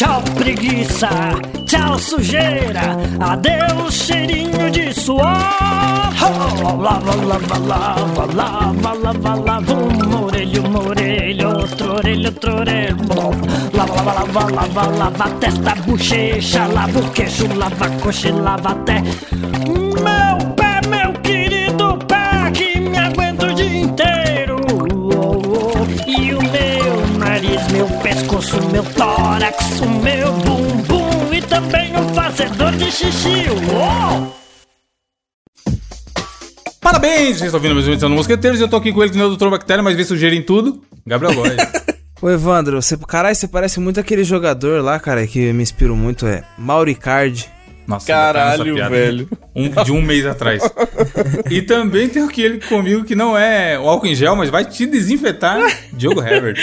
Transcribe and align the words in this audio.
Tchau 0.00 0.22
preguiça, 0.34 1.10
tchau 1.66 1.98
sujeira, 1.98 2.96
adeus 3.20 3.92
cheirinho 3.92 4.70
de 4.70 4.94
suor. 4.94 5.20
Oh, 5.20 6.76
lava, 6.80 7.14
lava, 7.16 7.58
lava, 7.58 8.34
lava, 8.34 8.94
lava, 8.94 9.34
lava, 9.34 9.74
um 9.74 10.24
orelho, 10.24 10.66
um 10.66 10.88
orelho, 10.88 11.48
outro 11.48 11.96
orelho, 11.96 12.28
outro 12.28 12.60
orelho. 12.60 12.96
Lava, 13.74 14.00
lava, 14.00 14.24
lava, 14.24 14.50
lava, 14.54 14.86
lava, 14.96 15.30
testa, 15.38 15.74
bochecha, 15.84 16.66
lava 16.68 16.98
o 16.98 17.10
queixo, 17.10 17.46
lava 17.54 17.84
a 17.84 17.90
coxa 18.00 18.28
e 18.30 18.32
lava 18.32 18.70
até 18.70 19.02
meu 28.80 28.94
tórax, 28.94 29.80
o 29.80 29.88
meu 29.88 30.32
bumbum 30.32 31.34
e 31.34 31.42
também 31.42 31.92
o 31.94 32.14
fazedor 32.14 32.72
de 32.72 32.90
xixi. 32.90 33.44
Oh! 33.74 34.30
Parabéns! 36.80 37.38
Vocês 37.38 37.42
estão 37.42 37.58
ouvindo 37.58 37.74
mais 37.74 37.86
uma 37.86 37.92
edição 37.92 38.08
do 38.08 38.16
Mosqueteiros. 38.16 38.58
Eu 38.58 38.68
tô 38.68 38.76
aqui 38.76 38.90
com 38.90 39.02
ele, 39.02 39.12
que 39.12 39.18
não 39.18 39.26
é 39.26 39.28
o 39.28 39.36
Dr. 39.36 39.50
Bactéria, 39.50 39.82
mas 39.82 39.96
vê 39.96 40.04
sujeira 40.04 40.34
em 40.34 40.42
tudo. 40.42 40.82
Gabriel 41.06 41.34
Góes. 41.34 41.56
Ô 42.22 42.30
Evandro, 42.30 42.80
você, 42.80 42.96
caralho, 42.96 43.34
você 43.34 43.48
parece 43.48 43.80
muito 43.80 44.00
aquele 44.00 44.24
jogador 44.24 44.82
lá, 44.82 44.98
cara, 44.98 45.26
que 45.26 45.52
me 45.52 45.62
inspirou 45.62 45.96
muito, 45.96 46.26
é 46.26 46.42
Mauricardi. 46.56 47.50
Nossa, 47.90 48.06
Caralho, 48.06 48.76
velho. 48.88 49.28
Um, 49.54 49.68
de 49.68 49.90
um 49.90 50.00
mês 50.00 50.24
atrás. 50.24 50.62
e 51.50 51.60
também 51.60 52.08
tem 52.08 52.22
aquele 52.22 52.60
comigo 52.60 53.02
que 53.02 53.16
não 53.16 53.36
é 53.36 53.76
o 53.76 53.88
álcool 53.88 54.06
em 54.06 54.14
gel, 54.14 54.36
mas 54.36 54.48
vai 54.48 54.64
te 54.64 54.86
desinfetar, 54.86 55.60
Diogo 55.92 56.22
Herbert. 56.22 56.56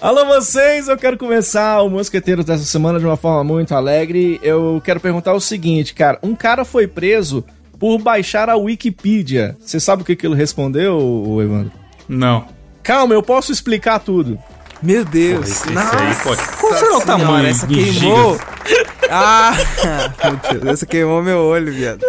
Alô 0.00 0.24
vocês, 0.26 0.86
eu 0.86 0.96
quero 0.96 1.18
começar 1.18 1.82
o 1.82 1.90
Mosqueteiro 1.90 2.44
dessa 2.44 2.62
semana 2.62 3.00
de 3.00 3.04
uma 3.04 3.16
forma 3.16 3.42
muito 3.42 3.74
alegre. 3.74 4.38
Eu 4.44 4.80
quero 4.84 5.00
perguntar 5.00 5.34
o 5.34 5.40
seguinte, 5.40 5.92
cara. 5.92 6.20
Um 6.22 6.36
cara 6.36 6.64
foi 6.64 6.86
preso 6.86 7.44
por 7.76 7.98
baixar 7.98 8.48
a 8.48 8.56
Wikipedia. 8.56 9.56
Você 9.58 9.80
sabe 9.80 10.02
o 10.02 10.04
que, 10.04 10.14
que 10.14 10.24
ele 10.24 10.36
respondeu, 10.36 11.36
Evandro? 11.42 11.72
Não. 12.08 12.46
Calma, 12.80 13.12
eu 13.12 13.24
posso 13.24 13.50
explicar 13.50 13.98
tudo. 13.98 14.38
Meu 14.80 15.04
Deus. 15.04 15.62
Pô, 15.62 15.72
Nossa, 15.72 15.98
aí, 15.98 16.14
pode. 16.14 16.42
Qual 16.58 16.74
será 16.74 16.96
o 16.96 17.00
tamanho? 17.00 17.48
Essa 17.48 17.66
queimou. 17.66 18.38
Ah, 19.10 19.52
meu 20.24 20.60
Deus, 20.60 20.72
essa 20.74 20.86
queimou 20.86 21.22
meu 21.22 21.38
olho, 21.38 21.72
viado. 21.72 22.00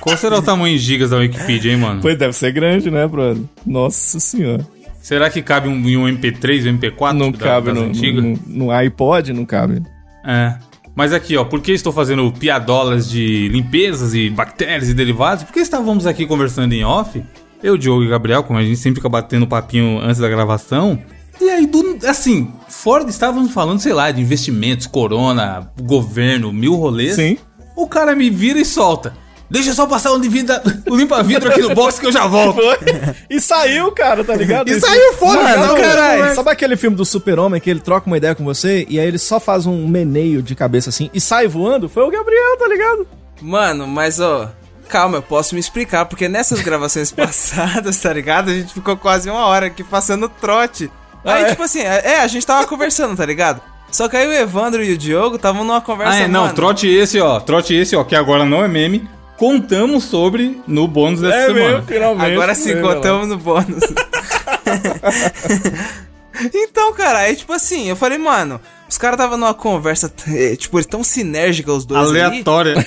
Qual 0.00 0.16
será 0.16 0.38
o 0.38 0.42
tamanho 0.42 0.74
em 0.74 0.78
gigas 0.78 1.10
da 1.10 1.16
Wikipedia, 1.16 1.72
hein, 1.72 1.78
mano? 1.78 2.00
Pois 2.00 2.18
deve 2.18 2.34
ser 2.34 2.52
grande, 2.52 2.90
né, 2.90 3.06
brother? 3.06 3.42
Nossa 3.64 4.20
senhora. 4.20 4.66
Será 5.00 5.28
que 5.28 5.42
cabe 5.42 5.68
um, 5.68 5.88
em 5.88 5.96
um 5.96 6.06
MP3, 6.06 6.70
um 6.70 6.78
MP4? 6.78 7.12
Não 7.12 7.30
da, 7.30 7.38
cabe 7.38 7.72
no, 7.72 7.88
no, 7.88 8.38
no 8.46 8.70
iPod, 8.70 9.32
não 9.32 9.44
cabe. 9.44 9.82
É. 10.24 10.54
Mas 10.94 11.12
aqui, 11.12 11.36
ó, 11.36 11.44
por 11.44 11.60
que 11.60 11.72
estou 11.72 11.92
fazendo 11.92 12.30
piadolas 12.32 13.10
de 13.10 13.48
limpezas 13.48 14.14
e 14.14 14.30
bactérias 14.30 14.88
e 14.88 14.94
derivados? 14.94 15.44
Porque 15.44 15.60
estávamos 15.60 16.06
aqui 16.06 16.24
conversando 16.24 16.72
em 16.72 16.84
off, 16.84 17.22
eu, 17.62 17.78
Diogo 17.78 18.04
e 18.04 18.08
Gabriel, 18.08 18.44
como 18.44 18.58
a 18.58 18.62
gente 18.62 18.76
sempre 18.76 18.96
fica 18.96 19.08
batendo 19.08 19.46
papinho 19.46 19.98
antes 19.98 20.18
da 20.18 20.28
gravação. 20.28 20.98
E 21.40 21.50
aí, 21.50 21.66
do, 21.66 21.98
assim, 22.06 22.52
fora 22.68 23.08
estávamos 23.08 23.52
falando, 23.52 23.80
sei 23.80 23.92
lá, 23.92 24.10
de 24.10 24.20
investimentos, 24.20 24.86
corona, 24.86 25.70
governo, 25.82 26.52
mil 26.52 26.74
rolês. 26.74 27.16
Sim. 27.16 27.38
O 27.76 27.88
cara 27.88 28.14
me 28.14 28.30
vira 28.30 28.58
e 28.58 28.64
solta. 28.64 29.14
Deixa 29.50 29.70
eu 29.70 29.74
só 29.74 29.86
passar 29.86 30.10
o 30.10 30.16
limpa-vidro 30.16 31.50
aqui 31.50 31.60
no 31.60 31.74
box 31.74 31.98
que 31.98 32.06
eu 32.06 32.12
já 32.12 32.26
volto. 32.26 32.60
e 33.28 33.40
saiu, 33.40 33.92
cara, 33.92 34.24
tá 34.24 34.34
ligado? 34.34 34.68
E 34.68 34.80
saiu 34.80 35.12
fora, 35.14 35.58
Mano, 35.58 35.74
caralho. 35.76 36.34
Sabe 36.34 36.50
aquele 36.50 36.76
filme 36.76 36.96
do 36.96 37.04
super-homem 37.04 37.60
que 37.60 37.68
ele 37.68 37.80
troca 37.80 38.06
uma 38.06 38.16
ideia 38.16 38.34
com 38.34 38.44
você 38.44 38.86
e 38.88 38.98
aí 38.98 39.06
ele 39.06 39.18
só 39.18 39.38
faz 39.38 39.66
um 39.66 39.86
meneio 39.86 40.42
de 40.42 40.54
cabeça 40.54 40.88
assim 40.90 41.10
e 41.12 41.20
sai 41.20 41.46
voando? 41.46 41.88
Foi 41.88 42.02
o 42.02 42.10
Gabriel, 42.10 42.56
tá 42.58 42.66
ligado? 42.66 43.06
Mano, 43.40 43.86
mas 43.86 44.18
ó, 44.18 44.50
calma, 44.88 45.18
eu 45.18 45.22
posso 45.22 45.54
me 45.54 45.60
explicar, 45.60 46.06
porque 46.06 46.26
nessas 46.26 46.60
gravações 46.60 47.12
passadas, 47.12 47.98
tá 47.98 48.12
ligado? 48.12 48.50
A 48.50 48.54
gente 48.54 48.72
ficou 48.72 48.96
quase 48.96 49.28
uma 49.28 49.46
hora 49.46 49.66
aqui 49.66 49.84
passando 49.84 50.28
trote. 50.28 50.90
Aí, 51.24 51.44
ah, 51.44 51.46
é? 51.46 51.50
tipo 51.50 51.62
assim, 51.62 51.80
é, 51.80 52.20
a 52.20 52.26
gente 52.26 52.46
tava 52.46 52.66
conversando, 52.66 53.16
tá 53.16 53.24
ligado? 53.24 53.60
Só 53.90 54.08
que 54.08 54.16
aí 54.16 54.26
o 54.26 54.32
Evandro 54.32 54.82
e 54.82 54.92
o 54.92 54.98
Diogo 54.98 55.36
estavam 55.36 55.64
numa 55.64 55.80
conversa. 55.80 56.12
Ah, 56.12 56.20
é, 56.20 56.28
não, 56.28 56.42
mano. 56.42 56.54
trote 56.54 56.88
esse, 56.88 57.20
ó. 57.20 57.40
Trote 57.40 57.74
esse, 57.74 57.94
ó, 57.94 58.04
que 58.04 58.16
agora 58.16 58.44
não 58.44 58.64
é 58.64 58.68
meme 58.68 59.08
contamos 59.36 60.04
sobre 60.04 60.60
no 60.66 60.86
bônus 60.86 61.20
dessa 61.20 61.36
é 61.36 61.46
semana. 61.46 61.68
Meu, 61.68 61.82
finalmente. 61.82 62.32
Agora 62.32 62.54
sim, 62.54 62.80
contamos 62.80 63.28
no 63.28 63.36
bônus. 63.36 63.84
então, 66.54 66.92
cara, 66.92 67.20
aí 67.20 67.36
tipo 67.36 67.52
assim, 67.52 67.88
eu 67.88 67.96
falei, 67.96 68.18
mano, 68.18 68.60
os 68.88 68.98
caras 68.98 69.18
tava 69.18 69.36
numa 69.36 69.54
conversa, 69.54 70.12
eh, 70.28 70.56
tipo, 70.56 70.78
eles 70.78 70.86
tão 70.86 71.02
sinérgica 71.02 71.72
os 71.72 71.84
dois 71.84 72.08
Aleatória. 72.08 72.74
Ali. 72.74 72.86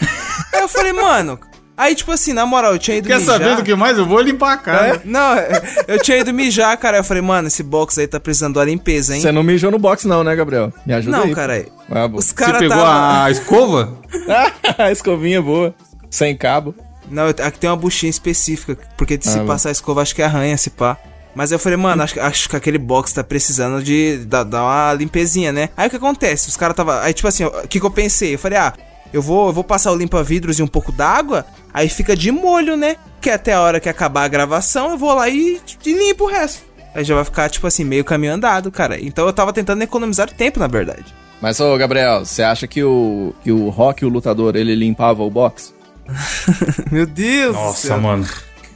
Aí 0.53 0.61
eu 0.61 0.67
falei, 0.67 0.93
mano, 0.93 1.39
Aí, 1.77 1.93
tipo 1.93 2.11
assim, 2.11 2.33
na 2.33 2.43
moral, 2.43 2.73
eu 2.73 2.79
tinha 2.79 2.97
ido 2.97 3.07
Quer 3.07 3.19
mijar. 3.19 3.37
Quer 3.37 3.45
saber 3.45 3.55
do 3.57 3.63
que 3.63 3.75
mais? 3.75 3.99
Eu 3.99 4.05
vou 4.07 4.19
limpar 4.19 4.53
a 4.53 4.57
cara. 4.57 4.87
É? 4.87 5.01
Não, 5.05 5.35
eu 5.87 5.99
tinha 6.01 6.17
ido 6.17 6.33
mijar, 6.33 6.75
cara. 6.77 6.97
Eu 6.97 7.03
falei, 7.03 7.21
mano, 7.21 7.47
esse 7.47 7.61
box 7.61 7.99
aí 7.99 8.07
tá 8.07 8.19
precisando 8.19 8.55
da 8.55 8.65
limpeza, 8.65 9.13
hein? 9.13 9.21
Você 9.21 9.31
não 9.31 9.43
mijou 9.43 9.69
no 9.69 9.77
box, 9.77 10.07
não, 10.07 10.23
né, 10.23 10.35
Gabriel? 10.35 10.73
Me 10.83 10.93
ajuda 10.95 11.15
não, 11.15 11.23
aí. 11.25 11.29
Não, 11.29 11.35
cara. 11.35 11.65
Ah, 11.91 12.09
Os 12.11 12.31
cara 12.31 12.53
Você 12.53 12.67
pegou 12.67 12.83
tava... 12.83 13.23
a 13.25 13.31
escova? 13.31 13.97
a 14.75 14.91
escovinha 14.91 15.39
boa. 15.39 15.75
Sem 16.09 16.35
cabo. 16.35 16.73
Não, 17.11 17.27
aqui 17.27 17.59
tem 17.59 17.69
uma 17.69 17.75
buchinha 17.75 18.09
específica, 18.09 18.77
porque 18.97 19.17
se 19.21 19.39
ah, 19.39 19.43
passar 19.43 19.69
a 19.69 19.71
escova, 19.71 20.01
acho 20.01 20.15
que 20.15 20.21
arranha, 20.23 20.57
se 20.57 20.71
pá. 20.71 20.97
Mas 21.35 21.51
eu 21.51 21.59
falei, 21.59 21.77
mano, 21.77 22.01
acho, 22.01 22.19
acho 22.19 22.49
que 22.49 22.55
aquele 22.55 22.79
box 22.79 23.13
tá 23.13 23.23
precisando 23.23 23.83
de 23.83 24.25
dar, 24.25 24.43
dar 24.43 24.63
uma 24.63 24.93
limpezinha, 24.93 25.51
né? 25.51 25.69
Aí 25.77 25.85
o 25.87 25.89
que 25.91 25.95
acontece? 25.95 26.49
Os 26.49 26.57
caras 26.57 26.75
tava. 26.75 27.03
Aí, 27.03 27.13
tipo 27.13 27.27
assim, 27.27 27.45
o 27.45 27.67
que, 27.67 27.79
que 27.79 27.85
eu 27.85 27.91
pensei? 27.91 28.33
Eu 28.33 28.39
falei, 28.39 28.57
ah, 28.57 28.73
eu 29.13 29.21
vou, 29.21 29.47
eu 29.47 29.53
vou 29.53 29.63
passar 29.63 29.91
o 29.91 29.95
limpa-vidros 29.95 30.59
e 30.59 30.63
um 30.63 30.67
pouco 30.67 30.91
d'água, 30.91 31.45
aí 31.73 31.89
fica 31.89 32.15
de 32.15 32.31
molho, 32.31 32.75
né? 32.75 32.97
Que 33.21 33.29
até 33.29 33.53
a 33.53 33.61
hora 33.61 33.79
que 33.79 33.89
acabar 33.89 34.23
a 34.23 34.27
gravação, 34.27 34.91
eu 34.91 34.97
vou 34.97 35.13
lá 35.13 35.29
e, 35.29 35.59
e 35.85 35.93
limpo 35.93 36.25
o 36.25 36.27
resto. 36.27 36.63
Aí 36.93 37.03
já 37.03 37.15
vai 37.15 37.23
ficar, 37.23 37.49
tipo 37.49 37.67
assim, 37.67 37.83
meio 37.83 38.03
caminho 38.03 38.33
andado, 38.33 38.71
cara. 38.71 38.99
Então 38.99 39.25
eu 39.25 39.33
tava 39.33 39.53
tentando 39.53 39.81
economizar 39.81 40.31
tempo, 40.31 40.59
na 40.59 40.67
verdade. 40.67 41.05
Mas, 41.41 41.59
ô, 41.59 41.77
Gabriel, 41.77 42.25
você 42.25 42.41
acha 42.41 42.67
que 42.67 42.83
o, 42.83 43.33
que 43.43 43.51
o 43.51 43.69
Rock, 43.69 44.03
o 44.03 44.09
lutador, 44.09 44.55
ele 44.55 44.73
limpava 44.73 45.21
o 45.23 45.29
box? 45.29 45.73
Meu 46.91 47.05
Deus 47.05 47.53
Nossa, 47.53 47.97
mano. 47.97 48.25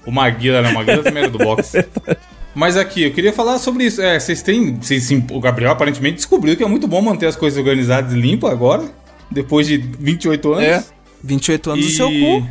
O 0.06 0.12
Maguila, 0.12 0.62
né? 0.62 0.70
O 0.70 0.74
Maguila 0.74 1.04
também 1.04 1.24
era 1.24 1.32
do 1.32 1.38
boxe. 1.38 1.86
Mas 2.54 2.76
aqui, 2.76 3.04
eu 3.04 3.14
queria 3.14 3.32
falar 3.32 3.58
sobre 3.60 3.86
isso. 3.86 4.02
É, 4.02 4.20
vocês 4.20 4.42
têm. 4.42 4.76
Vocês, 4.76 5.10
o 5.32 5.40
Gabriel 5.40 5.72
aparentemente 5.72 6.18
descobriu 6.18 6.56
que 6.58 6.64
é 6.64 6.68
muito 6.68 6.88
bom 6.88 7.02
manter 7.02 7.28
as 7.28 7.36
coisas 7.36 7.58
organizadas 7.58 8.14
e 8.14 8.20
limpas 8.20 8.52
agora. 8.52 8.84
Depois 9.32 9.68
de 9.68 9.78
28 9.78 10.54
anos. 10.54 10.64
É. 10.64 10.84
28 11.24 11.72
anos 11.72 11.86
e... 11.86 11.88
do 11.88 11.94
seu 11.94 12.08
cu. 12.08 12.48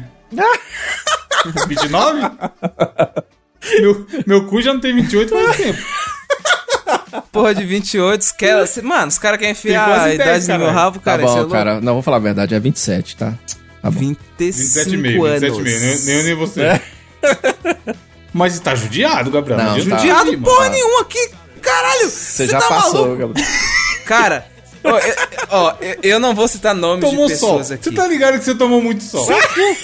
29? 1.69 2.21
meu, 3.81 4.07
meu 4.27 4.47
cu 4.47 4.63
já 4.63 4.73
não 4.73 4.81
tem 4.81 4.95
28 4.95 5.31
faz 5.31 5.57
tempo. 5.57 5.79
Porra 7.33 7.55
de 7.55 7.65
28, 7.65 8.35
quer, 8.37 8.83
mano, 8.83 9.09
os 9.09 9.19
caras 9.19 9.39
querem 9.39 9.53
enfiar 9.53 10.01
a 10.01 10.15
idade 10.15 10.49
no 10.49 10.59
meu 10.59 10.71
rabo, 10.71 11.01
cara. 11.01 11.23
Tá 11.23 11.29
bom, 11.29 11.47
é 11.47 11.51
cara, 11.51 11.81
não, 11.81 11.95
vou 11.95 12.03
falar 12.03 12.17
a 12.17 12.21
verdade, 12.21 12.55
é 12.55 12.61
27, 12.61 13.17
tá? 13.17 13.35
Tá 13.83 13.91
25 13.91 14.21
27 14.39 14.79
anos. 14.79 15.03
27 15.03 15.63
meio, 15.63 15.81
nem, 15.81 16.05
nem, 16.05 16.25
nem 16.25 16.35
você. 16.35 16.63
É. 16.63 16.81
Mas 18.33 18.59
tá 18.61 18.75
judiado, 18.75 19.31
Gabriel. 19.31 19.59
Não, 19.59 19.75
tá. 19.75 19.79
judiado 19.81 20.39
porra 20.39 20.65
tá. 20.65 20.71
nenhuma 20.71 21.01
aqui. 21.03 21.31
Caralho, 21.61 22.09
você 22.09 22.47
já 22.47 22.61
tá 22.61 22.69
passou, 22.69 23.03
maluco? 23.03 23.17
Gabriel. 23.19 23.49
Cara, 24.07 24.47
ó, 24.85 24.99
eu, 24.99 25.15
ó, 25.51 25.75
eu 26.03 26.21
não 26.21 26.35
vou 26.35 26.49
citar 26.49 26.75
nomes 26.75 27.09
Tomou 27.09 27.27
de 27.27 27.33
pessoas 27.33 27.67
sol. 27.69 27.75
aqui. 27.77 27.85
Você 27.85 27.93
tá 27.93 28.07
ligado 28.07 28.39
que 28.39 28.45
você 28.45 28.55
tomou 28.55 28.83
muito 28.83 29.03
sol? 29.03 29.25
Seu 29.25 29.37
cu! 29.37 29.77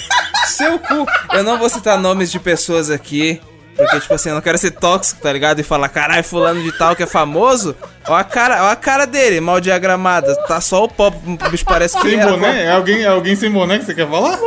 Seu 0.46 0.78
cu! 0.78 1.06
Eu 1.32 1.42
não 1.42 1.58
vou 1.58 1.68
citar 1.68 1.98
nomes 1.98 2.30
de 2.30 2.38
pessoas 2.38 2.90
aqui. 2.90 3.40
Porque, 3.76 4.00
tipo 4.00 4.14
assim, 4.14 4.30
eu 4.30 4.34
não 4.34 4.40
quero 4.40 4.56
ser 4.56 4.70
tóxico, 4.70 5.20
tá 5.20 5.30
ligado? 5.30 5.60
E 5.60 5.62
falar, 5.62 5.90
caralho, 5.90 6.24
fulano 6.24 6.62
de 6.62 6.72
tal 6.72 6.96
que 6.96 7.02
é 7.02 7.06
famoso. 7.06 7.76
Ó 8.08 8.14
a 8.14 8.24
cara, 8.24 8.64
ó 8.64 8.70
a 8.70 8.76
cara 8.76 9.06
dele, 9.06 9.38
mal 9.38 9.60
diagramada. 9.60 10.34
Tá 10.46 10.62
só 10.62 10.84
o 10.84 10.88
pó, 10.88 11.08
o 11.08 11.50
bicho 11.50 11.64
parece 11.64 11.94
que... 12.00 12.08
Sem 12.08 12.18
é 12.18 12.26
boné? 12.26 12.64
É 12.64 12.70
alguém, 12.70 13.02
é 13.02 13.06
alguém 13.06 13.36
sem 13.36 13.50
boné 13.50 13.78
que 13.78 13.84
você 13.84 13.94
quer 13.94 14.08
falar? 14.08 14.38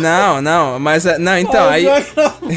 Não, 0.00 0.40
não, 0.40 0.80
mas... 0.80 1.04
É, 1.04 1.18
não, 1.18 1.36
então, 1.38 1.68
aí... 1.68 1.84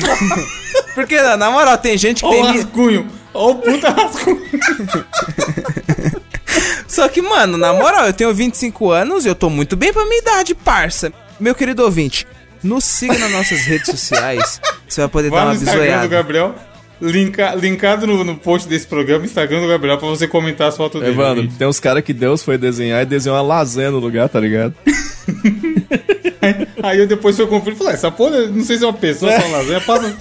Porque, 0.96 1.22
na 1.22 1.52
moral, 1.52 1.78
tem 1.78 1.98
gente 1.98 2.22
que 2.22 2.26
ó 2.26 2.32
tem... 2.32 2.42
o 2.42 2.46
rascunho. 2.46 3.12
Ó 3.34 3.52
o 3.52 3.56
puta 3.56 3.90
rascunho. 3.90 4.42
Só 6.98 7.08
que, 7.08 7.22
mano, 7.22 7.60
na 7.60 7.72
moral, 7.74 8.08
eu 8.08 8.14
tenho 8.14 8.34
25 8.34 8.90
anos 8.90 9.24
e 9.24 9.28
eu 9.28 9.36
tô 9.36 9.52
muito 9.52 9.76
bem 9.76 9.94
pra 9.94 10.04
minha 10.06 10.18
idade, 10.18 10.56
parça. 10.56 11.14
Meu 11.40 11.54
querido 11.54 11.84
ouvinte, 11.84 12.26
nos 12.64 12.86
siga 12.86 13.16
nas 13.20 13.32
nossas 13.32 13.66
redes 13.66 13.86
sociais. 13.86 14.60
Você 14.90 15.02
vai 15.02 15.08
poder 15.08 15.30
vai 15.30 15.42
dar 15.42 15.46
uma 15.46 15.54
no 15.54 15.62
Instagram 15.62 16.02
do 16.02 16.10
Gabriel. 16.10 16.56
Linka, 17.00 17.54
linkado 17.54 18.08
no, 18.08 18.24
no 18.24 18.36
post 18.36 18.68
desse 18.68 18.88
programa, 18.88 19.26
Instagram 19.26 19.62
do 19.62 19.68
Gabriel, 19.68 20.00
pra 20.00 20.08
você 20.08 20.28
comentar 20.28 20.70
as 20.70 20.76
fotos 20.76 21.00
dele. 21.00 21.14
Evandro, 21.14 21.48
tem 21.56 21.68
uns 21.68 21.80
caras 21.80 22.04
que 22.04 22.14
Deus 22.14 22.42
foi 22.42 22.58
desenhar 22.58 23.04
e 23.04 23.06
desenhou 23.06 23.38
uma 23.38 23.44
lasanha 23.44 23.92
no 23.92 24.00
lugar, 24.00 24.28
tá 24.28 24.40
ligado? 24.40 24.74
aí, 26.42 26.68
aí, 26.82 26.98
eu 26.98 27.06
depois 27.06 27.36
fui 27.36 27.46
conferir 27.46 27.76
e 27.76 27.78
falei, 27.78 27.94
essa 27.94 28.10
porra, 28.10 28.48
não 28.48 28.66
sei 28.66 28.76
se 28.76 28.84
é 28.84 28.88
uma 28.88 28.94
pessoa 28.94 29.32
ou 29.32 29.38
é 29.38 29.46
uma 29.46 29.58
lasanha, 29.58 29.82
passa, 29.82 30.18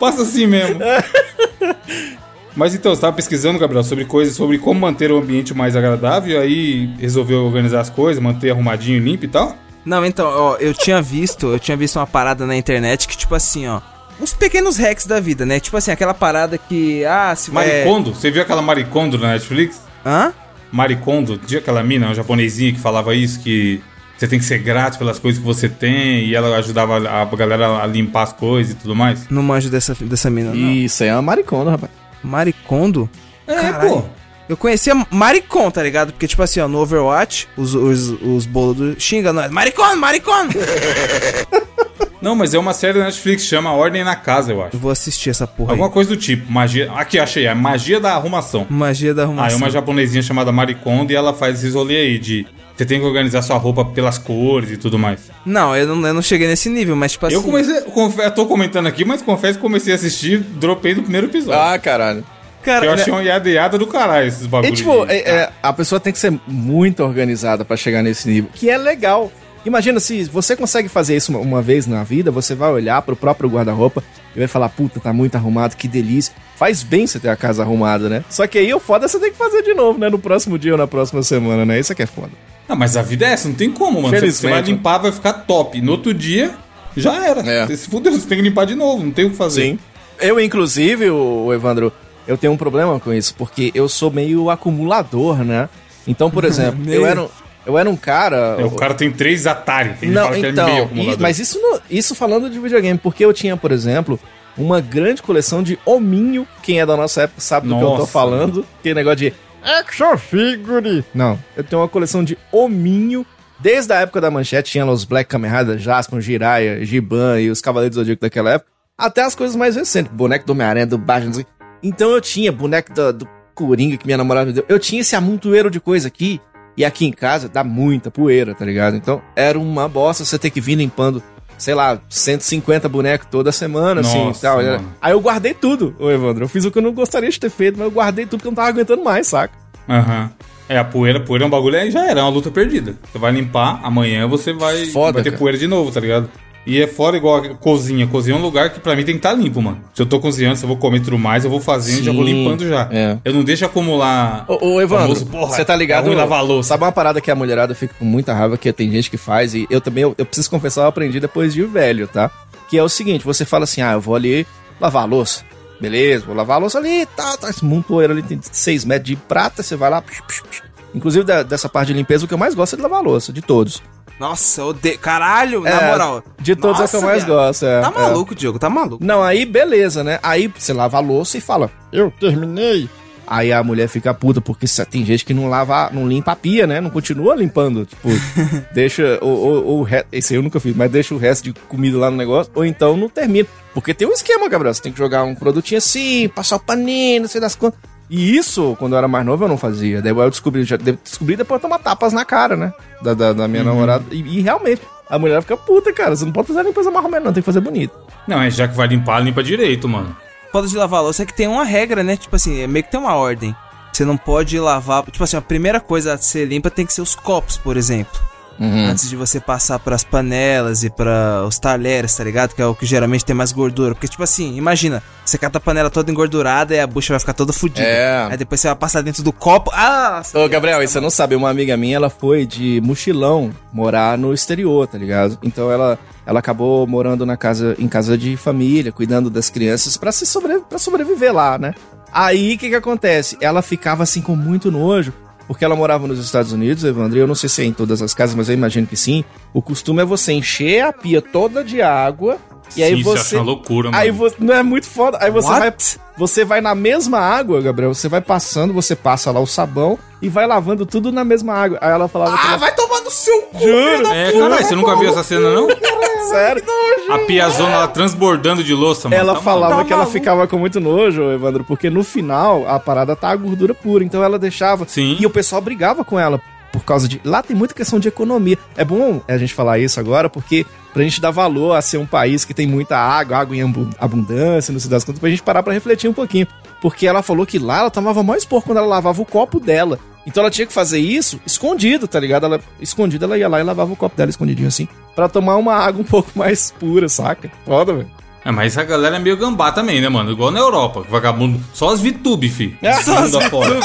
passa 0.00 0.22
assim 0.22 0.46
mesmo. 0.46 0.80
Mas 2.56 2.74
então, 2.74 2.94
você 2.94 3.02
tava 3.02 3.14
pesquisando, 3.14 3.58
Gabriel, 3.58 3.84
sobre 3.84 4.06
coisas, 4.06 4.34
sobre 4.34 4.58
como 4.58 4.80
manter 4.80 5.12
o 5.12 5.18
ambiente 5.18 5.52
mais 5.52 5.76
agradável, 5.76 6.32
e 6.32 6.36
aí 6.36 6.90
resolveu 6.98 7.44
organizar 7.44 7.80
as 7.80 7.90
coisas, 7.90 8.20
manter 8.22 8.50
arrumadinho, 8.50 8.98
limpo 8.98 9.26
e 9.26 9.28
tal? 9.28 9.54
Não, 9.84 10.04
então, 10.04 10.26
ó, 10.26 10.56
eu 10.56 10.72
tinha 10.72 11.00
visto, 11.02 11.46
eu 11.52 11.60
tinha 11.60 11.76
visto 11.76 11.96
uma 11.96 12.06
parada 12.06 12.46
na 12.46 12.56
internet 12.56 13.06
que, 13.06 13.16
tipo 13.16 13.34
assim, 13.34 13.68
ó. 13.68 13.80
Uns 14.18 14.32
pequenos 14.32 14.78
hacks 14.78 15.04
da 15.04 15.20
vida, 15.20 15.44
né? 15.44 15.60
Tipo 15.60 15.76
assim, 15.76 15.90
aquela 15.90 16.14
parada 16.14 16.56
que. 16.56 17.04
Ah, 17.04 17.34
se 17.36 17.50
vai. 17.50 17.68
Maricondo? 17.68 18.14
Você 18.14 18.30
viu 18.30 18.40
aquela 18.40 18.62
Maricondo 18.62 19.18
na 19.18 19.32
Netflix? 19.34 19.82
Hã? 20.04 20.32
Maricondo, 20.72 21.36
tinha 21.36 21.60
aquela 21.60 21.82
mina, 21.82 22.06
uma 22.06 22.14
japonesinha 22.14 22.72
que 22.72 22.80
falava 22.80 23.14
isso, 23.14 23.38
que 23.40 23.82
você 24.16 24.26
tem 24.26 24.38
que 24.38 24.44
ser 24.46 24.58
grato 24.58 24.98
pelas 24.98 25.18
coisas 25.18 25.38
que 25.38 25.46
você 25.46 25.68
tem, 25.68 26.24
e 26.24 26.34
ela 26.34 26.56
ajudava 26.56 26.96
a 26.96 27.24
galera 27.36 27.82
a 27.82 27.86
limpar 27.86 28.22
as 28.22 28.32
coisas 28.32 28.72
e 28.72 28.76
tudo 28.76 28.96
mais. 28.96 29.28
Não 29.28 29.42
manjo 29.42 29.68
dessa, 29.68 29.94
dessa 29.94 30.30
mina, 30.30 30.54
não. 30.54 30.72
Isso 30.72 31.02
aí 31.02 31.10
é 31.10 31.12
uma 31.12 31.22
maricona, 31.22 31.72
rapaz. 31.72 31.92
Maricondo? 32.26 33.08
É, 33.46 33.54
Caralho. 33.54 33.88
pô. 33.90 34.02
Eu 34.48 34.56
conhecia 34.56 34.94
Maricon, 35.10 35.70
tá 35.72 35.82
ligado? 35.82 36.12
Porque, 36.12 36.28
tipo 36.28 36.40
assim, 36.40 36.60
ó, 36.60 36.68
no 36.68 36.78
Overwatch, 36.78 37.48
os, 37.56 37.74
os, 37.74 38.08
os 38.22 38.46
bolos 38.46 38.76
do. 38.76 39.00
Xinga 39.00 39.32
nós. 39.32 39.50
Maricon, 39.50 39.96
Maricon! 39.96 40.46
Não, 42.22 42.34
mas 42.34 42.54
é 42.54 42.58
uma 42.58 42.72
série 42.72 42.98
da 42.98 43.04
Netflix, 43.04 43.44
chama 43.44 43.72
Ordem 43.72 44.02
na 44.02 44.16
Casa, 44.16 44.52
eu 44.52 44.62
acho. 44.62 44.74
Eu 44.76 44.80
vou 44.80 44.90
assistir 44.90 45.30
essa 45.30 45.46
porra 45.46 45.72
Alguma 45.72 45.88
aí. 45.88 45.92
coisa 45.92 46.10
do 46.10 46.16
tipo, 46.16 46.50
magia. 46.50 46.90
Aqui, 46.96 47.18
achei, 47.18 47.46
é 47.46 47.54
magia 47.54 48.00
da 48.00 48.14
arrumação. 48.14 48.66
Magia 48.70 49.12
da 49.14 49.22
Ah, 49.22 49.24
arrumação. 49.26 49.58
é 49.58 49.62
uma 49.62 49.70
japonesinha 49.70 50.22
chamada 50.22 50.50
Maricondo 50.50 51.12
e 51.12 51.14
ela 51.16 51.34
faz 51.34 51.58
esses 51.58 51.74
rolê 51.74 51.96
aí 51.96 52.18
de. 52.18 52.46
Você 52.76 52.84
tem 52.84 53.00
que 53.00 53.06
organizar 53.06 53.40
sua 53.42 53.56
roupa 53.56 53.84
pelas 53.84 54.18
cores 54.18 54.70
e 54.70 54.76
tudo 54.76 54.98
mais. 54.98 55.30
Não, 55.46 55.74
eu 55.74 55.86
não, 55.86 56.06
eu 56.06 56.12
não 56.14 56.20
cheguei 56.22 56.46
nesse 56.46 56.68
nível, 56.68 56.94
mas 56.94 57.12
tipo 57.12 57.24
assim. 57.26 57.34
Eu 57.36 57.42
comecei. 57.42 57.80
Confe, 57.82 58.20
eu 58.20 58.30
tô 58.34 58.44
comentando 58.46 58.86
aqui, 58.86 59.04
mas 59.04 59.22
confesso 59.22 59.54
que 59.54 59.62
comecei 59.62 59.92
a 59.92 59.96
assistir, 59.96 60.38
dropei 60.40 60.94
no 60.94 61.02
primeiro 61.02 61.26
episódio. 61.28 61.58
Ah, 61.60 61.78
caralho. 61.78 62.22
Cara, 62.62 62.84
eu 62.84 62.94
né, 62.96 63.00
achei 63.00 63.12
uma 63.12 63.22
iada 63.22 63.48
iada 63.48 63.78
do 63.78 63.86
caralho 63.86 64.26
esses 64.28 64.44
E, 64.44 64.48
bagulhos. 64.48 64.76
tipo, 64.78 65.06
de- 65.06 65.12
é- 65.12 65.28
é, 65.30 65.50
a 65.62 65.72
pessoa 65.72 66.00
tem 66.00 66.12
que 66.12 66.18
ser 66.18 66.38
muito 66.48 67.02
organizada 67.02 67.64
pra 67.64 67.76
chegar 67.76 68.02
nesse 68.02 68.28
nível, 68.28 68.50
que 68.52 68.68
é 68.68 68.76
legal. 68.76 69.30
Imagina 69.64 69.98
se 69.98 70.24
você 70.24 70.54
consegue 70.54 70.88
fazer 70.88 71.16
isso 71.16 71.30
uma, 71.32 71.40
uma 71.40 71.62
vez 71.62 71.86
na 71.86 72.02
vida, 72.04 72.30
você 72.30 72.54
vai 72.54 72.70
olhar 72.70 73.00
pro 73.02 73.16
próprio 73.16 73.48
guarda-roupa 73.48 74.02
e 74.34 74.38
vai 74.38 74.46
falar, 74.48 74.68
puta, 74.68 75.00
tá 75.00 75.12
muito 75.12 75.34
arrumado, 75.36 75.76
que 75.76 75.88
delícia. 75.88 76.32
Faz 76.56 76.82
bem 76.82 77.06
você 77.06 77.18
ter 77.18 77.28
a 77.30 77.36
casa 77.36 77.62
arrumada, 77.62 78.08
né? 78.08 78.24
Só 78.28 78.46
que 78.46 78.58
aí 78.58 78.72
o 78.74 78.78
foda 78.80 79.06
é 79.06 79.08
você 79.08 79.18
tem 79.18 79.30
que 79.32 79.36
fazer 79.38 79.62
de 79.62 79.74
novo, 79.74 79.98
né? 79.98 80.08
No 80.08 80.18
próximo 80.18 80.58
dia 80.58 80.72
ou 80.72 80.78
na 80.78 80.86
próxima 80.86 81.22
semana, 81.22 81.64
né? 81.64 81.78
Isso 81.80 81.92
é 81.92 81.94
que 81.96 82.02
é 82.02 82.06
foda. 82.06 82.30
Não, 82.68 82.74
mas 82.76 82.96
a 82.96 83.02
vida 83.02 83.26
é 83.26 83.30
essa, 83.32 83.48
não 83.48 83.54
tem 83.54 83.70
como, 83.70 84.02
mano. 84.02 84.08
Felizmente. 84.14 84.36
você 84.38 84.48
vai 84.50 84.62
limpar, 84.62 84.98
vai 84.98 85.12
ficar 85.12 85.32
top. 85.32 85.80
No 85.80 85.92
outro 85.92 86.12
dia, 86.12 86.52
já 86.96 87.24
era. 87.24 87.40
É. 87.40 87.66
Você 87.66 87.76
se 87.76 87.88
fudeu, 87.88 88.12
você 88.12 88.26
tem 88.26 88.38
que 88.38 88.42
limpar 88.44 88.66
de 88.66 88.74
novo, 88.74 89.04
não 89.04 89.12
tem 89.12 89.24
o 89.26 89.30
que 89.30 89.36
fazer. 89.36 89.62
Sim. 89.62 89.78
Eu, 90.20 90.40
inclusive, 90.40 91.10
o, 91.10 91.52
Evandro, 91.52 91.92
eu 92.26 92.36
tenho 92.36 92.52
um 92.52 92.56
problema 92.56 92.98
com 92.98 93.12
isso, 93.12 93.34
porque 93.36 93.70
eu 93.74 93.88
sou 93.88 94.10
meio 94.10 94.50
acumulador, 94.50 95.44
né? 95.44 95.68
Então, 96.08 96.30
por 96.30 96.42
exemplo, 96.46 96.80
eu 96.92 97.06
era, 97.06 97.22
um- 97.22 97.28
eu 97.64 97.76
era 97.78 97.88
um 97.88 97.96
cara. 97.96 98.56
É, 98.58 98.64
o 98.64 98.70
cara 98.72 98.94
tem 98.94 99.10
três 99.12 99.46
Atari. 99.46 99.94
Ele 100.02 100.12
Não, 100.12 100.24
fala 100.24 100.34
que 100.40 100.46
então, 100.46 100.66
é 100.68 100.70
meio 100.72 100.82
e- 100.82 100.84
acumulador. 100.86 101.20
mas 101.20 101.38
isso, 101.38 101.60
no- 101.60 101.80
isso 101.90 102.14
falando 102.14 102.48
de 102.50 102.58
videogame, 102.58 102.98
porque 102.98 103.24
eu 103.24 103.32
tinha, 103.32 103.56
por 103.56 103.70
exemplo, 103.72 104.18
uma 104.56 104.80
grande 104.80 105.22
coleção 105.22 105.62
de 105.62 105.78
hominho. 105.84 106.46
Quem 106.62 106.80
é 106.80 106.86
da 106.86 106.96
nossa 106.96 107.22
época 107.22 107.40
sabe 107.40 107.68
do 107.68 107.76
que 107.76 107.82
eu 107.82 107.88
tô 107.90 107.98
Nossa. 107.98 108.06
falando. 108.10 108.64
Que 108.82 108.94
negócio 108.94 109.16
de 109.18 109.34
action 109.66 110.16
figure. 110.16 111.04
Não, 111.14 111.38
eu 111.56 111.64
tenho 111.64 111.82
uma 111.82 111.88
coleção 111.88 112.22
de 112.24 112.38
hominho. 112.52 113.26
Desde 113.58 113.92
a 113.92 114.00
época 114.00 114.20
da 114.20 114.30
manchete, 114.30 114.72
tinha 114.72 114.84
lá 114.84 114.92
os 114.92 115.04
Black 115.04 115.30
Kamen 115.30 115.50
Rider, 115.50 115.78
Jaspion, 115.78 116.20
Jiraiya, 116.20 116.84
Giban 116.84 117.40
e 117.40 117.50
os 117.50 117.60
Cavaleiros 117.60 117.96
do 117.96 118.00
Zodíaco 118.00 118.20
daquela 118.20 118.52
época. 118.52 118.70
Até 118.98 119.22
as 119.22 119.34
coisas 119.34 119.56
mais 119.56 119.76
recentes, 119.76 120.12
boneco 120.12 120.46
do 120.46 120.52
Homem-Aranha, 120.52 120.86
do 120.86 120.98
Batman. 120.98 121.44
Então 121.82 122.10
eu 122.10 122.20
tinha 122.20 122.52
boneco 122.52 122.92
do, 122.92 123.12
do 123.12 123.28
Coringa 123.54 123.96
que 123.96 124.06
minha 124.06 124.18
namorada 124.18 124.46
me 124.46 124.52
deu. 124.52 124.64
Eu 124.68 124.78
tinha 124.78 125.00
esse 125.00 125.16
amontoeiro 125.16 125.70
de 125.70 125.80
coisa 125.80 126.08
aqui. 126.08 126.40
E 126.76 126.84
aqui 126.84 127.06
em 127.06 127.12
casa 127.12 127.48
dá 127.48 127.64
muita 127.64 128.10
poeira, 128.10 128.54
tá 128.54 128.62
ligado? 128.62 128.96
Então 128.96 129.22
era 129.34 129.58
uma 129.58 129.88
bosta 129.88 130.26
você 130.26 130.38
ter 130.38 130.50
que 130.50 130.60
vir 130.60 130.74
limpando, 130.74 131.22
sei 131.58 131.74
lá, 131.74 132.00
150 132.08 132.88
bonecos 132.88 133.26
toda 133.30 133.50
semana, 133.52 134.00
assim 134.00 134.24
Nossa, 134.24 134.40
tal. 134.40 134.56
mano. 134.62 134.92
Aí 135.00 135.12
eu 135.12 135.20
guardei 135.20 135.54
tudo, 135.54 135.94
ô 135.98 136.10
Evandro. 136.10 136.44
Eu 136.44 136.48
fiz 136.48 136.64
o 136.64 136.70
que 136.70 136.78
eu 136.78 136.82
não 136.82 136.92
gostaria 136.92 137.30
de 137.30 137.38
ter 137.40 137.50
feito, 137.50 137.78
mas 137.78 137.86
eu 137.86 137.90
guardei 137.90 138.24
tudo 138.26 138.38
porque 138.38 138.48
eu 138.48 138.52
não 138.52 138.56
tava 138.56 138.68
aguentando 138.68 139.02
mais, 139.02 139.26
saca? 139.26 139.54
Aham. 139.88 140.30
É, 140.68 140.76
a 140.78 140.84
poeira, 140.84 141.20
poeira 141.20 141.44
é 141.44 141.46
um 141.46 141.50
bagulho 141.50 141.78
aí 141.78 141.92
já 141.92 142.04
era, 142.10 142.18
é 142.18 142.22
uma 142.22 142.28
luta 142.28 142.50
perdida. 142.50 142.96
Você 143.12 143.18
vai 143.18 143.30
limpar, 143.30 143.78
amanhã 143.84 144.26
você 144.26 144.52
vai, 144.52 144.86
Foda, 144.86 145.12
vai 145.14 145.22
ter 145.22 145.30
cara. 145.30 145.38
poeira 145.38 145.56
de 145.58 145.68
novo, 145.68 145.92
tá 145.92 146.00
ligado? 146.00 146.28
E 146.66 146.80
é 146.82 146.86
fora 146.88 147.16
igual 147.16 147.36
a 147.36 147.48
cozinha. 147.54 148.06
Cozinha 148.08 148.34
é 148.34 148.38
um 148.38 148.42
lugar 148.42 148.70
que 148.70 148.80
pra 148.80 148.96
mim 148.96 149.04
tem 149.04 149.14
que 149.14 149.18
estar 149.20 149.32
limpo, 149.32 149.62
mano. 149.62 149.80
Se 149.94 150.02
eu 150.02 150.06
tô 150.06 150.18
cozinhando, 150.18 150.56
se 150.56 150.64
eu 150.64 150.68
vou 150.68 150.76
comer 150.76 151.00
tudo 151.00 151.16
mais, 151.16 151.44
eu 151.44 151.50
vou 151.50 151.60
fazendo 151.60 152.00
e 152.00 152.02
já 152.04 152.12
vou 152.12 152.24
Sim, 152.26 152.32
limpando 152.32 152.68
já. 152.68 152.88
é. 152.90 153.18
Eu 153.24 153.32
não 153.34 153.44
deixo 153.44 153.64
acumular. 153.64 154.44
Ô, 154.48 154.74
ô 154.74 154.80
Evandro, 154.80 155.14
você 155.14 155.64
tá 155.64 155.76
ligado? 155.76 156.10
É 156.12 156.14
lavar 156.16 156.44
louça. 156.44 156.70
Sabe 156.70 156.82
uma 156.84 156.90
parada 156.92 157.20
que 157.20 157.30
a 157.30 157.34
mulherada 157.36 157.74
fica 157.74 157.94
com 157.98 158.04
muita 158.04 158.34
raiva, 158.34 158.58
que 158.58 158.72
tem 158.72 158.90
gente 158.90 159.08
que 159.10 159.16
faz, 159.16 159.54
e 159.54 159.66
eu 159.70 159.80
também, 159.80 160.02
eu, 160.02 160.14
eu 160.18 160.26
preciso 160.26 160.50
confessar, 160.50 160.82
eu 160.82 160.88
aprendi 160.88 161.20
depois 161.20 161.54
de 161.54 161.62
velho, 161.62 162.08
tá? 162.08 162.30
Que 162.68 162.76
é 162.76 162.82
o 162.82 162.88
seguinte, 162.88 163.24
você 163.24 163.44
fala 163.44 163.62
assim, 163.64 163.80
ah, 163.80 163.92
eu 163.92 164.00
vou 164.00 164.16
ali 164.16 164.44
lavar 164.80 165.04
a 165.04 165.06
louça. 165.06 165.44
Beleza, 165.80 166.24
vou 166.26 166.34
lavar 166.34 166.56
a 166.56 166.60
louça 166.60 166.78
ali, 166.78 167.06
tá, 167.14 167.36
tá, 167.36 167.48
esse 167.48 167.64
montoeiro 167.64 168.12
ali 168.12 168.22
tem 168.22 168.40
6 168.42 168.84
metros 168.86 169.08
de 169.10 169.14
prata, 169.16 169.62
você 169.62 169.76
vai 169.76 169.88
lá... 169.88 170.02
psh, 170.02 170.20
psh, 170.26 170.42
psh. 170.50 170.62
Inclusive, 170.94 171.24
da- 171.24 171.42
dessa 171.42 171.68
parte 171.68 171.88
de 171.88 171.94
limpeza, 171.94 172.24
o 172.24 172.28
que 172.28 172.32
eu 172.34 172.38
mais 172.38 172.54
gosto 172.54 172.72
é 172.72 172.76
de 172.76 172.82
lavar 172.82 172.98
a 173.00 173.02
louça, 173.02 173.32
de 173.32 173.42
todos. 173.42 173.82
Nossa, 174.18 174.60
eu 174.62 174.66
odeio. 174.68 174.98
Caralho, 174.98 175.60
na 175.62 175.70
É, 175.70 175.90
moral. 175.90 176.22
De 176.40 176.56
todos 176.56 176.80
é 176.80 176.84
o 176.84 176.88
que 176.88 176.96
eu 176.96 177.00
Nossa, 177.00 177.06
mais 177.12 177.24
viado. 177.24 177.36
gosto, 177.36 177.66
é. 177.66 177.80
Tá 177.80 177.88
é. 177.94 178.00
maluco, 178.00 178.34
Diogo, 178.34 178.58
tá 178.58 178.70
maluco. 178.70 179.04
Não, 179.04 179.22
aí 179.22 179.44
beleza, 179.44 180.02
né? 180.02 180.18
Aí 180.22 180.48
você 180.56 180.72
lava 180.72 180.96
a 180.96 181.00
louça 181.00 181.36
e 181.36 181.40
fala, 181.40 181.70
eu 181.92 182.10
terminei. 182.18 182.88
Aí 183.28 183.52
a 183.52 183.60
mulher 183.64 183.88
fica 183.88 184.14
puta, 184.14 184.40
porque 184.40 184.66
tem 184.88 185.04
gente 185.04 185.24
que 185.24 185.34
não 185.34 185.48
lava, 185.48 185.90
não 185.92 186.06
limpa 186.06 186.30
a 186.30 186.36
pia, 186.36 186.64
né? 186.64 186.80
Não 186.80 186.90
continua 186.90 187.34
limpando. 187.34 187.84
Tipo, 187.84 188.08
deixa 188.72 189.18
o, 189.20 189.26
o, 189.26 189.78
o 189.78 189.82
re- 189.82 190.06
Esse 190.12 190.34
eu 190.36 190.42
nunca 190.42 190.60
fiz, 190.60 190.76
mas 190.76 190.90
deixa 190.90 191.12
o 191.12 191.18
resto 191.18 191.42
de 191.44 191.52
comida 191.52 191.98
lá 191.98 192.08
no 192.10 192.16
negócio, 192.16 192.52
ou 192.54 192.64
então 192.64 192.96
não 192.96 193.08
termina. 193.08 193.48
Porque 193.74 193.92
tem 193.92 194.06
um 194.06 194.12
esquema, 194.12 194.48
Gabriel. 194.48 194.72
Você 194.72 194.80
tem 194.80 194.92
que 194.92 194.98
jogar 194.98 195.24
um 195.24 195.34
produtinho 195.34 195.78
assim, 195.78 196.28
passar 196.28 196.56
o 196.56 196.60
paninho, 196.60 197.22
não 197.22 197.28
sei 197.28 197.40
das 197.40 197.56
contas. 197.56 197.80
E 198.08 198.36
isso, 198.36 198.76
quando 198.78 198.92
eu 198.92 198.98
era 198.98 199.08
mais 199.08 199.26
novo, 199.26 199.44
eu 199.44 199.48
não 199.48 199.58
fazia. 199.58 200.00
Daí 200.00 200.12
eu 200.12 200.30
descobri, 200.30 200.62
já 200.64 200.76
de- 200.76 200.98
descobri 201.02 201.36
depois 201.36 201.58
de 201.60 201.62
tomar 201.62 201.78
tapas 201.80 202.12
na 202.12 202.24
cara, 202.24 202.56
né? 202.56 202.72
Da, 203.02 203.14
da, 203.14 203.32
da 203.32 203.48
minha 203.48 203.64
namorada. 203.64 204.04
E, 204.12 204.38
e 204.38 204.40
realmente, 204.40 204.82
a 205.10 205.18
mulher 205.18 205.42
fica 205.42 205.56
puta, 205.56 205.92
cara. 205.92 206.14
Você 206.14 206.24
não 206.24 206.32
pode 206.32 206.48
fazer 206.48 206.62
limpeza 206.62 206.90
menos, 206.90 207.10
não. 207.24 207.32
Tem 207.32 207.42
que 207.42 207.46
fazer 207.46 207.60
bonito. 207.60 207.92
Não, 208.28 208.40
é 208.40 208.48
já 208.50 208.68
que 208.68 208.76
vai 208.76 208.86
limpar, 208.86 209.20
limpa 209.20 209.42
direito, 209.42 209.88
mano. 209.88 210.16
Foda 210.52 210.68
de 210.68 210.76
lavar 210.76 211.00
a 211.00 211.02
louça 211.02 211.22
é 211.24 211.26
que 211.26 211.34
tem 211.34 211.48
uma 211.48 211.64
regra, 211.64 212.02
né? 212.04 212.16
Tipo 212.16 212.36
assim, 212.36 212.60
é 212.60 212.66
meio 212.66 212.84
que 212.84 212.90
tem 212.90 213.00
uma 213.00 213.14
ordem. 213.16 213.54
Você 213.92 214.04
não 214.04 214.16
pode 214.16 214.58
lavar. 214.58 215.02
Tipo 215.04 215.24
assim, 215.24 215.36
a 215.36 215.42
primeira 215.42 215.80
coisa 215.80 216.14
a 216.14 216.18
ser 216.18 216.44
limpa 216.46 216.70
tem 216.70 216.86
que 216.86 216.92
ser 216.92 217.00
os 217.02 217.14
copos, 217.16 217.56
por 217.56 217.76
exemplo. 217.76 218.20
Antes 218.60 219.08
de 219.08 219.16
você 219.16 219.38
passar 219.38 219.78
pras 219.78 220.02
panelas 220.02 220.82
e 220.82 220.90
para 220.90 221.44
os 221.46 221.58
talheres, 221.58 222.14
tá 222.16 222.24
ligado? 222.24 222.54
Que 222.54 222.62
é 222.62 222.66
o 222.66 222.74
que 222.74 222.86
geralmente 222.86 223.24
tem 223.24 223.36
mais 223.36 223.52
gordura. 223.52 223.94
Porque, 223.94 224.08
tipo 224.08 224.22
assim, 224.22 224.56
imagina, 224.56 225.02
você 225.24 225.36
cata 225.36 225.58
a 225.58 225.60
panela 225.60 225.90
toda 225.90 226.10
engordurada 226.10 226.74
e 226.74 226.80
a 226.80 226.86
bucha 226.86 227.12
vai 227.12 227.20
ficar 227.20 227.34
toda 227.34 227.52
fodida. 227.52 227.86
É. 227.86 228.28
Aí 228.30 228.36
depois 228.36 228.60
você 228.60 228.68
vai 228.68 228.76
passar 228.76 229.02
dentro 229.02 229.22
do 229.22 229.32
copo. 229.32 229.70
Ah! 229.74 230.22
Ô, 230.34 230.48
Gabriel, 230.48 230.82
e 230.82 230.88
você 230.88 231.00
não 231.00 231.10
sabe, 231.10 231.34
uma 231.34 231.50
amiga 231.50 231.76
minha, 231.76 231.96
ela 231.96 232.10
foi 232.10 232.46
de 232.46 232.80
mochilão 232.82 233.50
morar 233.72 234.16
no 234.16 234.32
exterior, 234.32 234.86
tá 234.86 234.96
ligado? 234.96 235.38
Então 235.42 235.70
ela, 235.70 235.98
ela 236.24 236.38
acabou 236.38 236.86
morando 236.86 237.26
na 237.26 237.36
casa, 237.36 237.76
em 237.78 237.88
casa 237.88 238.16
de 238.16 238.36
família, 238.36 238.92
cuidando 238.92 239.28
das 239.28 239.50
crianças 239.50 239.96
pra, 239.96 240.12
se 240.12 240.24
sobre, 240.24 240.60
pra 240.60 240.78
sobreviver 240.78 241.32
lá, 241.32 241.58
né? 241.58 241.74
Aí, 242.12 242.54
o 242.54 242.58
que 242.58 242.70
que 242.70 242.74
acontece? 242.74 243.36
Ela 243.40 243.60
ficava 243.60 244.02
assim 244.02 244.22
com 244.22 244.34
muito 244.34 244.70
nojo, 244.70 245.12
porque 245.46 245.64
ela 245.64 245.76
morava 245.76 246.06
nos 246.06 246.18
Estados 246.18 246.52
Unidos, 246.52 246.84
Evandro, 246.84 247.18
eu 247.18 247.26
não 247.26 247.34
sei 247.34 247.48
se 247.48 247.62
é 247.62 247.64
em 247.64 247.72
todas 247.72 248.02
as 248.02 248.12
casas, 248.12 248.34
mas 248.34 248.48
eu 248.48 248.54
imagino 248.54 248.86
que 248.86 248.96
sim. 248.96 249.24
O 249.52 249.62
costume 249.62 250.02
é 250.02 250.04
você 250.04 250.32
encher 250.32 250.82
a 250.82 250.92
pia 250.92 251.22
toda 251.22 251.62
de 251.62 251.80
água, 251.80 252.38
e 252.76 252.82
aí 252.82 252.92
Sim, 252.94 253.00
isso 253.00 253.10
você... 253.10 253.18
acho 253.20 253.36
uma 253.36 253.44
loucura, 253.44 253.90
mano. 253.90 254.02
Aí 254.02 254.10
você, 254.10 254.36
não 254.38 254.54
é 254.54 254.62
muito 254.62 254.86
foda. 254.88 255.18
Aí 255.20 255.30
você 255.30 255.48
What? 255.48 255.60
vai, 255.60 255.74
você 256.16 256.44
vai 256.44 256.60
na 256.60 256.74
mesma 256.74 257.18
água, 257.18 257.60
Gabriel. 257.60 257.92
Você 257.94 258.08
vai 258.08 258.20
passando, 258.20 258.72
você 258.72 258.96
passa 258.96 259.30
lá 259.30 259.40
o 259.40 259.46
sabão 259.46 259.98
e 260.22 260.28
vai 260.28 260.46
lavando 260.46 260.86
tudo 260.86 261.12
na 261.12 261.24
mesma 261.24 261.52
água. 261.54 261.78
Aí 261.80 261.90
ela 261.90 262.08
falava 262.08 262.36
Ah, 262.36 262.48
ela, 262.48 262.56
vai 262.56 262.74
tomar 262.74 263.00
no 263.02 263.10
seu 263.10 263.42
cu! 263.42 263.58
Juro. 263.60 264.06
É, 264.08 264.32
caralho, 264.32 264.64
você 264.64 264.74
nunca 264.74 264.96
viu 264.96 265.10
essa 265.10 265.22
cena, 265.22 265.50
não? 265.50 265.68
sério. 266.30 266.62
A 267.10 267.18
piazona 267.20 267.76
lá 267.78 267.88
transbordando 267.88 268.64
de 268.64 268.74
louça, 268.74 269.08
mano. 269.08 269.20
Ela 269.20 269.34
Tá 269.34 269.40
falava 269.42 269.70
maluco. 269.74 269.86
que 269.86 269.92
ela 269.92 270.06
ficava 270.06 270.46
com 270.48 270.58
muito 270.58 270.80
nojo, 270.80 271.22
Evandro, 271.30 271.62
porque 271.64 271.88
no 271.88 272.02
final 272.02 272.66
a 272.68 272.80
parada 272.80 273.14
tá 273.14 273.28
a 273.30 273.36
gordura 273.36 273.72
pura. 273.74 274.02
Então 274.02 274.24
ela 274.24 274.38
deixava. 274.38 274.86
Sim. 274.88 275.16
E 275.20 275.24
o 275.26 275.30
pessoal 275.30 275.60
brigava 275.62 276.04
com 276.04 276.18
ela 276.18 276.40
por 276.72 276.84
causa 276.84 277.06
de. 277.06 277.20
Lá 277.24 277.42
tem 277.42 277.56
muita 277.56 277.74
questão 277.74 277.98
de 278.00 278.08
economia. 278.08 278.58
É 278.76 278.84
bom 278.84 279.20
a 279.28 279.38
gente 279.38 279.54
falar 279.54 279.78
isso 279.78 280.00
agora, 280.00 280.28
porque 280.28 280.66
pra 280.96 281.04
gente 281.04 281.20
dar 281.20 281.30
valor 281.30 281.74
a 281.74 281.82
ser 281.82 281.98
um 281.98 282.06
país 282.06 282.42
que 282.42 282.54
tem 282.54 282.66
muita 282.66 282.96
água, 282.96 283.36
água 283.36 283.54
em 283.54 283.60
abu- 283.60 283.90
abundância, 283.98 284.72
não 284.72 284.80
sei 284.80 284.88
das 284.88 285.04
contas, 285.04 285.20
pra 285.20 285.28
gente 285.28 285.42
parar 285.42 285.62
pra 285.62 285.74
refletir 285.74 286.08
um 286.08 286.12
pouquinho. 286.14 286.46
Porque 286.80 287.06
ela 287.06 287.22
falou 287.22 287.44
que 287.44 287.58
lá 287.58 287.80
ela 287.80 287.90
tomava 287.90 288.22
mais 288.22 288.46
por 288.46 288.64
quando 288.64 288.78
ela 288.78 288.86
lavava 288.86 289.20
o 289.20 289.26
copo 289.26 289.60
dela. 289.60 289.98
Então 290.26 290.42
ela 290.42 290.50
tinha 290.50 290.66
que 290.66 290.72
fazer 290.72 290.98
isso 290.98 291.38
escondido, 291.44 292.08
tá 292.08 292.18
ligado? 292.18 292.46
Ela, 292.46 292.60
escondida, 292.80 293.26
ela 293.26 293.36
ia 293.36 293.46
lá 293.46 293.60
e 293.60 293.62
lavava 293.62 293.92
o 293.92 293.96
copo 293.96 294.16
dela 294.16 294.30
escondidinho 294.30 294.68
assim, 294.68 294.88
Pra 295.14 295.28
tomar 295.28 295.56
uma 295.56 295.74
água 295.74 296.00
um 296.00 296.04
pouco 296.04 296.30
mais 296.34 296.70
pura, 296.70 297.10
saca? 297.10 297.52
Foda, 297.66 297.92
velho. 297.92 298.10
É, 298.46 298.52
mas 298.52 298.78
a 298.78 298.84
galera 298.84 299.16
é 299.16 299.18
meio 299.18 299.36
gambá 299.36 299.72
também, 299.72 300.00
né, 300.00 300.08
mano? 300.08 300.30
Igual 300.30 300.52
na 300.52 300.60
Europa, 300.60 301.04
vagabundo. 301.10 301.60
Só 301.74 301.90
as 301.90 302.00
VTube, 302.00 302.48
fi. 302.48 302.76
Só 303.02 303.18
as 303.18 303.48
fora. 303.48 303.80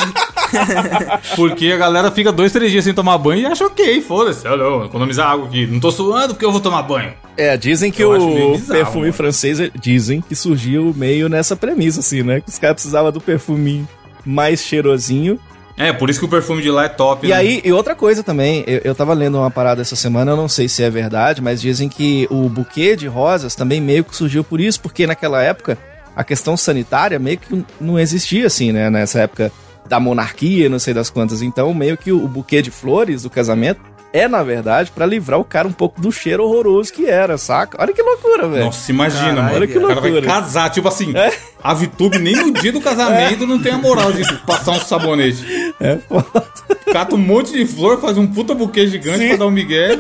porque 1.36 1.72
a 1.72 1.78
galera 1.78 2.12
fica 2.12 2.32
dois, 2.32 2.52
três 2.52 2.72
dias 2.72 2.84
sem 2.84 2.94
tomar 2.94 3.18
banho 3.18 3.42
e 3.42 3.46
acha 3.48 3.66
ok, 3.66 4.02
foda-se. 4.02 4.48
Não, 4.48 4.86
economizar 4.86 5.32
água 5.32 5.48
aqui. 5.48 5.66
Não 5.66 5.80
tô 5.80 5.90
suando 5.92 6.36
porque 6.36 6.46
eu 6.46 6.52
vou 6.52 6.62
tomar 6.62 6.84
banho. 6.84 7.12
É, 7.36 7.58
dizem 7.58 7.92
que 7.92 8.04
Eu 8.04 8.12
o 8.12 8.52
bizarro, 8.52 8.72
perfume 8.72 9.02
mano. 9.06 9.14
francês, 9.14 9.58
dizem 9.82 10.22
que 10.22 10.36
surgiu 10.36 10.94
meio 10.96 11.28
nessa 11.28 11.56
premissa, 11.56 12.02
assim, 12.02 12.22
né? 12.22 12.40
Que 12.40 12.50
os 12.50 12.60
caras 12.60 12.76
precisavam 12.76 13.12
do 13.12 13.20
perfuminho 13.20 13.88
mais 14.24 14.62
cheirosinho. 14.64 15.40
É, 15.88 15.94
por 15.94 16.10
isso 16.10 16.20
que 16.20 16.26
o 16.26 16.30
perfume 16.30 16.62
de 16.62 16.70
lá 16.70 16.86
é 16.86 16.90
top, 16.90 17.26
E 17.26 17.30
né? 17.30 17.36
aí, 17.36 17.62
e 17.64 17.72
outra 17.72 17.96
coisa 17.96 18.22
também, 18.24 18.64
eu, 18.68 18.82
eu 18.84 18.96
tava 18.96 19.14
lendo 19.14 19.38
uma 19.38 19.50
parada 19.52 19.82
essa 19.82 19.96
semana, 19.96 20.32
eu 20.32 20.38
não 20.38 20.48
sei 20.48 20.68
se 20.68 20.84
é 20.84 20.90
verdade, 20.90 21.42
mas 21.42 21.62
dizem 21.62 21.88
que 21.90 22.28
o 22.30 22.48
buquê 22.50 22.96
de 22.96 23.08
rosas 23.08 23.56
também 23.56 23.80
meio 23.82 24.04
que 24.04 24.16
surgiu 24.16 24.44
por 24.44 24.60
isso, 24.62 24.80
porque 24.82 25.08
naquela 25.08 25.42
época 25.42 25.78
a 26.16 26.24
questão 26.24 26.56
sanitária 26.58 27.18
meio 27.18 27.38
que 27.38 27.66
não 27.80 27.98
existia 28.00 28.48
assim, 28.48 28.72
né? 28.72 28.90
Nessa 28.90 29.22
época 29.22 29.52
da 29.88 30.00
monarquia, 30.00 30.70
não 30.70 30.80
sei 30.80 30.94
das 30.94 31.10
quantas. 31.10 31.42
Então, 31.42 31.74
meio 31.74 31.98
que 31.98 32.12
o, 32.12 32.24
o 32.24 32.28
buquê 32.28 32.62
de 32.62 32.70
flores 32.72 33.24
do 33.24 33.30
casamento 33.30 33.80
é, 34.14 34.28
na 34.28 34.44
verdade, 34.44 34.92
pra 34.94 35.06
livrar 35.06 35.40
o 35.40 35.44
cara 35.46 35.66
um 35.66 35.72
pouco 35.72 36.02
do 36.02 36.12
cheiro 36.12 36.44
horroroso 36.44 36.92
que 36.92 37.06
era, 37.06 37.38
saca? 37.38 37.82
Olha 37.82 37.94
que 37.94 38.02
loucura, 38.02 38.46
velho. 38.50 38.66
Nossa, 38.66 38.92
imagina, 38.92 39.22
Caralho, 39.22 39.42
mano. 39.44 39.56
olha 39.56 39.68
que 39.68 39.78
o 39.78 39.82
cara 39.88 40.02
vai 40.02 40.12
loucura. 40.12 40.34
casar, 40.34 40.70
tipo 40.70 40.86
assim, 40.90 41.16
É. 41.16 41.32
a 41.64 41.74
VTube 41.74 42.20
nem 42.20 42.36
no 42.36 42.52
dia 42.52 42.74
do 42.74 42.82
casamento 42.82 43.48
não 43.48 43.58
tem 43.58 43.72
a 43.72 43.78
moral 43.78 44.12
de 44.12 44.22
passar 44.40 44.72
um 44.72 44.80
sabonete. 44.82 45.46
É 45.82 45.98
foda. 45.98 46.44
Cata 46.92 47.16
um 47.16 47.18
monte 47.18 47.52
de 47.54 47.66
flor, 47.66 48.00
faz 48.00 48.18
um 48.18 48.28
puta 48.28 48.54
buquê 48.54 48.86
gigante 48.88 49.20
Sim. 49.20 49.28
pra 49.30 49.38
dar 49.38 49.48
um 49.48 49.52
migué. 49.52 49.98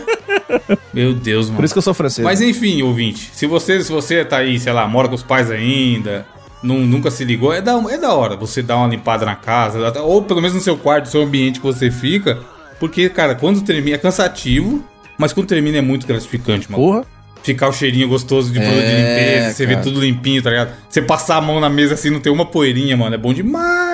Meu 0.93 1.13
Deus, 1.13 1.47
mano. 1.47 1.57
Por 1.57 1.65
isso 1.65 1.73
que 1.73 1.77
eu 1.77 1.81
sou 1.81 1.93
francês. 1.93 2.23
Mas 2.23 2.41
enfim, 2.41 2.81
ouvinte, 2.83 3.29
se 3.33 3.45
você, 3.47 3.83
se 3.83 3.91
você 3.91 4.23
tá 4.23 4.37
aí, 4.37 4.59
sei 4.59 4.73
lá, 4.73 4.87
mora 4.87 5.07
com 5.07 5.15
os 5.15 5.23
pais 5.23 5.49
ainda, 5.49 6.25
não, 6.61 6.79
nunca 6.79 7.09
se 7.09 7.23
ligou, 7.23 7.53
é 7.53 7.61
da, 7.61 7.73
é 7.89 7.97
da 7.97 8.13
hora 8.13 8.35
você 8.35 8.61
dar 8.61 8.77
uma 8.77 8.87
limpada 8.87 9.25
na 9.25 9.35
casa, 9.35 9.91
ou 10.01 10.21
pelo 10.21 10.41
menos 10.41 10.55
no 10.55 10.61
seu 10.61 10.77
quarto, 10.77 11.05
no 11.05 11.11
seu 11.11 11.21
ambiente 11.23 11.59
que 11.59 11.65
você 11.65 11.89
fica, 11.89 12.39
porque, 12.79 13.09
cara, 13.09 13.35
quando 13.35 13.61
termina 13.61 13.95
é 13.95 13.99
cansativo, 13.99 14.83
mas 15.17 15.33
quando 15.33 15.47
termina 15.47 15.77
é 15.77 15.81
muito 15.81 16.05
gratificante, 16.05 16.69
mano. 16.71 16.83
Porra. 16.83 17.05
Ficar 17.43 17.69
o 17.69 17.73
cheirinho 17.73 18.07
gostoso 18.07 18.53
de 18.53 18.59
produto 18.59 18.77
de 18.81 18.85
É, 18.85 18.97
limpeza, 19.39 19.55
você 19.55 19.65
vê 19.65 19.73
cara. 19.73 19.83
tudo 19.83 19.99
limpinho, 19.99 20.43
tá 20.43 20.51
ligado? 20.51 20.73
Você 20.87 21.01
passar 21.01 21.37
a 21.37 21.41
mão 21.41 21.59
na 21.59 21.71
mesa 21.71 21.95
assim, 21.95 22.11
não 22.11 22.19
ter 22.19 22.29
uma 22.29 22.45
poeirinha, 22.45 22.95
mano, 22.95 23.15
é 23.15 23.17
bom 23.17 23.33
demais. 23.33 23.90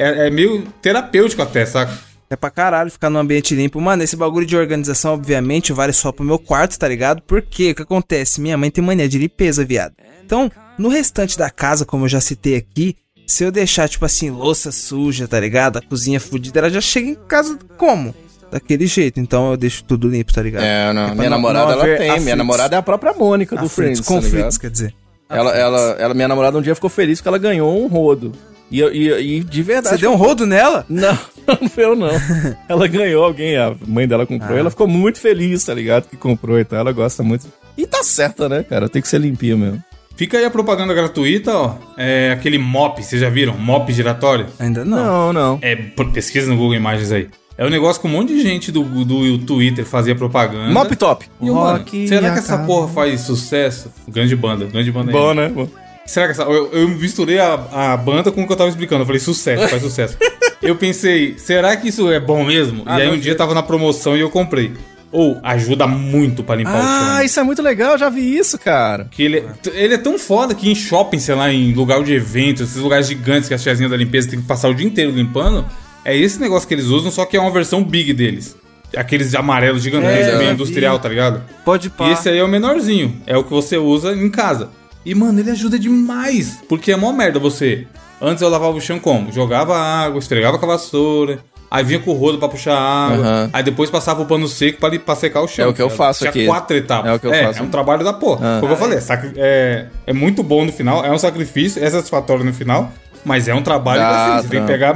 É, 0.00 0.26
é 0.26 0.30
meio 0.30 0.62
terapêutico 0.80 1.42
até, 1.42 1.64
saca? 1.66 1.92
É 2.28 2.36
pra 2.36 2.48
caralho 2.50 2.90
ficar 2.90 3.10
num 3.10 3.18
ambiente 3.18 3.54
limpo. 3.56 3.80
Mano, 3.80 4.02
esse 4.04 4.14
bagulho 4.16 4.46
de 4.46 4.56
organização, 4.56 5.14
obviamente, 5.14 5.72
vale 5.72 5.92
só 5.92 6.12
pro 6.12 6.24
meu 6.24 6.38
quarto, 6.38 6.78
tá 6.78 6.86
ligado? 6.86 7.20
Porque 7.22 7.72
o 7.72 7.74
que 7.74 7.82
acontece? 7.82 8.40
Minha 8.40 8.56
mãe 8.56 8.70
tem 8.70 8.84
mania 8.84 9.08
de 9.08 9.18
limpeza, 9.18 9.64
viado. 9.64 9.94
Então, 10.24 10.50
no 10.78 10.88
restante 10.88 11.36
da 11.36 11.50
casa, 11.50 11.84
como 11.84 12.04
eu 12.04 12.08
já 12.08 12.20
citei 12.20 12.54
aqui, 12.56 12.96
se 13.26 13.42
eu 13.42 13.50
deixar, 13.50 13.88
tipo 13.88 14.04
assim, 14.04 14.30
louça 14.30 14.70
suja, 14.70 15.26
tá 15.26 15.40
ligado? 15.40 15.78
A 15.78 15.82
cozinha 15.82 16.20
fudida, 16.20 16.60
ela 16.60 16.70
já 16.70 16.80
chega 16.80 17.08
em 17.08 17.14
casa 17.16 17.58
como? 17.76 18.14
Daquele 18.50 18.86
jeito. 18.86 19.18
Então 19.20 19.50
eu 19.50 19.56
deixo 19.56 19.82
tudo 19.84 20.08
limpo, 20.08 20.32
tá 20.32 20.40
ligado? 20.42 20.62
É, 20.62 20.92
não, 20.92 21.06
pra 21.06 21.14
minha 21.16 21.30
não- 21.30 21.36
namorada 21.36 21.76
não 21.76 21.84
ela 21.84 21.96
tem. 21.98 22.20
Minha 22.20 22.36
namorada 22.36 22.76
é 22.76 22.78
a 22.78 22.82
própria 22.82 23.12
Mônica 23.12 23.56
do 23.56 23.66
Aflitos, 23.66 23.74
Friends, 23.74 24.00
tá 24.00 24.06
conflitos, 24.06 24.32
ligado? 24.36 24.58
quer 24.60 24.70
dizer. 24.70 24.94
Ela, 25.28 25.50
ela, 25.56 25.80
ela, 25.98 26.14
minha 26.14 26.26
namorada 26.28 26.58
um 26.58 26.62
dia 26.62 26.74
ficou 26.74 26.90
feliz 26.90 27.18
porque 27.20 27.28
ela 27.28 27.38
ganhou 27.38 27.80
um 27.80 27.86
rodo. 27.86 28.32
E, 28.70 28.78
eu- 28.78 28.92
e, 28.94 29.38
e 29.38 29.40
de 29.44 29.62
verdade. 29.62 29.96
Você 29.96 30.00
deu 30.00 30.12
um 30.12 30.16
rodo 30.16 30.46
nela? 30.46 30.84
Não, 30.88 31.18
não 31.60 31.68
foi 31.68 31.84
eu 31.84 31.96
não. 31.96 32.10
ela 32.68 32.86
ganhou, 32.86 33.24
alguém, 33.24 33.56
a 33.56 33.74
mãe 33.86 34.06
dela 34.06 34.26
comprou. 34.26 34.52
Ah. 34.52 34.56
E 34.56 34.60
ela 34.60 34.70
ficou 34.70 34.86
muito 34.86 35.18
feliz, 35.18 35.64
tá 35.64 35.74
ligado? 35.74 36.08
Que 36.08 36.16
comprou 36.16 36.58
e 36.58 36.64
tal. 36.64 36.78
Ela 36.78 36.92
gosta 36.92 37.22
muito. 37.22 37.46
E 37.76 37.86
tá 37.86 38.02
certa, 38.02 38.48
né, 38.48 38.62
cara? 38.62 38.88
Tem 38.88 39.00
que 39.02 39.08
ser 39.08 39.20
limpinho 39.20 39.58
mesmo. 39.58 39.82
Fica 40.16 40.36
aí 40.36 40.44
a 40.44 40.50
propaganda 40.50 40.92
gratuita, 40.92 41.56
ó. 41.56 41.76
É 41.96 42.32
aquele 42.32 42.58
mop, 42.58 43.02
vocês 43.02 43.20
já 43.20 43.30
viram? 43.30 43.56
Mop 43.56 43.90
giratório? 43.90 44.46
Ainda 44.58 44.84
não. 44.84 44.98
Não, 44.98 45.32
não. 45.32 45.58
É, 45.62 45.74
pesquisa 46.12 46.50
no 46.50 46.56
Google 46.58 46.74
Imagens 46.74 47.10
aí. 47.10 47.28
É 47.56 47.64
um 47.66 47.70
negócio 47.70 48.00
que 48.00 48.08
um 48.08 48.10
monte 48.10 48.28
de 48.34 48.42
gente 48.42 48.72
do, 48.72 48.82
do 49.04 49.38
Twitter 49.38 49.84
fazia 49.84 50.14
propaganda. 50.14 50.70
Mop 50.72 50.94
top. 50.96 51.26
E 51.40 51.46
mano, 51.50 51.78
Rock 51.78 52.08
será 52.08 52.32
que 52.32 52.38
essa 52.38 52.58
porra 52.58 52.88
faz 52.88 53.20
sucesso? 53.20 53.90
Grande 54.08 54.34
banda, 54.34 54.64
grande 54.66 54.90
banda 54.90 55.10
aí. 55.10 55.12
Bom, 55.12 55.34
né? 55.34 55.48
Bom. 55.48 55.68
Será 56.10 56.26
que 56.26 56.32
essa. 56.32 56.42
Eu, 56.42 56.70
eu 56.72 56.88
misturei 56.88 57.38
a, 57.38 57.92
a 57.92 57.96
banda 57.96 58.32
com 58.32 58.42
o 58.42 58.46
que 58.46 58.52
eu 58.52 58.56
tava 58.56 58.68
explicando. 58.70 59.02
Eu 59.02 59.06
falei, 59.06 59.20
sucesso, 59.20 59.68
faz 59.68 59.80
sucesso. 59.82 60.16
eu 60.60 60.74
pensei, 60.76 61.34
será 61.38 61.76
que 61.76 61.88
isso 61.88 62.10
é 62.10 62.18
bom 62.18 62.44
mesmo? 62.44 62.82
Ah, 62.86 62.98
e 62.98 63.02
aí 63.02 63.08
não, 63.08 63.14
um 63.14 63.18
dia 63.18 63.34
tava 63.36 63.54
na 63.54 63.62
promoção 63.62 64.16
e 64.16 64.20
eu 64.20 64.28
comprei. 64.30 64.72
Ou 65.12 65.38
ajuda 65.42 65.86
muito 65.88 66.42
pra 66.44 66.54
limpar 66.56 66.74
o 66.74 66.82
Ah, 66.82 67.14
chão. 67.16 67.24
isso 67.24 67.40
é 67.40 67.42
muito 67.42 67.62
legal. 67.62 67.92
Eu 67.92 67.98
já 67.98 68.08
vi 68.08 68.36
isso, 68.36 68.58
cara. 68.58 69.06
Que 69.10 69.22
ele, 69.24 69.38
é- 69.38 69.44
ele 69.72 69.94
é 69.94 69.98
tão 69.98 70.18
foda 70.18 70.54
que 70.54 70.68
em 70.70 70.74
shopping, 70.74 71.18
sei 71.18 71.34
lá, 71.34 71.52
em 71.52 71.72
lugar 71.72 72.02
de 72.02 72.12
evento, 72.12 72.62
esses 72.62 72.76
lugares 72.76 73.06
gigantes 73.08 73.48
que 73.48 73.54
as 73.54 73.62
tiazinhas 73.62 73.90
da 73.90 73.96
limpeza 73.96 74.28
tem 74.30 74.40
que 74.40 74.46
passar 74.46 74.68
o 74.68 74.74
dia 74.74 74.86
inteiro 74.86 75.10
limpando, 75.12 75.64
é 76.04 76.16
esse 76.16 76.40
negócio 76.40 76.66
que 76.68 76.74
eles 76.74 76.86
usam, 76.86 77.10
só 77.10 77.24
que 77.24 77.36
é 77.36 77.40
uma 77.40 77.50
versão 77.50 77.82
big 77.84 78.12
deles. 78.12 78.56
Aqueles 78.96 79.32
amarelos 79.36 79.82
gigantescos, 79.84 80.26
É, 80.34 80.38
meio 80.38 80.50
eu 80.50 80.54
industrial, 80.54 80.96
vi. 80.96 81.02
tá 81.02 81.08
ligado? 81.08 81.42
Pode 81.64 81.90
pá. 81.90 82.08
E 82.08 82.12
esse 82.12 82.28
aí 82.28 82.38
é 82.38 82.44
o 82.44 82.48
menorzinho. 82.48 83.20
É 83.26 83.36
o 83.36 83.44
que 83.44 83.50
você 83.50 83.76
usa 83.78 84.12
em 84.12 84.28
casa. 84.28 84.68
E, 85.04 85.14
mano, 85.14 85.38
ele 85.40 85.50
ajuda 85.50 85.78
demais. 85.78 86.58
Porque 86.68 86.92
é 86.92 86.96
mó 86.96 87.12
merda 87.12 87.38
você. 87.38 87.86
Antes 88.20 88.42
eu 88.42 88.48
lavava 88.50 88.76
o 88.76 88.80
chão 88.80 88.98
como? 88.98 89.32
Jogava 89.32 89.76
água, 89.78 90.18
esfregava 90.18 90.58
com 90.58 90.66
a 90.66 90.68
vassoura. 90.70 91.38
Aí 91.70 91.84
vinha 91.84 92.00
com 92.00 92.10
o 92.10 92.14
rodo 92.14 92.36
pra 92.38 92.48
puxar 92.48 92.76
água. 92.76 93.24
Aham. 93.24 93.50
Aí 93.52 93.62
depois 93.62 93.88
passava 93.88 94.20
o 94.20 94.26
pano 94.26 94.46
seco 94.48 94.78
pra, 94.80 94.90
pra 94.98 95.14
secar 95.16 95.40
o 95.40 95.48
chão. 95.48 95.66
É 95.66 95.68
o 95.68 95.72
que 95.72 95.80
eu 95.80 95.88
faço 95.88 96.18
Tinha 96.20 96.30
aqui. 96.30 96.44
quatro 96.46 96.76
etapas. 96.76 97.10
É 97.10 97.14
o 97.14 97.18
que 97.20 97.26
eu 97.28 97.32
faço. 97.32 97.60
É 97.60 97.62
um 97.62 97.68
trabalho 97.70 98.02
da 98.04 98.12
porra. 98.12 98.56
Ah. 98.56 98.60
Como 98.60 98.72
eu 98.72 98.76
falei, 98.76 98.98
é, 98.98 99.00
sacri- 99.00 99.32
é, 99.36 99.86
é 100.06 100.12
muito 100.12 100.42
bom 100.42 100.64
no 100.64 100.72
final. 100.72 101.04
É 101.04 101.10
um 101.12 101.18
sacrifício, 101.18 101.82
é 101.82 101.88
satisfatório 101.88 102.44
no 102.44 102.52
final. 102.52 102.92
Mas 103.24 103.46
é 103.48 103.54
um 103.54 103.62
trabalho 103.62 104.00
Dá, 104.00 104.34
assim, 104.36 104.42
você 104.42 104.48
tem 104.50 104.60
que 104.62 104.66
pegar 104.66 104.92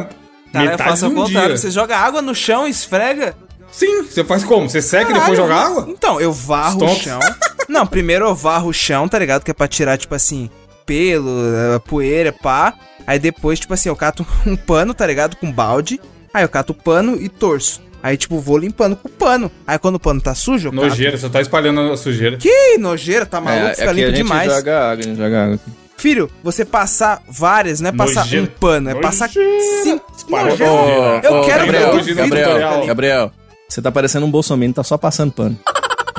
Cara, 0.53 0.65
eu 0.67 0.71
metade 0.71 0.91
faço 0.91 1.07
de 1.09 1.13
um 1.13 1.17
contrário. 1.17 1.49
dia. 1.51 1.57
Você 1.59 1.71
joga 1.71 1.97
água 1.97 2.21
no 2.21 2.35
chão, 2.35 2.67
esfrega. 2.67 3.35
Sim, 3.71 4.03
você 4.03 4.23
faz 4.25 4.43
como? 4.45 4.69
Você 4.69 4.83
seca 4.83 5.11
e 5.11 5.15
depois 5.15 5.37
Caralho, 5.37 5.37
joga 5.37 5.55
água? 5.55 5.87
Então, 5.89 6.21
eu 6.21 6.33
varro 6.33 6.85
o 6.85 6.95
chão. 6.97 7.19
Não, 7.69 7.87
primeiro 7.87 8.27
eu 8.27 8.35
varro 8.35 8.69
o 8.69 8.73
chão, 8.73 9.09
tá 9.09 9.19
ligado? 9.19 9.43
Que 9.45 9.51
é 9.51 9.55
pra 9.55 9.69
tirar, 9.69 9.97
tipo 9.97 10.15
assim, 10.15 10.51
pelo, 10.85 11.31
eh, 11.75 11.79
poeira, 11.81 12.33
pá. 12.33 12.75
Aí 13.07 13.19
depois, 13.19 13.59
tipo 13.61 13.75
assim, 13.75 13.89
eu 13.89 13.97
cato 13.97 14.27
um 14.47 14.57
pano, 14.57 14.95
tá 14.95 15.07
ligado? 15.07 15.37
Com 15.37 15.51
balde. 15.51 16.01
Aí 16.33 16.43
eu 16.45 16.49
cato 16.49 16.73
o 16.73 16.77
pano 16.77 17.17
e 17.21 17.29
torço. 17.29 17.83
Aí, 18.03 18.19
tipo, 18.19 18.39
vou 18.39 18.59
limpando 18.59 18.97
com 18.97 19.09
o 19.09 19.11
pano. 19.11 19.51
Aí 19.67 19.79
quando 19.79 19.95
o 19.95 20.01
pano 20.01 20.21
tá 20.21 20.35
sujo, 20.35 20.69
eu 20.69 20.73
cato. 20.73 20.87
Nojeira, 20.89 21.17
você 21.17 21.29
tá 21.31 21.41
espalhando 21.41 21.81
a 21.91 21.97
sujeira. 21.97 22.37
Que 22.37 22.77
nojeira, 22.77 23.25
tá 23.25 23.41
maluco? 23.41 23.69
é, 23.69 23.75
Fica 23.75 23.91
aqui 23.91 23.95
limpo 23.95 24.07
a 24.13 24.17
gente 24.17 24.23
demais. 24.27 24.53
joga 24.53 24.79
água, 24.91 24.93
a 24.93 25.07
gente 25.07 25.17
joga 25.17 25.43
água. 25.45 25.55
aqui. 25.55 25.65
Filho, 25.97 26.31
você 26.43 26.65
passar 26.67 27.23
várias, 27.31 27.81
não 27.81 27.89
é 27.89 27.93
passar 27.93 28.21
Nojeira. 28.25 28.45
um 28.45 28.47
pano, 28.61 28.91
é 28.91 28.95
passar 28.97 29.29
Nojeira. 29.29 29.83
cinco. 29.85 30.05
Para, 30.29 30.51
Nojeira. 30.51 30.73
Nojeira. 30.73 31.21
Eu 31.25 31.35
Ô, 31.35 31.45
quero 31.45 31.61
Gabriel, 31.67 31.97
vídeo, 31.97 32.15
Gabriel. 32.17 32.87
Gabriel, 32.87 33.33
você 33.67 33.81
tá 33.81 33.91
parecendo 33.91 34.27
um 34.27 34.31
bolsominion, 34.31 34.73
tá 34.75 34.83
só 34.83 34.99
passando 34.99 35.33
pano. 35.33 35.59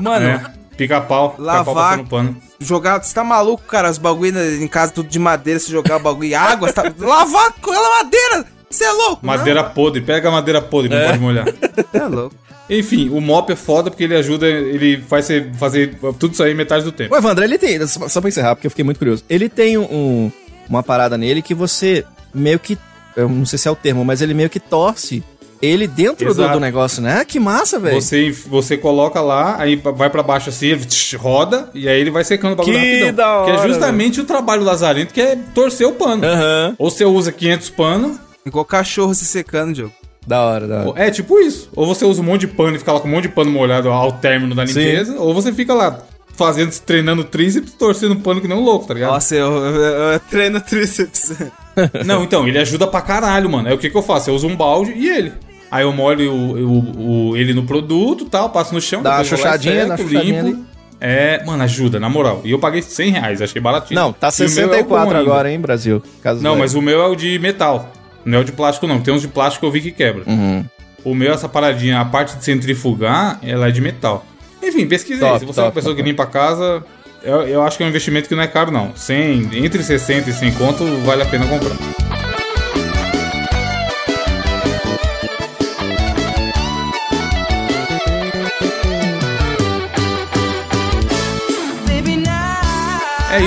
Mano, 0.01 0.25
É, 0.25 0.41
pica-pau, 0.77 1.35
Lavar- 1.37 1.65
passando 1.73 2.07
pano. 2.09 2.37
jogar. 2.59 3.01
Você 3.03 3.13
tá 3.13 3.23
maluco, 3.23 3.63
cara? 3.63 3.89
Os 3.89 3.97
bagulho 3.97 4.33
na- 4.33 4.63
em 4.63 4.67
casa 4.67 4.91
tudo 4.93 5.09
de 5.09 5.19
madeira, 5.19 5.59
você 5.59 5.71
jogar 5.71 5.97
o 5.97 5.99
bagulho 5.99 6.29
em 6.29 6.33
água, 6.35 6.67
você 6.67 6.73
tá. 6.73 6.83
Lavar 6.99 7.53
com 7.61 7.73
ela 7.73 8.03
madeira! 8.03 8.45
Você 8.69 8.83
é 8.83 8.91
louco? 8.91 9.25
Madeira 9.25 9.63
podre, 9.63 10.01
pega 10.01 10.27
a 10.27 10.31
madeira 10.31 10.61
podre, 10.61 10.93
não 10.93 11.05
pode 11.07 11.19
molhar. 11.19 11.45
Não? 11.45 11.53
É 12.01 12.07
louco. 12.07 12.35
Enfim, 12.69 13.09
o 13.09 13.21
mop 13.21 13.51
é 13.51 13.55
foda 13.55 13.91
porque 13.91 14.03
ele 14.03 14.15
ajuda, 14.15 14.47
ele 14.47 14.99
faz 15.07 15.25
você 15.25 15.51
fazer 15.57 15.97
tudo 16.19 16.33
isso 16.33 16.41
aí 16.43 16.53
metade 16.55 16.83
do 16.83 16.91
tempo. 16.91 17.13
O 17.13 17.17
Evandro, 17.17 17.43
ele 17.43 17.59
tem, 17.59 17.85
só 17.85 18.09
só 18.09 18.19
pra 18.19 18.27
encerrar, 18.27 18.55
porque 18.55 18.65
eu 18.65 18.71
fiquei 18.71 18.83
muito 18.83 18.97
curioso. 18.97 19.23
Ele 19.29 19.47
tem 19.47 19.77
um, 19.77 20.31
uma 20.67 20.81
parada 20.81 21.15
nele 21.15 21.43
que 21.43 21.53
você 21.53 22.03
meio 22.33 22.57
que, 22.57 22.75
eu 23.15 23.29
não 23.29 23.45
sei 23.45 23.59
se 23.59 23.67
é 23.67 23.71
o 23.71 23.75
termo, 23.75 24.03
mas 24.03 24.19
ele 24.19 24.33
meio 24.33 24.49
que 24.49 24.59
torce 24.59 25.23
ele 25.65 25.87
dentro 25.87 26.33
do, 26.33 26.47
do 26.47 26.59
negócio, 26.59 27.01
né? 27.01 27.23
Que 27.25 27.39
massa, 27.39 27.79
velho. 27.79 27.99
Você, 28.01 28.31
você 28.31 28.77
coloca 28.77 29.21
lá, 29.21 29.55
aí 29.59 29.75
vai 29.75 30.09
pra 30.09 30.23
baixo 30.23 30.49
assim, 30.49 30.71
roda, 31.17 31.69
e 31.73 31.87
aí 31.87 31.99
ele 31.99 32.11
vai 32.11 32.23
secando 32.23 32.53
o 32.53 32.55
bagulho 32.55 32.79
Que 32.79 32.99
rapidão. 32.99 33.15
da 33.15 33.45
que 33.45 33.51
é 33.51 33.53
hora, 33.59 33.67
justamente 33.67 34.21
o 34.21 34.25
trabalho 34.25 34.63
lazarento, 34.63 35.13
que 35.13 35.21
é 35.21 35.37
torcer 35.53 35.87
o 35.87 35.93
pano. 35.93 36.25
Aham. 36.25 36.75
Ou 36.77 36.89
você 36.89 37.05
usa 37.05 37.31
500 37.31 37.69
panos, 37.71 38.17
Igual 38.45 38.63
cachorro 38.63 39.15
se 39.15 39.25
secando, 39.25 39.73
Diogo. 39.73 39.93
Da 40.25 40.41
hora, 40.43 40.67
da 40.67 40.89
hora. 40.89 41.03
é 41.03 41.09
tipo 41.09 41.39
isso. 41.39 41.69
Ou 41.75 41.85
você 41.85 42.05
usa 42.05 42.21
um 42.21 42.25
monte 42.25 42.41
de 42.41 42.47
pano 42.47 42.75
e 42.75 42.79
fica 42.79 42.91
lá 42.93 42.99
com 42.99 43.07
um 43.07 43.11
monte 43.11 43.23
de 43.23 43.29
pano 43.29 43.51
molhado 43.51 43.89
ao 43.89 44.11
término 44.11 44.53
da 44.53 44.65
Sim. 44.67 44.79
limpeza, 44.79 45.15
ou 45.19 45.33
você 45.33 45.51
fica 45.51 45.73
lá 45.73 45.99
fazendo, 46.35 46.71
treinando 46.81 47.23
tríceps, 47.23 47.73
torcendo 47.73 48.15
pano 48.17 48.41
que 48.41 48.47
nem 48.47 48.57
um 48.57 48.63
louco, 48.63 48.85
tá 48.87 48.93
ligado? 48.93 49.11
Nossa, 49.13 49.35
eu, 49.35 49.51
eu, 49.51 49.75
eu 50.13 50.19
treino 50.19 50.59
tríceps. 50.61 51.31
Não, 52.05 52.23
então, 52.23 52.47
ele 52.47 52.57
ajuda 52.59 52.87
pra 52.87 53.01
caralho, 53.01 53.49
mano. 53.49 53.67
Aí 53.67 53.73
o 53.73 53.77
que 53.77 53.89
que 53.89 53.97
eu 53.97 54.03
faço? 54.03 54.29
Eu 54.29 54.35
uso 54.35 54.47
um 54.47 54.55
balde 54.55 54.91
e 54.93 55.09
ele. 55.09 55.33
Aí 55.71 55.83
eu 55.83 55.91
molho 55.91 56.31
o, 56.31 56.57
o- 56.57 57.29
o- 57.31 57.37
ele 57.37 57.53
no 57.53 57.63
produto 57.63 58.25
tal, 58.25 58.49
passo 58.49 58.73
no 58.73 58.81
chão. 58.81 59.01
Dá 59.01 59.15
uma 59.17 59.23
chuchadinha, 59.23 59.85
dá 59.87 59.95
ali. 59.95 60.63
É, 61.01 61.43
mano, 61.45 61.61
ajuda, 61.63 61.99
na 61.99 62.07
moral. 62.09 62.41
E 62.45 62.51
eu 62.51 62.59
paguei 62.59 62.81
100 62.81 63.11
reais, 63.11 63.41
achei 63.41 63.61
baratinho. 63.61 63.99
Não, 63.99 64.13
tá 64.13 64.29
E 64.29 64.43
o 64.43 64.49
meu 64.51 64.63
é 64.63 64.65
o 64.65 64.69
64 64.69 64.87
bom 64.87 64.97
ainda. 65.17 65.19
agora, 65.19 65.51
hein, 65.51 65.59
Brasil. 65.59 66.01
Caso 66.23 66.41
Não, 66.41 66.51
vai. 66.51 66.61
mas 66.61 66.73
o 66.73 66.81
meu 66.81 67.01
é 67.01 67.07
o 67.07 67.15
de 67.15 67.37
metal. 67.39 67.91
Não 68.23 68.37
é 68.37 68.41
o 68.41 68.43
de 68.45 68.51
plástico, 68.53 68.87
não. 68.87 69.01
Tem 69.01 69.13
uns 69.13 69.21
de 69.21 69.27
plástico 69.27 69.61
que 69.61 69.67
eu 69.67 69.71
vi 69.71 69.81
que 69.81 69.91
quebra. 69.91 70.23
Uhum. 70.25 70.63
O 71.03 71.13
meu, 71.13 71.31
essa 71.33 71.47
paradinha, 71.49 71.99
a 71.99 72.05
parte 72.05 72.35
de 72.37 72.43
centrifugar, 72.45 73.39
ela 73.43 73.67
é 73.67 73.71
de 73.71 73.81
metal. 73.81 74.25
Enfim, 74.63 74.87
pesquisa 74.87 75.25
aí. 75.25 75.31
Top, 75.33 75.39
Se 75.41 75.45
você 75.45 75.59
é 75.59 75.63
uma 75.63 75.67
top, 75.67 75.75
pessoa 75.75 75.93
top, 75.93 76.03
que 76.03 76.09
limpa 76.09 76.23
a 76.23 76.27
casa, 76.27 76.83
Eu, 77.21 77.41
eu 77.41 77.61
acho 77.63 77.75
que 77.77 77.83
é 77.83 77.85
um 77.85 77.89
investimento 77.89 78.27
que 78.29 78.33
não 78.35 78.41
é 78.43 78.47
caro, 78.47 78.71
não. 78.71 78.95
100, 78.95 79.49
entre 79.65 79.83
60 79.83 80.29
e 80.29 80.33
100 80.33 80.51
conto, 80.53 80.83
vale 81.05 81.21
a 81.23 81.25
pena 81.25 81.45
comprar. 81.45 81.75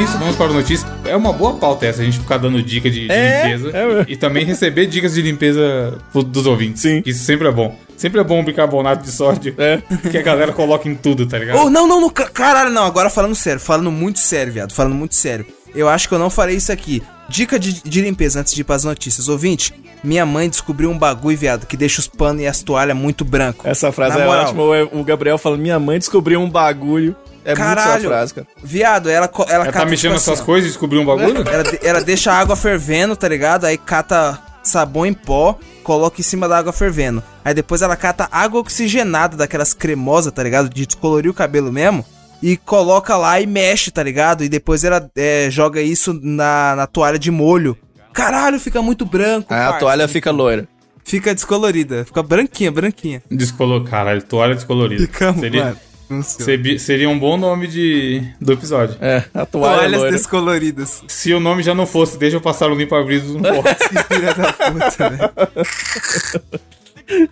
Isso, 0.02 0.18
vamos 0.18 0.36
para 0.36 0.46
a 0.46 0.52
notícia. 0.52 0.86
É 1.04 1.16
uma 1.16 1.32
boa 1.32 1.54
pauta 1.54 1.86
essa, 1.86 2.02
a 2.02 2.04
gente 2.04 2.18
ficar 2.18 2.38
dando 2.38 2.62
dica 2.62 2.90
de, 2.90 3.06
de 3.06 3.12
É, 3.12 3.44
limpeza 3.48 3.76
é. 3.76 4.04
e, 4.08 4.12
e 4.12 4.16
também 4.16 4.44
receber 4.44 4.86
dicas 4.86 5.14
de 5.14 5.22
limpeza 5.22 5.98
dos 6.26 6.46
ouvintes. 6.46 6.82
Sim. 6.82 7.02
Isso 7.04 7.24
sempre 7.24 7.48
é 7.48 7.52
bom. 7.52 7.76
Sempre 7.96 8.20
é 8.20 8.24
bom 8.24 8.40
um 8.40 8.44
bicarbonato 8.44 9.02
de 9.04 9.10
sódio 9.10 9.54
É. 9.58 9.78
que 10.10 10.16
a 10.18 10.22
galera 10.22 10.52
coloca 10.52 10.88
em 10.88 10.94
tudo, 10.94 11.26
tá 11.26 11.38
ligado? 11.38 11.58
Oh, 11.58 11.70
não, 11.70 11.86
não, 11.86 12.00
não, 12.00 12.10
ca- 12.10 12.28
caralho, 12.30 12.70
não. 12.70 12.84
Agora 12.84 13.10
falando 13.10 13.34
sério, 13.34 13.60
falando 13.60 13.90
muito 13.90 14.18
sério, 14.18 14.52
viado. 14.52 14.72
Falando 14.72 14.94
muito 14.94 15.14
sério. 15.14 15.44
Eu 15.74 15.88
acho 15.88 16.08
que 16.08 16.14
eu 16.14 16.18
não 16.18 16.30
farei 16.30 16.56
isso 16.56 16.72
aqui. 16.72 17.02
Dica 17.28 17.58
de, 17.58 17.82
de 17.82 18.00
limpeza 18.00 18.40
antes 18.40 18.54
de 18.54 18.60
ir 18.60 18.64
pras 18.64 18.84
notícias. 18.84 19.28
Ouvinte, 19.28 19.74
minha 20.02 20.24
mãe 20.24 20.48
descobriu 20.48 20.90
um 20.90 20.96
bagulho, 20.98 21.36
viado, 21.36 21.66
que 21.66 21.76
deixa 21.76 22.00
os 22.00 22.06
panos 22.06 22.40
e 22.42 22.46
as 22.46 22.62
toalhas 22.62 22.96
muito 22.96 23.24
branco. 23.24 23.66
Essa 23.68 23.92
frase 23.92 24.16
Na 24.16 24.24
é 24.24 24.26
moral. 24.26 24.44
ótima. 24.44 24.62
O- 24.62 25.00
O 25.00 25.04
Gabriel 25.04 25.36
falando, 25.36 25.60
minha 25.60 25.78
mãe 25.78 25.98
descobriu 25.98 26.40
um 26.40 26.48
bagulho. 26.48 27.14
É 27.48 27.54
muito 27.54 27.64
Caralho. 27.66 28.00
sua 28.02 28.10
frase, 28.10 28.34
cara. 28.34 28.46
Viado, 28.62 29.08
ela, 29.08 29.30
ela 29.34 29.52
Ela 29.54 29.64
tá 29.64 29.72
cata, 29.72 29.86
mexendo 29.86 30.18
tipo 30.18 30.30
assim, 30.32 30.44
coisas 30.44 30.68
e 30.68 30.72
descobriu 30.72 31.00
um 31.00 31.06
bagulho? 31.06 31.48
Ela, 31.48 31.64
ela 31.82 32.04
deixa 32.04 32.30
a 32.30 32.38
água 32.38 32.54
fervendo, 32.54 33.16
tá 33.16 33.26
ligado? 33.26 33.64
Aí 33.64 33.78
cata 33.78 34.38
sabão 34.62 35.06
em 35.06 35.14
pó, 35.14 35.58
coloca 35.82 36.20
em 36.20 36.22
cima 36.22 36.46
da 36.46 36.58
água 36.58 36.74
fervendo. 36.74 37.22
Aí 37.42 37.54
depois 37.54 37.80
ela 37.80 37.96
cata 37.96 38.28
água 38.30 38.60
oxigenada, 38.60 39.34
daquelas 39.34 39.72
cremosas, 39.72 40.30
tá 40.30 40.42
ligado? 40.42 40.68
De 40.68 40.84
descolorir 40.84 41.30
o 41.30 41.34
cabelo 41.34 41.72
mesmo. 41.72 42.04
E 42.42 42.58
coloca 42.58 43.16
lá 43.16 43.40
e 43.40 43.46
mexe, 43.46 43.90
tá 43.90 44.02
ligado? 44.02 44.44
E 44.44 44.48
depois 44.50 44.84
ela 44.84 45.10
é, 45.16 45.48
joga 45.50 45.80
isso 45.80 46.12
na, 46.22 46.76
na 46.76 46.86
toalha 46.86 47.18
de 47.18 47.30
molho. 47.30 47.78
Caralho, 48.12 48.60
fica 48.60 48.82
muito 48.82 49.06
branco. 49.06 49.54
Aí 49.54 49.60
a 49.60 49.72
toalha 49.72 50.06
fica 50.06 50.30
loira. 50.30 50.68
Fica 51.02 51.34
descolorida. 51.34 52.04
Fica 52.04 52.22
branquinha, 52.22 52.70
branquinha. 52.70 53.22
Descolor... 53.30 53.84
Caralho, 53.84 54.22
toalha 54.22 54.54
descolorida. 54.54 55.00
Fica, 55.00 55.32
seria, 55.32 55.64
mano. 55.64 55.87
Funciona. 56.08 56.44
seria, 56.44 56.78
seria 56.78 57.08
um 57.10 57.18
bom 57.18 57.36
nome 57.36 57.66
de, 57.66 58.22
do 58.40 58.52
episódio. 58.52 58.96
É, 59.00 59.24
a 59.34 59.44
toalha 59.46 59.76
Toalhas 59.78 60.00
loira. 60.00 60.10
descoloridas. 60.12 61.02
Se 61.06 61.32
o 61.34 61.38
nome 61.40 61.62
já 61.62 61.74
não 61.74 61.86
fosse, 61.86 62.18
deixa 62.18 62.36
eu 62.36 62.40
passar 62.40 62.70
o 62.70 62.74
limpo 62.74 62.94
abrido 62.94 63.34
no. 63.34 63.62
Que 63.62 64.02
filha 64.14 64.34
da 64.34 64.52
puta, 64.52 65.10
velho. 65.10 65.30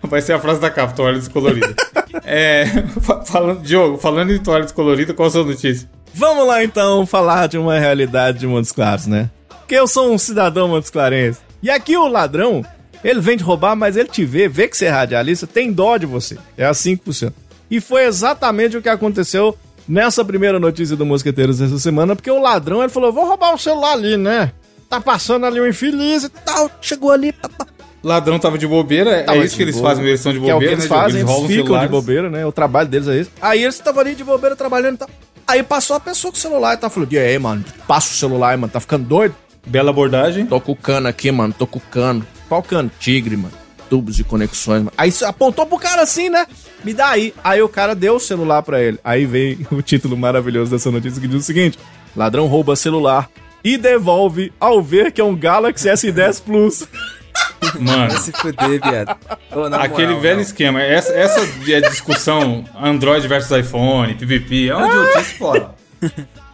Vai 0.03 0.21
ser 0.21 0.33
a 0.33 0.39
frase 0.39 0.59
da 0.59 0.69
capa, 0.69 0.93
toalha 0.93 1.19
descolorida. 1.19 1.75
é, 2.25 2.65
fa- 3.01 3.23
falando, 3.23 3.61
Diogo, 3.61 3.97
falando 3.97 4.31
em 4.33 4.39
toalha 4.39 4.63
descolorida, 4.63 5.13
qual 5.13 5.27
a 5.27 5.31
sua 5.31 5.43
notícia? 5.43 5.87
Vamos 6.13 6.47
lá 6.47 6.63
então 6.63 7.05
falar 7.05 7.47
de 7.47 7.57
uma 7.59 7.77
realidade 7.77 8.39
de 8.39 8.47
Montes 8.47 8.71
Claros, 8.71 9.05
né? 9.05 9.29
Que 9.67 9.75
eu 9.75 9.87
sou 9.87 10.11
um 10.11 10.17
cidadão 10.17 10.67
Montes 10.67 10.89
Clarense. 10.89 11.39
E 11.61 11.69
aqui 11.69 11.95
o 11.95 12.07
ladrão, 12.07 12.65
ele 13.03 13.19
vem 13.19 13.37
de 13.37 13.43
roubar, 13.43 13.75
mas 13.75 13.95
ele 13.95 14.07
te 14.09 14.25
vê, 14.25 14.47
vê 14.47 14.67
que 14.67 14.75
você 14.75 14.85
é 14.85 14.89
radialista, 14.89 15.45
tem 15.45 15.71
dó 15.71 15.95
de 15.97 16.05
você. 16.07 16.37
É 16.57 16.65
assim 16.65 16.97
que 16.97 17.05
funciona. 17.05 17.33
E 17.69 17.79
foi 17.81 18.05
exatamente 18.05 18.77
o 18.77 18.81
que 18.81 18.89
aconteceu 18.89 19.57
nessa 19.87 20.23
primeira 20.23 20.59
notícia 20.59 20.95
do 20.95 21.05
Mosqueteiros 21.05 21.59
dessa 21.59 21.79
semana, 21.79 22.15
porque 22.15 22.31
o 22.31 22.41
ladrão, 22.41 22.81
ele 22.81 22.89
falou, 22.89 23.11
vou 23.11 23.25
roubar 23.25 23.53
o 23.53 23.57
celular 23.57 23.93
ali, 23.93 24.17
né? 24.17 24.51
Tá 24.89 25.01
passando 25.01 25.45
ali 25.45 25.59
um 25.59 25.67
infeliz 25.67 26.23
e 26.23 26.29
tal, 26.29 26.69
chegou 26.81 27.11
ali, 27.11 27.31
tá, 27.31 27.49
tá. 27.49 27.67
Ladrão 28.03 28.39
tava 28.39 28.57
de 28.57 28.67
bobeira, 28.67 29.23
Tava 29.23 29.39
é 29.39 29.45
isso 29.45 29.55
que 29.55 29.63
eles 29.63 29.75
boa. 29.75 29.89
fazem, 29.89 30.05
eles 30.05 30.21
são 30.21 30.31
de 30.31 30.39
Que 30.39 30.49
é 30.49 30.55
o 30.55 30.59
que 30.59 30.65
bobeira, 30.65 30.73
eles 30.73 30.83
né, 30.89 30.89
fazem, 30.89 31.19
eles 31.21 31.31
roubam 31.31 31.47
ficam 31.49 31.79
de 31.79 31.87
bobeira, 31.87 32.29
né? 32.29 32.45
O 32.45 32.51
trabalho 32.51 32.87
deles 32.87 33.07
é 33.07 33.17
esse. 33.17 33.31
Aí 33.41 33.63
eles 33.63 33.75
estavam 33.75 34.01
ali 34.01 34.15
de 34.15 34.23
bobeira 34.23 34.55
trabalhando 34.55 34.95
e 34.95 34.97
tal. 34.99 35.09
Aí 35.47 35.63
passou 35.63 35.95
a 35.95 35.99
pessoa 35.99 36.31
com 36.31 36.37
o 36.37 36.41
celular 36.41 36.75
e 36.75 36.77
tá 36.77 36.89
falando: 36.89 37.11
E 37.11 37.17
aí, 37.17 37.37
mano, 37.39 37.65
passa 37.87 38.13
o 38.13 38.15
celular 38.15 38.51
aí, 38.51 38.57
mano, 38.57 38.71
tá 38.71 38.79
ficando 38.79 39.05
doido? 39.05 39.35
Bela 39.65 39.89
abordagem. 39.89 40.45
Tô 40.45 40.61
com 40.61 40.71
o 40.71 40.75
cano 40.75 41.07
aqui, 41.07 41.31
mano, 41.31 41.53
tô 41.57 41.67
com 41.67 41.79
o 41.79 41.81
cano. 41.81 42.25
Qual 42.47 42.63
cano? 42.63 42.89
Tigre, 42.99 43.35
mano. 43.35 43.53
Tubos 43.89 44.15
de 44.15 44.23
conexões. 44.23 44.87
Aí 44.97 45.11
você 45.11 45.25
apontou 45.25 45.65
pro 45.65 45.77
cara 45.77 46.01
assim, 46.01 46.29
né? 46.29 46.45
Me 46.83 46.93
dá 46.93 47.09
aí. 47.09 47.33
Aí 47.43 47.61
o 47.61 47.69
cara 47.69 47.95
deu 47.95 48.15
o 48.15 48.19
celular 48.19 48.61
pra 48.63 48.81
ele. 48.81 48.99
Aí 49.03 49.25
vem 49.25 49.65
o 49.71 49.81
título 49.81 50.17
maravilhoso 50.17 50.71
dessa 50.71 50.91
notícia 50.91 51.21
que 51.21 51.27
diz 51.27 51.41
o 51.41 51.45
seguinte: 51.45 51.77
Ladrão 52.15 52.47
rouba 52.47 52.75
celular 52.75 53.29
e 53.63 53.77
devolve 53.77 54.53
ao 54.59 54.81
ver 54.81 55.11
que 55.11 55.21
é 55.21 55.23
um 55.23 55.35
Galaxy 55.35 55.87
S10 55.87 56.41
Plus. 56.43 56.87
Mano, 57.79 58.09
Vai 58.09 58.19
se 58.19 58.31
fuder, 58.31 58.81
viado. 58.81 59.17
Ô, 59.51 59.63
aquele 59.75 60.07
moral, 60.07 60.21
velho 60.21 60.35
não. 60.35 60.41
esquema. 60.41 60.81
Essa, 60.81 61.13
essa 61.13 61.39
é 61.69 61.81
discussão 61.81 62.63
Android 62.79 63.27
versus 63.27 63.51
iPhone, 63.57 64.15
PVP, 64.15 64.69
é 64.69 64.75
uma 64.75 64.87
idiotice 64.87 65.33
fora. 65.35 65.75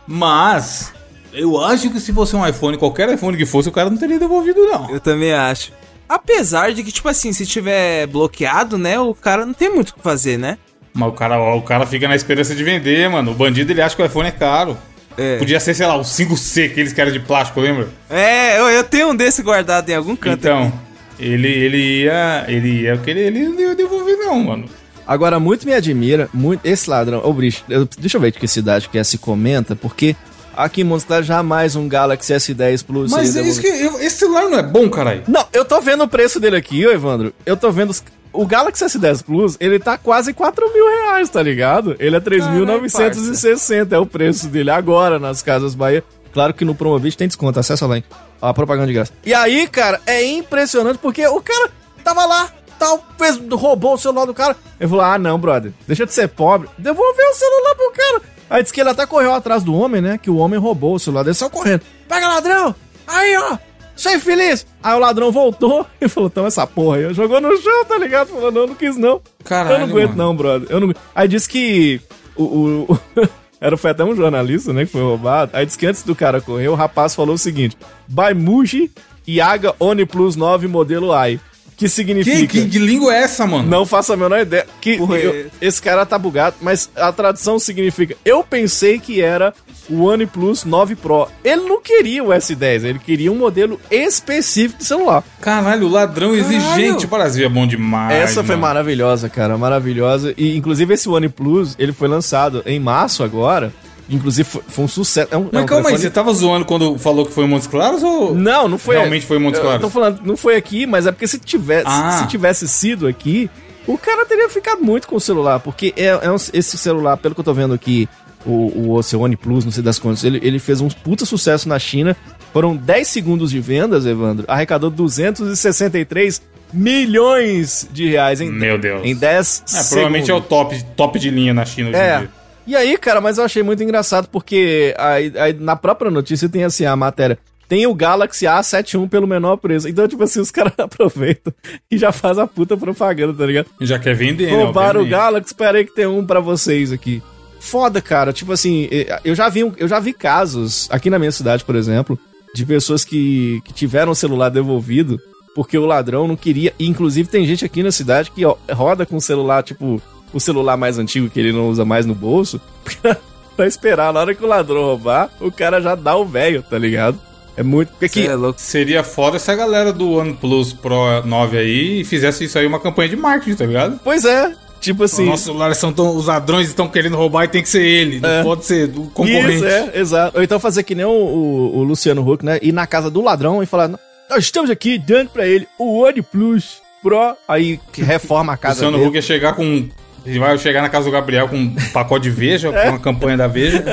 Mas, 0.08 0.94
eu 1.32 1.60
acho 1.62 1.90
que 1.90 2.00
se 2.00 2.14
fosse 2.14 2.36
um 2.36 2.46
iPhone, 2.46 2.78
qualquer 2.78 3.10
iPhone 3.10 3.38
que 3.38 3.46
fosse, 3.46 3.70
o 3.70 3.72
cara 3.72 3.90
não 3.90 3.98
teria 3.98 4.20
devolvido, 4.20 4.62
não. 4.66 4.90
Eu 4.90 5.00
também 5.00 5.34
acho. 5.34 5.72
Apesar 6.08 6.72
de 6.74 6.84
que, 6.84 6.92
tipo 6.92 7.08
assim, 7.10 7.32
se 7.34 7.46
tiver 7.46 8.08
bloqueado, 8.08 8.78
né, 8.78 9.00
o 9.00 9.14
cara 9.14 9.46
não 9.46 9.54
tem 9.54 9.70
muito 9.74 9.90
o 9.90 9.94
que 9.96 10.02
fazer, 10.02 10.38
né? 10.38 10.58
Mas 10.94 11.10
o 11.10 11.12
cara, 11.12 11.40
o 11.56 11.62
cara 11.62 11.86
fica 11.86 12.08
na 12.08 12.16
esperança 12.16 12.54
de 12.54 12.64
vender, 12.64 13.10
mano. 13.10 13.32
O 13.32 13.34
bandido 13.34 13.72
ele 13.72 13.82
acha 13.82 13.96
que 13.96 14.02
o 14.02 14.06
iPhone 14.06 14.28
é 14.28 14.32
caro. 14.32 14.78
É. 15.18 15.38
Podia 15.38 15.60
ser, 15.60 15.74
sei 15.74 15.86
lá, 15.88 15.96
o 15.96 16.02
5C, 16.02 16.68
aqueles 16.72 16.94
que 16.94 17.02
era 17.02 17.12
de 17.12 17.20
plástico, 17.20 17.60
lembra? 17.62 17.88
É, 18.10 18.60
eu, 18.60 18.66
eu 18.70 18.84
tenho 18.84 19.10
um 19.10 19.16
desse 19.16 19.42
guardado 19.42 19.90
em 19.90 19.96
algum 19.96 20.16
canto. 20.16 20.40
Então, 20.40 20.68
aqui. 20.68 21.24
ele, 21.26 21.48
ele 21.48 21.78
ia. 22.04 22.46
Ele 22.48 22.82
ia 22.82 22.98
querer. 22.98 23.28
Ele 23.28 23.48
não 23.48 23.60
ia 23.60 23.76
devolver, 23.76 24.18
não, 24.18 24.40
mano. 24.40 24.66
Agora, 25.06 25.40
muito 25.40 25.66
me 25.66 25.74
admira, 25.74 26.30
muito, 26.34 26.66
esse 26.66 26.90
ladrão, 26.90 27.22
ô 27.26 27.34
Brice, 27.34 27.62
eu- 27.68 27.88
deixa 28.00 28.16
eu 28.16 28.22
ver 28.22 28.32
de 28.32 28.40
que 28.40 28.48
cidade 28.48 28.88
que 28.88 28.98
é, 28.98 29.04
se 29.04 29.18
comenta, 29.18 29.76
porque 29.76 30.16
aqui 30.56 30.82
em 30.82 30.84
Montes 30.84 31.06
Claros 31.06 31.26
jamais 31.26 31.76
um 31.76 31.88
Galaxy 31.88 32.34
S10 32.34 32.84
Plus 32.86 33.12
Mas 33.12 33.36
é 33.36 33.42
isso 33.42 33.62
que. 33.62 33.68
eu- 33.68 34.00
esse 34.00 34.18
celular 34.18 34.44
não 34.50 34.60
é 34.60 34.64
bom, 34.64 34.90
caralho. 34.90 35.24
Não, 35.28 35.46
eu 35.54 35.64
tô 35.66 35.80
vendo 35.82 36.04
o 36.04 36.08
preço 36.08 36.40
dele 36.40 36.56
aqui, 36.58 36.86
ô 36.86 36.92
Evandro, 36.92 37.34
eu 37.46 37.56
tô 37.58 37.72
vendo 37.72 37.90
os- 37.92 38.04
o 38.32 38.46
Galaxy 38.46 38.84
S10 38.86 39.22
Plus, 39.24 39.58
ele 39.60 39.78
tá 39.80 39.98
quase 39.98 40.34
4 40.34 40.72
mil 40.74 40.86
reais, 40.88 41.30
tá 41.30 41.42
ligado? 41.42 41.96
Ele 42.00 42.16
é 42.16 42.20
3.960, 42.20 43.96
é 43.96 44.00
o 44.00 44.06
preço 44.06 44.48
dele 44.48 44.70
agora 44.72 45.20
nas 45.20 45.42
Casas 45.42 45.76
Bahia. 45.76 46.04
Claro 46.34 46.54
que 46.54 46.66
no 46.66 46.74
Promovit 46.74 47.16
tem 47.18 47.28
desconto, 47.28 47.60
acessa 47.60 47.86
lá, 47.86 47.98
hein? 47.98 48.04
Ó, 48.42 48.48
a 48.48 48.54
propaganda 48.54 48.88
de 48.88 48.94
graça. 48.94 49.12
E 49.24 49.34
aí, 49.34 49.68
cara, 49.68 50.02
é 50.06 50.24
impressionante 50.26 50.98
porque 50.98 51.26
o 51.28 51.40
cara 51.42 51.70
tava 52.04 52.26
lá, 52.26 52.50
tal, 52.80 53.06
fez, 53.20 53.40
roubou 53.52 53.94
o 53.94 53.98
celular 54.00 54.26
do 54.26 54.34
cara. 54.34 54.56
Ele 54.80 54.90
falou: 54.90 55.06
ah, 55.06 55.20
não, 55.20 55.38
brother, 55.40 55.72
deixa 55.88 56.06
de 56.08 56.14
ser 56.14 56.28
pobre, 56.30 56.68
devolveu 56.78 57.30
o 57.30 57.36
celular 57.36 57.76
pro 57.76 57.92
cara. 57.92 58.22
Aí 58.50 58.62
disse 58.62 58.74
que 58.74 58.82
ele 58.82 58.90
até 58.90 59.06
correu 59.06 59.34
atrás 59.34 59.64
do 59.64 59.74
homem, 59.74 60.02
né? 60.02 60.18
Que 60.18 60.30
o 60.30 60.38
homem 60.38 60.60
roubou 60.60 60.96
o 60.96 61.00
celular 61.00 61.24
dele, 61.24 61.34
só 61.34 61.50
correndo. 61.50 61.82
Pega 62.08 62.28
ladrão! 62.28 62.76
Aí, 63.08 63.36
ó! 63.38 63.58
Sou 63.96 64.12
infeliz! 64.14 64.66
Aí 64.82 64.96
o 64.96 65.00
ladrão 65.00 65.32
voltou 65.32 65.86
e 66.02 66.08
falou: 66.08 66.30
toma 66.30 66.48
essa 66.48 66.66
porra 66.68 66.98
aí. 66.98 67.14
Jogou 67.14 67.40
no 67.42 67.56
chão, 67.62 67.86
tá 67.86 67.98
ligado? 67.98 68.30
Falou: 68.30 68.52
não, 68.52 68.68
não 68.68 68.76
quis 68.76 68.98
não. 68.98 69.22
Caralho, 69.44 69.76
Eu 69.76 69.80
não 69.80 69.86
aguento, 69.88 70.10
mano. 70.12 70.24
não, 70.24 70.36
brother. 70.36 70.68
Eu 70.72 70.80
não... 70.80 70.94
Aí 71.16 71.28
disse 71.28 71.48
que 71.50 72.02
o. 72.36 72.44
o- 72.90 73.00
Era, 73.62 73.78
foi 73.78 73.92
até 73.92 74.04
um 74.04 74.14
jornalista, 74.14 74.74
né, 74.74 74.86
que 74.86 74.92
foi 74.92 75.02
roubado. 75.02 75.52
Aí 75.56 75.66
disse 75.66 75.78
que 75.78 75.86
antes 75.86 76.04
do 76.04 76.14
cara 76.14 76.42
correr, 76.42 76.68
o 76.68 76.76
rapaz 76.76 77.16
falou 77.16 77.36
o 77.36 77.38
seguinte: 77.38 77.78
By 78.10 78.34
Muji 78.36 78.92
Yaga 79.28 79.74
Oni 79.80 80.06
Plus 80.06 80.36
9 80.36 80.68
modelo 80.68 81.14
AI. 81.14 81.40
Que 81.76 81.90
significa. 81.90 82.48
que, 82.48 82.66
que 82.70 82.80
língua 82.80 83.14
é 83.16 83.24
essa, 83.24 83.46
mano? 83.48 83.68
Não 83.70 83.86
faço 83.86 84.14
a 84.14 84.18
menor 84.18 84.40
ideia. 84.40 84.66
Que 84.80 84.98
Porra, 84.98 85.18
eu- 85.18 85.34
é- 85.34 85.46
esse 85.62 85.82
cara 85.82 86.06
tá 86.06 86.18
bugado, 86.18 86.56
mas 86.62 86.90
a 86.96 87.12
tradução 87.12 87.58
significa. 87.60 88.16
Eu 88.24 88.44
pensei 88.44 89.00
que 89.00 89.22
era 89.22 89.54
o 89.90 90.04
OnePlus 90.06 90.64
9 90.64 90.96
Pro. 90.96 91.28
Ele 91.44 91.62
não 91.64 91.82
queria 91.82 92.24
o 92.24 92.28
S10, 92.30 92.84
ele 92.86 93.00
queria 93.00 93.32
um 93.32 93.36
modelo 93.36 93.80
específico 93.92 94.80
de 94.80 94.86
celular. 94.86 95.24
Caralho, 95.42 95.88
o 95.88 95.90
ladrão 95.90 96.34
exigente. 96.34 97.06
O 97.06 97.10
Brasil 97.10 97.46
é 97.46 97.50
bom 97.50 97.68
demais. 97.68 98.14
Essa 98.16 98.44
foi 98.44 98.56
mano. 98.56 98.62
maravilhosa, 98.68 99.28
cara, 99.30 99.58
maravilhosa. 99.58 100.34
E 100.38 100.56
inclusive 100.56 100.94
esse 100.94 101.10
OnePlus, 101.10 101.76
ele 101.80 101.92
foi 101.92 102.08
lançado 102.08 102.64
em 102.66 102.80
março 102.80 103.24
agora. 103.24 103.74
Inclusive 104.16 104.48
foi, 104.48 104.62
foi 104.68 104.86
um 104.86 104.88
sucesso. 104.88 105.28
É 105.32 105.38
um, 105.38 105.46
é 105.46 105.50
Mas 105.52 105.64
um 105.64 105.66
calma 105.66 105.90
aí, 105.90 105.96
telefone- 105.96 106.02
você 106.02 106.10
tava 106.10 106.34
zoando 106.34 106.66
quando 106.66 106.98
falou 106.98 107.26
que 107.26 107.32
foi 107.34 107.46
em 107.46 107.48
Montes 107.48 107.68
Claros 107.68 108.04
ou. 108.04 108.34
Não, 108.36 108.68
não 108.68 108.78
foi. 108.78 108.96
Realmente 108.98 109.26
foi 109.26 109.38
em 109.38 109.40
Montes 109.42 109.60
Claros? 109.60 109.82
Eu 109.82 109.88
tô 109.88 109.90
falando, 109.90 110.22
não 110.24 110.38
foi 110.38 110.56
aqui, 110.56 110.86
mas 110.86 111.06
é 111.08 111.12
porque 111.12 111.28
se 111.28 111.40
tivesse, 111.40 111.86
Ah. 111.88 112.20
se 112.22 112.28
tivesse 112.28 112.68
sido 112.68 113.08
aqui, 113.08 113.50
o 113.88 113.98
cara 113.98 114.26
teria 114.26 114.48
ficado 114.50 114.82
muito 114.84 115.08
com 115.08 115.16
o 115.16 115.22
celular. 115.22 115.60
Porque 115.60 115.94
é, 115.98 116.06
é 116.08 116.32
um- 116.32 116.36
esse 116.36 116.78
celular, 116.78 117.18
pelo 117.18 117.34
que 117.34 117.42
eu 117.42 117.46
tô 117.46 117.54
vendo 117.54 117.74
aqui, 117.74 118.08
o, 118.46 118.52
o 118.90 118.92
Oceane 118.94 119.36
Plus, 119.38 119.64
não 119.66 119.72
sei 119.72 119.82
das 119.82 119.98
quantas, 120.00 120.24
ele, 120.24 120.40
ele 120.44 120.60
fez 120.60 120.80
um 120.82 120.88
puta 120.90 121.26
sucesso 121.26 121.68
na 121.68 121.80
China. 121.80 122.16
Foram 122.52 122.76
10 122.76 123.08
segundos 123.08 123.50
de 123.50 123.60
vendas, 123.60 124.06
Evandro. 124.06 124.46
Arrecadou 124.48 124.90
263 124.92 126.42
milhões 126.72 127.88
de 127.92 128.10
reais 128.10 128.42
em, 128.42 128.52
Meu 128.52 128.78
Deus. 128.78 129.02
em 129.04 129.16
10 129.16 129.64
É, 129.74 129.84
provavelmente 129.90 130.30
é 130.32 130.34
o 130.34 130.42
top, 130.42 130.84
top 130.96 131.20
de 131.20 131.30
linha 131.30 131.54
na 131.54 131.66
China 131.66 131.90
hoje 131.90 131.98
em 131.98 132.02
é. 132.02 132.18
dia. 132.20 132.30
E 132.66 132.76
aí, 132.76 132.98
cara, 132.98 133.20
mas 133.20 133.38
eu 133.38 133.44
achei 133.44 133.62
muito 133.62 133.84
engraçado 133.84 134.28
porque 134.30 134.94
aí, 134.98 135.34
aí 135.38 135.54
na 135.54 135.76
própria 135.76 136.10
notícia 136.10 136.48
tem 136.50 136.64
assim 136.64 136.86
a 136.86 136.96
matéria. 136.96 137.38
Tem 137.68 137.88
o 137.88 137.94
Galaxy 137.94 138.46
A71 138.46 139.10
pelo 139.10 139.26
menor 139.26 139.58
preço. 139.58 139.88
Então, 139.88 140.08
tipo 140.08 140.24
assim, 140.24 140.40
os 140.40 140.52
caras 140.52 140.74
aproveitam 140.78 141.54
e 141.90 141.98
já 141.98 142.12
faz 142.12 142.38
a 142.38 142.46
puta 142.46 142.78
propaganda, 142.78 143.34
tá 143.34 143.46
ligado? 143.46 143.68
Já 143.82 143.98
quer 143.98 144.16
vender, 144.16 144.52
né? 144.52 144.64
Roubaram 144.64 145.02
o. 145.02 145.08
Galaxy, 145.08 145.48
esperei 145.48 145.86
que 145.86 145.96
tem 145.96 146.06
um 146.06 146.26
pra 146.26 146.40
vocês 146.40 146.92
aqui. 146.92 147.22
foda, 147.60 148.02
cara. 148.02 148.32
Tipo 148.32 148.52
assim, 148.52 148.88
eu 149.24 149.34
já 149.34 149.50
vi, 149.50 149.62
eu 149.78 149.88
já 149.88 150.00
vi 150.00 150.14
casos 150.14 150.88
aqui 150.92 151.10
na 151.10 151.18
minha 151.18 151.32
cidade, 151.32 151.64
por 151.64 151.76
exemplo, 151.76 152.20
de 152.54 152.66
pessoas 152.66 153.04
que, 153.04 153.62
que 153.66 153.74
tiveram 153.74 154.12
o 154.12 154.16
celular 154.16 154.50
devolvido 154.50 155.20
porque 155.56 155.78
o 155.78 155.86
ladrão 155.86 156.28
não 156.28 156.36
queria. 156.36 156.74
E, 156.78 156.88
inclusive, 156.88 157.30
tem 157.30 157.46
gente 157.46 157.66
aqui 157.66 157.84
na 157.84 157.92
cidade 157.92 158.32
que 158.32 158.46
ó, 158.46 158.56
roda 158.72 159.06
com 159.06 159.18
o 159.18 159.22
celular, 159.22 159.64
tipo, 159.64 160.02
o 160.34 160.40
celular 160.40 160.76
mais 160.78 160.98
antigo 160.98 161.30
que 161.30 161.40
ele 161.40 161.52
não 161.54 161.70
usa 161.70 161.86
mais 161.86 162.06
no 162.06 162.16
bolso, 162.16 162.60
pra 163.56 163.68
esperar. 163.68 164.12
Na 164.14 164.20
hora 164.22 164.34
que 164.36 164.44
o 164.44 164.48
ladrão 164.48 164.82
roubar, 164.84 165.30
o 165.40 165.52
cara 165.52 165.80
já 165.82 165.96
dá 165.96 166.16
o 166.16 166.26
velho, 166.26 166.64
tá 166.64 166.78
ligado? 166.78 167.18
É 167.56 167.62
muito. 167.62 167.90
Porque 167.90 168.06
aqui, 168.06 168.28
é 168.28 168.36
louco. 168.36 168.60
Seria 168.60 169.04
foda 169.04 169.38
se 169.38 169.50
a 169.52 169.56
galera 169.56 169.94
do 169.94 170.14
OnePlus 170.14 170.74
Pro 170.74 171.24
9 171.24 171.58
aí 171.58 172.04
fizesse 172.04 172.46
isso 172.46 172.58
aí 172.58 172.66
uma 172.66 172.80
campanha 172.80 173.10
de 173.10 173.16
marketing, 173.16 173.56
tá 173.56 173.66
ligado? 173.66 174.00
Pois 174.04 174.26
é. 174.26 174.56
Tipo 174.82 175.04
assim. 175.04 175.26
Nossos 175.26 175.46
celulares 175.46 175.78
são 175.78 175.94
tão, 175.94 176.16
os 176.18 176.26
ladrões 176.26 176.68
estão 176.68 176.88
querendo 176.90 177.16
roubar 177.16 177.46
e 177.46 177.48
tem 177.48 177.62
que 177.62 177.70
ser 177.70 177.84
ele, 177.86 178.18
É. 178.18 178.38
não 178.38 178.44
pode 178.44 178.66
ser 178.66 178.90
o 178.90 179.04
concorrente. 179.14 179.58
Isso, 179.58 179.66
é, 179.66 179.92
exato. 179.94 180.38
Ou 180.38 180.44
então 180.44 180.60
fazer 180.60 180.82
que 180.84 180.96
nem 180.96 181.06
o, 181.06 181.10
o- 181.12 181.78
o 181.78 181.84
Luciano 181.84 182.28
Huck, 182.28 182.44
né? 182.44 182.58
Ir 182.62 182.72
na 182.74 182.86
casa 182.88 183.10
do 183.12 183.22
ladrão 183.22 183.62
e 183.64 183.66
falar: 183.68 183.88
Nós 183.88 184.00
estamos 184.40 184.70
aqui 184.72 184.98
dando 184.98 185.30
pra 185.30 185.46
ele 185.48 185.68
o 185.78 186.02
OnePlus 186.04 186.82
Pro. 187.04 187.36
Aí 187.48 187.80
que 187.94 188.02
reforma 188.02 188.54
a 188.54 188.58
casa 188.58 188.74
Luciano 188.88 188.98
dele. 188.98 189.10
Huck 189.10 189.16
ia 189.18 189.22
chegar 189.22 189.54
com. 189.54 189.88
Ele 190.26 190.40
vai 190.40 190.58
chegar 190.58 190.82
na 190.82 190.90
casa 190.90 191.06
do 191.06 191.12
Gabriel 191.12 191.48
com 191.50 191.58
um 191.58 191.76
pacote 191.92 192.24
de 192.24 192.30
Veja, 192.30 192.72
com 192.72 192.90
uma 192.90 193.00
campanha 193.00 193.36
da 193.38 193.48
Veja, 193.48 193.84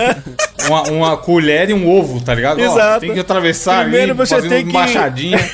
uma, 0.66 0.82
uma 0.90 1.16
colher 1.16 1.70
e 1.70 1.74
um 1.74 1.88
ovo, 1.90 2.20
tá 2.20 2.34
ligado? 2.34 2.60
Ó, 2.60 2.64
Exato. 2.64 3.00
tem 3.00 3.12
que 3.12 3.18
atravessar 3.20 3.82
Primeiro 3.82 4.12
ali, 4.12 4.18
você 4.18 4.34
fazendo 4.36 4.50
tem 4.50 4.62
que- 4.64 4.70
embaixadinha. 4.70 5.38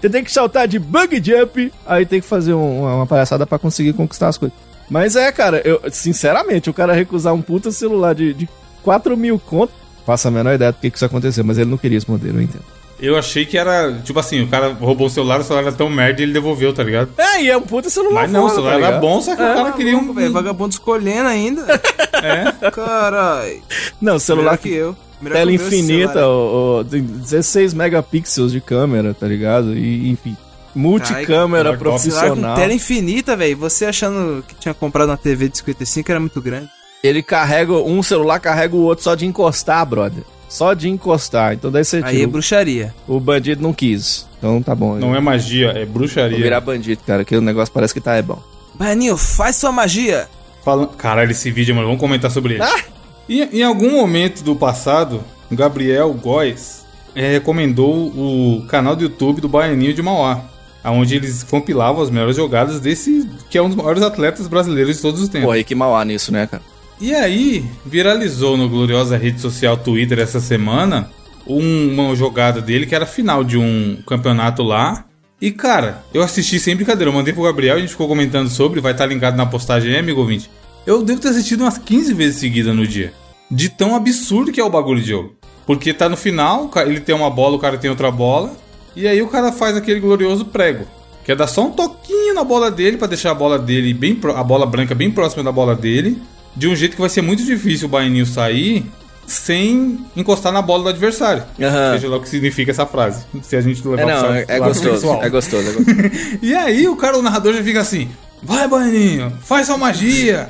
Você 0.00 0.08
tem 0.08 0.22
que 0.22 0.30
saltar 0.30 0.68
de 0.68 0.78
bug 0.78 1.20
jump, 1.20 1.72
aí 1.84 2.06
tem 2.06 2.20
que 2.20 2.26
fazer 2.28 2.54
um- 2.54 2.82
uma, 2.82 2.94
uma 2.98 3.06
palhaçada 3.06 3.44
pra 3.44 3.58
conseguir 3.58 3.92
conquistar 3.94 4.28
as 4.28 4.38
coisas. 4.38 4.56
Mas 4.88 5.16
é, 5.16 5.32
cara, 5.32 5.60
eu, 5.64 5.82
sinceramente, 5.90 6.70
o 6.70 6.72
cara 6.72 6.92
recusar 6.92 7.34
um 7.34 7.42
puta 7.42 7.72
celular 7.72 8.14
de, 8.14 8.32
de 8.32 8.48
4 8.84 9.16
mil 9.16 9.40
conto, 9.40 9.72
faço 10.06 10.28
a 10.28 10.30
menor 10.30 10.54
ideia 10.54 10.70
do 10.70 10.78
que, 10.78 10.88
que 10.88 10.96
isso 10.96 11.04
aconteceu, 11.04 11.42
mas 11.42 11.58
ele 11.58 11.68
não 11.68 11.76
queria 11.76 11.98
esse 11.98 12.08
modelo, 12.08 12.38
eu 12.38 12.42
entendo. 12.42 12.62
Eu 13.00 13.16
achei 13.16 13.46
que 13.46 13.56
era, 13.56 13.92
tipo 14.04 14.18
assim, 14.18 14.42
o 14.42 14.48
cara 14.48 14.72
roubou 14.72 15.06
o 15.06 15.10
celular, 15.10 15.40
o 15.40 15.44
celular 15.44 15.62
era 15.68 15.72
tão 15.72 15.88
merda 15.88 16.20
e 16.20 16.24
ele 16.24 16.32
devolveu, 16.32 16.72
tá 16.72 16.82
ligado? 16.82 17.10
É, 17.16 17.42
e 17.42 17.48
é 17.48 17.56
um 17.56 17.62
puta 17.62 17.88
celular 17.88 18.22
Mas 18.22 18.32
não, 18.32 18.44
o 18.44 18.48
foda, 18.48 18.54
celular 18.56 18.80
tá 18.80 18.86
era 18.88 18.98
bom, 18.98 19.20
só 19.20 19.36
que 19.36 19.42
o 19.42 19.54
cara 19.54 19.72
queria 19.72 19.96
um. 19.96 20.12
Velho, 20.12 20.32
vagabundo 20.32 20.70
escolhendo 20.70 21.28
ainda. 21.28 21.64
É. 22.20 22.70
Caralho. 22.70 23.62
Não, 24.00 24.18
celular 24.18 24.50
Melhor 24.50 24.58
que 24.58 24.74
eu. 24.74 24.96
Melhor 25.20 25.36
tela 25.36 25.50
que 25.52 25.56
o 25.56 25.66
infinita, 25.66 26.26
ó, 26.26 26.82
tem 26.82 27.00
16 27.00 27.74
megapixels 27.74 28.50
de 28.50 28.60
câmera, 28.60 29.14
tá 29.14 29.28
ligado? 29.28 29.76
E, 29.76 30.10
enfim, 30.10 30.36
multicâmera 30.74 31.70
Ai, 31.70 31.76
profissional. 31.76 32.56
tela 32.56 32.72
infinita, 32.72 33.36
velho. 33.36 33.56
Você 33.58 33.86
achando 33.86 34.42
que 34.46 34.56
tinha 34.56 34.74
comprado 34.74 35.10
uma 35.10 35.16
TV 35.16 35.48
de 35.48 35.58
55 35.58 36.10
era 36.10 36.18
muito 36.18 36.40
grande. 36.40 36.68
Ele 37.04 37.22
carrega, 37.22 37.72
um 37.74 38.02
celular 38.02 38.40
carrega 38.40 38.74
o 38.74 38.82
outro 38.82 39.04
só 39.04 39.14
de 39.14 39.26
encostar, 39.26 39.86
brother. 39.86 40.24
Só 40.48 40.72
de 40.74 40.88
encostar. 40.88 41.54
Então 41.54 41.70
daí 41.70 41.84
você 41.84 42.00
Aí 42.02 42.22
é 42.22 42.26
bruxaria. 42.26 42.94
O 43.06 43.20
bandido 43.20 43.62
não 43.62 43.72
quis. 43.72 44.26
Então 44.38 44.62
tá 44.62 44.74
bom. 44.74 44.96
Não 44.96 45.14
é 45.14 45.20
magia, 45.20 45.70
é 45.70 45.84
Vou 45.84 45.94
bruxaria. 45.94 46.38
virar 46.38 46.60
bandido, 46.60 47.02
cara, 47.06 47.24
que 47.24 47.36
o 47.36 47.40
negócio 47.40 47.72
parece 47.72 47.92
que 47.92 48.00
tá 48.00 48.14
é 48.14 48.22
bom. 48.22 48.42
Baianinho, 48.74 49.16
faz 49.16 49.56
sua 49.56 49.72
magia. 49.72 50.28
Falando... 50.64 50.88
Caralho, 50.90 51.30
esse 51.30 51.50
vídeo, 51.50 51.74
mano, 51.74 51.88
vamos 51.88 52.00
comentar 52.00 52.30
sobre 52.30 52.54
ele. 52.54 52.62
Ah! 52.62 52.82
Em, 53.28 53.58
em 53.58 53.62
algum 53.62 53.92
momento 53.92 54.42
do 54.42 54.56
passado, 54.56 55.22
o 55.50 55.56
Gabriel 55.56 56.12
Góes 56.14 56.84
eh, 57.14 57.32
recomendou 57.32 58.06
o 58.08 58.64
canal 58.68 58.96
do 58.96 59.02
YouTube 59.02 59.40
do 59.40 59.48
Baianinho 59.48 59.92
de 59.92 60.00
Mauá, 60.00 60.40
onde 60.84 61.16
eles 61.16 61.42
compilavam 61.42 62.02
as 62.02 62.10
melhores 62.10 62.36
jogadas 62.36 62.80
desse, 62.80 63.28
que 63.50 63.58
é 63.58 63.62
um 63.62 63.66
dos 63.68 63.76
maiores 63.76 64.02
atletas 64.02 64.46
brasileiros 64.46 64.96
de 64.96 65.02
todos 65.02 65.20
os 65.20 65.28
tempos. 65.28 65.46
Pô, 65.46 65.52
aí 65.52 65.64
que 65.64 65.74
mauá 65.74 66.04
nisso, 66.04 66.32
né, 66.32 66.46
cara? 66.46 66.62
E 67.00 67.14
aí, 67.14 67.64
viralizou 67.86 68.56
no 68.56 68.68
gloriosa 68.68 69.16
rede 69.16 69.40
social 69.40 69.76
Twitter 69.76 70.18
essa 70.18 70.40
semana 70.40 71.10
um- 71.46 71.92
uma 71.94 72.14
jogada 72.16 72.60
dele 72.60 72.86
que 72.86 72.94
era 72.94 73.06
final 73.06 73.44
de 73.44 73.56
um 73.56 73.98
campeonato 74.06 74.62
lá. 74.62 75.04
E 75.40 75.52
cara, 75.52 76.02
eu 76.12 76.22
assisti 76.22 76.58
sem 76.58 76.74
brincadeira, 76.74 77.10
eu 77.10 77.14
mandei 77.14 77.32
pro 77.32 77.44
Gabriel, 77.44 77.76
a 77.76 77.80
gente 77.80 77.90
ficou 77.90 78.08
comentando 78.08 78.48
sobre, 78.50 78.80
vai 78.80 78.92
estar 78.92 79.06
linkado 79.06 79.36
na 79.36 79.46
postagem 79.46 79.92
aí, 79.92 79.98
amigo 79.98 80.20
ouvinte. 80.20 80.50
Eu 80.84 81.02
devo 81.04 81.20
ter 81.20 81.28
assistido 81.28 81.60
umas 81.60 81.78
15 81.78 82.12
vezes 82.12 82.40
seguidas 82.40 82.74
no 82.74 82.86
dia. 82.86 83.12
De 83.50 83.68
tão 83.68 83.94
absurdo 83.94 84.50
que 84.50 84.60
é 84.60 84.64
o 84.64 84.70
bagulho 84.70 85.00
de 85.00 85.08
jogo. 85.08 85.34
Porque 85.64 85.92
tá 85.94 86.08
no 86.08 86.16
final, 86.16 86.70
ele 86.86 87.00
tem 87.00 87.14
uma 87.14 87.30
bola, 87.30 87.56
o 87.56 87.58
cara 87.58 87.78
tem 87.78 87.88
outra 87.90 88.10
bola. 88.10 88.56
E 88.96 89.06
aí 89.06 89.22
o 89.22 89.28
cara 89.28 89.52
faz 89.52 89.76
aquele 89.76 90.00
glorioso 90.00 90.46
prego. 90.46 90.86
Que 91.24 91.32
é 91.32 91.36
dar 91.36 91.46
só 91.46 91.66
um 91.66 91.70
toquinho 91.70 92.34
na 92.34 92.42
bola 92.42 92.70
dele 92.70 92.96
pra 92.96 93.06
deixar 93.06 93.30
a 93.30 93.34
bola 93.34 93.58
dele 93.58 93.92
bem 93.94 94.18
a 94.34 94.42
bola 94.42 94.66
branca 94.66 94.94
bem 94.94 95.10
próxima 95.10 95.44
da 95.44 95.52
bola 95.52 95.74
dele, 95.76 96.18
de 96.56 96.68
um 96.68 96.74
jeito 96.76 96.94
que 96.94 97.00
vai 97.00 97.10
ser 97.10 97.22
muito 97.22 97.44
difícil 97.44 97.86
o 97.86 97.90
Baianinho 97.90 98.26
sair 98.26 98.84
sem 99.26 99.98
encostar 100.16 100.52
na 100.52 100.62
bola 100.62 100.84
do 100.84 100.88
adversário. 100.88 101.42
Aham. 101.60 101.92
Seja 101.94 102.08
lá 102.08 102.16
o 102.16 102.20
que 102.20 102.28
significa 102.28 102.70
essa 102.70 102.86
frase. 102.86 103.24
Se 103.42 103.56
a 103.56 103.60
gente 103.60 103.86
levar 103.86 104.02
É, 104.02 104.06
não, 104.06 104.34
é, 104.34 104.44
é 104.48 104.58
lado 104.58 104.68
gostoso, 104.68 105.06
é 105.22 105.28
gostoso, 105.28 105.68
é 105.68 105.72
gostoso. 105.72 106.10
E 106.42 106.54
aí 106.54 106.88
o 106.88 106.96
cara, 106.96 107.18
o 107.18 107.22
narrador 107.22 107.52
já 107.54 107.62
fica 107.62 107.80
assim: 107.80 108.08
Vai, 108.42 108.66
Baianinho, 108.66 109.32
faz 109.42 109.66
sua 109.66 109.76
magia. 109.76 110.48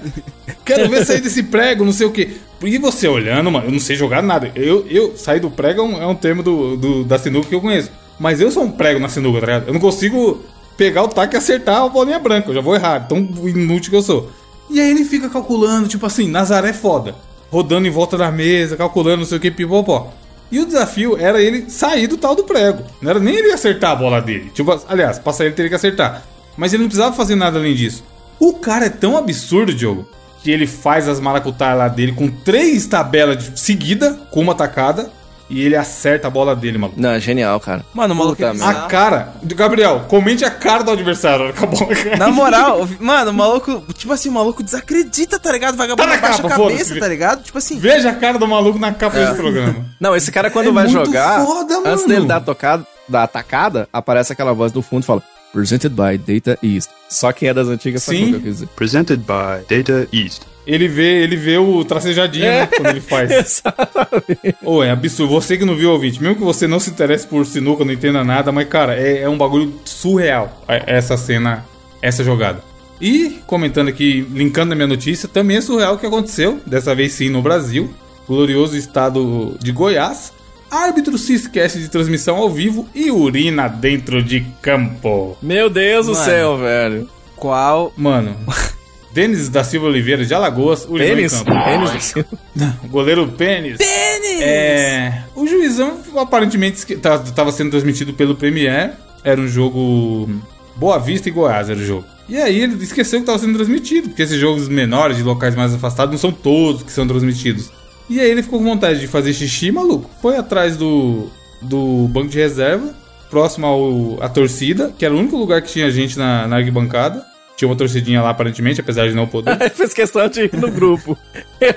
Quero 0.65 0.89
ver 0.89 1.05
sair 1.05 1.21
desse 1.21 1.43
prego, 1.43 1.85
não 1.85 1.93
sei 1.93 2.07
o 2.07 2.11
quê. 2.13 2.31
E 2.63 2.79
você 2.79 3.07
olhando, 3.09 3.51
mano, 3.51 3.67
eu 3.67 3.73
não 3.73 3.81
sei 3.81 3.97
jogar 3.97 4.23
nada. 4.23 4.51
Eu, 4.55 4.87
eu 4.89 5.17
sair 5.17 5.41
do 5.41 5.51
prego 5.51 5.81
é 5.81 5.85
um, 5.85 6.03
é 6.03 6.07
um 6.07 6.15
termo 6.15 6.43
do, 6.43 6.77
do- 6.77 7.05
da 7.05 7.19
sinuca 7.19 7.49
que 7.49 7.55
eu 7.55 7.61
conheço. 7.61 7.91
Mas 8.19 8.41
eu 8.41 8.51
sou 8.51 8.65
um 8.65 8.71
prego 8.71 8.99
na 9.01 9.09
sinuca, 9.09 9.41
tá 9.41 9.47
ligado? 9.47 9.69
Eu 9.69 9.73
não 9.75 9.81
consigo 9.81 10.43
pegar 10.77 11.03
o 11.05 11.09
taco 11.09 11.35
e 11.35 11.37
acertar 11.37 11.83
a 11.83 11.89
bolinha 11.89 12.19
branca. 12.19 12.51
Eu 12.51 12.55
já 12.55 12.61
vou 12.61 12.75
errar, 12.75 13.01
tão 13.09 13.19
inútil 13.45 13.91
que 13.91 13.97
eu 13.97 14.03
sou. 14.03 14.31
E 14.70 14.81
aí 14.81 14.90
ele 14.90 15.04
fica 15.04 15.28
calculando, 15.28 15.88
tipo 15.88 16.07
assim, 16.07 16.28
Nazaré 16.28 16.72
foda. 16.72 17.14
Rodando 17.50 17.87
em 17.87 17.90
volta 17.90 18.18
da 18.18 18.31
mesa, 18.31 18.76
calculando 18.76 19.18
não 19.18 19.24
sei 19.24 19.38
o 19.38 19.40
que, 19.40 19.50
pipopó. 19.50 20.12
E 20.50 20.61
o 20.61 20.66
desafio 20.66 21.16
era 21.18 21.40
ele 21.40 21.68
sair 21.68 22.07
do 22.07 22.16
tal 22.16 22.35
do 22.35 22.44
prego. 22.44 22.83
Não 23.00 23.11
era 23.11 23.20
nem 23.20 23.37
ele 23.37 23.52
acertar 23.52 23.92
a 23.92 23.96
bola 23.96 24.20
dele. 24.20 24.50
Tipo, 24.54 24.81
aliás, 24.88 25.18
pra 25.18 25.33
sair 25.33 25.48
ele 25.48 25.57
teria 25.57 25.68
que 25.68 25.74
acertar. 25.74 26.22
Mas 26.57 26.72
ele 26.72 26.83
não 26.83 26.88
precisava 26.88 27.14
fazer 27.14 27.35
nada 27.35 27.59
além 27.59 27.74
disso. 27.74 28.04
O 28.38 28.54
cara 28.54 28.87
é 28.87 28.90
tão 28.90 29.16
absurdo, 29.16 29.74
Diogo, 29.74 30.09
que 30.42 30.50
ele 30.50 30.66
faz 30.66 31.09
as 31.09 31.20
maracutaias 31.20 31.78
lá 31.78 31.88
dele 31.88 32.12
com 32.12 32.28
três 32.28 32.87
tabelas 32.87 33.38
de 33.38 33.61
seguida, 33.61 34.14
com 34.31 34.40
uma 34.40 34.54
tacada, 34.54 35.11
e 35.51 35.63
ele 35.63 35.77
acerta 35.77 36.27
a 36.29 36.31
bola 36.31 36.55
dele, 36.55 36.79
maluco. 36.79 37.01
Não, 37.01 37.11
é 37.11 37.21
genial, 37.21 37.59
cara. 37.61 37.85
Mano, 37.95 38.15
o 38.15 38.17
maluco 38.17 38.37
Puta 38.37 38.49
é. 38.49 38.65
A 38.69 38.75
cara. 38.87 39.33
Gabriel, 39.43 40.05
comente 40.09 40.45
a 40.45 40.51
cara 40.51 40.83
do 40.85 40.91
adversário 40.91 41.55
a 41.57 41.67
bola 41.67 41.95
cai. 41.95 42.17
Na 42.17 42.29
moral, 42.31 42.87
mano, 43.01 43.31
o 43.31 43.35
maluco, 43.35 43.83
tipo 43.95 44.13
assim, 44.13 44.29
o 44.29 44.33
maluco 44.33 44.63
desacredita, 44.63 45.39
tá 45.39 45.51
ligado? 45.53 45.77
Vagabundo 45.77 46.09
Tá 46.09 46.15
abaixa 46.15 46.43
capa, 46.43 46.55
a 46.55 46.59
cabeça, 46.59 46.99
tá 46.99 47.09
ligado? 47.09 47.43
Tipo 47.43 47.59
assim, 47.59 47.79
Veja 47.79 48.11
a 48.11 48.15
cara 48.15 48.39
do 48.39 48.47
maluco 48.47 48.79
na 48.79 48.93
capa 48.93 49.17
desse 49.19 49.35
programa. 49.35 49.87
Não, 49.99 50.15
esse 50.15 50.31
cara 50.31 50.51
quando 50.51 50.69
É 50.69 50.73
vai 50.73 50.87
muito 50.87 51.07
jogar, 51.07 51.45
foda, 51.45 51.75
antes 51.79 51.91
mano. 52.03 52.09
dele 52.09 52.27
dar 52.27 52.37
a 52.37 52.41
tocada, 52.41 52.87
da 53.09 53.23
atacada, 53.23 53.89
aparece 53.93 54.33
aquela 54.33 54.53
voz 54.53 54.71
do 54.73 54.83
fundo 54.83 55.03
e 55.03 55.07
fala 55.07 55.23
Presented 55.53 55.89
by 55.95 56.19
Data 56.19 56.59
East. 56.63 56.91
Só 57.09 57.33
quem 57.33 57.49
é 57.49 57.55
das 57.55 57.69
antigas 57.69 58.03
sabe 58.03 58.19
Sim. 58.19 58.25
o 58.25 58.29
que 58.29 58.35
eu 58.35 58.41
quis 58.41 58.53
dizer. 58.55 58.67
Presented 58.77 59.17
by 59.23 59.65
Data 59.69 60.07
East. 60.13 60.43
Ele 60.68 60.87
vê, 60.87 61.22
ele 61.22 61.35
vê 61.35 61.57
o 61.57 61.83
tracejadinho, 61.83 62.44
É. 62.44 62.61
né? 62.61 62.66
Quando 62.66 62.87
ele 62.90 63.00
faz. 63.00 63.31
Exatamente. 63.31 64.57
Ô, 64.62 64.85
é 64.85 64.90
absurdo. 64.90 65.33
Você 65.33 65.57
que 65.57 65.64
não 65.64 65.74
viu 65.74 65.88
o 65.88 65.92
ouvinte, 65.94 66.20
mesmo 66.22 66.37
que 66.37 66.42
você 66.44 66.66
não 66.66 66.78
se 66.78 66.90
interesse 66.90 67.26
por 67.26 67.46
sinuca, 67.46 67.87
não 67.87 67.92
entenda 67.92 68.22
nada, 68.22 68.52
mas, 68.52 68.68
cara, 68.68 68.94
é, 68.94 69.22
é 69.22 69.28
um 69.31 69.38
bagulho 69.38 69.72
surreal 69.87 70.62
é- 70.68 70.85
essa 70.87 71.16
cena, 71.16 71.64
essa 72.02 72.22
jogada. 72.22 72.62
E, 73.00 73.38
comentando 73.46 73.88
aqui, 73.88 74.26
linkando 74.31 74.70
na 74.70 74.74
minha 74.74 74.87
notícia, 74.88 75.26
também 75.26 75.57
é 75.57 75.61
surreal 75.62 75.94
o 75.94 75.98
que 75.98 76.04
aconteceu, 76.07 76.61
dessa 76.66 76.94
vez 76.94 77.12
sim 77.12 77.31
no 77.31 77.40
Brasil, 77.40 77.88
glorioso 78.28 78.76
estado 78.76 79.57
de 79.61 79.72
Goiás. 79.72 80.33
Árbitro 80.70 81.16
se 81.16 81.33
esquece 81.33 81.78
de 81.78 81.88
transmissão 81.88 82.37
ao 82.37 82.50
vivo 82.50 82.87
e 82.94 83.11
urina 83.11 83.68
dentro 83.68 84.22
de 84.22 84.44
campo. 84.61 85.38
Meu 85.40 85.70
Deus 85.70 86.04
do 86.07 86.12
Mano. 86.12 86.24
céu, 86.24 86.59
velho. 86.59 87.09
qual. 87.37 87.90
Mano, 87.96 88.37
Denis 89.12 89.49
da 89.49 89.64
Silva 89.64 89.87
Oliveira 89.87 90.25
de 90.25 90.33
Alagoas, 90.35 90.85
urinou 90.88 91.16
Pênis? 91.16 91.42
Pênis 91.42 91.90
do 91.92 92.01
céu. 92.01 92.25
O 92.85 92.88
goleiro 92.88 93.27
Pênis. 93.29 93.79
Pênis! 93.79 94.42
É. 94.42 95.23
O 95.35 95.47
juizão 95.47 95.99
aparentemente 96.16 96.79
esque- 96.79 96.97
tá- 96.97 97.23
sendo 97.53 97.71
transmitido 97.71 98.12
pelo 98.12 98.35
Premier. 98.35 98.92
Era 99.25 99.40
um 99.40 99.49
jogo. 99.49 100.29
Boa 100.77 100.99
Vista 100.99 101.29
e 101.29 101.33
Goiás 101.33 101.68
era 101.71 101.79
o 101.79 101.85
jogo. 101.85 102.05
E 102.29 102.37
aí 102.37 102.61
ele 102.61 102.83
esqueceu 102.83 103.21
que 103.21 103.27
tava 103.27 103.38
sendo 103.38 103.55
transmitido, 103.57 104.09
porque 104.09 104.23
esses 104.23 104.38
jogos 104.38 104.68
menores, 104.68 105.16
de 105.16 105.23
locais 105.23 105.55
mais 105.57 105.75
afastados, 105.75 106.12
não 106.12 106.18
são 106.18 106.31
todos 106.31 106.83
que 106.83 106.92
são 106.92 107.07
transmitidos. 107.07 107.71
E 108.09 108.21
aí 108.21 108.31
ele 108.31 108.42
ficou 108.42 108.59
com 108.59 108.64
vontade 108.66 109.01
de 109.01 109.07
fazer 109.07 109.33
xixi, 109.33 109.73
maluco. 109.73 110.09
Foi 110.23 110.37
atrás 110.37 110.77
do, 110.77 111.29
do 111.62 112.07
banco 112.09 112.29
de 112.29 112.38
reserva, 112.38 112.94
próximo 113.31 113.66
ao, 113.66 114.23
à 114.23 114.29
torcida, 114.29 114.92
que 114.97 115.05
era 115.05 115.14
o 115.14 115.18
único 115.18 115.37
lugar 115.37 115.61
que 115.62 115.73
tinha 115.73 115.90
gente 115.90 116.16
na, 116.18 116.47
na 116.47 116.57
arquibancada. 116.57 117.25
Tinha 117.59 117.68
uma 117.68 117.75
torcidinha 117.77 118.23
lá, 118.23 118.31
aparentemente, 118.31 118.81
apesar 118.81 119.09
de 119.09 119.14
não 119.14 119.27
poder. 119.27 119.59
Fez 119.75 119.92
questão 119.92 120.29
de 120.29 120.42
ir 120.44 120.51
no 120.55 120.71
grupo. 120.71 121.18
É, 121.61 121.75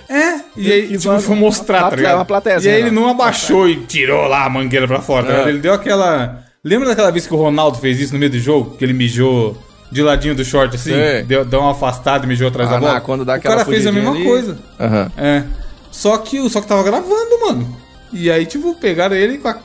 e 0.55 0.71
aí, 0.71 0.97
tipo, 0.97 1.19
foi 1.19 1.35
mostrar, 1.35 1.79
tá 1.79 1.87
plateia- 1.87 2.09
ligado? 2.09 2.25
plateiazinha 2.27 2.73
e 2.73 2.75
aí 2.77 2.81
ele 2.83 2.91
não 2.91 3.09
abaixou 3.09 3.67
e 3.67 3.77
tirou 3.87 4.27
lá 4.27 4.45
a 4.45 4.49
mangueira 4.49 4.87
pra 4.87 5.01
fora, 5.01 5.25
tá 5.25 5.29
É. 5.31 5.33
ligado? 5.37 5.49
Ele 5.49 5.57
deu 5.59 5.73
aquela... 5.73 6.43
Lembra 6.63 6.87
daquela 6.89 7.11
vez 7.11 7.25
que 7.25 7.33
o 7.33 7.37
Ronaldo 7.37 7.79
fez 7.79 7.99
isso 7.99 8.13
no 8.13 8.19
meio 8.19 8.31
do 8.31 8.37
jogo? 8.39 8.75
Que 8.77 8.85
ele 8.85 8.93
mijou 8.93 9.57
de 9.91 10.03
ladinho 10.03 10.35
do 10.35 10.45
short, 10.45 10.75
assim, 10.75 10.91
Sei. 10.93 11.23
deu, 11.23 11.43
deu 11.43 11.59
uma 11.59 11.71
afastada 11.71 12.25
e 12.25 12.27
mijou 12.27 12.47
atrás 12.49 12.69
Ah, 12.69 12.73
da 12.73 12.79
bola. 12.79 12.93
não, 12.93 13.01
quando 13.01 13.25
dá 13.25 13.37
o 13.37 13.41
cara 13.41 13.65
fez 13.65 13.87
a 13.87 13.91
mesma 13.91 14.11
ali. 14.11 14.23
coisa. 14.23 14.59
Aham. 14.79 15.11
É. 15.17 15.43
Só 15.91 16.15
que, 16.19 16.47
só 16.49 16.61
que 16.61 16.67
tava 16.67 16.83
gravando, 16.83 17.39
mano. 17.47 17.77
E 18.13 18.29
aí, 18.29 18.45
tipo, 18.45 18.75
pegaram 18.75 19.15
ele 19.15 19.39
com 19.39 19.47
a, 19.47 19.55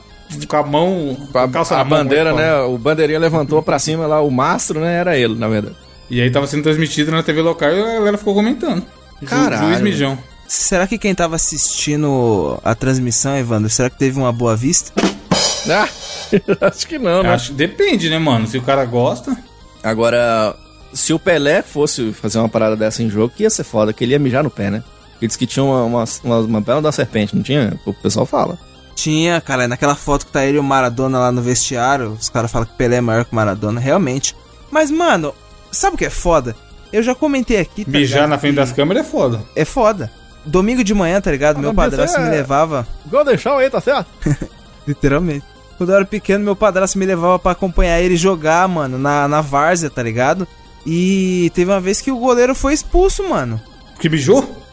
com 0.47 0.57
a 0.57 0.63
mão. 0.63 1.15
Com 1.31 1.37
a, 1.37 1.47
calça 1.47 1.75
a 1.77 1.83
mão, 1.83 1.99
bandeira, 1.99 2.31
é 2.31 2.33
né? 2.33 2.59
O 2.63 2.77
bandeirinha 2.77 3.19
levantou 3.19 3.61
pra 3.61 3.77
cima 3.77 4.07
lá, 4.07 4.19
o 4.19 4.31
mastro, 4.31 4.79
né? 4.81 4.95
Era 4.99 5.15
ele, 5.15 5.35
na 5.35 5.47
verdade. 5.47 5.75
E 6.09 6.21
aí 6.21 6.29
tava 6.31 6.47
sendo 6.47 6.63
transmitido 6.63 7.11
na 7.11 7.21
TV 7.21 7.41
local 7.41 7.69
e 7.69 7.81
a 7.81 7.93
galera 7.95 8.17
ficou 8.17 8.33
comentando. 8.33 8.83
Caralho. 9.25 9.67
Juiz 9.67 9.81
Mijão. 9.81 10.17
Será 10.47 10.87
que 10.87 10.97
quem 10.97 11.13
tava 11.13 11.35
assistindo 11.35 12.59
a 12.63 12.73
transmissão, 12.73 13.37
Evandro, 13.37 13.69
será 13.69 13.89
que 13.89 13.97
teve 13.97 14.17
uma 14.17 14.31
boa 14.31 14.55
vista? 14.55 14.93
Ah, 15.69 15.89
acho 16.67 16.87
que 16.87 16.97
não, 16.97 17.21
né? 17.21 17.33
Acho 17.33 17.49
que 17.49 17.55
depende, 17.55 18.09
né, 18.09 18.17
mano? 18.17 18.47
Se 18.47 18.57
o 18.57 18.61
cara 18.61 18.85
gosta. 18.85 19.37
Agora, 19.83 20.55
se 20.93 21.13
o 21.13 21.19
Pelé 21.19 21.61
fosse 21.61 22.13
fazer 22.13 22.39
uma 22.39 22.47
parada 22.47 22.77
dessa 22.77 23.03
em 23.03 23.09
jogo, 23.09 23.33
que 23.35 23.43
ia 23.43 23.49
ser 23.49 23.65
foda, 23.65 23.91
que 23.91 24.03
ele 24.03 24.13
ia 24.13 24.19
mijar 24.19 24.43
no 24.43 24.49
pé, 24.49 24.71
né? 24.71 24.83
Ele 25.19 25.27
disse 25.27 25.37
que 25.37 25.47
tinha 25.47 25.63
uma, 25.63 25.83
uma, 25.83 26.03
uma, 26.23 26.39
uma 26.39 26.61
bela 26.61 26.81
da 26.81 26.91
serpente, 26.91 27.35
não 27.35 27.43
tinha? 27.43 27.77
O 27.85 27.93
pessoal 27.93 28.25
fala. 28.25 28.57
Tinha, 28.95 29.41
cara, 29.41 29.67
naquela 29.67 29.95
foto 29.95 30.25
que 30.25 30.31
tá 30.31 30.45
ele 30.45 30.57
e 30.57 30.59
o 30.59 30.63
Maradona 30.63 31.19
lá 31.19 31.31
no 31.31 31.41
vestiário, 31.41 32.11
os 32.11 32.29
caras 32.29 32.51
falam 32.51 32.67
que 32.67 32.75
Pelé 32.75 32.97
é 32.97 33.01
maior 33.01 33.25
que 33.25 33.31
o 33.31 33.35
Maradona, 33.35 33.79
realmente. 33.79 34.35
Mas, 34.71 34.89
mano, 34.89 35.33
sabe 35.71 35.95
o 35.95 35.97
que 35.97 36.05
é 36.05 36.09
foda? 36.09 36.55
Eu 36.91 37.03
já 37.03 37.13
comentei 37.13 37.59
aqui, 37.59 37.83
tá 37.83 37.91
Mijar 37.91 38.15
ligado, 38.19 38.29
na 38.29 38.37
frente 38.37 38.55
das 38.55 38.71
câmeras 38.71 39.05
é 39.05 39.09
foda. 39.09 39.41
É 39.55 39.65
foda. 39.65 40.11
Domingo 40.45 40.83
de 40.83 40.93
manhã, 40.93 41.19
tá 41.19 41.29
ligado? 41.31 41.59
Meu 41.59 41.71
Ah, 41.71 41.73
mas 41.73 41.89
padrasto 41.89 42.17
é- 42.17 42.23
me 42.23 42.29
levava, 42.29 42.87
Golden 43.07 43.37
Show 43.37 43.57
aí, 43.57 43.69
tá 43.69 43.81
certo? 43.81 44.07
literalmente. 44.87 45.45
Quando 45.77 45.89
eu 45.91 45.95
era 45.97 46.05
pequeno, 46.05 46.43
meu 46.43 46.55
padrasto 46.55 46.97
me 46.97 47.05
levava 47.05 47.37
pra 47.37 47.51
acompanhar 47.51 47.99
ele 48.01 48.15
jogar, 48.17 48.67
mano, 48.67 48.97
na, 48.97 49.27
na 49.27 49.41
várzea, 49.41 49.89
tá 49.89 50.01
ligado? 50.01 50.47
E 50.85 51.51
teve 51.53 51.69
uma 51.69 51.79
vez 51.81 51.99
que 52.01 52.11
o 52.11 52.17
goleiro 52.17 52.55
foi 52.55 52.73
expulso, 52.73 53.27
mano. 53.29 53.61
Que 53.99 54.09
mijou? 54.09 54.63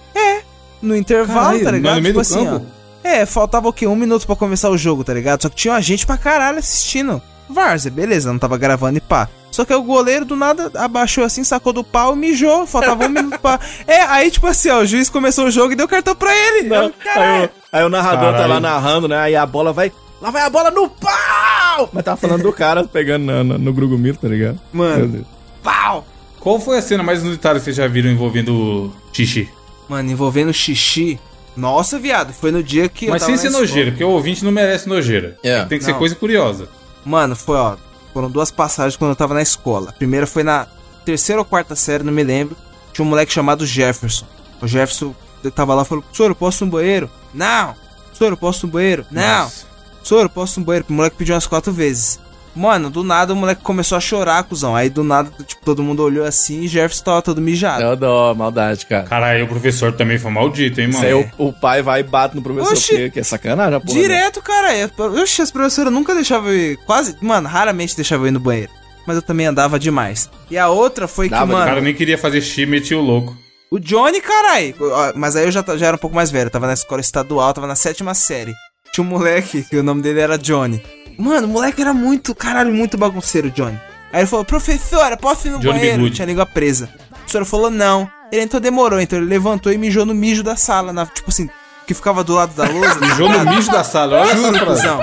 No 0.81 0.95
intervalo, 0.95 1.41
Caralho, 1.47 1.65
tá 1.65 1.71
ligado? 1.71 1.95
no 1.97 2.03
meio 2.03 2.15
tipo 2.15 2.19
do 2.19 2.21
assim, 2.21 2.45
campo? 2.45 2.67
ó. 3.05 3.09
É, 3.09 3.25
faltava 3.27 3.69
o 3.69 3.73
quê? 3.73 3.87
Um 3.87 3.97
minuto 3.97 4.27
pra 4.27 4.37
começar 4.37 4.69
o 4.71 4.77
jogo, 4.79 5.03
tá 5.03 5.15
ligado? 5.15 5.41
Só 5.43 5.49
que 5.49 5.57
tinha 5.57 5.73
uma 5.73 5.81
gente 5.81 6.07
pra 6.07 6.17
caralho 6.19 6.59
assistindo. 6.59 7.21
Várzea, 7.49 7.91
beleza, 7.91 8.31
não 8.31 8.39
tava 8.39 8.57
gravando 8.59 8.99
e 8.99 9.01
pá. 9.01 9.29
Só 9.55 9.65
que 9.65 9.73
o 9.73 9.83
goleiro 9.85 10.25
do 10.25 10.35
nada 10.35 10.69
abaixou 10.75 11.23
assim, 11.23 11.45
sacou 11.45 11.73
do 11.73 11.85
pau 11.85 12.13
e 12.15 12.17
mijou. 12.19 12.67
Faltava 12.67 13.05
um 13.05 13.09
minuto 13.09 13.39
pra. 13.39 13.61
É, 13.87 14.03
aí 14.03 14.29
tipo 14.29 14.49
assim, 14.49 14.69
ó, 14.69 14.81
o 14.81 14.87
juiz 14.87 15.09
começou 15.09 15.47
o 15.47 15.51
jogo 15.51 15.73
e 15.73 15.77
deu 15.77 15.87
cartão 15.87 16.17
pra 16.17 16.35
ele. 16.37 16.69
Não, 16.69 16.93
aí, 17.15 17.45
o, 17.45 17.51
aí 17.73 17.85
o 17.85 17.89
narrador 17.89 18.33
tá 18.33 18.33
Caralho. 18.33 18.53
lá 18.55 18.61
narrando, 18.61 19.07
né? 19.07 19.17
Aí 19.17 19.37
a 19.37 19.47
bola 19.47 19.73
vai. 19.73 19.93
Lá 20.21 20.31
vai 20.33 20.43
a 20.43 20.51
bola 20.51 20.73
no 20.73 20.89
pau! 20.89 21.89
Mas 21.93 22.03
tava 22.03 22.17
falando 22.17 22.43
do 22.43 22.53
cara 22.53 22.83
pegando 22.85 23.27
na- 23.27 23.45
na- 23.45 23.59
no 23.59 23.73
Grugumiro, 23.73 24.17
tá 24.17 24.27
ligado? 24.27 24.59
Mano. 24.73 25.25
Pau! 25.63 26.05
Qual 26.41 26.59
foi 26.59 26.79
a 26.79 26.83
cena 26.83 27.03
mais 27.05 27.23
inusitada 27.23 27.59
que 27.61 27.65
vocês 27.65 27.77
já 27.77 27.87
viram 27.87 28.11
envolvendo 28.11 28.93
xixi? 29.13 29.49
Mano, 29.89 30.11
envolvendo 30.11 30.53
xixi. 30.53 31.21
Nossa, 31.57 31.99
viado, 31.99 32.33
foi 32.33 32.51
no 32.51 32.63
dia 32.63 32.89
que 32.89 33.07
Mas 33.09 33.23
eu 33.23 33.29
sem 33.29 33.37
ser 33.37 33.51
nojeira, 33.51 33.93
porque 33.93 34.03
o 34.03 34.09
ouvinte 34.11 34.45
não 34.45 34.51
merece 34.51 34.89
nojeira. 34.89 35.39
É. 35.45 35.65
Tem 35.67 35.79
que 35.79 35.85
ser 35.85 35.93
Não. 35.93 35.99
coisa 35.99 36.15
curiosa. 36.17 36.69
Mano, 37.05 37.37
foi, 37.37 37.57
ó. 37.57 37.77
Foram 38.15 38.31
duas 38.31 38.51
passagens 38.51 38.97
quando 38.97 39.11
eu 39.11 39.17
tava 39.17 39.35
na 39.35 39.43
escola. 39.43 39.91
A 39.91 39.93
primeira 39.93 40.27
foi 40.27 40.45
na 40.45 40.69
terceira 41.05 41.41
ou 41.41 41.45
quarta 41.45 41.75
série, 41.75 42.05
não 42.05 42.13
me 42.13 42.23
lembro. 42.23 42.57
Tinha 42.93 43.05
um 43.05 43.09
moleque 43.09 43.33
chamado 43.33 43.67
Jefferson. 43.67 44.25
O 44.63 44.69
Jefferson 44.69 45.13
tava 45.55 45.75
lá 45.75 45.83
e 45.83 45.85
falou: 45.85 46.05
Senhor, 46.13 46.31
eu 46.31 46.35
posso 46.37 46.63
ir 46.63 46.67
no 46.67 46.71
banheiro? 46.71 47.11
Não! 47.35 47.75
Senhor, 48.17 48.31
eu 48.31 48.37
posso 48.37 48.65
ir 48.65 48.67
no 48.69 48.73
banheiro? 48.73 49.05
Não! 49.11 49.45
Nossa. 49.45 49.67
Senhor, 50.05 50.23
eu 50.23 50.31
posso 50.31 50.59
ir 50.59 50.61
no 50.61 50.67
banheiro? 50.67 50.87
O 50.89 50.93
moleque 50.93 51.17
pediu 51.17 51.35
umas 51.35 51.47
quatro 51.47 51.73
vezes. 51.73 52.21
Mano, 52.57 52.89
do 52.89 53.03
nada 53.03 53.33
o 53.33 53.37
moleque 53.37 53.63
começou 53.63 53.99
a 53.99 54.01
chorar, 54.01 54.43
cuzão. 54.45 54.77
Aí 54.77 54.89
do 54.89 55.03
nada, 55.03 55.29
tipo, 55.45 55.65
todo 55.65 55.83
mundo 55.83 56.03
olhou 56.03 56.25
assim 56.25 56.61
e 56.63 56.69
Jefferson 56.69 57.05
tava 57.05 57.23
todo 57.23 57.41
mijado. 57.41 57.83
Eu 57.83 57.97
dou 57.97 58.35
maldade, 58.35 58.87
cara. 58.87 59.03
Caralho, 59.05 59.45
o 59.45 59.49
professor 59.49 59.93
também 59.93 60.19
foi 60.19 60.31
maldito, 60.31 60.81
hein, 60.81 60.87
mano? 60.87 60.99
Isso 60.99 61.07
aí 61.07 61.15
o, 61.39 61.49
o 61.49 61.53
pai 61.53 61.83
vai 61.83 62.01
e 62.01 62.03
bate 62.05 62.37
no 62.37 62.43
professor, 62.43 62.73
Oxi. 62.73 63.11
que 63.11 63.19
é 63.19 63.23
sacanagem, 63.25 63.81
porra. 63.81 63.95
né? 63.95 64.01
Direto, 64.03 64.41
cara. 64.41 64.73
Eu- 64.77 64.91
Oxe, 65.23 65.43
as 65.43 65.51
professoras 65.51 65.93
nunca 65.93 66.15
deixavam 66.15 66.51
eu 66.51 66.57
ir. 66.73 66.77
Quase, 66.87 67.17
mano, 67.21 67.49
raramente 67.49 67.97
deixavam 67.97 68.27
eu 68.27 68.29
ir 68.29 68.33
no 68.33 68.41
banheiro. 68.41 68.71
Mas 69.07 69.17
eu 69.17 69.23
também 69.23 69.47
andava 69.47 69.79
demais. 69.79 70.31
E 70.51 70.57
a 70.57 70.69
outra 70.69 71.07
foi 71.09 71.29
Dava, 71.29 71.47
que, 71.47 71.53
O 71.53 71.55
mano. 71.57 71.67
cara 71.69 71.81
nem 71.81 71.93
queria 71.93 72.17
fazer 72.17 72.41
xixi, 72.41 72.65
metia 72.67 72.97
o 72.97 73.03
louco. 73.03 73.37
O 73.71 73.79
Johnny, 73.81 74.21
carai! 74.21 74.73
Mas 75.17 75.35
aí 75.35 75.45
eu 75.45 75.51
já, 75.51 75.65
já 75.77 75.87
era 75.89 75.97
um 75.97 75.99
pouco 75.99 76.15
mais 76.15 76.31
velho. 76.31 76.47
eu 76.47 76.51
Tava 76.51 76.69
na 76.69 76.73
escola 76.75 77.01
estadual, 77.01 77.53
tava 77.53 77.67
na 77.67 77.75
sétima 77.75 78.15
série. 78.15 78.55
Tinha 78.95 79.05
um 79.05 79.09
moleque, 79.09 79.65
que 79.65 79.77
o 79.77 79.83
nome 79.83 80.03
dele 80.03 80.21
era 80.21 80.39
Johnny. 80.39 80.81
Mano, 81.19 81.49
o 81.49 81.51
moleque 81.51 81.83
era 81.83 81.93
muito, 81.93 82.33
caralho, 82.33 82.73
muito 82.73 82.97
bagunceiro, 82.97 83.51
Johnny. 83.51 83.77
Aí 84.13 84.21
ele 84.21 84.29
falou, 84.29 84.45
professora, 84.45 85.17
posso 85.17 85.49
ir 85.49 85.51
no 85.51 85.59
Johnny 85.59 85.81
banheiro? 85.81 86.11
Tinha 86.11 86.25
a 86.25 86.29
língua 86.29 86.47
presa. 86.47 86.89
A 87.11 87.17
professora 87.17 87.45
falou, 87.45 87.71
não. 87.71 88.09
Ele 88.31 88.43
entrou, 88.43 88.61
demorou. 88.61 89.01
Então 89.01 89.19
ele 89.19 89.27
levantou 89.27 89.73
e 89.73 89.79
mijou 89.79 90.07
no 90.07 90.15
mijo 90.15 90.45
da 90.45 90.55
sala. 90.55 90.93
Na, 90.93 91.07
tipo 91.07 91.29
assim, 91.29 91.51
que 91.89 91.93
ficava 91.93 92.23
do 92.23 92.35
lado 92.35 92.55
da 92.55 92.69
lousa. 92.69 92.95
Mijou 93.05 93.29
no 93.29 93.45
mijo 93.51 93.69
da 93.69 93.83
sala, 93.83 94.21
olha 94.21 94.31
essa 94.31 94.37
Juro, 94.37 94.59
frase. 94.59 94.83
cuzão. 94.83 95.01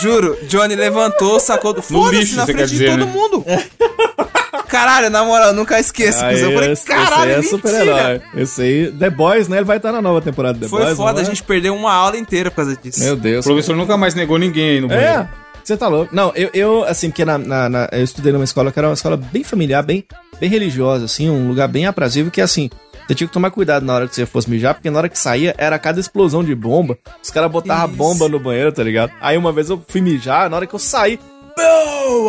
Juro, 0.00 0.38
Johnny 0.44 0.76
levantou, 0.76 1.40
sacou 1.40 1.72
do 1.72 1.82
foda-se 1.82 2.20
lixo, 2.20 2.36
na 2.36 2.44
frente 2.46 2.58
quer 2.58 2.66
de 2.68 2.86
todo 2.86 3.06
né? 3.06 3.12
mundo. 3.12 3.44
Caralho, 4.72 5.10
na 5.10 5.22
moral, 5.22 5.52
nunca 5.52 5.78
esqueço. 5.78 6.24
Eu 6.24 6.52
falei, 6.54 6.72
esse, 6.72 6.86
caralho, 6.86 7.30
esse 7.32 7.38
aí 7.38 7.38
é 7.38 7.42
super-herói. 7.42 8.20
Esse 8.34 8.62
aí, 8.62 8.90
The 8.92 9.10
Boys, 9.10 9.46
né? 9.46 9.58
Ele 9.58 9.66
vai 9.66 9.76
estar 9.76 9.92
na 9.92 10.00
nova 10.00 10.22
temporada 10.22 10.54
do 10.58 10.62
The 10.62 10.68
Foi 10.68 10.82
Boys. 10.84 10.96
foda, 10.96 11.12
não 11.12 11.18
a 11.18 11.22
é? 11.22 11.24
gente 11.26 11.42
perdeu 11.42 11.74
uma 11.76 11.92
aula 11.92 12.16
inteira 12.16 12.50
por 12.50 12.56
causa 12.56 12.74
disso. 12.74 13.00
Meu 13.04 13.12
O 13.12 13.16
Deus. 13.16 13.44
professor 13.44 13.76
nunca 13.76 13.98
mais 13.98 14.14
negou 14.14 14.38
ninguém 14.38 14.70
aí 14.70 14.80
no 14.80 14.88
banheiro. 14.88 15.10
É, 15.10 15.28
você 15.62 15.76
tá 15.76 15.88
louco. 15.88 16.14
Não, 16.14 16.32
eu, 16.34 16.48
eu 16.54 16.84
assim, 16.84 17.10
porque 17.10 17.22
na, 17.24 17.36
na- 17.36 17.68
na- 17.68 17.88
eu 17.92 18.02
estudei 18.02 18.32
numa 18.32 18.44
escola 18.44 18.72
que 18.72 18.78
era 18.78 18.88
uma 18.88 18.94
escola 18.94 19.16
bem 19.16 19.44
familiar, 19.44 19.82
bem, 19.82 20.04
bem 20.40 20.48
religiosa, 20.48 21.04
assim, 21.04 21.28
um 21.28 21.48
lugar 21.48 21.68
bem 21.68 21.86
aprazível, 21.86 22.32
que 22.32 22.40
assim, 22.40 22.70
você 23.06 23.14
tinha 23.14 23.28
que 23.28 23.32
tomar 23.34 23.50
cuidado 23.50 23.84
na 23.84 23.94
hora 23.94 24.08
que 24.08 24.14
você 24.14 24.24
fosse 24.24 24.48
mijar, 24.48 24.72
porque 24.74 24.88
na 24.90 24.96
hora 24.98 25.08
que 25.10 25.18
saía 25.18 25.54
era 25.58 25.78
cada 25.78 26.00
explosão 26.00 26.42
de 26.42 26.54
bomba. 26.54 26.96
Os 27.22 27.30
caras 27.30 27.50
botavam 27.50 27.94
bomba 27.94 28.26
no 28.28 28.40
banheiro, 28.40 28.72
tá 28.72 28.82
ligado? 28.82 29.12
Aí 29.20 29.36
uma 29.36 29.52
vez 29.52 29.68
eu 29.68 29.84
fui 29.86 30.00
mijar, 30.00 30.48
na 30.48 30.56
hora 30.56 30.66
que 30.66 30.74
eu 30.74 30.78
saí, 30.78 31.18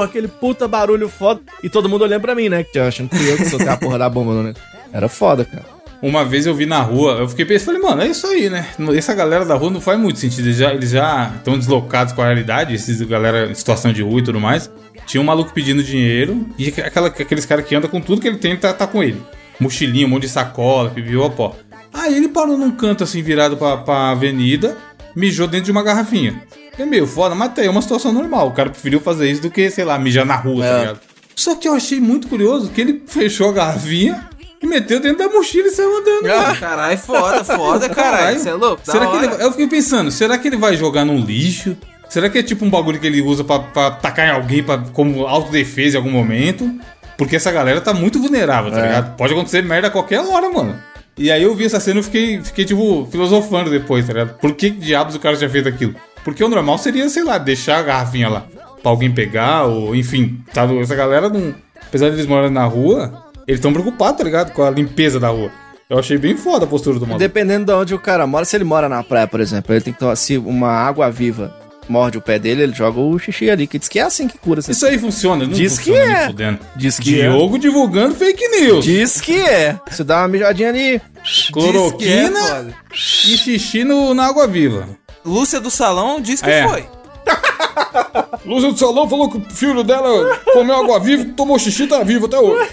Aquele 0.04 0.28
puta 0.28 0.68
barulho 0.68 1.08
foda, 1.08 1.42
e 1.62 1.70
todo 1.70 1.88
mundo 1.88 2.04
olhando 2.04 2.22
pra 2.22 2.36
mim, 2.36 2.50
né? 2.50 2.64
Que 2.64 2.78
achando 2.80 3.10
que 3.10 3.28
eu 3.28 3.38
que 3.38 3.46
soltei 3.46 3.70
a 3.70 3.78
porra 3.78 3.98
da 3.98 4.10
bomba, 4.10 4.44
né? 4.44 4.54
Era 4.92 5.08
foda, 5.08 5.46
cara. 5.46 5.66
Uma 6.02 6.26
vez 6.26 6.46
eu 6.46 6.54
vi 6.54 6.66
na 6.66 6.82
rua, 6.82 7.14
eu 7.14 7.30
fiquei 7.30 7.46
pensando, 7.46 7.80
falei, 7.80 7.82
mano, 7.82 8.02
é 8.02 8.08
isso 8.08 8.28
aí, 8.28 8.50
né? 8.50 8.68
Essa 8.94 9.14
galera 9.14 9.46
da 9.46 9.56
rua 9.56 9.72
não 9.72 9.80
faz 9.80 9.98
muito 9.98 10.20
sentido. 10.20 10.48
Eles 10.48 10.58
já, 10.58 10.74
eles 10.74 10.90
já 10.90 11.32
estão 11.38 11.58
deslocados 11.58 12.14
com 12.14 12.22
a 12.22 12.26
realidade, 12.26 12.76
esses 12.76 13.02
galera 13.04 13.50
em 13.50 13.56
situação 13.56 13.94
de 13.94 14.02
rua 14.02 14.20
e 14.20 14.24
tudo 14.24 14.38
mais. 14.38 14.70
Tinha 15.06 15.22
um 15.22 15.24
maluco 15.24 15.54
pedindo 15.54 15.82
dinheiro 15.82 16.46
e 16.58 16.68
aquela, 16.68 17.08
aqueles 17.08 17.46
caras 17.46 17.66
que 17.66 17.74
andam 17.74 17.90
com 17.90 18.02
tudo 18.02 18.20
que 18.22 18.28
ele 18.28 18.38
tem, 18.38 18.58
tá, 18.58 18.74
tá 18.74 18.86
com 18.86 19.02
ele. 19.02 19.22
Mochilinha, 19.60 20.06
um 20.06 20.10
monte 20.10 20.24
de 20.24 20.30
sacola, 20.30 20.94
pó. 21.36 21.56
Aí 21.94 22.18
ele 22.18 22.28
parou 22.28 22.58
num 22.58 22.72
canto 22.72 23.06
assim, 23.06 23.22
virado 23.22 23.56
pra, 23.56 23.78
pra 23.78 24.10
avenida, 24.10 24.76
mijou 25.16 25.48
dentro 25.48 25.68
de 25.68 25.72
uma 25.72 25.84
garrafinha. 25.84 26.42
É 26.78 26.86
meio 26.86 27.06
foda, 27.06 27.36
mas 27.36 27.52
é 27.58 27.70
uma 27.70 27.82
situação 27.82 28.12
normal. 28.12 28.48
O 28.48 28.52
cara 28.52 28.70
preferiu 28.70 29.00
fazer 29.00 29.30
isso 29.30 29.42
do 29.42 29.52
que, 29.52 29.70
sei 29.70 29.84
lá, 29.86 29.98
mijar 30.00 30.26
na 30.26 30.36
rua, 30.36 30.64
tá 30.64 30.70
É. 30.70 30.80
ligado? 30.80 31.00
Só 31.36 31.56
que 31.56 31.68
eu 31.68 31.74
achei 31.74 32.00
muito 32.00 32.28
curioso 32.28 32.70
que 32.70 32.82
ele 32.82 33.04
fechou 33.08 33.50
a 33.50 33.54
garrafinha 33.54 34.28
e 34.62 34.68
meteu 34.68 35.00
dentro 35.00 35.18
da 35.28 35.30
mochila 35.34 35.68
e 35.68 35.72
saiu 35.72 35.98
andando. 35.98 36.28
mano. 36.28 36.60
Caralho, 36.60 36.98
foda, 36.98 37.44
foda, 37.44 37.90
caralho. 37.94 38.40
Você 38.40 38.50
é 38.50 38.54
louco? 38.54 38.82
Será 38.84 39.08
que 39.08 39.16
ele, 39.18 39.28
eu 39.44 39.52
fiquei 39.52 39.68
pensando, 39.68 40.12
será 40.12 40.38
que 40.38 40.48
ele 40.48 40.58
vai 40.58 40.76
jogar 40.76 41.06
num 41.06 41.20
lixo? 41.20 41.76
Será 42.10 42.30
que 42.30 42.38
é 42.38 42.44
tipo 42.44 42.64
um 42.64 42.70
bagulho 42.70 43.00
que 43.00 43.08
ele 43.08 43.22
usa 43.22 43.44
pra, 43.44 43.60
pra 43.60 43.92
tacar 43.92 44.28
em 44.28 44.32
alguém 44.32 44.62
pra, 44.62 44.78
como 44.78 45.26
autodefesa 45.26 45.98
em 45.98 46.00
algum 46.00 46.12
momento? 46.12 46.72
Porque 47.18 47.36
essa 47.36 47.52
galera 47.52 47.82
tá 47.82 47.94
muito 47.94 48.20
vulnerável, 48.20 48.72
tá 48.72 48.80
É. 48.80 48.82
ligado? 48.84 49.16
Pode 49.16 49.34
acontecer 49.34 49.64
merda 49.64 49.88
a 49.88 49.92
qualquer 49.92 50.20
hora, 50.20 50.50
mano. 50.50 50.76
E 51.18 51.32
aí 51.32 51.42
eu 51.44 51.54
vi 51.56 51.66
essa 51.66 51.80
cena 51.80 52.00
e 52.00 52.04
fiquei, 52.04 52.42
fiquei, 52.44 52.66
tipo, 52.66 53.08
filosofando 53.12 53.70
depois, 53.70 54.06
tá 54.06 54.14
ligado? 54.14 54.38
Por 54.40 54.54
que 54.54 54.70
diabos 54.70 55.16
o 55.16 55.20
cara 55.20 55.36
tinha 55.38 55.50
feito 55.50 55.68
aquilo? 55.70 55.96
Porque 56.24 56.44
o 56.44 56.48
normal 56.48 56.78
seria, 56.78 57.08
sei 57.10 57.24
lá, 57.24 57.38
deixar 57.38 57.80
a 57.80 57.84
garrafinha 57.84 58.30
lá 58.30 58.46
pra 58.82 58.92
alguém 58.92 59.12
pegar, 59.12 59.64
ou 59.64 59.96
enfim. 59.96 60.40
Tá, 60.54 60.66
essa 60.82 60.96
galera 60.96 61.30
não. 61.30 61.56
Apesar 61.82 62.10
de 62.10 62.16
eles 62.16 62.26
morarem 62.26 62.52
na 62.52 62.66
rua, 62.66 63.24
eles 63.48 63.60
estão 63.60 63.72
preocupados, 63.72 64.18
tá 64.18 64.24
ligado? 64.24 64.52
Com 64.52 64.64
a 64.64 64.70
limpeza 64.70 65.20
da 65.20 65.30
rua. 65.30 65.52
Eu 65.90 66.00
achei 66.00 66.18
bem 66.18 66.36
foda 66.36 66.66
a 66.66 66.68
postura 66.68 66.96
do 66.96 67.02
maluco. 67.02 67.20
Dependendo 67.20 67.66
de 67.66 67.72
onde 67.72 67.94
o 67.94 68.00
cara 68.00 68.26
mora, 68.26 68.46
se 68.46 68.56
ele 68.56 68.64
mora 68.64 68.90
na 68.90 69.04
praia, 69.04 69.28
por 69.28 69.40
exemplo, 69.40 69.74
ele 69.74 69.82
tem 69.82 69.94
que 69.94 70.00
tomar, 70.00 70.16
se 70.16 70.38
uma 70.38 70.70
água 70.70 71.10
viva 71.12 71.54
morde 71.88 72.18
o 72.18 72.22
pé 72.22 72.40
dele, 72.40 72.64
ele 72.64 72.74
joga 72.74 73.00
o 73.00 73.20
xixi 73.20 73.50
ali, 73.50 73.68
que 73.68 73.78
diz 73.78 73.88
que 73.88 74.00
é 74.00 74.04
assim 74.04 74.28
que 74.28 74.38
cura. 74.38 74.62
Isso 74.62 74.86
aí 74.86 74.98
funciona, 74.98 75.46
não 75.46 75.54
Diz 75.54 75.78
que 75.78 75.92
funciona 75.92 76.06
nem 76.06 76.16
é. 76.16 76.28
fudendo. 76.28 76.60
Diz 76.76 77.00
que 77.00 77.20
é. 77.20 77.30
Diogo 77.30 77.60
divulgando 77.60 78.16
fake 78.16 78.48
news. 78.48 78.86
Diz 78.86 79.22
que 79.22 79.36
é. 79.36 79.80
Você 79.90 80.04
dá 80.04 80.20
uma 80.20 80.28
mijadinha 80.28 80.70
ali. 80.70 81.02
Diz 81.24 81.50
que 81.50 81.50
é 81.50 81.52
Cloroquina 81.52 82.40
foda. 82.40 82.76
e 82.92 83.38
xixi 83.38 83.84
no, 83.84 84.14
na 84.14 84.26
água 84.26 84.48
viva. 84.48 84.88
Lúcia 85.26 85.60
do 85.60 85.72
salão 85.72 86.20
diz 86.22 86.42
que 86.42 86.50
É. 86.50 86.68
foi. 86.68 86.86
Lúcia 88.46 88.72
do 88.72 88.78
Salão 88.78 89.08
falou 89.10 89.30
que 89.30 89.38
o 89.38 89.50
filho 89.50 89.84
dela 89.84 90.38
comeu 90.52 90.76
água 90.76 91.00
viva, 91.00 91.26
tomou 91.36 91.58
xixi 91.58 91.84
e 91.84 91.88
tá 91.88 92.04
vivo 92.04 92.26
até 92.26 92.38
hoje. 92.40 92.70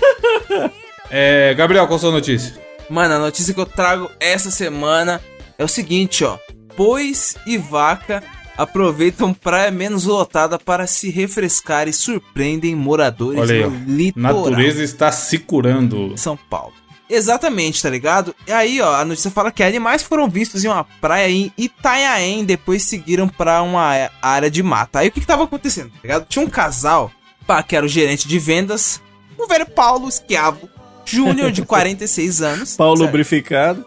É, 1.08 1.54
Gabriel, 1.54 1.86
qual 1.86 1.96
a 1.96 2.00
sua 2.00 2.10
notícia? 2.10 2.54
Mano, 2.88 3.14
a 3.14 3.18
notícia 3.18 3.54
que 3.54 3.60
eu 3.60 3.66
trago 3.66 4.10
essa 4.18 4.50
semana 4.50 5.20
é 5.56 5.64
o 5.64 5.68
seguinte, 5.68 6.24
ó. 6.24 6.38
Bois 6.76 7.36
e 7.46 7.56
vaca 7.56 8.22
aproveitam 8.56 9.32
praia 9.32 9.70
menos 9.70 10.04
lotada 10.04 10.58
para 10.58 10.86
se 10.86 11.08
refrescar 11.10 11.88
e 11.88 11.92
surpreendem 11.92 12.74
moradores 12.74 13.40
Olha 13.40 13.54
aí, 13.54 13.70
no 13.70 13.96
litoral 13.96 14.34
Natureza 14.44 14.82
está 14.82 15.10
se 15.12 15.38
curando. 15.38 16.12
São 16.16 16.36
Paulo. 16.36 16.74
Exatamente, 17.11 17.83
tá 17.83 17.90
ligado? 17.90 18.35
E 18.46 18.53
aí, 18.53 18.81
ó, 18.81 18.94
a 18.94 19.05
notícia 19.05 19.33
fala 19.33 19.51
que 19.51 19.64
animais 19.64 20.03
foram 20.03 20.29
vistos 20.29 20.64
em 20.64 20.68
uma 20.68 20.85
praia 20.85 21.29
em 21.29 21.53
Itanhaém, 21.59 22.44
depois 22.44 22.85
seguiram 22.85 23.29
pra 23.29 23.61
uma 23.62 24.09
área 24.23 24.49
de 24.49 24.62
mata. 24.62 25.01
Aí 25.01 25.09
o 25.09 25.12
que 25.12 25.20
que 25.20 25.27
tava 25.27 25.42
acontecendo, 25.42 25.90
tá 25.90 25.99
ligado? 26.03 26.27
Tinha 26.29 26.44
um 26.44 26.49
casal, 26.49 27.11
pá, 27.46 27.62
que 27.64 27.75
era 27.75 27.85
o 27.85 27.88
gerente 27.88 28.29
de 28.29 28.38
vendas, 28.38 29.03
o 29.37 29.49
velho 29.49 29.66
Paulo 29.66 30.09
Esquiavo 30.09 30.68
Júnior, 31.05 31.51
de 31.51 31.62
46 31.66 32.42
anos. 32.42 32.77
Pau 32.77 32.96
certo? 32.96 33.07
lubrificado. 33.07 33.85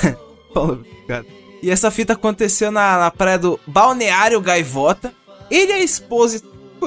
Paulo 0.52 0.74
Lubricado. 0.74 1.26
E 1.62 1.70
essa 1.70 1.90
fita 1.90 2.12
aconteceu 2.12 2.70
na, 2.70 2.98
na 2.98 3.10
praia 3.10 3.38
do 3.38 3.58
Balneário 3.66 4.40
Gaivota. 4.40 5.14
Ele 5.50 5.72
e 5.72 5.74
a 5.74 5.82
esposa. 5.82 6.42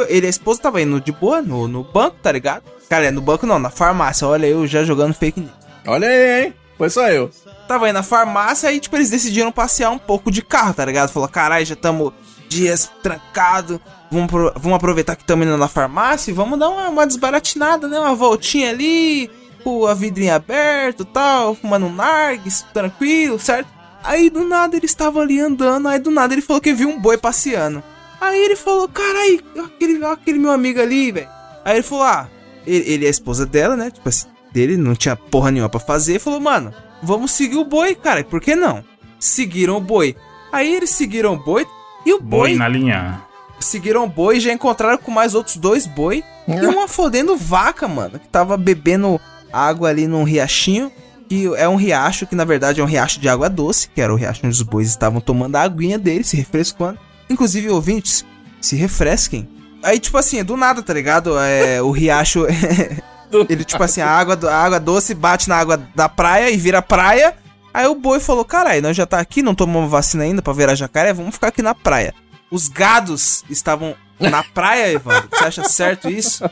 Ele 0.07 0.25
e 0.25 0.27
a 0.27 0.29
esposa 0.29 0.61
tava 0.61 0.81
indo 0.81 1.01
de 1.01 1.11
boa 1.11 1.41
no, 1.41 1.67
no 1.67 1.83
banco, 1.83 2.17
tá 2.21 2.31
ligado? 2.31 2.63
Cara, 2.87 3.07
é 3.07 3.11
no 3.11 3.21
banco 3.21 3.47
não, 3.47 3.57
na 3.57 3.69
farmácia. 3.69 4.27
Olha 4.27 4.45
eu 4.45 4.67
já 4.67 4.83
jogando 4.83 5.13
fake 5.13 5.39
news. 5.39 5.58
Olha 5.87 6.07
aí, 6.07 6.45
hein? 6.45 6.53
Foi 6.77 6.89
só 6.89 7.09
eu. 7.09 7.29
Tava 7.67 7.85
aí 7.87 7.93
na 7.93 8.03
farmácia 8.03 8.71
e, 8.71 8.79
tipo, 8.79 8.95
eles 8.95 9.09
decidiram 9.09 9.51
passear 9.51 9.91
um 9.91 9.97
pouco 9.97 10.31
de 10.31 10.41
carro, 10.41 10.73
tá 10.73 10.85
ligado? 10.85 11.09
Falou, 11.11 11.27
caralho, 11.27 11.65
já 11.65 11.73
estamos 11.73 12.13
dias 12.47 12.89
trancados. 13.03 13.79
Vamos, 14.11 14.27
pro- 14.27 14.53
vamos 14.55 14.75
aproveitar 14.77 15.15
que 15.15 15.21
estamos 15.23 15.45
indo 15.45 15.57
na 15.57 15.67
farmácia 15.67 16.31
e 16.31 16.33
vamos 16.33 16.57
dar 16.57 16.69
uma, 16.69 16.89
uma 16.89 17.05
desbaratinada, 17.05 17.87
né? 17.87 17.99
Uma 17.99 18.15
voltinha 18.15 18.69
ali, 18.69 19.29
com 19.63 19.85
a 19.85 19.93
vidrinha 19.93 20.35
aberta 20.35 21.03
e 21.03 21.05
tal, 21.05 21.53
fumando 21.53 21.85
um 21.85 21.93
nargues, 21.93 22.65
tranquilo, 22.73 23.37
certo? 23.37 23.67
Aí 24.03 24.29
do 24.29 24.45
nada 24.45 24.75
ele 24.77 24.85
estava 24.85 25.19
ali 25.19 25.39
andando, 25.41 25.87
aí 25.89 25.99
do 25.99 26.09
nada 26.09 26.33
ele 26.33 26.41
falou 26.41 26.61
que 26.61 26.73
viu 26.73 26.87
um 26.89 26.99
boi 26.99 27.17
passeando. 27.17 27.83
Aí 28.21 28.39
ele 28.45 28.55
falou, 28.55 28.87
caralho, 28.87 29.43
aquele, 29.65 30.03
aquele 30.05 30.39
meu 30.39 30.51
amigo 30.51 30.81
ali, 30.81 31.11
velho. 31.11 31.27
Aí 31.63 31.75
ele 31.75 31.83
falou, 31.83 32.05
ah, 32.05 32.27
ele, 32.65 32.89
ele 32.93 33.05
é 33.05 33.07
a 33.09 33.11
esposa 33.11 33.45
dela, 33.45 33.75
né? 33.75 33.91
Tipo 33.91 34.07
assim, 34.09 34.27
dele 34.51 34.77
não 34.77 34.95
tinha 34.95 35.15
porra 35.15 35.51
nenhuma 35.51 35.69
pra 35.69 35.79
fazer. 35.79 36.13
Ele 36.13 36.19
falou, 36.19 36.39
mano, 36.39 36.73
vamos 37.01 37.31
seguir 37.31 37.57
o 37.57 37.65
boi, 37.65 37.95
cara. 37.95 38.23
Por 38.23 38.41
que 38.41 38.55
não? 38.55 38.83
Seguiram 39.19 39.77
o 39.77 39.81
boi. 39.81 40.15
Aí 40.51 40.73
eles 40.73 40.89
seguiram 40.89 41.33
o 41.33 41.37
boi 41.37 41.65
e 42.05 42.13
o 42.13 42.19
boi. 42.19 42.49
Boi 42.49 42.55
na 42.55 42.67
linha. 42.67 43.21
Seguiram 43.59 44.05
o 44.05 44.09
boi 44.09 44.37
e 44.37 44.39
já 44.39 44.53
encontraram 44.53 44.97
com 44.97 45.11
mais 45.11 45.35
outros 45.35 45.57
dois 45.57 45.85
boi. 45.85 46.23
E 46.47 46.65
uma 46.65 46.87
fodendo 46.87 47.35
vaca, 47.35 47.87
mano. 47.87 48.17
Que 48.17 48.27
tava 48.27 48.57
bebendo 48.57 49.19
água 49.51 49.89
ali 49.89 50.07
num 50.07 50.23
riachinho. 50.23 50.91
Que 51.27 51.45
é 51.55 51.67
um 51.67 51.75
riacho 51.75 52.25
que 52.25 52.35
na 52.35 52.45
verdade 52.45 52.81
é 52.81 52.83
um 52.83 52.87
riacho 52.87 53.19
de 53.19 53.29
água 53.29 53.49
doce. 53.49 53.89
Que 53.89 54.01
era 54.01 54.13
o 54.13 54.15
riacho 54.15 54.41
onde 54.43 54.53
os 54.53 54.61
bois 54.61 54.87
estavam 54.87 55.21
tomando 55.21 55.55
a 55.57 55.61
aguinha 55.61 55.99
deles, 55.99 56.27
se 56.27 56.37
refrescando. 56.37 56.97
Inclusive, 57.29 57.69
ouvintes, 57.69 58.25
se 58.59 58.75
refresquem. 58.75 59.47
Aí, 59.83 59.99
tipo 59.99 60.17
assim, 60.17 60.43
do 60.43 60.57
nada, 60.57 60.81
tá 60.81 60.93
ligado? 60.93 61.37
É, 61.37 61.81
o 61.81 61.91
riacho. 61.91 62.45
ele, 63.49 63.63
tipo 63.63 63.81
assim, 63.83 64.01
a 64.01 64.07
água, 64.09 64.37
a 64.49 64.63
água 64.63 64.79
doce 64.79 65.13
bate 65.13 65.49
na 65.49 65.57
água 65.57 65.77
da 65.95 66.07
praia 66.09 66.49
e 66.49 66.57
vira 66.57 66.81
praia. 66.81 67.35
Aí 67.73 67.87
o 67.87 67.95
boi 67.95 68.19
falou: 68.19 68.43
caralho, 68.43 68.81
nós 68.81 68.95
já 68.95 69.05
tá 69.05 69.19
aqui, 69.19 69.41
não 69.41 69.55
tomamos 69.55 69.89
vacina 69.89 70.23
ainda 70.23 70.41
pra 70.41 70.53
virar 70.53 70.75
jacaré, 70.75 71.13
vamos 71.13 71.35
ficar 71.35 71.47
aqui 71.47 71.61
na 71.61 71.75
praia. 71.75 72.13
Os 72.51 72.67
gados 72.67 73.43
estavam 73.49 73.95
na 74.19 74.43
praia, 74.43 74.91
Evandro. 74.91 75.29
Você 75.31 75.43
acha 75.45 75.63
certo 75.69 76.09
isso? 76.09 76.43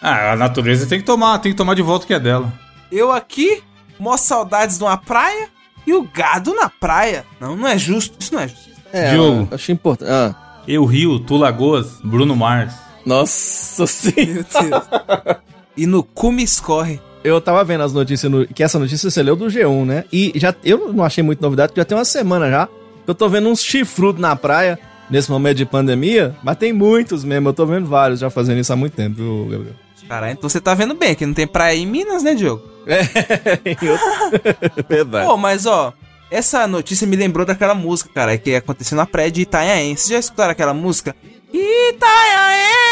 Ah, 0.00 0.32
a 0.32 0.36
natureza 0.36 0.86
tem 0.86 0.98
que 0.98 1.04
tomar, 1.04 1.38
tem 1.38 1.52
que 1.52 1.58
tomar 1.58 1.74
de 1.74 1.82
volta 1.82 2.04
o 2.04 2.06
que 2.06 2.14
é 2.14 2.20
dela. 2.20 2.52
Eu 2.90 3.12
aqui, 3.12 3.62
mó 3.98 4.16
saudades 4.16 4.78
de 4.78 4.84
uma 4.84 4.96
praia 4.96 5.48
e 5.86 5.92
o 5.94 6.02
gado 6.02 6.54
na 6.54 6.68
praia. 6.68 7.24
Não, 7.40 7.56
não 7.56 7.68
é 7.68 7.76
justo, 7.78 8.16
isso 8.18 8.34
não 8.34 8.40
é 8.40 8.48
justo. 8.48 8.70
É, 8.92 9.10
Diogo. 9.10 9.48
eu 9.50 9.54
achei 9.54 9.74
importante. 9.74 10.10
Ah. 10.10 10.34
Eu 10.66 10.84
Rio, 10.86 11.18
Tu 11.18 11.36
Lagoas, 11.36 11.98
Bruno 12.02 12.34
Mars. 12.34 12.74
Nossa 13.04 13.84
senhora. 13.88 14.24
Meu 14.32 14.44
Deus. 14.44 14.84
E 15.76 15.86
no 15.86 16.02
cu 16.02 16.32
me 16.32 16.42
escorre. 16.42 17.00
Eu 17.22 17.40
tava 17.40 17.64
vendo 17.64 17.82
as 17.82 17.92
notícias, 17.92 18.30
no, 18.30 18.46
que 18.46 18.62
essa 18.62 18.78
notícia 18.78 19.10
você 19.10 19.22
leu 19.22 19.34
do 19.34 19.46
G1, 19.46 19.86
né? 19.86 20.04
E 20.12 20.32
já, 20.36 20.54
eu 20.62 20.92
não 20.92 21.02
achei 21.02 21.24
muito 21.24 21.40
novidade, 21.40 21.68
porque 21.68 21.80
já 21.80 21.84
tem 21.84 21.96
uma 21.96 22.04
semana 22.04 22.50
já. 22.50 22.66
que 22.66 23.10
Eu 23.10 23.14
tô 23.14 23.28
vendo 23.28 23.48
uns 23.48 23.62
chifrudos 23.62 24.20
na 24.20 24.36
praia, 24.36 24.78
nesse 25.08 25.30
momento 25.30 25.56
de 25.56 25.64
pandemia, 25.64 26.36
mas 26.42 26.58
tem 26.58 26.72
muitos 26.72 27.24
mesmo, 27.24 27.48
eu 27.48 27.54
tô 27.54 27.64
vendo 27.64 27.86
vários 27.86 28.20
já 28.20 28.28
fazendo 28.28 28.60
isso 28.60 28.72
há 28.72 28.76
muito 28.76 28.94
tempo, 28.94 29.16
viu, 29.16 29.46
Gabriel? 29.50 29.74
Caralho, 30.06 30.32
então 30.34 30.50
você 30.50 30.60
tá 30.60 30.74
vendo 30.74 30.94
bem 30.94 31.14
que 31.14 31.24
não 31.24 31.32
tem 31.32 31.46
praia 31.46 31.76
em 31.76 31.86
Minas, 31.86 32.22
né, 32.22 32.34
Diogo? 32.34 32.62
Verdade. 34.86 35.26
Pô, 35.26 35.36
mas 35.38 35.64
ó, 35.64 35.94
essa 36.30 36.66
notícia 36.66 37.06
me 37.06 37.16
lembrou 37.16 37.46
daquela 37.46 37.74
música, 37.74 38.10
cara, 38.12 38.36
que 38.36 38.54
aconteceu 38.54 38.96
na 38.96 39.06
praia 39.06 39.30
de 39.30 39.42
Itanhaém. 39.42 39.96
Vocês 39.96 40.08
já 40.08 40.18
escutaram 40.18 40.52
aquela 40.52 40.74
música? 40.74 41.14
Itanhaém, 41.52 42.83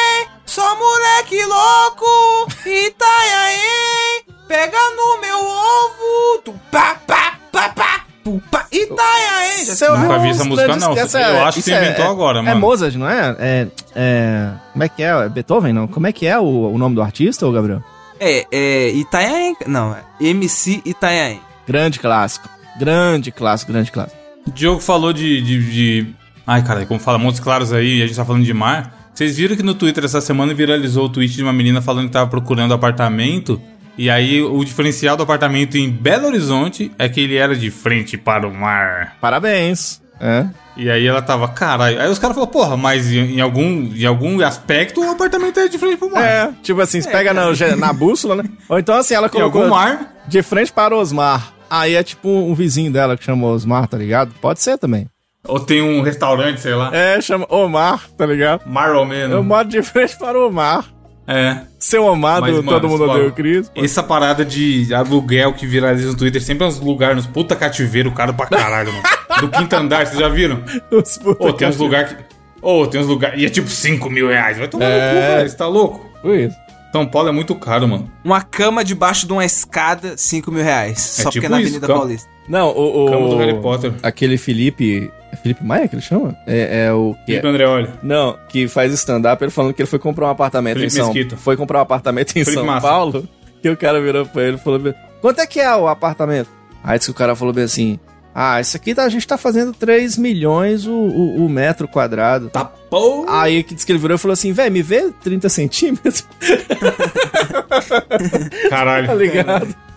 só 0.52 0.76
moleque 0.76 1.42
louco, 1.46 2.46
Itanhaém, 2.66 4.22
pega 4.46 4.76
no 4.96 5.20
meu 5.20 5.38
ovo, 5.38 6.42
tu 6.44 6.52
pá, 6.70 6.96
pá, 7.06 7.38
pá, 7.50 7.68
pá, 7.70 8.04
tu 8.22 8.42
pá, 8.50 8.66
Itanhaém. 8.70 9.64
Já 9.64 9.74
Você 9.74 9.84
escutaram? 9.84 10.00
Nunca 10.02 10.18
vi 10.18 10.28
essa 10.28 10.44
música, 10.44 10.76
não. 10.76 10.92
essa 10.98 11.18
Eu 11.20 11.44
acho 11.46 11.56
que 11.58 11.62
você 11.62 11.74
inventou 11.76 12.10
agora, 12.10 12.38
É 12.40 12.42
mano. 12.42 12.60
Mozart, 12.60 12.94
não 12.96 13.08
é? 13.08 13.36
É, 13.38 13.66
é... 13.94 14.50
Como 14.72 14.84
é 14.84 14.88
que 14.88 15.02
é? 15.02 15.06
É 15.08 15.28
Beethoven, 15.28 15.72
não? 15.72 15.88
Como 15.88 16.06
é 16.06 16.12
que 16.12 16.26
é 16.26 16.38
o, 16.38 16.72
o 16.72 16.78
nome 16.78 16.94
do 16.94 17.02
artista, 17.02 17.46
ô 17.46 17.52
Gabriel? 17.52 17.82
É, 18.20 18.46
é 18.52 18.88
Itanhaém, 18.90 19.56
não, 19.66 19.94
é 19.96 20.02
MC 20.24 20.82
Itanhaém. 20.84 21.40
Grande 21.66 21.98
clássico. 21.98 22.48
Grande 22.78 23.32
clássico, 23.32 23.72
grande 23.72 23.90
clássico. 23.90 24.16
Diogo 24.48 24.80
falou 24.80 25.12
de, 25.12 25.40
de, 25.40 25.70
de- 26.02 26.14
Ai, 26.46 26.62
cara, 26.62 26.84
como 26.84 26.98
fala 27.00 27.16
Montes 27.18 27.40
Claros 27.40 27.72
aí, 27.72 27.98
e 27.98 28.02
a 28.02 28.06
gente 28.06 28.16
tá 28.16 28.24
falando 28.24 28.44
de 28.44 28.52
mar. 28.52 29.01
Vocês 29.14 29.36
viram 29.36 29.56
que 29.56 29.62
no 29.62 29.74
Twitter 29.74 30.04
essa 30.04 30.20
semana 30.20 30.54
viralizou 30.54 31.06
o 31.06 31.08
tweet 31.08 31.34
de 31.34 31.42
uma 31.42 31.52
menina 31.52 31.82
falando 31.82 32.06
que 32.06 32.12
tava 32.12 32.30
procurando 32.30 32.72
apartamento. 32.74 33.60
E 33.96 34.08
aí 34.08 34.42
o 34.42 34.64
diferencial 34.64 35.16
do 35.16 35.22
apartamento 35.22 35.76
em 35.76 35.90
Belo 35.90 36.26
Horizonte 36.28 36.90
é 36.98 37.08
que 37.08 37.20
ele 37.20 37.36
era 37.36 37.54
de 37.54 37.70
frente 37.70 38.16
para 38.16 38.48
o 38.48 38.54
mar. 38.54 39.16
Parabéns. 39.20 40.00
É. 40.18 40.46
E 40.76 40.88
aí 40.88 41.06
ela 41.06 41.20
tava, 41.20 41.46
caralho. 41.48 42.00
Aí 42.00 42.08
os 42.08 42.18
caras 42.18 42.34
falaram, 42.34 42.50
porra, 42.52 42.76
mas 42.76 43.12
em, 43.12 43.36
em 43.36 43.40
algum, 43.40 43.92
em 43.94 44.06
algum 44.06 44.40
aspecto 44.42 45.02
o 45.04 45.10
apartamento 45.10 45.60
é 45.60 45.68
de 45.68 45.76
frente 45.76 45.98
pro 45.98 46.10
mar. 46.10 46.24
É, 46.24 46.50
tipo 46.62 46.80
assim, 46.80 47.00
você 47.02 47.10
pega 47.10 47.34
na, 47.34 47.50
na 47.76 47.92
bússola, 47.92 48.36
né? 48.36 48.44
Ou 48.68 48.78
então 48.78 48.96
assim, 48.96 49.14
ela 49.14 49.26
Em 49.28 49.30
colocou 49.30 49.62
algum 49.62 49.74
mar. 49.74 50.14
de 50.26 50.42
frente 50.42 50.72
para 50.72 50.96
Osmar. 50.96 51.52
Aí 51.68 51.94
é 51.94 52.02
tipo 52.02 52.28
um 52.28 52.54
vizinho 52.54 52.90
dela 52.90 53.16
que 53.16 53.24
chama 53.24 53.46
Osmar, 53.46 53.88
tá 53.88 53.98
ligado? 53.98 54.32
Pode 54.40 54.62
ser 54.62 54.78
também. 54.78 55.06
Ou 55.46 55.58
tem 55.58 55.82
um 55.82 56.02
restaurante, 56.02 56.60
sei 56.60 56.74
lá. 56.74 56.94
É, 56.94 57.20
chama 57.20 57.46
Omar, 57.50 58.08
tá 58.16 58.24
ligado? 58.24 58.62
Mar 58.64 58.94
ou 58.94 59.04
menos. 59.04 59.32
Eu 59.34 59.42
moro 59.42 59.66
de 59.68 59.82
frente 59.82 60.16
para 60.16 60.38
o 60.38 60.46
Omar. 60.48 60.84
É. 61.26 61.58
Seu 61.78 62.04
Omar 62.04 62.40
Mas, 62.40 62.54
mano, 62.54 62.68
Todo 62.68 62.88
Mundo 62.88 63.00
mano, 63.00 63.12
Odeia 63.14 63.28
o 63.28 63.32
Cris. 63.32 63.70
Essa 63.74 64.02
parada 64.02 64.44
de 64.44 64.92
aluguel 64.94 65.52
que 65.54 65.66
viraliza 65.66 66.08
no 66.08 66.16
Twitter 66.16 66.40
sempre 66.40 66.64
é 66.64 66.68
uns 66.68 66.78
lugares, 66.78 67.18
uns 67.18 67.26
puta 67.26 67.56
cativeiro 67.56 68.12
caro 68.12 68.34
pra 68.34 68.46
caralho, 68.46 68.92
mano. 68.92 69.02
Do 69.40 69.48
quinto 69.48 69.74
andar, 69.74 70.06
vocês 70.06 70.18
já 70.20 70.28
viram? 70.28 70.62
Os 70.90 71.18
puta 71.18 71.44
Ô, 71.44 71.52
tem 71.52 71.66
uns 71.68 71.76
lugares 71.76 72.12
que. 72.12 72.24
Ô, 72.60 72.86
tem 72.86 73.00
uns 73.00 73.06
lugares. 73.08 73.40
E 73.40 73.44
é 73.46 73.48
tipo 73.48 73.68
5 73.68 74.08
mil 74.08 74.28
reais. 74.28 74.58
Vai 74.58 74.68
tomar 74.68 74.84
no 74.84 74.90
É. 74.92 75.08
cu, 75.10 75.14
velho. 75.36 75.50
Você 75.50 75.56
tá 75.56 75.66
louco? 75.66 76.08
Foi 76.22 76.44
isso. 76.44 76.56
São 76.92 77.06
Paulo 77.06 77.28
é 77.30 77.32
muito 77.32 77.54
caro, 77.56 77.88
mano. 77.88 78.08
Uma 78.22 78.42
cama 78.42 78.84
debaixo 78.84 79.26
de 79.26 79.32
uma 79.32 79.44
escada, 79.44 80.16
5 80.16 80.52
mil 80.52 80.62
reais. 80.62 81.00
Só 81.00 81.22
porque 81.24 81.40
tipo 81.40 81.46
é 81.46 81.48
na 81.48 81.56
isso, 81.60 81.68
Avenida 81.70 81.86
cama. 81.88 81.98
Paulista. 82.00 82.28
Não, 82.48 82.68
o. 82.70 83.06
o 83.06 83.10
Cama 83.10 83.28
do 83.28 83.36
Harry 83.36 83.60
Potter. 83.60 83.92
Aquele 84.02 84.36
Felipe. 84.36 85.10
É 85.32 85.36
Felipe 85.36 85.64
Maia 85.64 85.88
que 85.88 85.94
ele 85.94 86.02
chama? 86.02 86.36
É, 86.46 86.86
é 86.86 86.92
o. 86.92 87.16
Felipe 87.24 87.46
Andreoli. 87.46 87.88
Não, 88.02 88.36
que 88.48 88.68
faz 88.68 88.92
stand-up, 88.92 89.42
ele 89.42 89.50
falando 89.50 89.72
que 89.72 89.80
ele 89.80 89.88
foi 89.88 89.98
comprar 89.98 90.26
um 90.26 90.30
apartamento 90.30 90.74
Felipe 90.74 90.92
em 90.92 90.96
São 90.96 91.06
Mesquita. 91.06 91.36
Foi 91.36 91.56
comprar 91.56 91.78
um 91.78 91.82
apartamento 91.82 92.30
em 92.30 92.44
Felipe 92.44 92.52
São 92.52 92.64
Massa. 92.64 92.86
Paulo. 92.86 93.28
Que 93.62 93.70
o 93.70 93.76
cara 93.76 94.00
virou 94.00 94.26
pra 94.26 94.42
ele 94.42 94.56
e 94.56 94.60
falou: 94.60 94.94
Quanto 95.20 95.40
é 95.40 95.46
que 95.46 95.60
é 95.60 95.74
o 95.76 95.86
apartamento? 95.88 96.50
Aí 96.84 96.98
disse 96.98 97.10
que 97.10 97.14
o 97.16 97.18
cara 97.18 97.34
falou 97.36 97.54
bem 97.54 97.64
assim: 97.64 97.98
Ah, 98.34 98.60
isso 98.60 98.76
aqui 98.76 98.94
tá- 98.94 99.04
a 99.04 99.08
gente 99.08 99.26
tá 99.26 99.38
fazendo 99.38 99.72
3 99.72 100.18
milhões 100.18 100.84
o, 100.84 100.92
o, 100.92 101.46
o 101.46 101.48
metro 101.48 101.86
quadrado. 101.86 102.50
Tá 102.50 102.64
pô. 102.64 103.24
Aí 103.28 103.62
que 103.62 103.74
disse 103.74 103.86
que 103.86 103.92
ele 103.92 104.00
virou 104.00 104.16
e 104.16 104.18
falou 104.18 104.32
assim: 104.32 104.52
Véi, 104.52 104.68
me 104.68 104.82
vê 104.82 105.10
30 105.22 105.48
centímetros, 105.48 106.26
tá 107.68 108.68
Caralho. 108.68 109.06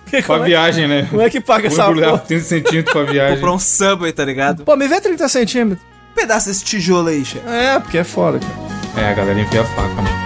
ligado? 0.11 0.25
Pra 0.25 0.37
é, 0.37 0.43
viagem, 0.43 0.87
né? 0.87 1.07
como 1.09 1.21
é 1.21 1.29
que 1.29 1.41
paga 1.41 1.67
essa 1.67 1.85
Vou 1.85 1.95
porra? 1.95 2.17
30 2.19 2.43
centímetros 2.43 2.93
pra 2.93 3.03
viagem. 3.11 3.35
Comprar 3.35 3.53
um 3.53 3.59
Subway, 3.59 4.11
tá 4.11 4.25
ligado? 4.25 4.63
Pô, 4.63 4.75
me 4.75 4.87
vê 4.87 5.01
30 5.01 5.27
centímetros. 5.27 5.85
Um 6.11 6.15
pedaço 6.15 6.47
desse 6.47 6.63
tijolo 6.63 7.09
aí, 7.09 7.25
chefe. 7.25 7.47
É, 7.47 7.79
porque 7.79 7.97
é 7.97 8.03
foda, 8.03 8.39
cara. 8.39 9.05
É, 9.05 9.11
a 9.11 9.13
galera 9.13 9.39
enfia 9.39 9.61
a 9.61 9.65
faca, 9.65 10.01
mano. 10.01 10.25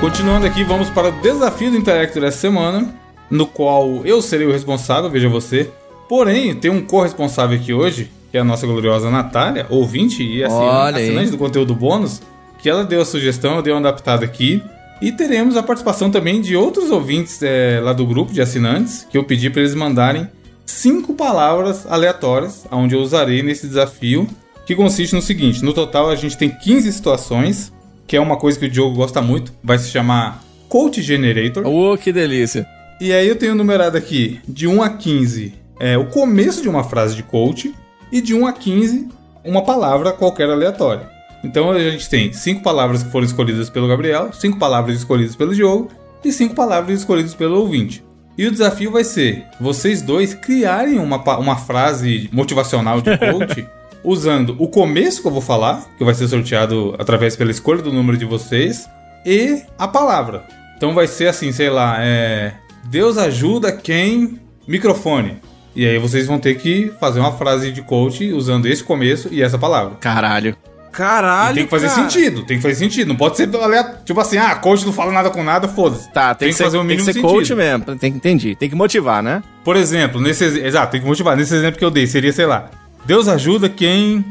Continuando 0.00 0.46
aqui, 0.46 0.64
vamos 0.64 0.90
para 0.90 1.08
o 1.10 1.12
desafio 1.12 1.70
do 1.70 1.76
intelecto 1.76 2.20
dessa 2.20 2.36
semana, 2.38 2.92
no 3.32 3.46
qual 3.46 4.02
eu 4.04 4.20
serei 4.20 4.46
o 4.46 4.52
responsável, 4.52 5.08
veja 5.08 5.26
você. 5.26 5.70
Porém, 6.06 6.54
tem 6.54 6.70
um 6.70 6.82
corresponsável 6.82 7.58
aqui 7.58 7.72
hoje, 7.72 8.10
que 8.30 8.36
é 8.36 8.40
a 8.40 8.44
nossa 8.44 8.66
gloriosa 8.66 9.10
Natália, 9.10 9.66
ouvinte 9.70 10.22
e 10.22 10.44
assim, 10.44 10.68
assinante 10.94 11.30
do 11.30 11.38
conteúdo 11.38 11.74
bônus, 11.74 12.20
que 12.58 12.68
ela 12.68 12.84
deu 12.84 13.00
a 13.00 13.06
sugestão, 13.06 13.56
eu 13.56 13.62
dei 13.62 13.72
uma 13.72 13.80
adaptada 13.80 14.22
aqui. 14.22 14.62
E 15.00 15.10
teremos 15.10 15.56
a 15.56 15.62
participação 15.62 16.10
também 16.10 16.42
de 16.42 16.54
outros 16.54 16.90
ouvintes 16.90 17.42
é, 17.42 17.80
lá 17.82 17.94
do 17.94 18.04
grupo 18.04 18.34
de 18.34 18.42
assinantes, 18.42 19.06
que 19.10 19.16
eu 19.16 19.24
pedi 19.24 19.48
para 19.48 19.62
eles 19.62 19.74
mandarem 19.74 20.28
cinco 20.66 21.14
palavras 21.14 21.86
aleatórias, 21.86 22.66
onde 22.70 22.94
eu 22.94 23.00
usarei 23.00 23.42
nesse 23.42 23.66
desafio, 23.66 24.28
que 24.66 24.76
consiste 24.76 25.14
no 25.14 25.22
seguinte: 25.22 25.64
no 25.64 25.72
total 25.72 26.10
a 26.10 26.16
gente 26.16 26.36
tem 26.36 26.50
15 26.50 26.92
situações, 26.92 27.72
que 28.06 28.14
é 28.14 28.20
uma 28.20 28.36
coisa 28.36 28.58
que 28.58 28.66
o 28.66 28.70
Diogo 28.70 28.94
gosta 28.94 29.22
muito, 29.22 29.54
vai 29.64 29.78
se 29.78 29.88
chamar 29.88 30.44
Coach 30.68 31.00
Generator. 31.00 31.66
Ô, 31.66 31.96
que 31.96 32.12
delícia. 32.12 32.68
E 33.02 33.12
aí 33.12 33.26
eu 33.26 33.34
tenho 33.34 33.56
numerado 33.56 33.98
aqui 33.98 34.38
de 34.46 34.68
1 34.68 34.80
a 34.80 34.88
15 34.88 35.52
é 35.80 35.98
o 35.98 36.06
começo 36.06 36.62
de 36.62 36.68
uma 36.68 36.84
frase 36.84 37.16
de 37.16 37.24
coach 37.24 37.74
e 38.12 38.20
de 38.20 38.32
1 38.32 38.46
a 38.46 38.52
15 38.52 39.08
uma 39.44 39.64
palavra 39.64 40.12
qualquer 40.12 40.48
aleatória. 40.48 41.10
Então 41.42 41.72
a 41.72 41.80
gente 41.80 42.08
tem 42.08 42.32
cinco 42.32 42.62
palavras 42.62 43.02
que 43.02 43.10
foram 43.10 43.26
escolhidas 43.26 43.68
pelo 43.68 43.88
Gabriel, 43.88 44.32
cinco 44.32 44.56
palavras 44.56 44.98
escolhidas 44.98 45.34
pelo 45.34 45.52
Diogo 45.52 45.90
e 46.24 46.30
cinco 46.30 46.54
palavras 46.54 47.00
escolhidas 47.00 47.34
pelo 47.34 47.58
ouvinte. 47.58 48.04
E 48.38 48.46
o 48.46 48.52
desafio 48.52 48.92
vai 48.92 49.02
ser 49.02 49.46
vocês 49.60 50.00
dois 50.00 50.32
criarem 50.32 51.00
uma, 51.00 51.16
uma 51.38 51.56
frase 51.56 52.30
motivacional 52.32 53.00
de 53.00 53.18
coach 53.18 53.66
usando 54.04 54.54
o 54.60 54.68
começo 54.68 55.22
que 55.22 55.26
eu 55.26 55.32
vou 55.32 55.42
falar, 55.42 55.84
que 55.98 56.04
vai 56.04 56.14
ser 56.14 56.28
sorteado 56.28 56.94
através 57.00 57.34
pela 57.34 57.50
escolha 57.50 57.82
do 57.82 57.92
número 57.92 58.16
de 58.16 58.24
vocês, 58.24 58.88
e 59.26 59.60
a 59.76 59.88
palavra. 59.88 60.44
Então 60.82 60.94
vai 60.94 61.06
ser 61.06 61.28
assim, 61.28 61.52
sei 61.52 61.70
lá, 61.70 61.96
é. 62.00 62.54
Deus 62.84 63.18
ajuda 63.18 63.72
quem. 63.72 64.38
Microfone. 64.66 65.38
E 65.74 65.86
aí 65.86 65.98
vocês 65.98 66.26
vão 66.26 66.38
ter 66.38 66.54
que 66.56 66.92
fazer 67.00 67.18
uma 67.20 67.32
frase 67.32 67.72
de 67.72 67.82
coach 67.82 68.30
usando 68.32 68.66
esse 68.66 68.84
começo 68.84 69.28
e 69.30 69.42
essa 69.42 69.58
palavra. 69.58 69.96
Caralho. 70.00 70.56
Caralho, 70.92 71.52
E 71.52 71.54
tem 71.54 71.64
que 71.64 71.70
fazer 71.70 71.88
cara. 71.88 72.02
sentido, 72.02 72.42
tem 72.42 72.58
que 72.58 72.62
fazer 72.62 72.74
sentido. 72.74 73.08
Não 73.08 73.16
pode 73.16 73.38
ser 73.38 73.48
aleatório. 73.56 74.00
Tipo 74.04 74.20
assim, 74.20 74.36
ah, 74.36 74.54
coach 74.56 74.84
não 74.84 74.92
fala 74.92 75.10
nada 75.10 75.30
com 75.30 75.42
nada, 75.42 75.66
foda-se. 75.66 76.12
Tá, 76.12 76.34
tem, 76.34 76.48
que, 76.50 76.54
ser, 76.54 76.64
fazer 76.64 76.76
o 76.76 76.80
tem 76.80 76.88
que 76.88 76.94
mínimo 76.96 77.06
ser 77.06 77.12
sentido. 77.14 77.32
coach 77.32 77.54
mesmo. 77.54 77.96
Tem, 77.96 78.12
entendi. 78.12 78.54
Tem 78.54 78.68
que 78.68 78.76
motivar, 78.76 79.22
né? 79.22 79.42
Por 79.64 79.74
exemplo, 79.74 80.20
nesse 80.20 80.44
ex- 80.44 80.56
exato, 80.56 80.92
tem 80.92 81.00
que 81.00 81.06
motivar. 81.06 81.34
Nesse 81.34 81.54
exemplo 81.54 81.78
que 81.78 81.84
eu 81.84 81.90
dei, 81.90 82.06
seria, 82.06 82.30
sei 82.30 82.44
lá, 82.44 82.68
Deus 83.06 83.26
ajuda 83.26 83.70
quem 83.70 84.22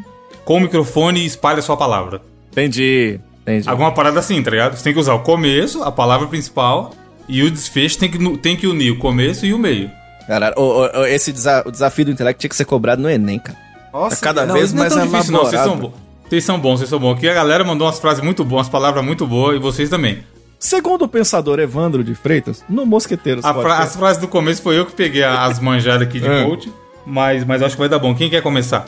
com 0.45 0.57
o 0.57 0.61
microfone 0.61 1.25
espalha 1.25 1.63
sua 1.63 1.75
palavra. 1.75 2.21
Entendi. 2.51 3.19
Entendi. 3.41 3.67
Alguma 3.67 3.91
parada 3.91 4.19
assim, 4.19 4.43
tá 4.43 4.51
ligado? 4.51 4.77
Você 4.77 4.83
tem 4.83 4.93
que 4.93 4.99
usar 4.99 5.15
o 5.15 5.21
começo, 5.21 5.81
a 5.83 5.91
palavra 5.91 6.27
principal, 6.27 6.93
e 7.31 7.43
o 7.43 7.49
desfecho 7.49 7.97
tem 7.97 8.09
que, 8.11 8.37
tem 8.37 8.55
que 8.55 8.67
unir 8.67 8.91
o 8.91 8.97
começo 8.99 9.45
e 9.45 9.53
o 9.53 9.57
meio. 9.57 9.89
Caralho, 10.27 10.53
ô, 10.57 10.61
ô, 10.61 10.99
ô, 11.01 11.05
esse 11.05 11.31
desa- 11.31 11.63
o 11.65 11.71
desafio 11.71 12.05
do 12.05 12.11
intelecto 12.11 12.39
tinha 12.39 12.49
que 12.49 12.55
ser 12.55 12.65
cobrado 12.65 13.01
no 13.01 13.09
Enem, 13.09 13.39
cara. 13.39 13.57
Nossa, 13.91 14.15
Tá 14.17 14.21
cada 14.21 14.45
não, 14.45 14.53
vez 14.55 14.73
é 14.73 14.77
mais 14.77 14.93
tão 14.93 15.05
Difícil 15.07 15.31
não, 15.33 15.39
vocês 15.45 15.61
são, 15.61 15.93
vocês 16.29 16.43
são 16.43 16.59
bons, 16.59 16.79
vocês 16.79 16.89
são 16.89 16.99
bons. 16.99 17.17
Aqui 17.17 17.27
a 17.27 17.33
galera 17.33 17.63
mandou 17.63 17.87
umas 17.87 17.99
frases 17.99 18.23
muito 18.23 18.43
boas, 18.45 18.61
umas 18.61 18.69
palavras 18.69 19.03
muito 19.03 19.25
boas, 19.27 19.55
e 19.55 19.59
vocês 19.59 19.89
também. 19.89 20.19
Segundo 20.59 21.03
o 21.05 21.07
pensador 21.07 21.59
Evandro 21.59 22.03
de 22.03 22.13
Freitas, 22.13 22.63
no 22.69 22.85
Mosqueteiros 22.85 23.43
A 23.43 23.53
fra- 23.53 23.79
as 23.79 23.95
frases 23.95 24.21
do 24.21 24.27
começo 24.27 24.61
foi 24.61 24.77
eu 24.77 24.85
que 24.85 24.93
peguei 24.93 25.23
as 25.23 25.59
manjadas 25.59 26.07
aqui 26.07 26.19
de 26.19 26.27
É. 26.27 26.43
coach, 26.45 26.71
mas, 27.05 27.43
mas 27.43 27.61
acho 27.63 27.75
que 27.75 27.79
vai 27.79 27.89
dar 27.89 27.97
bom. 27.99 28.13
Quem 28.13 28.29
quer 28.29 28.41
começar? 28.43 28.87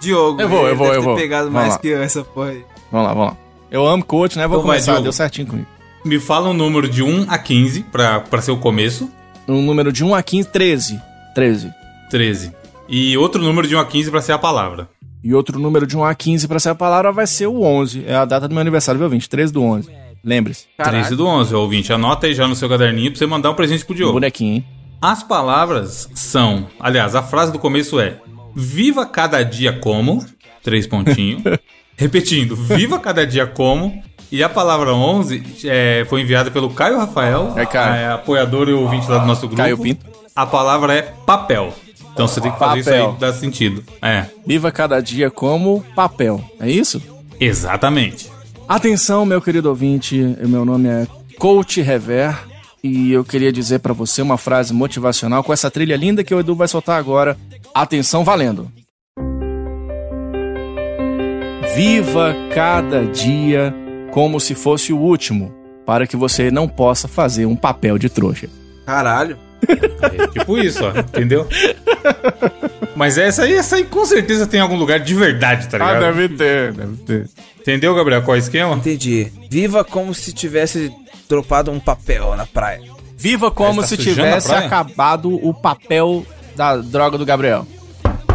Diogo, 0.00 0.40
Eu 0.42 0.48
vou, 0.48 0.66
eu 0.68 0.76
vou, 0.76 0.88
eu 0.88 0.94
ter 0.94 1.00
vou. 1.00 1.16
pegado 1.16 1.44
Vamos 1.44 1.60
mais 1.60 1.72
lá. 1.74 1.78
que 1.78 1.88
eu 1.88 2.02
essa 2.02 2.24
porra 2.24 2.50
aí. 2.50 2.64
Vamos 2.90 3.06
lá, 3.06 3.14
vamos 3.14 3.28
lá. 3.30 3.36
Eu 3.70 3.86
amo 3.86 4.04
coach, 4.04 4.36
né? 4.36 4.46
Vou 4.46 4.58
Então 4.58 4.66
vai, 4.66 4.76
começar, 4.76 4.92
Diogo. 4.92 5.04
deu 5.04 5.12
certinho 5.12 5.46
comigo. 5.46 5.68
Me 6.04 6.18
fala 6.18 6.48
um 6.48 6.52
número 6.54 6.88
de 6.88 7.02
1 7.02 7.26
a 7.28 7.38
15 7.38 7.84
pra, 7.84 8.20
pra 8.20 8.42
ser 8.42 8.50
o 8.50 8.56
começo. 8.56 9.10
Um 9.46 9.62
número 9.62 9.92
de 9.92 10.04
1 10.04 10.14
a 10.14 10.22
15, 10.22 10.48
13. 10.48 11.00
13. 11.34 11.72
13. 12.10 12.52
E 12.88 13.16
outro 13.16 13.40
número 13.42 13.66
de 13.68 13.76
1 13.76 13.78
a 13.78 13.84
15 13.86 14.10
pra 14.10 14.20
ser 14.20 14.32
a 14.32 14.38
palavra. 14.38 14.88
E 15.22 15.32
outro 15.34 15.58
número 15.58 15.86
de 15.86 15.96
1 15.96 16.04
a 16.04 16.14
15 16.14 16.48
pra 16.48 16.58
ser 16.58 16.70
a 16.70 16.74
palavra 16.74 17.12
vai 17.12 17.26
ser 17.26 17.46
o 17.46 17.62
11. 17.62 18.04
É 18.06 18.14
a 18.16 18.24
data 18.24 18.48
do 18.48 18.54
meu 18.54 18.60
aniversário, 18.60 18.98
viu, 18.98 19.08
13 19.10 19.28
13 19.28 19.52
do 19.52 19.62
11. 19.62 19.88
Lembre-se. 20.24 20.66
13 20.82 21.14
do 21.16 21.26
11, 21.26 21.54
ouvinte. 21.54 21.92
Anota 21.92 22.26
aí 22.26 22.34
já 22.34 22.46
no 22.48 22.54
seu 22.56 22.68
caderninho 22.68 23.10
pra 23.12 23.18
você 23.18 23.26
mandar 23.26 23.50
um 23.50 23.54
presente 23.54 23.84
pro 23.84 23.94
Um 23.94 23.96
Diogo. 23.96 24.12
bonequinho, 24.14 24.54
hein? 24.56 24.64
As 25.00 25.22
palavras 25.22 26.08
são. 26.14 26.66
Aliás, 26.78 27.14
a 27.14 27.22
frase 27.22 27.52
do 27.52 27.58
começo 27.58 27.98
é: 28.00 28.18
Viva 28.54 29.06
cada 29.06 29.42
dia 29.42 29.72
como. 29.72 30.24
Três 30.62 30.86
pontinhos. 30.86 31.42
Repetindo: 31.96 32.54
Viva 32.54 32.98
cada 33.00 33.26
dia 33.26 33.46
como. 33.46 34.00
E 34.32 34.42
a 34.42 34.48
palavra 34.48 34.94
11 34.94 35.42
é, 35.66 36.06
foi 36.08 36.22
enviada 36.22 36.50
pelo 36.50 36.70
Caio 36.70 36.96
Rafael, 36.98 37.52
É, 37.54 37.66
Caio. 37.66 37.94
é, 37.94 38.12
apoiador 38.12 38.68
e 38.68 38.72
ouvinte 38.72 39.08
lá 39.08 39.18
do 39.18 39.26
nosso 39.26 39.42
grupo. 39.42 39.56
Caio 39.56 39.76
Pinto. 39.78 40.06
A 40.34 40.46
palavra 40.46 40.94
é 40.94 41.02
papel. 41.02 41.72
Então 42.14 42.26
você 42.26 42.40
tem 42.40 42.50
que 42.50 42.58
fazer 42.58 42.82
Papel. 42.84 43.00
isso 43.04 43.10
aí, 43.12 43.16
dá 43.20 43.32
sentido. 43.32 43.84
É, 44.00 44.24
Viva 44.46 44.72
cada 44.72 45.00
dia 45.00 45.30
como 45.30 45.84
papel. 45.94 46.42
É 46.58 46.70
isso? 46.70 47.00
exatamente. 47.38 48.30
Atenção, 48.68 49.26
meu 49.26 49.40
querido 49.42 49.68
ouvinte. 49.68 50.16
Meu 50.40 50.64
nome 50.64 50.88
é 50.88 51.06
Coach 51.38 51.80
Rever. 51.82 52.34
E 52.82 53.12
eu 53.12 53.24
queria 53.24 53.52
dizer 53.52 53.80
pra 53.80 53.92
você 53.92 54.22
uma 54.22 54.38
frase 54.38 54.72
motivacional 54.72 55.44
com 55.44 55.52
essa 55.52 55.70
trilha 55.70 55.96
linda 55.96 56.24
que 56.24 56.34
o 56.34 56.40
Edu 56.40 56.54
vai 56.54 56.66
soltar 56.68 56.98
agora. 56.98 57.36
Atenção, 57.74 58.24
valendo. 58.24 58.70
Viva 61.74 62.34
cada 62.54 63.04
dia 63.06 63.74
como 64.12 64.38
se 64.38 64.54
fosse 64.54 64.92
o 64.92 64.98
último, 64.98 65.50
para 65.86 66.06
que 66.06 66.16
você 66.16 66.50
não 66.50 66.68
possa 66.68 67.08
fazer 67.08 67.46
um 67.46 67.56
papel 67.56 67.96
de 67.96 68.10
trouxa. 68.10 68.46
Caralho. 68.84 69.38
É 70.02 70.26
tipo 70.28 70.58
isso, 70.58 70.80
ó, 70.84 70.90
entendeu? 70.98 71.48
Mas 72.94 73.16
essa 73.16 73.44
aí, 73.44 73.54
essa 73.54 73.76
aí 73.76 73.84
com 73.84 74.04
certeza 74.04 74.46
tem 74.46 74.60
algum 74.60 74.76
lugar 74.76 75.00
de 75.00 75.14
verdade, 75.14 75.66
tá 75.66 75.78
ligado? 75.78 76.04
Ah, 76.04 76.28
ter, 76.28 76.72
deve 76.72 76.96
ter. 77.04 77.30
Entendeu, 77.58 77.94
Gabriel? 77.94 78.22
Qual 78.22 78.36
é 78.36 78.38
o 78.38 78.42
esquema? 78.42 78.74
Entendi. 78.74 79.32
Viva 79.50 79.82
como 79.82 80.12
se 80.12 80.30
tivesse 80.32 80.92
dropado 81.26 81.70
um 81.70 81.80
papel 81.80 82.36
na 82.36 82.44
praia. 82.44 82.82
Viva 83.16 83.50
como 83.50 83.80
tá 83.80 83.86
se 83.86 83.96
tivesse 83.96 84.52
acabado 84.52 85.34
o 85.42 85.54
papel 85.54 86.26
da 86.54 86.76
droga 86.76 87.16
do 87.16 87.24
Gabriel. 87.24 87.66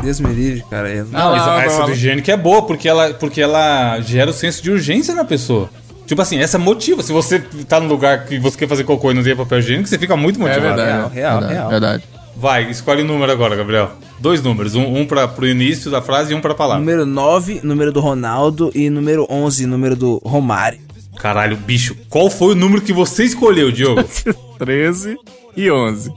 Deus 0.07 0.21
me 0.21 0.33
livre, 0.33 0.63
cara. 0.69 0.89
Eu... 0.89 1.05
Não, 1.05 1.33
Ah, 1.33 1.61
essa, 1.65 1.83
do 1.83 1.91
higiênico 1.91 2.31
é 2.31 2.37
boa, 2.37 2.61
porque 2.61 2.87
ela, 2.87 3.13
porque 3.13 3.41
ela 3.41 3.99
gera 3.99 4.29
o 4.29 4.33
senso 4.33 4.63
de 4.63 4.71
urgência 4.71 5.13
na 5.13 5.25
pessoa. 5.25 5.69
Tipo 6.05 6.21
assim, 6.21 6.39
essa 6.39 6.57
motiva. 6.57 7.03
Se 7.03 7.11
você 7.11 7.39
tá 7.67 7.77
num 7.81 7.89
lugar 7.89 8.25
que 8.25 8.39
você 8.39 8.57
quer 8.57 8.69
fazer 8.69 8.85
cocô 8.85 9.11
e 9.11 9.13
não 9.13 9.21
tem 9.21 9.35
papel 9.35 9.59
higiênico, 9.59 9.89
você 9.89 9.99
fica 9.99 10.15
muito 10.15 10.39
motivado. 10.39 10.81
Real, 10.81 11.09
real, 11.09 11.41
real. 11.41 11.69
verdade. 11.69 12.03
Vai, 12.37 12.71
escolhe 12.71 13.01
o 13.01 13.05
número 13.05 13.29
agora, 13.29 13.53
Gabriel. 13.57 13.91
Dois 14.17 14.41
números, 14.41 14.75
um, 14.75 14.99
um 14.99 15.05
pra, 15.05 15.27
pro 15.27 15.45
início 15.45 15.91
da 15.91 16.01
frase 16.01 16.31
e 16.31 16.35
um 16.35 16.39
pra 16.39 16.55
palavra. 16.55 16.79
Número 16.79 17.05
9, 17.05 17.59
número 17.63 17.91
do 17.91 17.99
Ronaldo 17.99 18.71
e 18.73 18.89
número 18.89 19.27
11, 19.29 19.65
número 19.65 19.95
do 19.97 20.21
Romário. 20.23 20.79
Caralho, 21.17 21.57
bicho, 21.57 21.97
qual 22.09 22.29
foi 22.29 22.53
o 22.53 22.55
número 22.55 22.81
que 22.81 22.93
você 22.93 23.25
escolheu, 23.25 23.73
Diogo? 23.73 24.05
13 24.57 25.17
e 25.57 25.69
11. 25.69 26.11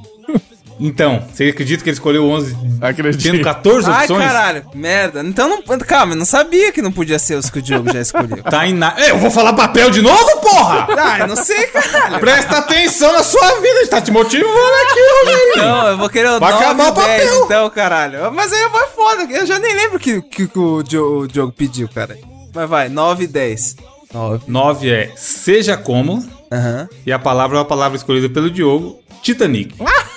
Então, 0.81 1.23
você 1.33 1.45
acredita 1.49 1.83
que 1.85 1.91
ele 1.91 1.95
escolheu 1.95 2.27
11 2.29 2.57
Acredito. 2.81 3.23
tendo 3.23 3.43
14 3.45 3.91
Ai, 3.91 4.01
opções? 4.05 4.25
caralho, 4.25 4.65
merda. 4.75 5.21
Então 5.23 5.49
não. 5.49 5.79
Calma, 5.81 6.15
eu 6.15 6.17
não 6.19 6.25
sabia 6.25 6.73
que 6.73 6.81
não 6.81 6.91
podia 6.91 7.19
ser 7.19 7.35
os 7.35 7.51
que 7.51 7.59
o 7.59 7.63
Diogo 7.63 7.93
já 7.93 8.01
escolheu. 8.01 8.43
Tá 8.51 8.67
em 8.67 8.73
na... 8.73 8.95
Eu 8.99 9.19
vou 9.19 9.31
falar 9.31 9.53
papel 9.53 9.91
de 9.91 10.01
novo, 10.01 10.41
porra! 10.41 10.87
Ah, 10.99 11.19
eu 11.21 11.27
não 11.29 11.37
sei, 11.37 11.67
caralho. 11.67 12.19
Presta 12.19 12.59
atenção 12.59 13.13
na 13.13 13.23
sua 13.23 13.61
vida, 13.61 13.75
a 13.75 13.81
gente 13.81 13.91
tá 13.91 14.01
te 14.01 14.11
motivando 14.11 14.49
aqui, 14.49 15.01
Rogerinho. 15.25 15.57
Não, 15.57 15.89
eu 15.89 15.99
vou 15.99 16.09
querer 16.09 16.31
o 16.31 16.41
Vai 16.41 16.53
9 16.53 16.65
acabar 16.65 16.85
e 16.85 16.89
o 16.89 16.91
o 16.91 16.95
10, 16.95 17.23
papel. 17.31 17.45
então, 17.45 17.71
caralho. 17.71 18.33
Mas 18.33 18.53
aí 18.53 18.69
vai 18.71 18.87
foda, 18.89 19.23
eu 19.31 19.45
já 19.47 19.59
nem 19.59 19.75
lembro 19.75 19.97
o 19.99 20.01
que, 20.01 20.23
que, 20.23 20.47
que 20.49 20.59
o, 20.59 20.83
Diogo, 20.83 21.21
o 21.25 21.29
Diogo 21.29 21.53
pediu, 21.53 21.89
cara. 21.89 22.17
Mas 22.55 22.69
vai, 22.69 22.89
9 22.89 23.25
e 23.25 23.27
10. 23.27 23.77
9. 24.13 24.45
9 24.49 24.91
é 24.91 25.13
seja 25.17 25.77
como, 25.77 26.27
Aham. 26.51 26.89
e 27.07 27.13
a 27.13 27.19
palavra 27.19 27.57
é 27.57 27.61
uma 27.61 27.65
palavra 27.67 27.97
escolhida 27.97 28.29
pelo 28.29 28.51
Diogo, 28.51 28.99
Titanic. 29.23 29.75
Caralho, 29.77 30.10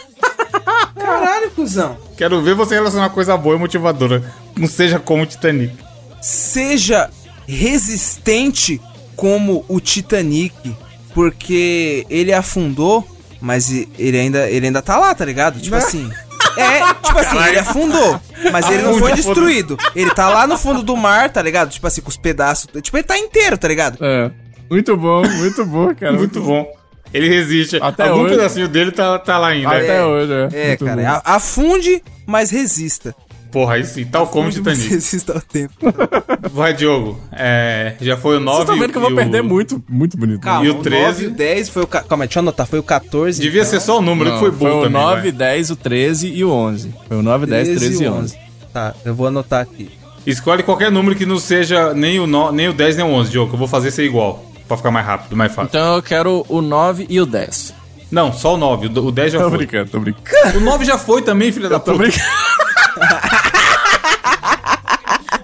cuzão. 1.53 1.97
Quero 2.17 2.41
ver 2.41 2.55
você 2.55 2.75
relacionar 2.75 3.05
uma 3.05 3.09
coisa 3.09 3.37
boa 3.37 3.55
e 3.55 3.59
motivadora. 3.59 4.23
Não 4.55 4.67
seja 4.67 4.99
como 4.99 5.25
Titanic. 5.25 5.73
Seja 6.21 7.09
resistente 7.47 8.81
como 9.15 9.65
o 9.67 9.79
Titanic, 9.79 10.75
porque 11.13 12.05
ele 12.09 12.33
afundou, 12.33 13.07
mas 13.39 13.69
ele 13.97 14.17
ainda, 14.19 14.49
ele 14.49 14.67
ainda 14.67 14.81
tá 14.81 14.97
lá, 14.97 15.13
tá 15.13 15.25
ligado? 15.25 15.59
Tipo 15.59 15.75
assim. 15.75 16.09
É, 16.55 16.93
tipo 16.93 17.17
assim, 17.17 17.37
ele 17.47 17.59
afundou, 17.59 18.21
mas 18.51 18.69
ele 18.69 18.83
não 18.83 18.99
foi 18.99 19.13
destruído. 19.13 19.77
Ele 19.95 20.11
tá 20.11 20.29
lá 20.29 20.45
no 20.45 20.57
fundo 20.57 20.83
do 20.83 20.95
mar, 20.95 21.31
tá 21.31 21.41
ligado? 21.41 21.71
Tipo 21.71 21.87
assim, 21.87 22.01
com 22.01 22.09
os 22.09 22.17
pedaços. 22.17 22.67
Tipo, 22.81 22.97
ele 22.97 23.03
tá 23.03 23.17
inteiro, 23.17 23.57
tá 23.57 23.67
ligado? 23.67 23.97
É. 24.01 24.31
Muito 24.69 24.95
bom, 24.95 25.27
muito 25.27 25.65
bom, 25.65 25.93
cara. 25.95 26.13
Muito 26.17 26.41
bom. 26.41 26.65
Ele 27.13 27.29
resiste. 27.29 27.77
Até 27.81 28.07
Algum 28.07 28.23
hoje. 28.23 28.35
pedacinho 28.35 28.67
dele 28.67 28.91
tá, 28.91 29.19
tá 29.19 29.37
lá 29.37 29.47
ainda. 29.49 29.69
Até 29.69 29.97
É, 29.97 30.03
hoje, 30.05 30.31
é. 30.33 30.49
É, 30.53 30.67
Muito 30.69 30.85
cara. 30.85 31.01
bom. 31.15 31.21
Afunde, 31.23 32.03
mas 32.25 32.49
resista. 32.49 33.15
Porra, 33.51 33.75
aí 33.75 33.85
sim, 33.85 34.03
tal 34.03 34.25
como 34.25 34.49
Titanic. 34.49 34.87
resista 34.89 35.33
ao 35.33 35.39
tempo. 35.41 35.73
Vai, 36.51 36.73
Diogo. 36.73 37.19
É, 37.31 37.93
já 38.01 38.17
foi 38.17 38.37
o 38.37 38.39
9 38.39 38.57
Vocês 38.57 38.61
estão 38.67 38.79
vendo 38.79 38.91
que 38.91 38.97
eu 38.97 39.01
vou 39.03 39.11
o- 39.11 39.15
perder 39.15 39.43
muito, 39.43 39.83
muito 39.87 40.17
bonito. 40.17 40.39
Calma, 40.39 40.65
E 40.65 40.71
o 40.71 40.79
o 40.79 40.81
13? 40.81 41.03
9 41.05 41.23
e 41.23 41.27
o 41.27 41.31
10 41.31 41.69
foi 41.69 41.83
o... 41.83 41.87
ca- 41.87 42.01
Calma, 42.01 42.25
deixa 42.25 42.39
eu 42.39 42.41
anotar. 42.41 42.65
Foi 42.65 42.79
o 42.79 42.83
14. 42.83 43.39
Devia 43.39 43.61
então. 43.61 43.69
ser 43.71 43.79
só 43.79 43.99
o 43.99 44.01
número 44.01 44.31
Não, 44.31 44.37
que 44.37 44.43
foi 44.43 44.49
bom 44.51 44.79
o 44.79 44.83
também. 44.85 44.99
9, 44.99 45.21
vai. 45.21 45.31
10, 45.31 45.69
o 45.69 45.75
13 45.75 46.29
e 46.33 46.43
o 46.43 46.49
11. 46.49 46.95
Foi 47.07 47.17
o 47.17 47.21
9, 47.21 47.45
10, 47.45 47.67
13 47.77 48.03
e 48.03 48.07
11. 48.09 48.37
Tá, 48.73 48.95
eu 49.05 49.13
vou 49.13 49.27
anotar 49.27 49.61
aqui. 49.61 49.87
Escolhe 50.25 50.63
qualquer 50.63 50.89
número 50.89 51.15
que 51.15 51.25
não 51.27 51.37
seja 51.37 51.93
nem 51.93 52.19
o, 52.19 52.25
no, 52.25 52.51
nem 52.51 52.69
o 52.69 52.73
10 52.73 52.97
nem 52.97 53.05
o 53.05 53.09
11, 53.09 53.29
Diogo. 53.29 53.53
Eu 53.53 53.57
vou 53.59 53.67
fazer 53.67 53.91
ser 53.91 54.03
igual. 54.03 54.43
Pra 54.67 54.77
ficar 54.77 54.91
mais 54.91 55.05
rápido, 55.05 55.35
mais 55.35 55.53
fácil. 55.53 55.69
Então 55.69 55.95
eu 55.95 56.01
quero 56.03 56.45
o 56.49 56.61
9 56.61 57.05
e 57.09 57.19
o 57.19 57.25
10. 57.25 57.73
Não, 58.11 58.31
só 58.31 58.53
o 58.53 58.57
9. 58.57 58.87
O 58.99 59.11
10 59.11 59.33
já 59.33 59.39
Tô 59.39 59.49
foi. 59.49 59.57
brincando, 59.57 59.89
tô 59.89 59.99
brincando. 59.99 60.57
O 60.57 60.61
9 60.61 60.85
já 60.85 60.97
foi 60.97 61.21
também, 61.21 61.51
filha 61.51 61.67
da 61.69 61.79
Tô 61.79 61.91
puta. 61.93 62.03
brincando. 62.03 62.23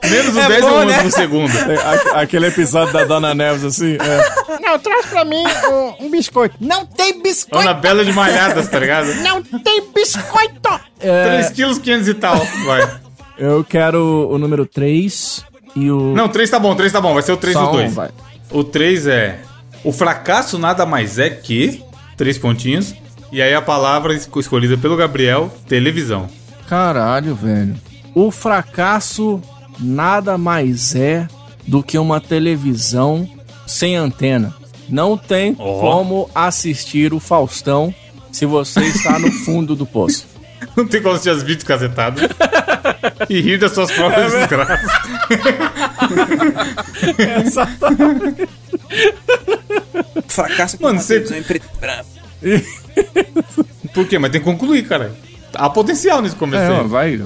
Menos 0.09 0.35
o 0.35 0.39
É 0.39 0.47
10 0.47 0.61
bom, 0.61 0.69
e 0.69 0.71
o 0.71 0.75
11 0.77 0.85
né? 0.87 1.03
no 1.03 1.11
segundo. 1.11 1.51
É, 1.57 1.75
a- 2.15 2.21
Aquele 2.21 2.47
episódio 2.47 2.91
da 2.93 3.03
Dona 3.05 3.33
Neves 3.35 3.63
assim. 3.63 3.95
É. 3.99 4.59
Não, 4.59 4.79
traz 4.79 5.05
pra 5.05 5.23
mim 5.23 5.43
um, 5.99 6.05
um 6.05 6.09
biscoito. 6.11 6.55
Não 6.59 6.85
tem 6.85 7.21
biscoito! 7.21 7.59
Ana 7.67 7.73
Bela 7.79 8.03
de 8.03 8.11
Malhadas, 8.13 8.67
tá 8.69 8.79
ligado? 8.79 9.13
Não 9.15 9.41
tem 9.43 9.83
biscoito! 9.93 10.79
3 10.99 11.49
quilos 11.51 11.77
500 11.77 12.07
e 12.07 12.13
tal. 12.15 12.37
Vai. 12.65 12.89
Eu 13.37 13.63
quero 13.63 14.29
o 14.31 14.37
número 14.39 14.65
3 14.65 15.43
e 15.75 15.91
o. 15.91 16.13
Não, 16.15 16.27
3 16.27 16.49
tá 16.49 16.57
bom, 16.59 16.73
3 16.75 16.91
tá 16.91 16.99
bom. 17.01 17.13
Vai 17.13 17.21
ser 17.23 17.33
o 17.33 17.37
3 17.37 17.53
Só 17.53 17.63
do 17.65 17.69
um, 17.69 17.71
2. 17.73 17.93
vai. 17.93 18.09
O 18.51 18.63
3 18.63 19.07
é... 19.07 19.39
O 19.83 19.91
fracasso 19.91 20.57
nada 20.57 20.85
mais 20.85 21.17
é 21.19 21.29
que... 21.29 21.83
Três 22.17 22.37
pontinhos. 22.37 22.93
E 23.31 23.41
aí 23.41 23.53
a 23.53 23.61
palavra 23.61 24.13
esco- 24.13 24.39
escolhida 24.39 24.77
pelo 24.77 24.97
Gabriel, 24.97 25.49
televisão. 25.67 26.27
Caralho, 26.67 27.33
velho. 27.35 27.75
O 28.13 28.29
fracasso 28.31 29.39
nada 29.79 30.37
mais 30.37 30.95
é 30.95 31.27
do 31.65 31.81
que 31.81 31.97
uma 31.97 32.19
televisão 32.19 33.29
sem 33.65 33.95
antena. 33.95 34.53
Não 34.89 35.15
tem 35.17 35.55
Ó. 35.59 35.79
como 35.79 36.29
assistir 36.33 37.13
o 37.13 37.19
Faustão 37.19 37.93
se 38.31 38.45
você 38.45 38.81
está 38.81 39.17
no 39.19 39.31
fundo 39.31 39.75
do 39.75 39.85
poço. 39.85 40.27
Não 40.75 40.87
tem 40.87 41.01
como 41.01 41.13
assistir 41.15 41.29
as 41.31 41.41
vídeos 41.43 41.63
casetados. 41.63 42.21
e 43.29 43.39
rir 43.41 43.57
das 43.57 43.71
suas 43.73 43.91
próprias 43.91 44.31
desgraças. 44.33 44.91
Fracasso 50.27 50.77
com 50.77 50.83
Mano, 50.85 50.95
uma 50.97 51.01
você- 51.01 51.15
televisão 51.15 51.37
em 51.37 51.43
preto 51.43 51.65
e 51.75 51.79
branco. 51.79 52.09
Por 53.93 54.07
quê? 54.07 54.19
Mas 54.19 54.31
tem 54.31 54.39
que 54.41 54.45
concluir, 54.45 54.87
cara. 54.87 55.13
Há 55.53 55.69
potencial 55.69 56.21
nesse 56.21 56.35
começo 56.35 56.63
É, 56.63 56.69
ó, 56.71 56.83
vai. 56.83 57.19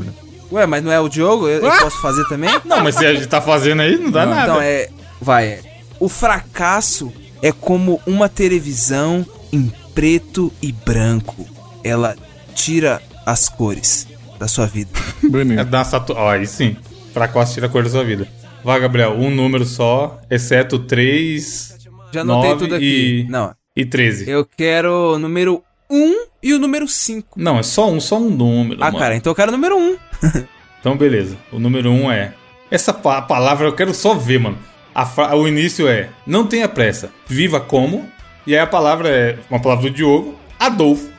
Ué, 0.52 0.66
mas 0.66 0.84
não 0.84 0.92
é 0.92 1.00
o 1.00 1.10
Diogo? 1.10 1.48
Eu, 1.48 1.64
eu 1.66 1.72
posso 1.80 2.02
fazer 2.02 2.24
também? 2.28 2.50
Não, 2.66 2.82
mas 2.84 2.96
se 2.96 3.06
a 3.06 3.14
gente 3.14 3.28
tá 3.28 3.42
fazendo 3.42 3.82
aí, 3.82 3.98
não 3.98 4.12
dá 4.12 4.26
nada. 4.26 4.42
Então 4.44 4.62
é. 4.62 4.90
Vai. 5.22 5.46
é. 5.48 5.60
O 6.00 6.08
fracasso 6.10 7.12
é 7.42 7.52
como 7.52 8.02
uma 8.06 8.30
televisão 8.30 9.26
em 9.52 9.72
preto 9.94 10.52
e 10.62 10.72
branco. 10.72 11.46
Ela 11.84 12.16
tira 12.56 13.02
as 13.26 13.50
cores 13.50 14.08
da 14.40 14.48
sua 14.48 14.66
vida. 14.66 14.90
É 15.24 15.28
Bonito. 15.28 16.14
Ó, 16.16 16.30
aí 16.30 16.46
sim. 16.46 16.76
Fracasso 17.14 17.54
tira 17.54 17.68
a 17.68 17.70
cor 17.70 17.84
da 17.84 17.90
sua 17.90 18.04
vida. 18.04 18.28
Vai, 18.64 18.80
Gabriel. 18.80 19.12
Um 19.14 19.30
número 19.30 19.66
só, 19.66 20.20
exceto 20.30 20.80
3, 20.80 21.78
Já 22.14 22.22
anotei 22.22 22.50
9 22.52 22.60
tudo 22.64 22.76
aqui. 22.76 23.26
e... 23.28 23.32
Não. 23.32 23.54
e 23.76 23.86
13. 23.86 24.30
Eu 24.30 24.46
quero 24.46 25.14
o 25.16 25.20
número 25.20 25.64
1 25.90 26.26
e 26.42 26.54
o 26.54 26.60
número 26.60 26.88
5. 26.88 27.40
Não, 27.40 27.60
é 27.60 27.64
só 27.64 27.90
um, 27.92 28.00
só 28.00 28.18
um 28.18 28.30
número, 28.30 28.82
Ah, 28.84 28.88
mano. 28.88 28.98
cara, 29.00 29.16
então 29.16 29.32
eu 29.32 29.36
quero 29.36 29.50
o 29.50 29.52
número 29.52 29.78
1. 29.78 29.98
Então, 30.84 30.98
beleza. 30.98 31.38
O 31.50 31.60
número 31.60 31.90
1 31.90 32.04
um 32.04 32.12
é... 32.12 32.34
Essa 32.70 32.92
pa- 32.92 33.22
palavra 33.22 33.68
eu 33.68 33.74
quero 33.74 33.94
só 33.94 34.16
ver, 34.16 34.38
mano. 34.38 34.58
A 34.94 35.06
fra- 35.06 35.34
O 35.34 35.48
início 35.48 35.88
é... 35.88 36.10
Não 36.28 36.46
tenha 36.46 36.68
pressa. 36.68 37.10
Viva 37.26 37.62
como... 37.62 38.06
E 38.46 38.54
aí 38.54 38.60
a 38.60 38.68
palavra 38.68 39.08
é... 39.08 39.40
Uma 39.50 39.62
palavra 39.62 39.90
do 39.90 39.96
Diogo. 39.96 40.38
Adolfo. 40.60 41.10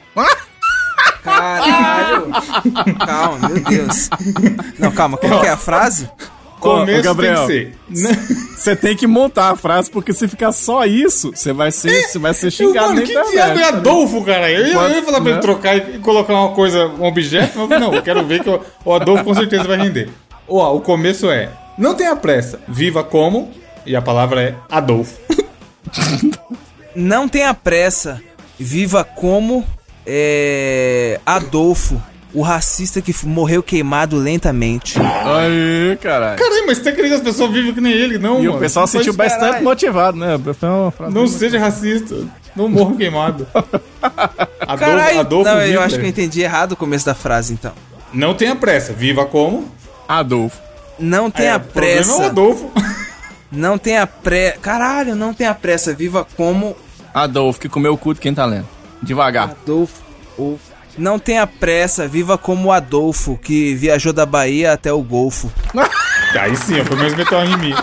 Caralho! 1.79 2.27
calma, 3.07 3.49
meu 3.49 3.61
Deus. 3.65 4.11
Não, 4.79 4.91
calma, 4.93 5.17
como 5.17 5.41
que 5.41 5.47
é 5.47 5.51
a 5.51 5.57
frase? 5.57 6.09
Começo 6.61 7.01
ô, 7.01 7.03
Gabriel. 7.03 7.47
tem 7.47 7.73
que. 7.73 7.95
Você 8.57 8.75
tem 8.75 8.97
que 8.97 9.07
montar 9.07 9.51
a 9.51 9.57
frase, 9.57 9.91
porque 9.91 10.15
se 10.15 10.27
ficar 10.27 10.51
só 10.51 10.87
isso, 10.87 11.31
você 11.35 11.53
vai 11.53 11.71
ser, 11.71 12.09
você 12.09 12.19
vai 12.19 12.33
ser 12.33 12.51
xingado 12.51 12.87
mano, 12.89 13.01
na 13.01 13.07
que 13.07 13.13
internet. 13.13 13.33
diabo 13.33 13.59
é 13.61 13.65
Adolfo, 13.69 14.25
cara? 14.25 14.51
Eu, 14.51 14.67
ia- 14.69 14.73
eu 14.73 14.91
ia 14.95 15.03
falar 15.03 15.21
pra 15.21 15.29
ele 15.31 15.35
né? 15.37 15.41
trocar 15.43 15.77
e 15.77 15.99
colocar 15.99 16.33
uma 16.33 16.53
coisa, 16.55 16.87
um 16.87 17.05
objeto, 17.05 17.59
mas 17.69 17.79
não, 17.81 17.93
eu 17.95 18.01
quero 18.03 18.25
ver 18.25 18.43
que 18.43 18.49
o, 18.49 18.61
o 18.83 18.95
Adolfo 18.95 19.25
com 19.25 19.35
certeza 19.35 19.65
vai 19.65 19.77
render. 19.77 20.09
Ó, 20.49 20.75
o 20.75 20.81
começo 20.81 21.31
é: 21.31 21.51
Não 21.77 21.95
tenha 21.95 22.17
pressa, 22.17 22.59
viva 22.67 23.05
como, 23.05 23.51
e 23.85 23.95
a 23.95 24.01
palavra 24.01 24.43
é 24.43 24.55
Adolfo. 24.71 25.19
Não 26.95 27.29
tenha 27.29 27.53
pressa. 27.53 28.23
Viva 28.59 29.03
como 29.05 29.67
é, 30.07 31.21
Adolfo, 31.25 32.01
o 32.33 32.43
racista 32.43 33.01
que 33.01 33.15
morreu 33.27 33.63
queimado 33.63 34.17
lentamente. 34.17 34.99
Aí, 34.99 35.97
caralho. 36.01 36.39
Caralho, 36.39 36.67
mas 36.67 36.79
você 36.79 36.85
tá 36.85 36.93
querendo 36.93 37.11
que 37.13 37.17
as 37.17 37.23
pessoas 37.23 37.51
vivem 37.53 37.73
que 37.73 37.81
nem 37.81 37.93
ele? 37.93 38.19
Não, 38.19 38.41
E 38.41 38.47
mano. 38.47 38.57
o 38.57 38.61
pessoal 38.61 38.83
Não 38.83 38.87
se 38.89 38.99
sentiu 38.99 39.13
bastante 39.15 39.41
caralho. 39.41 39.65
motivado, 39.65 40.17
né? 40.19 40.39
Foi 40.59 40.69
uma 40.69 40.91
frase 40.91 41.15
Não 41.15 41.23
muito- 41.23 41.37
seja 41.39 41.59
racista. 41.59 42.17
Não 42.57 42.69
morra 42.69 42.95
queimado. 42.97 43.47
Adolfo, 44.61 44.79
Caralho, 44.79 45.21
Adolfo 45.21 45.51
não, 45.51 45.61
eu 45.63 45.81
acho 45.81 45.97
que 45.99 46.05
eu 46.05 46.09
entendi 46.09 46.41
errado 46.43 46.73
o 46.73 46.77
começo 46.77 47.05
da 47.05 47.15
frase, 47.15 47.53
então. 47.53 47.73
Não 48.13 48.33
tenha 48.35 48.55
pressa, 48.55 48.93
viva 48.93 49.25
como. 49.27 49.69
Adolfo. 50.09 50.61
Não 50.99 51.31
tenha 51.31 51.53
É, 51.53 51.57
o 51.57 51.61
problema 51.61 51.97
é 51.97 52.01
o 52.01 52.05
pressa. 52.05 52.27
Adolfo. 52.27 52.71
Não 53.51 53.79
tenha 53.79 54.05
pressa. 54.07 54.59
Caralho, 54.59 55.15
não 55.15 55.33
tenha 55.33 55.55
pressa. 55.55 55.95
Viva 55.95 56.27
como 56.37 56.77
Adolfo, 57.13 57.61
que 57.61 57.69
comeu 57.69 57.93
o 57.93 57.97
cu 57.97 58.13
de 58.13 58.19
quem 58.21 58.35
tá 58.35 58.45
lendo. 58.45 58.67
Devagar. 59.05 59.51
Adolfo. 59.51 60.03
o- 60.39 60.59
Não 60.99 61.19
tenha 61.19 61.47
pressa. 61.47 62.07
Viva 62.09 62.37
como 62.39 62.73
Adolfo, 62.73 63.37
que 63.37 63.75
viajou 63.75 64.13
da 64.13 64.25
Bahia 64.27 64.73
até 64.73 64.93
o 64.93 65.03
Golfo. 65.03 65.51
Aí 66.39 66.57
sim, 66.57 66.83
foi 66.85 66.97
mesmo 66.97 67.19
meter 67.19 67.35
uma 67.35 67.45
em 67.45 67.57
mim. 67.59 67.75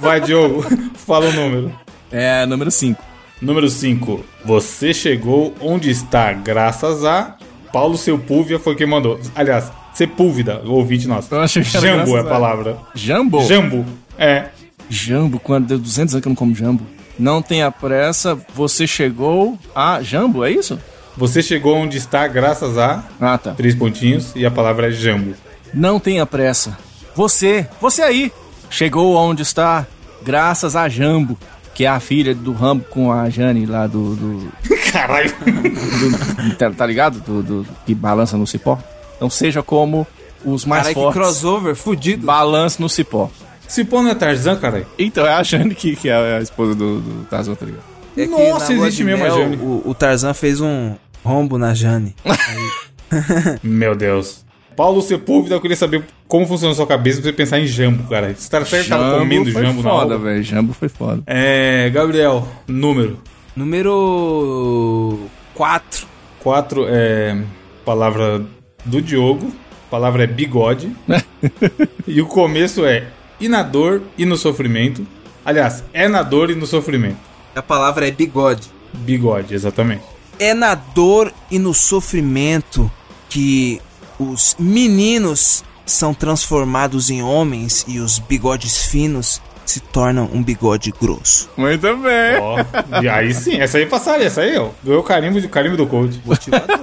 Vai, 0.00 0.20
Diogo, 0.20 0.64
fala 1.06 1.26
o 1.28 1.32
número. 1.32 1.72
É, 2.10 2.44
número 2.46 2.70
5. 2.70 3.02
Número 3.40 3.68
5. 3.68 4.24
Você 4.44 4.92
chegou 4.94 5.54
onde 5.60 5.90
está 5.90 6.32
graças 6.32 7.04
a 7.04 7.36
Paulo 7.72 7.96
Sepúlveda 7.96 8.58
foi 8.58 8.74
quem 8.74 8.86
mandou. 8.86 9.18
Aliás, 9.34 9.70
Sepúlveda, 9.94 10.60
o 10.64 10.72
ouvinte 10.72 11.06
nosso. 11.08 11.34
Eu 11.34 11.40
achei 11.40 11.62
que 11.62 11.76
era 11.76 11.86
Jambo 11.98 12.16
é 12.16 12.20
a- 12.20 12.24
palavra. 12.24 12.76
Jambo? 12.94 13.42
Jambo. 13.46 13.84
É. 14.18 14.46
Jambo, 14.88 15.38
quando 15.40 15.66
deu 15.68 15.78
200 15.78 16.14
anos 16.14 16.22
que 16.22 16.28
eu 16.28 16.30
não 16.30 16.36
como 16.36 16.54
jambo. 16.54 16.84
Não 17.18 17.42
tenha 17.42 17.70
pressa, 17.70 18.38
você 18.54 18.86
chegou 18.86 19.58
a 19.74 20.02
jambo, 20.02 20.44
é 20.44 20.50
isso? 20.50 20.78
Você 21.16 21.42
chegou 21.42 21.76
onde 21.76 21.98
está 21.98 22.26
graças 22.26 22.78
a 22.78 23.04
Ah, 23.20 23.36
tá. 23.36 23.52
três 23.52 23.74
pontinhos 23.74 24.32
e 24.34 24.46
a 24.46 24.50
palavra 24.50 24.88
é 24.88 24.90
jambo. 24.90 25.34
Não 25.74 26.00
tenha 26.00 26.24
pressa. 26.24 26.76
Você, 27.14 27.66
você 27.80 28.00
aí, 28.02 28.32
chegou 28.70 29.14
onde 29.16 29.42
está 29.42 29.86
graças 30.22 30.74
a 30.74 30.88
Jambo, 30.88 31.36
que 31.74 31.84
é 31.84 31.88
a 31.88 32.00
filha 32.00 32.34
do 32.34 32.52
Rambo 32.52 32.84
com 32.88 33.12
a 33.12 33.28
Jane 33.28 33.66
lá 33.66 33.86
do. 33.86 34.14
do, 34.16 34.52
Caralho. 34.90 35.30
do- 35.38 36.56
tá, 36.56 36.70
tá 36.70 36.86
ligado? 36.86 37.20
Do, 37.20 37.42
do- 37.42 37.66
que 37.84 37.94
balança 37.94 38.36
no 38.38 38.46
cipó. 38.46 38.78
Então 39.16 39.28
seja 39.28 39.62
como 39.62 40.06
os 40.44 40.64
mais 40.64 40.82
Caralho, 40.84 40.94
que 40.94 41.00
fortes. 41.02 41.20
crossover, 41.22 41.74
fudido. 41.76 42.24
Balance 42.26 42.80
no 42.80 42.88
cipó. 42.88 43.30
Cipó 43.68 44.02
não 44.02 44.10
é 44.10 44.14
Tarzan, 44.14 44.56
caralho? 44.56 44.86
Então 44.98 45.26
é 45.26 45.32
a 45.32 45.42
Jane 45.42 45.74
que, 45.74 45.96
que 45.96 46.08
é 46.08 46.36
a 46.36 46.40
esposa 46.40 46.74
do, 46.74 47.00
do 47.00 47.24
Tarzan, 47.24 47.54
tá 47.54 47.64
ligado? 47.66 47.84
É 48.16 48.26
Nossa, 48.26 48.72
existe 48.72 49.04
mesmo 49.04 49.24
a 49.24 49.30
Jane. 49.30 49.56
O, 49.56 49.82
o 49.86 49.94
Tarzan 49.94 50.34
fez 50.34 50.60
um 50.60 50.94
rombo 51.24 51.58
na 51.58 51.74
Jane. 51.74 52.14
Meu 53.62 53.94
Deus. 53.94 54.44
Paulo 54.76 55.02
Sepúlveda, 55.02 55.54
eu 55.54 55.60
queria 55.60 55.76
saber 55.76 56.04
como 56.26 56.46
funciona 56.46 56.72
a 56.72 56.76
sua 56.76 56.86
cabeça 56.86 57.20
pra 57.20 57.30
você 57.30 57.36
pensar 57.36 57.58
em 57.58 57.66
jambo, 57.66 58.08
cara. 58.08 58.34
Você 58.34 58.48
tá 58.48 58.64
certo 58.64 58.88
tava 58.88 59.18
comendo 59.18 59.50
foi 59.52 59.62
jambo 59.62 59.82
na 59.82 59.90
foda, 59.90 60.18
velho. 60.18 60.42
Jambo 60.42 60.72
foi 60.72 60.88
foda. 60.88 61.22
É, 61.26 61.90
Gabriel, 61.90 62.48
número. 62.66 63.18
Número 63.54 65.20
4. 65.54 66.06
4 66.40 66.86
é 66.88 67.36
palavra 67.84 68.42
do 68.84 69.02
Diogo. 69.02 69.52
Palavra 69.90 70.24
é 70.24 70.26
bigode. 70.26 70.90
e 72.06 72.22
o 72.22 72.26
começo 72.26 72.86
é 72.86 73.04
e 73.42 73.48
na 73.48 73.62
dor 73.64 74.00
e 74.16 74.24
no 74.24 74.36
sofrimento. 74.36 75.04
Aliás, 75.44 75.82
é 75.92 76.06
na 76.06 76.22
dor 76.22 76.48
e 76.50 76.54
no 76.54 76.64
sofrimento. 76.64 77.18
A 77.54 77.60
palavra 77.60 78.06
é 78.06 78.10
bigode. 78.10 78.70
Bigode, 78.92 79.52
exatamente. 79.52 80.04
É 80.38 80.54
na 80.54 80.76
dor 80.76 81.32
e 81.50 81.58
no 81.58 81.74
sofrimento 81.74 82.90
que 83.28 83.80
os 84.18 84.54
meninos 84.58 85.64
são 85.84 86.14
transformados 86.14 87.10
em 87.10 87.20
homens 87.20 87.84
e 87.88 87.98
os 87.98 88.20
bigodes 88.20 88.86
finos 88.86 89.42
se 89.64 89.80
tornam 89.80 90.28
um 90.32 90.42
bigode 90.42 90.92
grosso. 90.92 91.50
Muito 91.56 91.96
bem. 91.96 92.38
Ó, 92.40 92.58
e 93.02 93.08
aí 93.08 93.34
sim, 93.34 93.60
essa 93.60 93.78
aí 93.78 93.86
passaria, 93.86 94.26
essa 94.26 94.42
aí, 94.42 94.56
ó. 94.56 94.68
Ganhou 94.84 95.00
o 95.00 95.04
carimbo, 95.04 95.48
carimbo 95.48 95.76
do 95.76 95.86
coach. 95.86 96.20
Motivador. 96.24 96.78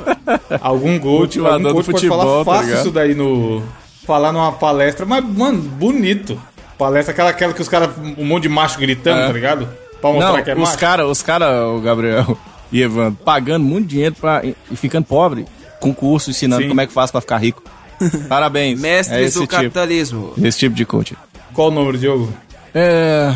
Algum 0.60 1.00
coach, 1.00 1.40
algum 1.40 1.64
do 1.64 1.74
coach 1.74 1.86
pode 1.86 2.08
futebol, 2.08 2.44
falar 2.44 2.66
tá 2.66 2.74
isso 2.74 2.92
daí 2.92 3.16
no. 3.16 3.64
Falar 4.10 4.32
numa 4.34 4.52
palestra, 4.52 5.06
mas, 5.06 5.24
mano, 5.24 5.62
bonito. 5.62 6.42
Palestra, 6.80 7.12
aquela, 7.12 7.30
aquela 7.30 7.54
que 7.54 7.62
os 7.62 7.70
caras. 7.70 7.92
Um 8.18 8.26
monte 8.26 8.42
de 8.44 8.50
macho 8.50 8.80
gritando, 8.80 9.22
É. 9.22 9.28
tá 9.28 9.32
ligado? 9.34 9.70
Pra 10.02 10.10
mostrar 10.12 10.34
Não, 10.34 10.44
que 10.44 10.50
é 10.50 10.54
os 10.56 10.60
macho. 10.62 10.78
caras, 10.80 11.08
os 11.08 11.22
cara, 11.22 11.68
o 11.68 11.80
Gabriel 11.80 12.36
e 12.74 12.82
Evandro, 12.82 13.20
pagando 13.24 13.64
muito 13.64 13.86
dinheiro 13.88 14.16
pra, 14.20 14.44
e, 14.44 14.56
e 14.72 14.76
ficando 14.76 15.06
pobre 15.06 15.46
concurso 15.80 16.32
ensinando 16.32 16.64
Sim. 16.64 16.70
como 16.70 16.82
é 16.82 16.88
que 16.88 16.92
faz 16.92 17.12
pra 17.12 17.22
ficar 17.22 17.38
rico. 17.38 17.62
Parabéns. 18.28 18.80
Mestres 18.80 19.16
é 19.20 19.22
esse 19.22 19.36
do 19.38 19.42
tipo, 19.42 19.54
capitalismo. 19.54 20.34
Esse 20.42 20.58
tipo 20.58 20.76
de 20.76 20.86
coach. 20.88 21.16
Qual 21.54 21.68
o 21.68 21.72
número, 21.72 21.96
Diogo? 21.96 22.34
É. 22.74 23.32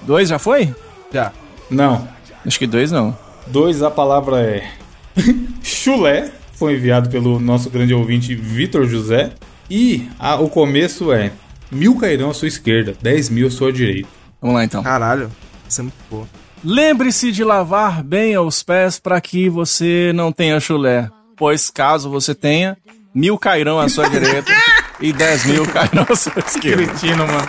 Dois 0.00 0.30
já 0.30 0.38
foi? 0.38 0.74
Já. 1.12 1.30
Não. 1.70 2.08
Acho 2.46 2.58
que 2.58 2.66
dois 2.66 2.90
não. 2.90 3.14
Dois, 3.48 3.82
a 3.82 3.90
palavra 3.90 4.40
é 4.40 4.66
chulé. 5.62 6.30
Foi 6.54 6.72
enviado 6.72 7.10
pelo 7.10 7.38
nosso 7.38 7.68
grande 7.68 7.92
ouvinte 7.92 8.34
Vitor 8.34 8.86
José. 8.86 9.32
E 9.70 10.08
a- 10.18 10.36
o 10.36 10.48
começo 10.48 11.12
é 11.12 11.32
mil 11.70 11.96
cairão 11.96 12.30
à 12.30 12.34
sua 12.34 12.48
esquerda, 12.48 12.94
dez 13.02 13.28
mil 13.28 13.48
à 13.48 13.50
sua 13.50 13.72
direita. 13.72 14.08
Vamos 14.40 14.56
lá 14.56 14.64
então. 14.64 14.82
Caralho. 14.82 15.30
Isso 15.68 15.80
é 15.80 15.84
muito 15.84 15.96
boa. 16.10 16.26
Lembre-se 16.64 17.32
de 17.32 17.44
lavar 17.44 18.02
bem 18.02 18.36
os 18.38 18.62
pés 18.62 18.98
para 18.98 19.20
que 19.20 19.48
você 19.48 20.12
não 20.14 20.32
tenha 20.32 20.58
chulé. 20.60 21.08
Pois 21.36 21.70
caso 21.70 22.08
você 22.08 22.34
tenha, 22.34 22.76
mil 23.14 23.36
cairão 23.38 23.78
à 23.78 23.88
sua 23.88 24.08
direita 24.08 24.50
e 25.00 25.12
dez 25.12 25.44
mil 25.44 25.66
cairão 25.66 26.06
à 26.08 26.16
sua 26.16 26.32
esquerda. 26.38 26.86
Cretino, 26.86 27.26
mano. 27.26 27.48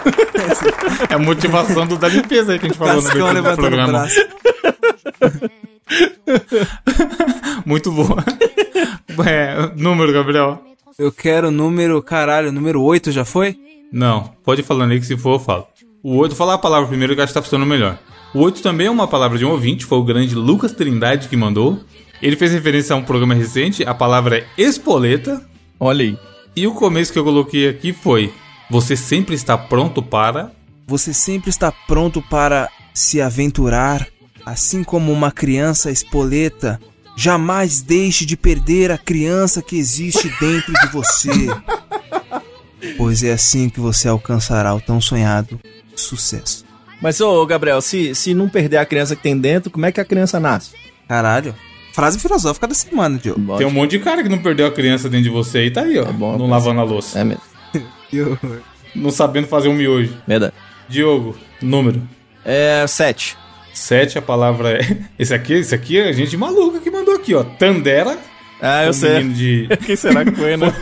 é 1.10 1.14
a 1.14 1.20
motivação 1.20 1.86
do, 1.88 1.98
da 1.98 2.08
limpeza 2.08 2.54
aí 2.54 2.60
que 2.60 2.66
a 2.66 2.70
gente 2.70 2.78
falou 2.78 2.96
no 2.96 3.04
Cascão 3.04 3.28
abertura 3.28 3.56
do 3.56 3.62
programa. 3.62 4.08
Muito 7.66 7.92
boa. 7.92 8.24
É, 9.26 9.72
número, 9.76 10.14
Gabriel? 10.14 10.62
Eu 11.00 11.12
quero 11.12 11.50
o 11.50 11.52
número, 11.52 12.02
caralho, 12.02 12.52
número 12.52 12.82
8 12.82 13.12
já 13.12 13.24
foi? 13.24 13.56
Não, 13.92 14.34
pode 14.44 14.62
ir 14.62 14.64
falando 14.64 14.94
aí 14.94 15.00
que 15.00 15.06
se 15.06 15.16
for 15.16 15.34
eu 15.34 15.40
falo. 15.40 15.68
O 16.02 16.16
8, 16.16 16.36
falar 16.36 16.56
a 16.56 16.58
palavra 16.58 16.88
primeiro 16.88 17.14
que 17.14 17.20
eu 17.20 17.24
acho 17.24 17.32
que 17.32 17.38
tá 17.38 17.44
funcionando 17.44 17.70
melhor. 17.70 18.00
O 18.34 18.40
8 18.40 18.64
também 18.64 18.88
é 18.88 18.90
uma 18.90 19.08
palavra 19.08 19.38
de 19.38 19.46
um 19.46 19.52
ouvinte, 19.52 19.86
foi 19.86 20.00
o 20.00 20.04
grande 20.04 20.34
Lucas 20.34 20.72
Trindade 20.72 21.28
que 21.28 21.38
mandou. 21.38 21.80
Ele 22.20 22.36
fez 22.36 22.52
referência 22.52 22.96
a 22.96 22.98
um 22.98 23.04
programa 23.04 23.36
recente, 23.36 23.84
a 23.84 23.94
palavra 23.94 24.40
é 24.40 24.48
espoleta. 24.58 25.40
Olha 25.80 26.04
aí. 26.04 26.18
E 26.56 26.66
o 26.66 26.74
começo 26.74 27.14
que 27.14 27.20
eu 27.20 27.24
coloquei 27.24 27.70
aqui 27.70 27.94
foi: 27.94 28.34
Você 28.68 28.98
sempre 28.98 29.36
está 29.36 29.56
pronto 29.56 30.02
para. 30.02 30.52
Você 30.88 31.14
sempre 31.14 31.52
está 31.52 31.72
pronto 31.72 32.24
para 32.24 32.72
se 32.92 33.22
aventurar, 33.22 34.08
assim 34.44 34.84
como 34.84 35.14
uma 35.14 35.32
criança 35.32 35.92
espoleta. 35.92 36.82
Jamais 37.20 37.82
deixe 37.82 38.28
de 38.28 38.38
perder 38.38 38.92
a 38.92 38.98
criança 38.98 39.60
que 39.60 39.76
existe 39.76 40.32
dentro 40.40 40.72
de 40.72 40.88
você. 40.94 41.32
Pois 42.96 43.24
é 43.24 43.32
assim 43.32 43.70
que 43.70 43.80
você 43.80 44.08
alcançará 44.08 44.74
o 44.76 44.80
tão 44.80 45.02
sonhado 45.02 45.60
sucesso. 45.96 46.64
Mas, 47.02 47.20
ô, 47.20 47.44
Gabriel, 47.46 47.82
se, 47.82 48.14
se 48.14 48.36
não 48.36 48.48
perder 48.48 48.78
a 48.78 48.86
criança 48.86 49.16
que 49.16 49.24
tem 49.24 49.36
dentro, 49.36 49.72
como 49.72 49.88
é 49.88 49.92
que 49.92 50.00
a 50.00 50.06
criança 50.06 50.40
nasce? 50.40 50.72
Caralho. 51.08 51.56
Frase 51.92 52.20
filosófica 52.20 52.68
da 52.68 52.76
semana, 52.76 53.18
Diogo. 53.18 53.58
Tem 53.58 53.66
um 53.66 53.72
monte 53.72 53.92
de 53.98 54.00
cara 54.00 54.22
que 54.22 54.30
não 54.30 54.38
perdeu 54.38 54.68
a 54.68 54.72
criança 54.72 55.10
dentro 55.10 55.24
de 55.24 55.30
você 55.32 55.66
e 55.66 55.72
tá 55.72 55.82
aí, 55.82 55.98
ó. 55.98 56.06
bom, 56.06 56.38
não 56.38 56.48
mas- 56.48 56.64
lavando 56.64 56.82
a 56.82 56.84
louça. 56.84 57.20
É 57.20 57.24
mesmo. 57.24 57.42
Não 58.96 59.12
sabendo 59.12 59.48
fazer 59.48 59.68
um 59.68 59.74
miojo. 59.74 60.16
Verdade. 60.28 60.54
Diogo, 60.88 61.36
número. 61.62 62.02
É, 62.44 62.86
sete. 62.88 63.38
7, 63.78 64.18
a 64.18 64.22
palavra 64.22 64.72
é. 64.72 64.98
Esse 65.18 65.34
aqui, 65.34 65.54
esse 65.54 65.74
aqui 65.74 66.00
é 66.00 66.12
gente 66.14 66.36
maluca 66.38 66.80
que 66.80 66.90
mandou 66.92 67.16
aqui, 67.16 67.34
ó. 67.34 67.44
Tandera. 67.44 68.18
Ah, 68.62 68.86
eu 68.86 68.94
sei. 68.94 69.24
de. 69.24 69.68
Quem 69.86 69.96
será 69.96 70.26
que 70.26 70.32
foi, 70.32 70.56
né? 70.58 70.74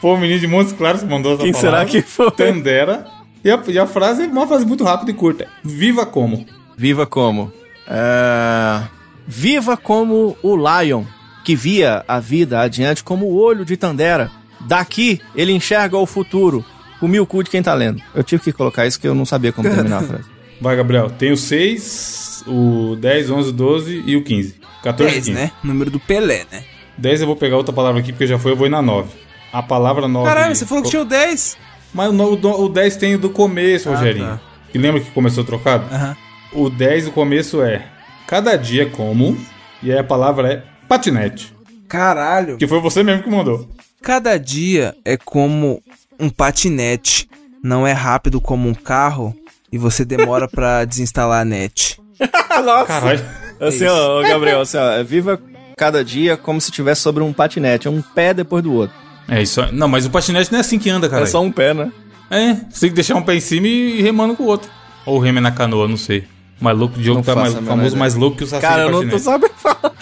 Foi 0.00 0.10
um 0.12 0.18
menino 0.18 0.40
de 0.40 0.46
Montes 0.46 0.72
Claros 0.72 1.02
que 1.02 1.08
mandou 1.08 1.34
essa 1.34 1.42
Quem 1.42 1.52
será 1.52 1.72
palavra. 1.72 1.90
que 1.90 2.02
foi? 2.02 2.30
Tandera. 2.30 3.06
E 3.44 3.50
a, 3.50 3.62
e 3.68 3.78
a 3.78 3.86
frase 3.86 4.24
é 4.24 4.26
uma 4.26 4.46
frase 4.46 4.66
muito 4.66 4.84
rápida 4.84 5.10
e 5.10 5.14
curta. 5.14 5.46
Viva 5.62 6.04
como? 6.06 6.44
Viva 6.76 7.06
como? 7.06 7.52
É... 7.86 8.82
Viva 9.26 9.76
como 9.76 10.36
o 10.42 10.56
Lion, 10.56 11.04
que 11.44 11.54
via 11.54 12.04
a 12.06 12.18
vida 12.20 12.60
adiante 12.60 13.02
como 13.02 13.26
o 13.26 13.34
olho 13.36 13.64
de 13.64 13.76
Tandera. 13.76 14.30
Daqui, 14.60 15.20
ele 15.34 15.52
enxerga 15.52 15.96
o 15.96 16.06
futuro. 16.06 16.64
O 17.00 17.08
mil 17.08 17.26
cu 17.26 17.42
de 17.42 17.48
quem 17.50 17.62
tá 17.62 17.72
lendo. 17.72 18.02
Eu 18.14 18.22
tive 18.22 18.42
que 18.42 18.52
colocar 18.52 18.86
isso 18.86 19.00
que 19.00 19.08
eu 19.08 19.14
não 19.14 19.24
sabia 19.24 19.52
como 19.52 19.68
terminar 19.70 20.02
a 20.02 20.06
frase. 20.06 20.24
Vai, 20.60 20.76
Gabriel. 20.76 21.08
Tem 21.10 21.32
o 21.32 21.36
6, 21.36 22.29
o 22.46 22.96
10, 22.96 23.30
11, 23.30 23.52
12 23.52 24.02
e 24.06 24.16
o 24.16 24.22
15. 24.24 24.56
14 24.82 25.10
e 25.10 25.14
10, 25.14 25.26
15. 25.26 25.32
né? 25.32 25.50
Número 25.62 25.90
do 25.90 26.00
Pelé, 26.00 26.44
né? 26.50 26.62
10 26.98 27.20
eu 27.22 27.26
vou 27.26 27.36
pegar 27.36 27.56
outra 27.56 27.72
palavra 27.72 28.00
aqui 28.00 28.12
porque 28.12 28.26
já 28.26 28.38
foi, 28.38 28.52
eu 28.52 28.56
vou 28.56 28.66
ir 28.66 28.70
na 28.70 28.82
9. 28.82 29.08
A 29.52 29.62
palavra 29.62 30.06
9. 30.06 30.26
Caralho, 30.28 30.54
você 30.54 30.66
falou 30.66 30.82
que 30.84 30.90
tinha 30.90 31.02
o 31.02 31.04
10. 31.04 31.56
Mas 31.92 32.10
o, 32.10 32.32
o 32.32 32.36
do- 32.36 32.60
o 32.64 32.68
10 32.68 32.96
tem 32.96 33.14
o 33.14 33.18
do 33.18 33.30
começo, 33.30 33.88
Ah, 33.88 33.96
Rogerinho. 33.96 34.26
tá. 34.26 34.40
E 34.72 34.78
lembra 34.78 35.00
que 35.00 35.10
começou 35.10 35.42
trocado? 35.44 35.84
Aham. 35.92 36.16
O 36.52 36.68
10, 36.70 37.08
o 37.08 37.12
começo 37.12 37.62
é 37.62 37.86
cada 38.26 38.56
dia 38.56 38.86
como, 38.88 39.36
e 39.82 39.90
aí 39.90 39.98
a 39.98 40.04
palavra 40.04 40.52
é 40.52 40.62
patinete. 40.88 41.52
Caralho. 41.88 42.56
Que 42.56 42.66
foi 42.68 42.80
você 42.80 43.02
mesmo 43.02 43.22
que 43.24 43.30
mandou. 43.30 43.68
Cada 44.02 44.36
dia 44.38 44.94
é 45.04 45.16
como 45.16 45.82
um 46.18 46.28
patinete. 46.30 47.28
Não 47.62 47.86
é 47.86 47.92
rápido 47.92 48.40
como 48.40 48.68
um 48.68 48.74
carro 48.74 49.34
e 49.72 49.76
você 49.76 50.04
demora 50.04 50.48
pra 50.48 50.84
desinstalar 50.84 51.40
a 51.42 51.44
net. 51.44 51.99
Caralho. 52.86 53.24
Assim, 53.60 53.86
ó, 53.86 54.22
Gabriel, 54.22 54.60
assim, 54.60 54.76
ó, 54.78 55.02
viva 55.04 55.40
cada 55.76 56.04
dia 56.04 56.36
como 56.36 56.60
se 56.60 56.70
estivesse 56.70 57.00
sobre 57.00 57.22
um 57.22 57.32
patinete, 57.32 57.88
um 57.88 58.02
pé 58.02 58.34
depois 58.34 58.62
do 58.62 58.72
outro. 58.72 58.96
É 59.28 59.42
isso 59.42 59.60
aí. 59.60 59.72
Não, 59.72 59.88
mas 59.88 60.06
o 60.06 60.10
patinete 60.10 60.50
não 60.50 60.58
é 60.58 60.60
assim 60.60 60.78
que 60.78 60.90
anda, 60.90 61.08
cara. 61.08 61.22
É 61.22 61.26
só 61.26 61.40
um 61.40 61.52
pé, 61.52 61.72
né? 61.72 61.92
É, 62.30 62.54
você 62.70 62.80
tem 62.80 62.88
que 62.90 62.94
deixar 62.96 63.16
um 63.16 63.22
pé 63.22 63.34
em 63.34 63.40
cima 63.40 63.66
e 63.66 64.00
remando 64.02 64.36
com 64.36 64.44
o 64.44 64.46
outro. 64.46 64.70
Ou 65.04 65.18
rema 65.18 65.40
na 65.40 65.50
canoa, 65.50 65.88
não 65.88 65.96
sei. 65.96 66.24
Mais 66.60 66.76
louco, 66.76 66.98
o 66.98 67.02
Diogo 67.02 67.18
Não 67.18 67.24
tá 67.24 67.34
mais, 67.34 67.54
famoso 67.54 67.72
ideia. 67.86 67.96
mais 67.96 68.14
louco 68.14 68.36
que 68.36 68.44
o 68.44 68.46
Saci 68.46 68.60
Cara, 68.60 68.84
de 68.86 68.92
eu 68.92 69.02
não 69.02 69.08
tô 69.08 69.18
sabendo 69.18 69.54
falar. 69.54 69.92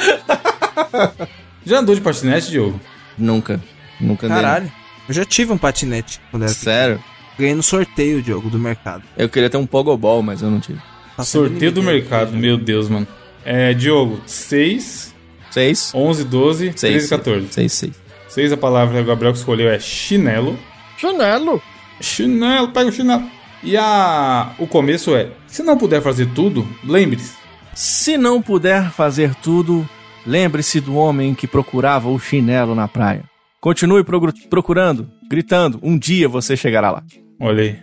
Já 1.65 1.79
andou 1.79 1.95
de 1.95 2.01
patinete, 2.01 2.51
Diogo? 2.51 2.81
Nunca. 3.17 3.61
Nunca 4.01 4.27
andei. 4.27 4.43
Caralho. 4.43 4.73
Eu 5.09 5.15
já 5.15 5.25
tive 5.25 5.53
um 5.53 5.59
patinete 5.59 6.21
quando 6.31 6.43
era 6.43 6.53
Sério? 6.53 7.03
Ganhei 7.39 7.55
no 7.55 7.63
sorteio, 7.63 8.21
Diogo, 8.23 8.51
do 8.51 8.59
mercado. 8.59 9.03
Eu 9.17 9.29
queria 9.29 9.49
ter 9.49 9.57
um 9.57 9.67
pogobol, 9.67 10.23
mas 10.23 10.43
eu 10.43 10.51
não 10.51 10.61
tive. 10.61 10.81
Sorteio 11.25 11.73
do 11.73 11.83
mercado, 11.83 12.33
meu 12.37 12.57
Deus, 12.57 12.89
mano. 12.89 13.07
É, 13.45 13.73
Diogo, 13.73 14.21
6, 14.27 15.15
Seis? 15.51 15.93
11, 15.95 16.25
12, 16.25 16.73
Seis. 16.77 16.95
13, 16.95 17.09
14. 17.09 17.49
Seis, 17.51 17.73
seis. 17.73 17.93
6 18.29 18.53
a 18.53 18.57
palavra 18.57 18.97
que 18.97 19.03
o 19.03 19.07
Gabriel 19.07 19.33
que 19.33 19.39
escolheu 19.39 19.71
é 19.71 19.79
chinelo. 19.79 20.59
Chinelo. 20.97 21.63
Chinelo, 22.01 22.69
pega 22.69 22.89
o 22.89 22.93
chinelo. 22.93 23.25
E 23.63 23.77
a 23.77 24.53
o 24.59 24.67
começo 24.67 25.17
é: 25.17 25.31
se 25.47 25.63
não 25.63 25.77
puder 25.77 26.03
fazer 26.03 26.27
tudo, 26.35 26.67
lembre-se. 26.85 27.37
Se 27.75 28.17
não 28.17 28.43
puder 28.43 28.91
fazer 28.91 29.35
tudo, 29.37 29.89
lembre-se 30.27 30.81
do 30.81 30.95
homem 30.97 31.35
que 31.35 31.47
procurava 31.47 32.09
o 32.09 32.19
chinelo 32.19 32.75
na 32.75 32.87
praia. 32.87 33.25
Continue 33.61 34.05
procurando, 34.49 35.11
gritando, 35.29 35.81
um 35.83 35.99
dia 35.99 36.29
você 36.29 36.57
chegará 36.57 36.91
lá. 36.91 37.03
Olha 37.41 37.63
aí. 37.63 37.79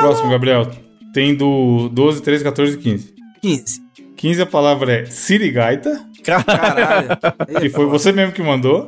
Próximo, 0.00 0.30
Gabriel. 0.30 0.70
Tem 1.12 1.34
do 1.34 1.88
12, 1.88 2.22
13, 2.22 2.44
14 2.44 2.74
e 2.74 2.78
15. 2.78 3.14
15. 3.42 3.82
15 4.16 4.42
a 4.42 4.46
palavra 4.46 4.92
é 4.92 5.06
sirigaita, 5.06 6.06
Caralho. 6.22 7.08
que 7.60 7.68
foi 7.70 7.86
você 7.86 8.12
mesmo 8.12 8.32
que 8.32 8.42
mandou. 8.42 8.86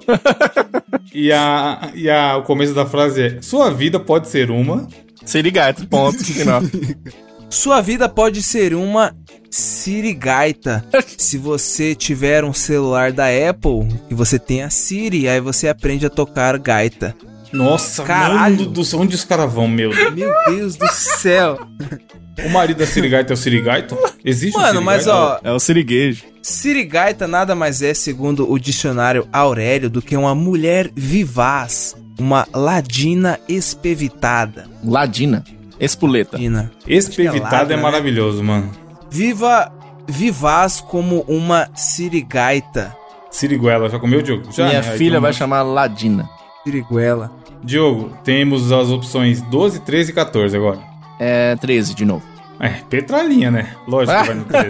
e 1.13 1.33
a, 1.33 1.91
e 1.95 2.09
a, 2.09 2.37
o 2.37 2.43
começo 2.43 2.75
da 2.75 2.87
frase 2.87 3.23
é: 3.23 3.43
Sua 3.43 3.71
vida 3.71 3.99
pode 3.99 4.29
ser 4.29 4.51
uma. 4.51 4.87
Sirigaita, 5.25 5.87
ponto. 5.87 6.23
final. 6.25 6.63
Sua 7.49 7.83
vida 7.83 8.09
pode 8.09 8.43
ser 8.43 8.75
uma 8.75 9.15
sirigaita. 9.51 10.83
Se 11.19 11.37
você 11.37 11.95
tiver 11.95 12.45
um 12.45 12.55
celular 12.55 13.13
da 13.13 13.27
Apple 13.27 13.87
e 14.11 14.15
você 14.15 14.39
tem 14.39 14.63
a 14.63 14.71
Siri, 14.71 15.29
aí 15.29 15.39
você 15.39 15.69
aprende 15.69 16.07
a 16.07 16.11
tocar 16.11 16.59
gaita. 16.59 17.15
Nossa, 17.53 18.03
Caralho. 18.05 18.57
mano 18.57 18.67
do 18.71 18.85
céu, 18.85 19.01
onde 19.01 19.15
os 19.15 19.25
caras 19.25 19.53
vão, 19.53 19.69
meu? 19.69 19.91
Meu 20.13 20.33
Deus 20.47 20.77
do 20.77 20.89
céu. 20.89 21.59
O 22.45 22.49
marido 22.49 22.79
da 22.79 22.87
sirigaita 22.87 23.33
é 23.33 23.35
o 23.35 23.37
sirigaito? 23.37 23.97
Existe 24.25 24.57
Mano, 24.59 24.81
um 24.81 24.83
mas 24.83 25.03
sirigaito? 25.03 25.41
ó, 25.45 25.49
É 25.49 25.53
o 25.53 25.61
siriguejo. 25.61 26.25
Sirigaita 26.43 27.29
nada 27.29 27.55
mais 27.55 27.83
é, 27.83 27.93
segundo 27.95 28.51
o 28.51 28.59
dicionário 28.59 29.29
Aurélio, 29.33 29.91
do 29.91 30.01
que 30.01 30.17
uma 30.17 30.35
mulher 30.35 30.91
vivaz, 30.95 31.95
uma 32.19 32.47
ladina 32.55 33.39
espevitada. 33.49 34.65
Ladina. 34.83 35.45
Espuleta. 35.79 36.37
Ladina. 36.37 36.71
Que 36.87 36.95
é 37.23 37.27
é 37.27 37.41
ladra, 37.41 37.77
né? 37.77 37.83
maravilhoso, 37.83 38.43
mano. 38.43 38.71
Viva, 39.11 39.71
vivaz 40.09 40.81
como 40.81 41.21
uma 41.29 41.69
sirigaita. 41.75 42.97
Siriguela, 43.31 43.89
já 43.89 43.99
comeu, 43.99 44.23
Diogo? 44.23 44.51
Já, 44.53 44.69
Minha 44.69 44.83
né? 44.83 44.97
Filha 44.97 45.21
vai 45.21 45.33
chamar 45.33 45.63
Ladina. 45.63 46.29
Siriguela. 46.65 47.31
Diogo, 47.65 48.17
temos 48.25 48.73
as 48.73 48.89
opções 48.89 49.41
12, 49.43 49.81
13 49.81 50.11
e 50.11 50.15
14 50.15 50.57
agora. 50.57 50.81
É 51.19 51.55
13 51.57 51.95
de 51.95 52.05
novo. 52.05 52.25
É, 52.61 52.69
petralinha, 52.89 53.51
né? 53.51 53.75
Lógico 53.87 54.19
que 54.21 54.27
vai 54.27 54.35
no 54.35 54.45
13. 54.45 54.69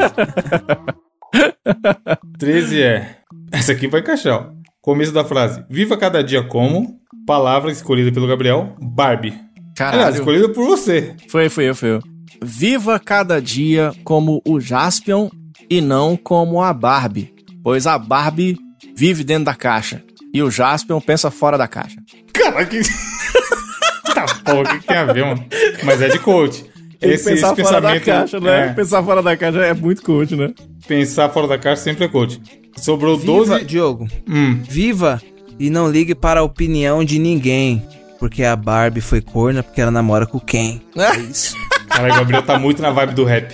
13 2.38 2.82
é. 2.82 3.16
Essa 3.50 3.72
aqui 3.72 3.88
vai 3.88 4.00
encaixar, 4.00 4.34
ó. 4.34 4.62
Começo 4.80 5.12
da 5.12 5.24
frase. 5.24 5.64
Viva 5.68 5.96
cada 5.96 6.22
dia 6.22 6.42
como. 6.42 7.00
Palavra 7.26 7.70
escolhida 7.70 8.10
pelo 8.10 8.26
Gabriel. 8.26 8.76
Barbie. 8.80 9.34
Caralho. 9.76 10.14
escolhida 10.14 10.48
por 10.48 10.66
você. 10.66 11.14
Foi, 11.28 11.48
foi 11.48 11.68
eu, 11.68 11.74
foi 11.74 11.90
eu. 11.90 12.00
Viva 12.42 12.98
cada 12.98 13.40
dia 13.40 13.92
como 14.04 14.42
o 14.46 14.60
Jaspion 14.60 15.28
e 15.70 15.80
não 15.80 16.16
como 16.16 16.60
a 16.60 16.72
Barbie, 16.72 17.32
pois 17.62 17.86
a 17.86 17.96
Barbie 17.96 18.58
vive 18.96 19.22
dentro 19.22 19.44
da 19.44 19.54
caixa. 19.54 20.02
E 20.32 20.42
o 20.42 20.50
Jaspion 20.50 21.00
pensa 21.00 21.30
fora 21.30 21.58
da 21.58 21.68
caixa. 21.68 21.96
Cara, 22.32 22.64
que. 22.64 22.80
tá, 24.14 24.24
porra, 24.44 24.60
o 24.60 24.64
que, 24.64 24.78
que 24.80 24.86
tem 24.86 24.96
a 24.96 25.04
ver, 25.12 25.24
mano? 25.24 25.44
Mas 25.84 26.00
é 26.00 26.08
de 26.08 26.18
coach. 26.18 26.64
Ele 27.00 27.14
Esse, 27.14 27.24
pensar 27.30 27.52
esse 27.52 27.62
fora 27.62 27.80
da 27.80 27.88
pensamento. 27.92 28.04
caixa, 28.04 28.40
né? 28.40 28.66
é, 28.68 28.72
Pensar 28.72 29.02
fora 29.02 29.22
da 29.22 29.36
caixa 29.36 29.58
é 29.58 29.74
muito 29.74 30.02
coach, 30.02 30.36
né? 30.36 30.52
pensar 30.86 31.28
fora 31.30 31.48
da 31.48 31.58
caixa 31.58 31.82
sempre 31.82 32.04
é 32.04 32.08
coach. 32.08 32.40
Sobrou 32.76 33.18
Viva, 33.18 33.32
12. 33.58 33.64
Diogo. 33.64 34.08
Hum. 34.28 34.60
Viva 34.68 35.20
e 35.58 35.68
não 35.68 35.90
ligue 35.90 36.14
para 36.14 36.40
a 36.40 36.42
opinião 36.44 37.04
de 37.04 37.18
ninguém. 37.18 37.82
Porque 38.18 38.44
a 38.44 38.54
Barbie 38.54 39.00
foi 39.00 39.20
corna 39.20 39.62
porque 39.64 39.80
ela 39.80 39.90
namora 39.90 40.26
com 40.26 40.38
quem. 40.38 40.80
É 40.96 41.18
isso. 41.18 41.56
Caralho, 41.88 42.14
o 42.14 42.16
Gabriel 42.18 42.42
tá 42.42 42.56
muito 42.58 42.80
na 42.80 42.90
vibe 42.92 43.14
do 43.14 43.24
rap. 43.24 43.52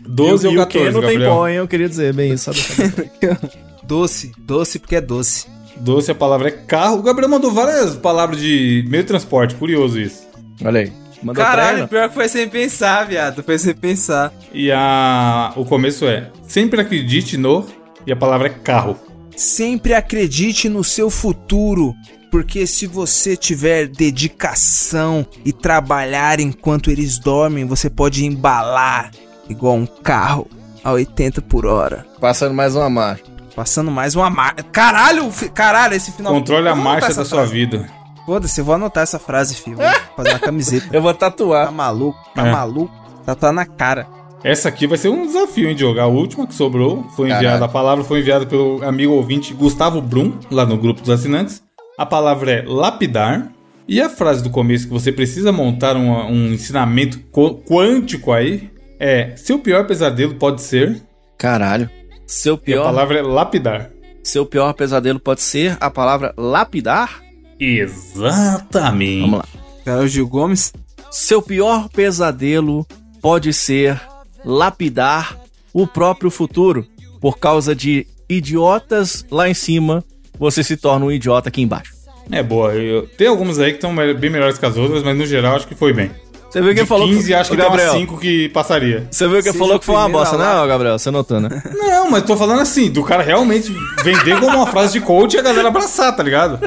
12 0.00 0.46
ou 0.48 0.52
e 0.52 0.58
o 0.58 0.66
Ken 0.66 0.78
14, 0.90 0.92
não 0.92 1.00
tem 1.00 1.10
Gabriel? 1.12 1.30
pó, 1.32 1.48
hein? 1.48 1.54
Eu 1.56 1.68
queria 1.68 1.88
dizer 1.88 2.12
bem 2.12 2.32
isso. 2.32 2.50
Doce. 3.90 4.30
Doce 4.38 4.78
porque 4.78 4.94
é 4.94 5.00
doce. 5.00 5.48
Doce, 5.78 6.12
a 6.12 6.14
palavra 6.14 6.46
é 6.46 6.52
carro. 6.52 7.00
O 7.00 7.02
Gabriel 7.02 7.28
mandou 7.28 7.50
várias 7.50 7.96
palavras 7.96 8.40
de 8.40 8.84
meio 8.86 9.02
de 9.02 9.08
transporte. 9.08 9.56
Curioso 9.56 9.98
isso. 9.98 10.28
Olha 10.64 10.82
aí. 10.82 10.92
Mandou 11.20 11.44
Caralho, 11.44 11.88
pior 11.88 12.08
que 12.08 12.14
foi 12.14 12.28
sem 12.28 12.48
pensar, 12.48 13.04
viado. 13.08 13.42
Foi 13.42 13.58
sem 13.58 13.74
pensar. 13.74 14.32
E 14.54 14.70
a... 14.70 15.52
o 15.56 15.64
começo 15.64 16.06
é 16.06 16.30
sempre 16.46 16.80
acredite 16.80 17.36
no... 17.36 17.66
E 18.06 18.12
a 18.12 18.16
palavra 18.16 18.46
é 18.46 18.50
carro. 18.50 18.96
Sempre 19.36 19.92
acredite 19.92 20.68
no 20.68 20.84
seu 20.84 21.10
futuro. 21.10 21.92
Porque 22.30 22.68
se 22.68 22.86
você 22.86 23.36
tiver 23.36 23.88
dedicação 23.88 25.26
e 25.44 25.52
trabalhar 25.52 26.38
enquanto 26.38 26.92
eles 26.92 27.18
dormem, 27.18 27.66
você 27.66 27.90
pode 27.90 28.24
embalar 28.24 29.10
igual 29.48 29.74
um 29.74 29.86
carro 29.86 30.48
a 30.84 30.92
80 30.92 31.42
por 31.42 31.66
hora. 31.66 32.06
Passando 32.20 32.54
mais 32.54 32.76
uma 32.76 32.88
marcha. 32.88 33.39
Passando 33.60 33.90
mais 33.90 34.16
uma 34.16 34.30
marcha. 34.30 34.62
Caralho, 34.72 35.30
fi- 35.30 35.50
caralho, 35.50 35.92
esse 35.94 36.10
final. 36.12 36.32
Controle 36.32 36.66
a 36.66 36.74
marcha 36.74 37.12
da 37.12 37.26
sua 37.26 37.44
vida. 37.44 37.86
Foda-se, 38.24 38.58
eu 38.58 38.64
vou 38.64 38.74
anotar 38.74 39.02
essa 39.02 39.18
frase, 39.18 39.54
filho. 39.54 39.76
Vou 39.76 39.86
fazer 40.16 40.30
uma 40.30 40.38
camiseta. 40.38 40.86
Eu 40.96 41.02
vou 41.02 41.12
Tá 41.12 41.30
tatuar. 41.30 41.70
maluco? 41.70 42.18
Tá 42.34 42.46
É. 42.48 42.50
maluco? 42.52 42.90
Tá, 43.26 43.34
tá 43.34 43.52
na 43.52 43.66
cara. 43.66 44.06
Essa 44.42 44.70
aqui 44.70 44.86
vai 44.86 44.96
ser 44.96 45.10
um 45.10 45.26
desafio, 45.26 45.68
hein, 45.68 45.76
Diogo? 45.76 46.00
A 46.00 46.06
última 46.06 46.46
que 46.46 46.54
sobrou 46.54 47.04
foi 47.14 47.26
enviada, 47.26 47.44
Caralho. 47.44 47.64
a 47.64 47.68
palavra 47.68 48.02
foi 48.02 48.20
enviada 48.20 48.46
pelo 48.46 48.82
amigo 48.82 49.12
ouvinte 49.12 49.52
Gustavo 49.52 50.00
Brum, 50.00 50.38
lá 50.50 50.64
no 50.64 50.78
grupo 50.78 51.02
dos 51.02 51.10
assinantes. 51.10 51.62
A 51.98 52.06
palavra 52.06 52.50
é 52.50 52.64
lapidar. 52.66 53.48
E 53.86 54.00
a 54.00 54.08
frase 54.08 54.42
do 54.42 54.48
começo 54.48 54.86
que 54.86 54.92
você 54.94 55.12
precisa 55.12 55.52
montar 55.52 55.96
uma- 55.98 56.24
um 56.24 56.46
ensinamento 56.54 57.18
qu- 57.30 57.60
quântico 57.68 58.32
aí 58.32 58.70
é: 58.98 59.34
seu 59.36 59.58
pior 59.58 59.86
pesadelo 59.86 60.36
pode 60.36 60.62
ser. 60.62 61.02
Caralho. 61.36 61.90
Seu 62.32 62.54
E 62.54 62.56
a 62.56 62.58
pior, 62.58 62.84
palavra 62.84 63.18
é 63.18 63.22
lapidar. 63.22 63.90
seu 64.22 64.46
pior 64.46 64.72
pesadelo 64.72 65.18
pode 65.18 65.42
ser 65.42 65.76
a 65.80 65.90
palavra 65.90 66.32
lapidar? 66.36 67.20
Exatamente. 67.58 69.20
Vamos 69.22 69.38
lá. 69.40 69.44
Cara, 69.84 70.00
o 70.02 70.06
Gil 70.08 70.28
Gomes. 70.28 70.72
Seu 71.10 71.42
pior 71.42 71.88
pesadelo 71.88 72.86
pode 73.20 73.52
ser 73.52 74.00
lapidar 74.44 75.36
o 75.72 75.86
próprio 75.86 76.30
futuro. 76.30 76.86
Por 77.20 77.38
causa 77.38 77.74
de 77.74 78.06
idiotas 78.28 79.26
lá 79.30 79.48
em 79.48 79.54
cima, 79.54 80.04
você 80.38 80.62
se 80.62 80.76
torna 80.76 81.06
um 81.06 81.10
idiota 81.10 81.48
aqui 81.48 81.60
embaixo. 81.62 81.92
É 82.30 82.42
boa. 82.44 82.72
Eu- 82.74 83.08
tem 83.08 83.26
algumas 83.26 83.58
aí 83.58 83.70
que 83.72 83.78
estão 83.78 83.94
bem 83.94 84.30
melhores 84.30 84.56
que 84.56 84.64
as 84.64 84.76
outras, 84.76 85.02
mas 85.02 85.16
no 85.18 85.26
geral 85.26 85.56
acho 85.56 85.66
que 85.66 85.74
foi 85.74 85.92
bem. 85.92 86.12
Você 86.50 86.60
viu 86.60 86.74
que 86.74 86.80
De 86.82 86.86
falou 86.86 87.06
15, 87.06 87.32
acho 87.32 87.52
Ô, 87.52 87.56
que 87.56 87.62
Gabriel, 87.62 87.90
umas 87.90 88.00
5 88.00 88.18
que 88.18 88.48
passaria. 88.48 89.06
Você 89.08 89.28
viu 89.28 89.36
que 89.36 89.44
Seja 89.44 89.58
falou 89.58 89.78
que 89.78 89.86
foi 89.86 89.94
uma 89.94 90.08
bosta, 90.08 90.34
a 90.34 90.38
lá. 90.38 90.54
não, 90.54 90.66
Gabriel? 90.66 90.98
Você 90.98 91.10
notou, 91.10 91.38
né? 91.38 91.48
Não, 91.72 92.10
mas 92.10 92.24
tô 92.24 92.36
falando 92.36 92.60
assim, 92.60 92.90
do 92.90 93.04
cara 93.04 93.22
realmente 93.22 93.72
vender 94.02 94.40
como 94.40 94.56
uma 94.56 94.66
frase 94.66 94.92
de 94.94 95.00
coach 95.00 95.34
e 95.34 95.38
a 95.38 95.42
galera 95.42 95.68
abraçar, 95.68 96.14
tá 96.14 96.22
ligado? 96.22 96.58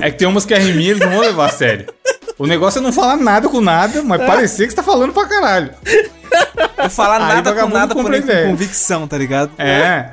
É 0.00 0.10
que 0.10 0.18
tem 0.18 0.28
umas 0.28 0.46
que 0.46 0.54
é 0.54 0.58
riminha 0.58 0.92
eles 0.92 1.00
não 1.00 1.10
vão 1.10 1.20
levar 1.20 1.46
a 1.46 1.48
sério. 1.48 1.86
O 2.38 2.46
negócio 2.46 2.78
é 2.78 2.82
não 2.82 2.92
falar 2.92 3.16
nada 3.16 3.48
com 3.48 3.60
nada, 3.60 4.00
mas 4.02 4.24
parecer 4.24 4.64
que 4.66 4.70
você 4.70 4.76
tá 4.76 4.82
falando 4.82 5.12
pra 5.12 5.26
caralho. 5.26 5.70
Não 6.78 6.90
falar 6.90 7.20
Aí 7.20 7.34
nada 7.34 7.52
com 7.52 7.68
nada, 7.68 7.94
porém 7.94 8.22
com 8.22 8.50
convicção, 8.50 9.08
tá 9.08 9.18
ligado? 9.18 9.50
É. 9.58 10.10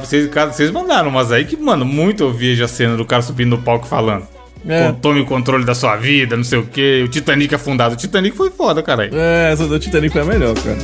Vocês, 0.00 0.28
vocês 0.28 0.70
mandaram 0.70 1.08
umas 1.10 1.30
aí 1.30 1.44
que, 1.44 1.56
mano, 1.56 1.84
muito 1.84 2.24
eu 2.24 2.32
vejo 2.32 2.64
a 2.64 2.68
cena 2.68 2.96
do 2.96 3.04
cara 3.04 3.22
subindo 3.22 3.50
no 3.50 3.62
palco 3.62 3.86
falando. 3.86 4.26
É. 4.66 4.92
Tome 4.92 5.20
o 5.20 5.26
controle 5.26 5.64
da 5.64 5.74
sua 5.74 5.96
vida, 5.96 6.36
não 6.36 6.44
sei 6.44 6.58
o 6.58 6.66
quê. 6.66 7.02
O 7.04 7.08
Titanic 7.08 7.54
afundado. 7.54 7.94
O 7.94 7.96
Titanic 7.96 8.36
foi 8.36 8.50
foda, 8.50 8.82
caralho. 8.82 9.10
É, 9.14 9.52
essa 9.52 9.66
do 9.66 9.78
Titanic 9.78 10.12
foi 10.12 10.22
a 10.22 10.24
melhor, 10.24 10.54
cara. 10.54 10.78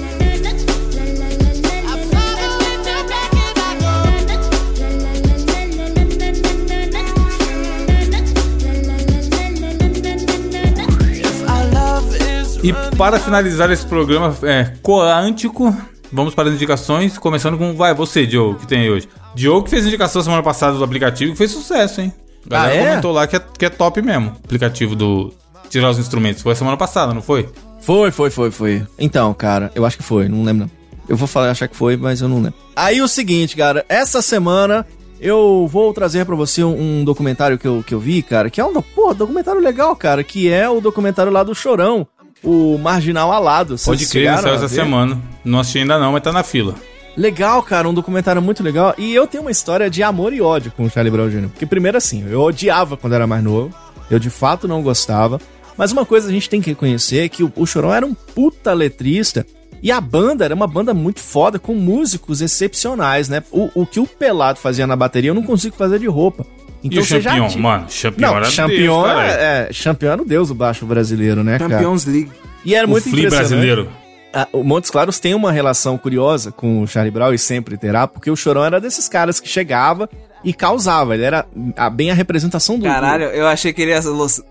E 12.64 12.72
para 12.97 13.20
finalizar 13.20 13.70
esse 13.70 13.85
programa 13.85 14.35
é, 14.43 14.72
coântico, 14.81 15.77
vamos 16.11 16.35
para 16.35 16.49
as 16.49 16.55
indicações, 16.55 17.18
começando 17.18 17.59
com, 17.59 17.75
vai, 17.75 17.93
você, 17.93 18.27
Diogo, 18.27 18.59
que 18.59 18.66
tem 18.66 18.81
aí 18.81 18.91
hoje. 18.91 19.07
Diogo 19.35 19.64
que 19.64 19.70
fez 19.70 19.85
indicação 19.85 20.22
semana 20.22 20.43
passada 20.43 20.79
do 20.79 20.83
aplicativo 20.83 21.33
que 21.33 21.37
fez 21.37 21.51
sucesso, 21.51 22.01
hein? 22.01 22.11
A 22.47 22.49
galera 22.51 22.72
Ah, 22.72 22.76
é? 22.76 22.88
comentou 22.88 23.12
lá 23.12 23.26
que 23.26 23.36
é, 23.36 23.42
que 23.59 23.64
é 23.66 23.70
top 23.70 24.01
mesmo, 24.03 24.32
aplicativo 24.45 24.95
do 24.95 25.32
tirar 25.70 25.90
os 25.90 25.99
instrumentos. 25.99 26.42
Foi 26.42 26.55
semana 26.55 26.76
passada, 26.76 27.12
não 27.14 27.22
foi? 27.22 27.49
Foi, 27.80 28.11
foi, 28.11 28.30
foi, 28.30 28.51
foi. 28.51 28.86
Então, 28.99 29.32
cara, 29.34 29.70
eu 29.74 29.84
acho 29.84 29.97
que 29.97 30.03
foi, 30.03 30.28
não 30.28 30.42
lembro 30.45 30.64
não. 30.66 30.84
Eu 31.09 31.16
vou 31.16 31.28
falar, 31.28 31.51
achar 31.51 31.68
que 31.68 31.76
foi, 31.76 31.97
mas 31.97 32.20
eu 32.22 32.28
não 32.28 32.36
lembro. 32.36 32.55
Aí 32.74 33.03
o 33.03 33.09
seguinte, 33.09 33.57
cara, 33.57 33.84
essa 33.88 34.22
semana 34.22 34.86
eu 35.20 35.68
vou 35.70 35.92
trazer 35.92 36.24
pra 36.24 36.34
você 36.34 36.64
um, 36.64 37.01
um 37.01 37.05
documentário 37.05 37.59
que 37.59 37.66
eu, 37.68 37.84
que 37.86 37.92
eu 37.95 38.01
vi, 38.01 38.22
cara, 38.22 38.49
que 38.49 38.61
é 38.61 38.64
um 38.64 38.72
pô, 38.80 39.12
documentário 39.12 39.61
legal, 39.61 39.95
cara, 39.97 40.24
que 40.24 40.51
é 40.51 40.68
o 40.68 40.80
documentário 40.80 41.30
lá 41.32 41.42
do 41.42 41.55
Chorão, 41.55 42.07
o 42.42 42.78
Marginal 42.78 43.32
Alado. 43.32 43.76
Pode 43.84 44.07
crer, 44.07 44.38
saiu 44.38 44.55
essa 44.55 44.66
ver? 44.66 44.74
semana. 44.74 45.20
Não 45.45 45.59
assisti 45.61 45.78
ainda 45.80 45.99
não, 45.99 46.12
mas 46.12 46.22
tá 46.22 46.32
na 46.32 46.42
fila. 46.42 46.74
Legal, 47.17 47.62
cara, 47.62 47.89
um 47.89 47.95
documentário 47.95 48.43
muito 48.43 48.62
legal. 48.62 48.95
E 48.99 49.15
eu 49.15 49.27
tenho 49.27 49.43
uma 49.45 49.51
história 49.51 49.89
de 49.89 50.03
amor 50.03 50.33
e 50.33 50.41
ódio 50.41 50.73
com 50.77 50.85
o 50.85 50.91
Charlie 50.91 51.11
Brown 51.12 51.29
Jr. 51.29 51.49
Porque 51.49 51.67
primeiro 51.67 51.97
assim, 51.97 52.25
eu 52.29 52.41
odiava 52.41 52.97
quando 52.97 53.12
era 53.15 53.27
mais 53.27 53.43
novo. 53.43 53.73
Eu 54.11 54.19
de 54.19 54.31
fato 54.31 54.67
não 54.67 54.83
gostava. 54.83 55.41
Mas 55.77 55.93
uma 55.93 56.05
coisa 56.05 56.29
a 56.29 56.33
gente 56.33 56.49
tem 56.49 56.61
que 56.61 56.71
reconhecer 56.71 57.21
é 57.25 57.29
que 57.29 57.43
o, 57.45 57.53
o 57.57 57.67
Chorão 57.67 57.93
era 57.95 58.05
um 58.07 58.15
puta 58.15 58.73
letrista. 58.73 59.47
E 59.83 59.93
a 59.93 60.01
banda 60.01 60.45
era 60.45 60.55
uma 60.55 60.67
banda 60.67 60.95
muito 60.95 61.21
foda, 61.21 61.59
com 61.59 61.75
músicos 61.75 62.41
excepcionais, 62.41 63.29
né? 63.29 63.43
O, 63.53 63.71
o 63.75 63.85
que 63.87 64.01
o 64.01 64.07
Pelado 64.07 64.59
fazia 64.59 64.87
na 64.87 64.97
bateria 64.97 65.31
eu 65.31 65.35
não 65.35 65.43
consigo 65.43 65.77
fazer 65.77 65.99
de 65.99 66.07
roupa. 66.07 66.47
e 66.83 66.99
o 66.99 67.03
já 67.03 67.21
Champion, 67.21 67.49
tinha- 67.49 67.62
mano? 67.62 67.87
Champion 67.91 68.27
Não, 68.27 68.37
era 68.37 68.45
Champion 68.47 69.03
Deus, 69.03 69.09
é, 69.21 69.67
é, 69.69 69.73
Champion 69.73 70.11
era 70.11 70.23
o 70.23 70.25
deus 70.25 70.49
do 70.49 70.55
baixo 70.55 70.87
brasileiro, 70.87 71.45
né, 71.45 71.59
cara? 71.59 71.75
Champions 71.75 72.07
League. 72.07 72.31
E 72.65 72.75
era 72.75 72.87
O 72.87 72.91
muito 72.91 73.11
Flea 73.11 73.29
brasileiro. 73.29 73.89
Ah, 74.35 74.49
o 74.53 74.64
Montes 74.64 74.91
Claros 74.91 75.18
tem 75.20 75.32
uma 75.35 75.53
relação 75.53 75.97
curiosa 75.97 76.51
com 76.51 76.82
o 76.82 76.87
Charlie 76.89 77.11
Brown 77.12 77.32
e 77.32 77.39
sempre 77.39 77.76
terá, 77.76 78.07
porque 78.09 78.30
o 78.30 78.37
Chorão 78.37 78.64
era 78.64 78.80
desses 78.80 79.09
caras 79.09 79.39
que 79.39 79.49
chegava 79.49 80.09
e 80.43 80.53
causava. 80.53 81.14
Ele 81.14 81.24
era 81.24 81.47
a- 81.76 81.89
bem 81.89 82.11
a 82.11 82.14
representação 82.14 82.78
do. 82.78 82.85
Caralho, 82.85 83.24
eu 83.26 83.47
achei 83.47 83.72
que 83.72 83.80
ele 83.82 83.93
ia, 83.93 84.01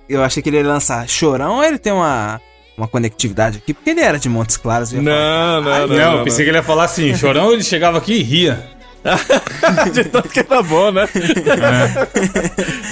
eu 0.09 0.23
achei 0.23 0.41
que 0.41 0.49
ele 0.49 0.57
ia 0.57 0.63
lançar 0.67 1.07
Chorão 1.09 1.57
ou 1.57 1.63
ele 1.63 1.77
tem 1.77 1.91
uma, 1.91 2.39
uma 2.77 2.87
conectividade 2.87 3.57
aqui? 3.57 3.73
Porque 3.73 3.89
ele 3.89 3.99
era 4.01 4.17
de 4.17 4.29
Montes 4.29 4.55
Claros. 4.57 4.93
ia 4.93 5.03
falar. 5.03 5.15
Não, 5.15 5.61
não, 5.61 5.87
Não, 5.87 5.95
não. 5.97 6.17
eu 6.19 6.23
pensei 6.23 6.45
que 6.45 6.49
ele 6.51 6.57
ia 6.57 6.63
falar 6.63 6.85
assim, 6.85 7.13
Chorão, 7.15 7.51
ele 7.51 7.63
chegava 7.63 7.97
aqui 7.97 8.13
e 8.13 8.23
ria. 8.23 8.65
De 9.93 10.03
tanto 10.05 10.29
que 10.29 10.39
era 10.39 10.63
bom, 10.63 10.91
né? 10.91 11.07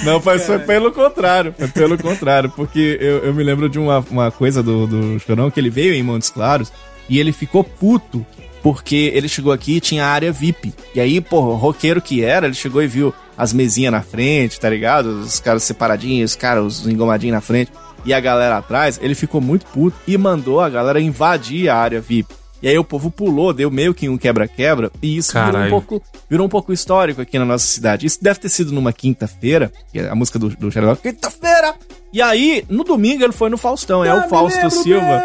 Não, 0.04 0.20
mas 0.24 0.44
foi 0.44 0.58
pelo 0.58 0.92
contrário. 0.92 1.54
Foi 1.56 1.68
pelo 1.68 1.98
contrário. 1.98 2.50
Porque 2.50 2.98
eu, 3.00 3.18
eu 3.24 3.34
me 3.34 3.42
lembro 3.42 3.68
de 3.68 3.78
uma, 3.78 4.04
uma 4.10 4.30
coisa 4.30 4.62
do, 4.62 4.86
do 4.86 5.18
Chorão 5.20 5.50
que 5.50 5.58
ele 5.58 5.70
veio 5.70 5.94
em 5.94 6.02
Montes 6.02 6.30
Claros 6.30 6.72
e 7.08 7.18
ele 7.18 7.32
ficou 7.32 7.64
puto. 7.64 8.24
Porque 8.62 9.10
ele 9.14 9.28
chegou 9.28 9.52
aqui 9.52 9.76
e 9.76 9.80
tinha 9.80 10.06
área 10.06 10.30
VIP. 10.30 10.72
E 10.94 11.00
aí, 11.00 11.20
pô, 11.20 11.54
roqueiro 11.54 12.00
que 12.00 12.22
era, 12.22 12.46
ele 12.46 12.54
chegou 12.54 12.80
e 12.80 12.86
viu 12.86 13.12
as 13.36 13.52
mesinhas 13.52 13.90
na 13.90 14.02
frente, 14.02 14.60
tá 14.60 14.70
ligado? 14.70 15.06
Os 15.06 15.40
caras 15.40 15.64
separadinhos, 15.64 16.30
os 16.32 16.36
caras, 16.36 16.64
os 16.64 16.86
engomadinhos 16.86 17.34
na 17.34 17.40
frente. 17.40 17.72
E 18.04 18.14
a 18.14 18.20
galera 18.20 18.58
atrás, 18.58 19.00
ele 19.02 19.16
ficou 19.16 19.40
muito 19.40 19.66
puto 19.66 19.96
e 20.06 20.16
mandou 20.16 20.60
a 20.60 20.68
galera 20.68 21.00
invadir 21.00 21.68
a 21.68 21.76
área 21.76 22.00
VIP. 22.00 22.41
E 22.62 22.68
aí 22.68 22.78
o 22.78 22.84
povo 22.84 23.10
pulou, 23.10 23.52
deu 23.52 23.70
meio 23.70 23.92
que 23.92 24.08
um 24.08 24.16
quebra-quebra. 24.16 24.90
E 25.02 25.16
isso 25.16 25.32
virou 25.32 25.60
um 25.60 25.70
pouco 25.70 26.02
virou 26.30 26.46
um 26.46 26.50
pouco 26.50 26.72
histórico 26.72 27.20
aqui 27.20 27.38
na 27.38 27.44
nossa 27.44 27.66
cidade. 27.66 28.06
Isso 28.06 28.22
deve 28.22 28.38
ter 28.38 28.48
sido 28.48 28.72
numa 28.72 28.92
quinta-feira, 28.92 29.72
que 29.90 29.98
é 29.98 30.08
a 30.08 30.14
música 30.14 30.38
do, 30.38 30.48
do 30.50 30.70
Charlie 30.70 30.94
Brown, 30.94 30.96
quinta-feira! 30.96 31.74
E 32.12 32.20
aí, 32.20 32.64
no 32.68 32.84
domingo, 32.84 33.24
ele 33.24 33.32
foi 33.32 33.48
no 33.48 33.56
Faustão, 33.56 34.04
é 34.04 34.14
o 34.14 34.28
Fausto 34.28 34.70
Silva. 34.70 35.22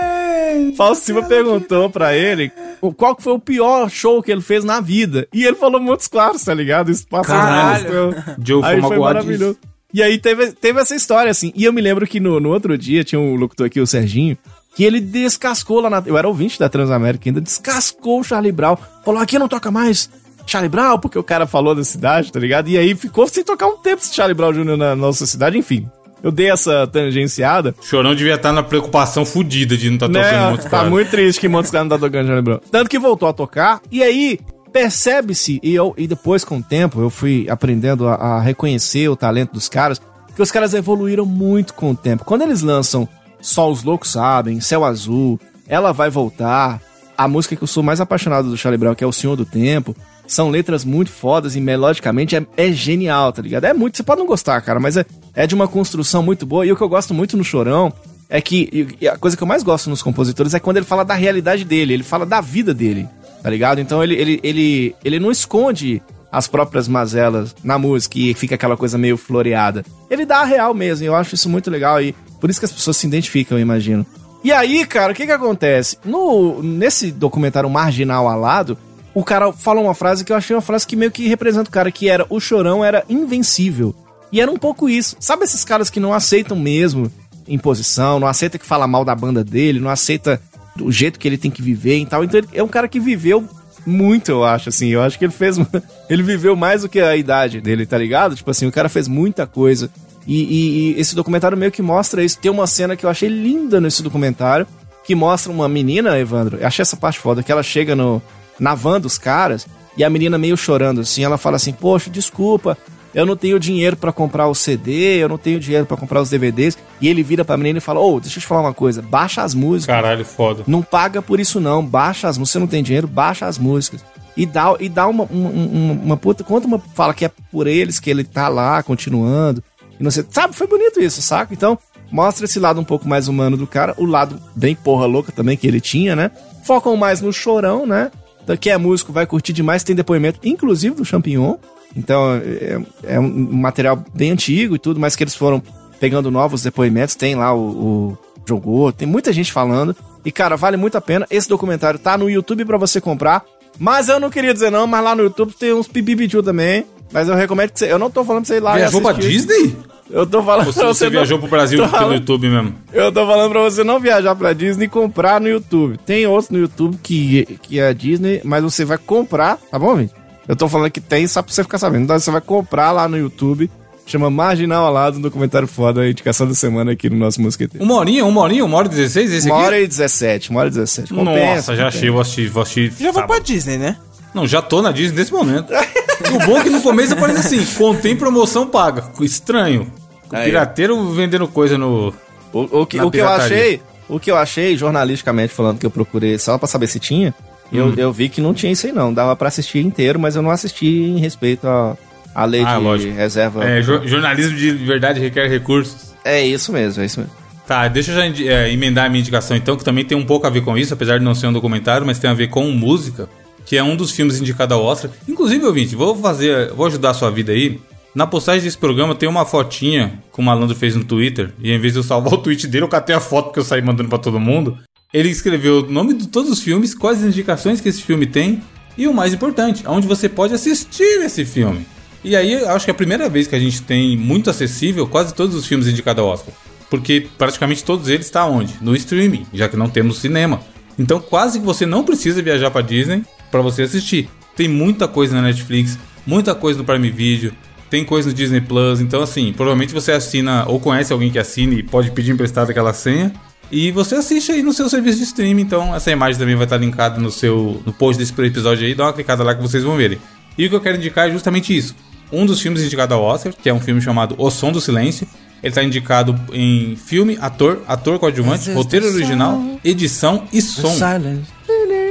Fausto 0.76 1.06
Silva 1.06 1.24
perguntou 1.24 1.90
pra 1.90 2.16
ele 2.16 2.52
qual 2.96 3.16
que 3.16 3.22
foi 3.22 3.34
o 3.34 3.40
pior 3.40 3.90
show 3.90 4.24
que 4.24 4.32
ele 4.32 4.42
fez 4.42 4.64
na 4.64 4.80
vida. 4.80 5.28
E 5.34 5.46
ele 5.46 5.56
falou 5.56 5.82
Montes 5.82 6.08
Claros, 6.08 6.44
tá 6.44 6.54
ligado? 6.54 6.90
Isso 6.90 7.06
passou 7.08 7.36
Caralho. 7.36 8.14
Faustão. 8.14 8.36
Joe 8.44 8.64
Aí 8.64 8.82
foi 8.82 8.98
maravilhoso. 8.98 9.58
E 9.94 10.04
aí 10.04 10.18
teve, 10.18 10.52
teve 10.52 10.80
essa 10.80 10.96
história, 10.96 11.32
assim. 11.32 11.52
E 11.56 11.64
eu 11.64 11.74
me 11.74 11.82
lembro 11.82 12.06
que 12.06 12.20
no, 12.20 12.40
no 12.40 12.50
outro 12.50 12.78
dia 12.78 13.04
tinha 13.04 13.20
um 13.20 13.36
locutor 13.36 13.68
aqui, 13.68 13.80
o 13.80 13.88
Serginho, 13.88 14.38
que 14.78 14.84
ele 14.84 15.02
descascou 15.02 15.82
lá 15.82 15.90
na. 15.90 16.04
Eu 16.06 16.20
era 16.20 16.28
ouvinte 16.28 16.60
da 16.60 16.70
Transamérica 16.70 17.28
ainda, 17.28 17.42
descascou 17.42 18.20
o 18.20 18.24
Charlie 18.24 18.52
Brown. 18.52 18.78
Falou: 19.04 19.20
aqui 19.20 19.40
não 19.40 19.48
toca 19.48 19.72
mais. 19.72 20.08
Charlie 20.46 20.70
Brown, 20.70 21.00
porque 21.00 21.18
o 21.18 21.24
cara 21.24 21.48
falou 21.48 21.74
da 21.74 21.84
cidade, 21.84 22.32
tá 22.32 22.40
ligado? 22.40 22.70
E 22.70 22.78
aí 22.78 22.94
ficou 22.94 23.28
sem 23.28 23.44
tocar 23.44 23.66
um 23.66 23.78
tempo 23.78 24.04
esse 24.04 24.14
Charlie 24.14 24.36
Brown 24.36 24.54
Jr. 24.54 24.78
na 24.78 24.96
nossa 24.96 25.26
cidade, 25.26 25.58
enfim. 25.58 25.90
Eu 26.22 26.32
dei 26.32 26.52
essa 26.52 26.86
tangenciada. 26.86 27.74
Chorão 27.82 28.14
devia 28.14 28.36
estar 28.36 28.52
na 28.52 28.62
preocupação 28.62 29.26
fodida 29.26 29.76
de 29.76 29.90
não 29.90 29.96
estar 29.96 30.10
tá 30.10 30.14
tocando 30.14 30.32
né? 30.32 30.50
Montes 30.52 30.66
Tá 30.66 30.84
muito 30.86 31.10
triste 31.10 31.40
que 31.40 31.48
Montes 31.48 31.72
Claros 31.72 31.90
não 31.90 31.98
tá 31.98 32.06
tocando 32.06 32.28
Charlie 32.28 32.44
Brown. 32.44 32.60
Tanto 32.72 32.88
que 32.88 33.00
voltou 33.00 33.28
a 33.28 33.34
tocar, 33.34 33.82
e 33.92 34.04
aí 34.04 34.40
percebe-se, 34.72 35.60
e, 35.64 35.74
eu, 35.74 35.96
e 35.98 36.06
depois 36.06 36.46
com 36.46 36.60
o 36.60 36.64
tempo 36.64 37.02
eu 37.02 37.10
fui 37.10 37.48
aprendendo 37.50 38.08
a, 38.08 38.14
a 38.14 38.42
reconhecer 38.42 39.10
o 39.10 39.16
talento 39.16 39.54
dos 39.54 39.68
caras, 39.68 40.00
que 40.36 40.42
os 40.42 40.52
caras 40.52 40.76
evoluíram 40.76 41.26
muito 41.26 41.74
com 41.74 41.90
o 41.90 41.96
tempo. 41.96 42.24
Quando 42.24 42.44
eles 42.44 42.62
lançam 42.62 43.10
Só 43.42 43.72
os 43.72 43.84
Loucos 43.84 44.12
Sabem, 44.12 44.60
Céu 44.60 44.84
Azul, 44.84 45.40
Ela 45.68 45.92
Vai 45.92 46.10
Voltar, 46.10 46.82
a 47.18 47.28
música 47.28 47.56
que 47.56 47.64
eu 47.64 47.68
sou 47.68 47.82
mais 47.82 48.00
apaixonado 48.00 48.50
do 48.50 48.58
Charlie 48.58 48.78
Brown, 48.78 48.96
que 48.96 49.04
é 49.04 49.08
O 49.08 49.12
Senhor 49.12 49.36
do 49.36 49.46
Tempo, 49.46 49.96
são 50.28 50.50
letras 50.50 50.84
muito 50.84 51.10
fodas 51.10 51.56
e 51.56 51.62
melodicamente 51.62 52.36
é, 52.36 52.46
é 52.56 52.72
genial, 52.72 53.32
tá 53.32 53.42
ligado? 53.42 53.64
É 53.64 53.74
muito, 53.74 53.98
você 53.98 54.04
pode 54.04 54.20
não 54.20 54.28
gostar, 54.28 54.62
cara, 54.62 54.80
mas 54.80 54.98
é, 54.98 55.06
é 55.34 55.48
de 55.48 55.56
uma 55.56 55.68
construção 55.68 56.22
muito 56.22 56.46
boa. 56.46 56.66
E 56.66 56.72
o 56.72 56.76
que 56.76 56.84
eu 56.84 56.90
gosto 56.90 57.14
muito 57.14 57.38
no 57.38 57.44
Chorão 57.44 57.92
é 58.30 58.42
que 58.42 58.98
a 59.10 59.18
coisa 59.18 59.38
que 59.38 59.42
eu 59.42 59.48
mais 59.48 59.64
gosto 59.64 59.90
nos 59.90 60.04
compositores 60.04 60.54
é 60.54 60.60
quando 60.60 60.78
ele 60.78 60.86
fala 60.86 61.06
da 61.06 61.14
realidade 61.14 61.64
dele, 61.64 61.94
ele 61.94 62.04
fala 62.04 62.26
da 62.26 62.42
vida 62.42 62.74
dele, 62.74 63.08
tá 63.42 63.50
ligado? 63.50 63.80
Então 63.80 64.04
ele, 64.04 64.16
ele, 64.16 64.40
ele, 64.44 64.96
ele 65.04 65.20
não 65.20 65.32
esconde 65.32 66.02
as 66.30 66.46
próprias 66.48 66.90
mazelas 66.90 67.56
na 67.64 67.80
música 67.80 68.20
e 68.20 68.34
fica 68.34 68.56
aquela 68.56 68.76
coisa 68.76 68.98
meio 68.98 69.16
floreada. 69.16 69.86
Ele 70.10 70.26
dá 70.26 70.42
a 70.42 70.46
real 70.46 70.74
mesmo, 70.74 71.06
e 71.06 71.08
eu 71.08 71.16
acho 71.16 71.36
isso 71.36 71.50
muito 71.50 71.72
legal 71.72 72.02
e 72.02 72.14
por 72.40 72.50
isso 72.50 72.60
que 72.60 72.66
as 72.66 72.72
pessoas 72.72 72.98
se 72.98 73.08
identificam, 73.08 73.58
eu 73.58 73.62
imagino. 73.62 74.06
E 74.44 74.52
aí, 74.52 74.86
cara, 74.86 75.12
o 75.12 75.16
que 75.16 75.26
que 75.26 75.32
acontece? 75.32 75.98
No, 76.06 76.62
nesse 76.62 77.12
documentário 77.12 77.70
Marginal 77.70 78.28
Alado, 78.28 78.78
o 79.14 79.24
cara 79.24 79.52
fala 79.52 79.82
uma 79.82 79.96
frase 79.96 80.24
que 80.24 80.32
eu 80.32 80.36
achei 80.36 80.56
uma 80.56 80.62
frase 80.62 80.86
que 80.86 80.96
meio 80.96 81.12
que 81.12 81.28
representa 81.28 81.70
o 81.70 81.74
cara, 81.74 81.92
que 81.92 82.08
era 82.08 82.26
o 82.30 82.40
chorão 82.40 82.86
era 82.86 83.04
invencível. 83.10 83.96
E 84.32 84.40
era 84.40 84.52
um 84.52 84.58
pouco 84.58 84.88
isso. 84.88 85.16
Sabe 85.20 85.44
esses 85.44 85.66
caras 85.66 85.90
que 85.90 86.00
não 86.00 86.14
aceitam 86.14 86.58
mesmo 86.58 87.12
imposição, 87.48 88.20
não 88.20 88.28
aceita 88.28 88.60
que 88.60 88.66
fala 88.66 88.88
mal 88.88 89.06
da 89.06 89.16
banda 89.16 89.44
dele, 89.44 89.80
não 89.80 89.90
aceita 89.90 90.42
o 90.82 90.92
jeito 90.92 91.18
que 91.18 91.28
ele 91.28 91.38
tem 91.38 91.50
que 91.50 91.62
viver 91.62 91.98
e 91.98 92.06
tal. 92.06 92.24
Então 92.24 92.40
ele 92.40 92.50
é 92.54 92.62
um 92.62 92.68
cara 92.68 92.88
que 92.88 93.00
viveu 93.00 93.48
muito, 93.88 94.30
eu 94.30 94.44
acho, 94.44 94.68
assim. 94.70 94.90
Eu 94.90 95.02
acho 95.02 95.18
que 95.18 95.26
ele 95.26 95.32
fez. 95.32 95.58
Ele 96.10 96.22
viveu 96.22 96.56
mais 96.56 96.82
do 96.82 96.90
que 96.90 97.00
a 97.00 97.16
idade 97.16 97.62
dele, 97.62 97.86
tá 97.86 97.98
ligado? 97.98 98.36
Tipo 98.36 98.52
assim, 98.52 98.66
o 98.66 98.72
cara 98.72 98.90
fez 98.90 99.08
muita 99.08 99.48
coisa. 99.48 99.90
E, 100.28 100.44
e- 100.44 100.92
e 100.98 101.00
esse 101.00 101.16
documentário 101.16 101.58
meio 101.58 101.72
que 101.72 101.82
mostra 101.82 102.24
isso. 102.24 102.38
Tem 102.38 102.52
uma 102.52 102.68
cena 102.68 102.96
que 102.96 103.06
eu 103.06 103.10
achei 103.10 103.30
linda 103.30 103.80
nesse 103.80 104.04
documentário, 104.04 104.68
que 105.06 105.16
mostra 105.16 105.52
uma 105.52 105.70
menina, 105.70 106.20
Evandro. 106.20 106.58
Eu 106.60 106.68
achei 106.68 106.84
essa 106.84 106.98
parte 106.98 107.18
foda, 107.18 107.42
que 107.42 107.52
ela 107.52 107.64
chega 107.64 107.96
no, 107.96 108.22
na 108.60 108.76
van 108.76 109.00
dos 109.00 109.18
caras 109.18 109.66
e 109.96 110.04
a 110.04 110.10
menina 110.10 110.38
meio 110.38 110.58
chorando 110.58 111.00
assim. 111.02 111.24
Ela 111.24 111.38
fala 111.38 111.56
assim: 111.56 111.72
Poxa, 111.72 112.10
desculpa, 112.10 112.78
eu 113.16 113.26
não 113.26 113.38
tenho 113.38 113.58
dinheiro 113.58 113.96
pra 113.96 114.12
comprar 114.12 114.48
o 114.50 114.54
CD, 114.54 115.18
eu 115.18 115.30
não 115.30 115.38
tenho 115.38 115.62
dinheiro 115.62 115.86
pra 115.86 115.96
comprar 115.96 116.22
os 116.22 116.30
DVDs. 116.30 116.78
E 117.00 117.08
ele 117.08 117.24
vira 117.24 117.46
pra 117.46 117.56
menina 117.56 117.78
e 117.78 117.82
fala: 117.82 118.02
Ô, 118.02 118.20
deixa 118.20 118.38
eu 118.38 118.42
te 118.42 118.48
falar 118.48 118.62
uma 118.62 118.74
coisa, 118.74 119.02
baixa 119.02 119.42
as 119.44 119.54
músicas. 119.54 119.96
Caralho, 119.96 120.26
foda. 120.26 120.64
Não 120.68 120.82
paga 120.82 121.22
por 121.22 121.40
isso 121.40 121.62
não, 121.62 121.86
baixa 121.86 122.28
as 122.28 122.38
músicas. 122.38 122.52
Você 122.52 122.60
não 122.60 122.68
tem 122.68 122.84
dinheiro, 122.84 123.08
baixa 123.08 123.46
as 123.46 123.58
músicas. 123.58 124.04
E 124.36 124.46
dá, 124.46 124.76
e 124.80 124.88
dá 124.90 125.08
uma, 125.08 125.24
uma, 125.24 125.50
uma, 125.50 125.94
uma 125.94 126.18
puta. 126.18 126.44
Conta 126.44 126.68
uma. 126.68 126.78
Fala 126.94 127.14
que 127.14 127.24
é 127.26 127.32
por 127.52 127.66
eles 127.66 127.98
que 128.00 128.10
ele 128.10 128.24
tá 128.26 128.50
lá, 128.50 128.84
continuando. 128.84 129.64
E 130.00 130.04
não 130.04 130.12
sei. 130.12 130.26
Sabe, 130.30 130.56
foi 130.56 130.68
bonito 130.68 131.02
isso, 131.02 131.22
saca? 131.22 131.54
Então, 131.54 131.78
mostra 132.12 132.46
esse 132.46 132.60
lado 132.60 132.80
um 132.80 132.84
pouco 132.84 133.08
mais 133.08 133.28
humano 133.28 133.58
do 133.58 133.68
cara. 133.68 133.94
O 133.98 134.06
lado 134.06 134.40
bem 134.56 134.76
porra 134.76 135.06
louca 135.06 135.32
também 135.32 135.58
que 135.58 135.68
ele 135.68 135.82
tinha, 135.82 136.16
né? 136.16 136.32
Focam 136.64 136.96
mais 136.96 137.22
no 137.22 137.32
chorão, 137.32 137.86
né? 137.86 138.12
Então, 138.44 138.56
Quem 138.58 138.72
é 138.72 138.78
músico 138.78 139.12
vai 139.12 139.26
curtir 139.26 139.54
demais. 139.54 139.84
Tem 139.84 139.96
depoimento, 139.96 140.40
inclusive 140.44 140.96
do 140.96 141.06
Champignon. 141.06 141.56
Então, 141.96 142.36
é, 142.36 142.80
é 143.04 143.20
um 143.20 143.28
material 143.28 144.04
bem 144.14 144.32
antigo 144.32 144.76
e 144.76 144.80
tudo, 144.80 145.00
mas 145.00 145.16
que 145.16 145.24
eles 145.24 145.36
foram 145.36 145.62
pegando 146.00 146.30
novos 146.30 146.64
depoimentos. 146.64 147.16
Tem 147.16 147.36
lá 147.36 147.54
o, 147.54 147.60
o 147.60 148.18
jogou, 148.46 148.92
tem 148.92 149.08
muita 149.08 149.34
gente 149.34 149.52
falando. 149.52 149.96
E, 150.24 150.32
cara, 150.32 150.56
vale 150.56 150.78
muito 150.78 150.98
a 150.98 151.02
pena. 151.02 151.26
Esse 151.30 151.50
documentário 151.50 152.00
tá 152.00 152.18
no 152.18 152.30
YouTube 152.30 152.66
pra 152.66 152.78
você 152.78 153.02
comprar. 153.02 153.44
Mas 153.80 154.10
eu 154.10 154.20
não 154.20 154.30
queria 154.30 154.54
dizer 154.54 154.72
não, 154.72 154.88
mas 154.88 155.04
lá 155.04 155.16
no 155.16 155.24
YouTube 155.24 155.54
tem 155.54 155.74
uns 155.74 155.88
pipipichu 155.88 156.42
também. 156.42 156.86
Mas 157.12 157.28
eu 157.30 157.36
recomendo 157.36 157.72
que 157.72 157.80
você. 157.80 157.92
Eu 157.92 158.00
não 158.00 158.10
tô 158.12 158.24
falando 158.24 158.44
pra 158.44 158.48
você 158.54 158.58
ir 158.58 158.60
lá 158.62 158.74
e 158.76 158.78
Viajou 158.80 159.02
pra. 159.02 159.12
Disney? 159.14 159.76
Eu 160.10 160.26
tô 160.26 160.42
falando 160.42 160.72
se 160.72 160.80
pra 160.80 160.88
você 160.88 161.04
não- 161.06 161.12
viajou 161.12 161.38
pro 161.40 161.50
Brasil 161.50 161.80
Tô 161.80 161.86
pelo 161.86 161.98
falando- 161.98 162.14
YouTube 162.20 162.50
mesmo? 162.50 162.76
Eu 162.94 163.12
tô 163.12 163.26
falando 163.28 163.52
pra 163.52 163.62
você 163.62 163.84
não 163.84 164.00
viajar 164.00 164.36
pra 164.36 164.54
Disney 164.54 164.86
e 164.86 164.90
comprar 164.90 165.42
no 165.42 165.50
YouTube. 165.50 165.98
Tem 166.06 166.26
outros 166.26 166.50
no 166.50 166.58
YouTube 166.60 166.98
que, 167.04 167.58
que 167.62 167.80
é 167.80 167.88
a 167.90 167.94
Disney, 167.94 168.40
mas 168.44 168.64
você 168.64 168.86
vai 168.86 168.98
comprar, 168.98 169.58
tá 169.70 169.78
bom, 169.78 169.98
gente? 170.00 170.14
Eu 170.48 170.56
tô 170.56 170.70
falando 170.70 170.90
que 170.92 171.02
tem 171.02 171.28
só 171.28 171.42
pra 171.42 171.54
você 171.54 171.62
ficar 171.62 171.78
sabendo. 171.78 172.04
Então 172.06 172.18
você 172.18 172.32
vai 172.32 172.40
comprar 172.40 172.92
lá 172.94 173.08
no 173.10 173.18
YouTube. 173.18 173.70
Chama 174.06 174.30
Marginal 174.30 174.86
ao 174.86 174.94
lado, 174.94 175.18
um 175.18 175.22
documentário 175.22 175.68
foda, 175.68 176.00
a 176.00 176.10
indicação 176.10 176.48
da 176.48 176.54
semana 176.54 176.94
aqui 176.94 177.10
no 177.10 177.18
nosso 177.18 177.42
Mosqueteiro. 177.42 177.84
Uma 177.84 177.96
horinha, 177.96 178.24
uma 178.26 178.40
horinha, 178.40 178.64
uma 178.64 178.78
hora 178.78 178.88
e 178.88 178.92
16, 178.92 179.34
esse 179.34 179.48
Uma 179.50 179.58
aqui? 179.58 179.66
hora 179.66 179.80
e 179.82 179.86
17, 179.88 180.50
uma 180.52 180.62
hora 180.62 180.70
e 180.70 180.72
17. 180.72 181.12
Nossa, 181.14 181.26
Compensa, 181.30 181.76
já 181.76 181.84
compensa. 181.84 181.88
achei, 181.98 182.10
vou 182.10 182.22
assistir, 182.22 182.48
vou 182.48 182.64
assistir. 182.64 182.94
Já 182.98 183.06
vou 183.12 183.16
sábado. 183.16 183.28
pra 183.28 183.40
Disney, 183.40 183.78
né? 183.78 183.98
Não, 184.38 184.48
já 184.48 184.62
tô 184.62 184.82
na 184.82 184.92
Disney 184.92 185.18
nesse 185.20 185.32
momento. 185.34 185.74
o 186.32 186.46
bom 186.46 186.58
é 186.60 186.64
que 186.64 186.70
no 186.70 186.82
começo 186.82 187.14
aparece 187.14 187.40
assim, 187.56 187.66
contém 187.76 188.16
promoção 188.16 188.68
paga. 188.68 189.06
Estranho. 189.22 189.92
O 190.32 190.36
Aí. 190.36 190.46
pirateiro 190.46 191.12
vendendo 191.12 191.48
coisa 191.48 191.78
no... 191.78 192.14
O, 192.54 192.82
o 192.82 192.86
que, 192.86 193.00
o 193.02 193.12
que 193.12 193.18
eu 193.18 193.28
achei, 193.28 193.82
o 194.08 194.20
que 194.20 194.32
eu 194.32 194.38
achei, 194.38 194.78
jornalisticamente 194.78 195.54
falando, 195.54 195.80
que 195.80 195.86
eu 195.86 195.92
procurei 195.92 196.38
só 196.38 196.58
pra 196.58 196.68
saber 196.68 196.88
se 196.88 197.00
tinha, 197.00 197.34
eu, 197.72 197.88
Hum. 197.88 197.94
eu 197.98 198.12
vi 198.14 198.30
que 198.30 198.40
não 198.40 198.54
tinha 198.54 198.72
isso 198.72 198.88
aí 198.88 198.94
não. 198.94 199.14
Dava 199.14 199.36
pra 199.36 199.50
assistir 199.50 199.86
inteiro, 199.86 200.18
mas 200.20 200.36
eu 200.36 200.42
não 200.42 200.50
assisti 200.52 200.88
em 200.88 201.20
respeito 201.20 201.68
à, 201.68 201.98
à 202.34 202.46
lei 202.46 202.64
Ah, 202.64 202.78
de 202.78 202.84
lógico. 202.84 203.14
reserva. 203.16 203.64
É, 203.66 203.82
jo- 203.82 204.08
jornalismo 204.08 204.56
de 204.58 204.72
verdade 204.72 205.20
requer 205.20 205.48
recursos. 205.50 206.14
É 206.24 206.42
isso 206.46 206.72
mesmo, 206.72 207.04
é 207.04 207.06
isso 207.06 207.20
mesmo. 207.20 207.34
Tá, 207.68 207.88
deixa 207.90 208.12
eu 208.12 208.16
já 208.16 208.44
é, 208.46 208.72
emendar 208.72 209.06
a 209.06 209.10
minha 209.10 209.20
indicação 209.20 209.56
então, 209.58 209.76
que 209.76 209.84
também 209.84 210.06
tem 210.06 210.18
um 210.18 210.26
pouco 210.26 210.48
a 210.48 210.50
ver 210.50 210.62
com 210.62 210.78
isso, 210.78 210.94
apesar 210.94 211.18
de 211.20 211.26
não 211.26 211.36
ser 211.36 211.48
um 211.48 211.54
documentário, 211.54 212.06
mas 212.08 212.18
tem 212.18 212.30
a 212.30 212.34
ver 212.34 212.48
com 212.48 212.64
música, 212.72 213.28
que 213.68 213.76
é 213.76 213.84
um 213.84 213.98
dos 213.98 214.12
filmes 214.12 214.40
indicados 214.40 214.76
ao 214.76 214.84
Oscar. 214.84 215.12
Inclusive, 215.28 215.66
ouvinte, 215.66 215.94
vou 215.94 216.16
fazer, 216.16 216.72
vou 216.72 216.86
ajudar 216.86 217.10
a 217.10 217.14
sua 217.14 217.30
vida 217.30 217.52
aí. 217.52 217.82
Na 218.16 218.26
postagem 218.26 218.64
desse 218.64 218.78
programa 218.78 219.14
tem 219.14 219.28
uma 219.28 219.46
fotinha 219.46 220.24
que 220.34 220.40
o 220.40 220.44
malandro 220.44 220.74
fez 220.74 220.96
no 220.96 221.04
Twitter, 221.04 221.54
e 221.62 221.72
em 221.72 221.78
vez 221.78 221.92
de 221.92 222.00
eu 222.00 222.04
salvar 222.04 222.32
o 222.34 222.38
tweet 222.38 222.66
dele, 222.66 222.86
eu 222.86 222.88
catei 222.88 223.14
a 223.14 223.20
foto 223.20 223.52
que 223.52 223.60
eu 223.60 223.66
saí 223.66 223.82
mandando 223.82 224.08
pra 224.08 224.18
todo 224.18 224.40
mundo. 224.40 224.78
Ele 225.14 225.28
escreveu 225.30 225.80
o 225.80 225.92
nome 225.92 226.14
de 226.14 226.30
todos 226.30 226.50
os 226.50 226.62
filmes, 226.62 226.96
quais 226.96 227.20
as 227.20 227.26
indicações 227.26 227.82
que 227.82 227.90
esse 227.90 228.02
filme 228.02 228.26
tem, 228.26 228.64
e 228.98 229.06
o 229.06 229.14
mais 229.14 229.34
importante, 229.34 229.84
aonde 229.86 230.08
você 230.08 230.30
pode 230.30 230.54
assistir 230.54 231.22
esse 231.22 231.44
filme. 231.44 231.86
E 232.24 232.38
aí, 232.38 232.56
acho 232.56 232.86
que 232.86 232.92
é 232.92 232.94
a 232.94 232.98
primeira 232.98 233.28
vez 233.28 233.48
que 233.48 233.56
a 233.56 233.60
gente 233.60 233.82
tem 233.82 234.16
muito 234.16 234.50
acessível 234.50 235.06
quase 235.08 235.34
todos 235.34 235.54
os 235.54 235.68
filmes 235.68 235.88
indicados 235.88 236.24
ao 236.24 236.30
Oscar. 236.30 236.54
Porque 236.90 237.28
praticamente 237.38 237.84
todos 237.84 238.08
eles 238.08 238.28
estão 238.28 238.50
onde? 238.54 238.76
No 238.80 238.96
streaming, 238.96 239.46
já 239.54 239.68
que 239.68 239.76
não 239.76 239.90
temos 239.90 240.20
cinema. 240.20 240.62
Então 240.98 241.20
quase 241.20 241.60
que 241.60 241.66
você 241.66 241.86
não 241.86 242.04
precisa 242.04 242.42
viajar 242.42 242.72
pra 242.72 242.82
Disney 242.82 243.24
pra 243.52 243.62
você 243.62 243.84
assistir. 243.84 244.30
Tem 244.56 244.68
muita 244.68 245.08
coisa 245.08 245.36
na 245.36 245.42
Netflix, 245.42 245.98
muita 246.26 246.56
coisa 246.56 246.80
no 246.80 246.86
Prime 246.86 247.10
Video, 247.10 247.54
tem 247.90 248.04
coisa 248.04 248.30
no 248.30 248.34
Disney 248.34 248.62
Plus. 248.62 249.00
Então 249.00 249.22
assim, 249.22 249.54
provavelmente 249.54 249.94
você 249.94 250.12
assina 250.12 250.66
ou 250.68 250.80
conhece 250.80 251.14
alguém 251.14 251.32
que 251.32 251.40
assine 251.40 251.78
e 251.78 251.84
pode 251.84 252.12
pedir 252.12 252.32
emprestado 252.32 252.70
aquela 252.70 252.94
senha. 252.94 253.32
E 253.72 253.92
você 253.92 254.16
assiste 254.16 254.52
aí 254.52 254.64
no 254.64 254.72
seu 254.72 254.90
serviço 254.90 255.18
de 255.18 255.26
streaming. 255.26 255.62
Então 255.62 255.96
essa 255.96 256.12
imagem 256.12 256.40
também 256.40 256.56
vai 256.56 256.66
estar 256.66 256.78
linkada 256.78 257.20
no 257.20 257.32
seu 257.32 257.82
no 257.86 257.94
post 257.94 258.18
desse 258.18 258.34
episódio 258.42 258.86
aí. 258.86 258.96
Dá 258.96 259.06
uma 259.06 259.14
clicada 259.14 259.44
lá 259.44 259.54
que 259.54 259.62
vocês 259.62 259.84
vão 259.84 259.98
verem. 259.98 260.18
E 260.58 260.66
o 260.66 260.70
que 260.70 260.76
eu 260.76 260.82
quero 260.82 260.98
indicar 260.98 261.30
é 261.30 261.32
justamente 261.32 261.76
isso. 261.76 261.96
Um 262.32 262.46
dos 262.46 262.60
filmes 262.60 262.82
indicados 262.82 263.16
ao 263.16 263.24
Oscar, 263.24 263.54
que 263.54 263.70
é 263.70 263.74
um 263.74 263.80
filme 263.80 264.02
chamado 264.02 264.36
O 264.38 264.50
Som 264.50 264.72
do 264.72 264.82
Silêncio. 264.82 265.28
Ele 265.62 265.70
está 265.70 265.84
indicado 265.84 266.40
em 266.54 266.96
filme, 266.96 267.38
ator, 267.42 267.82
ator 267.88 268.20
coadjuvante, 268.20 268.72
roteiro 268.72 269.08
original, 269.08 269.80
edição 269.84 270.44
e 270.54 270.62
som. 270.62 270.94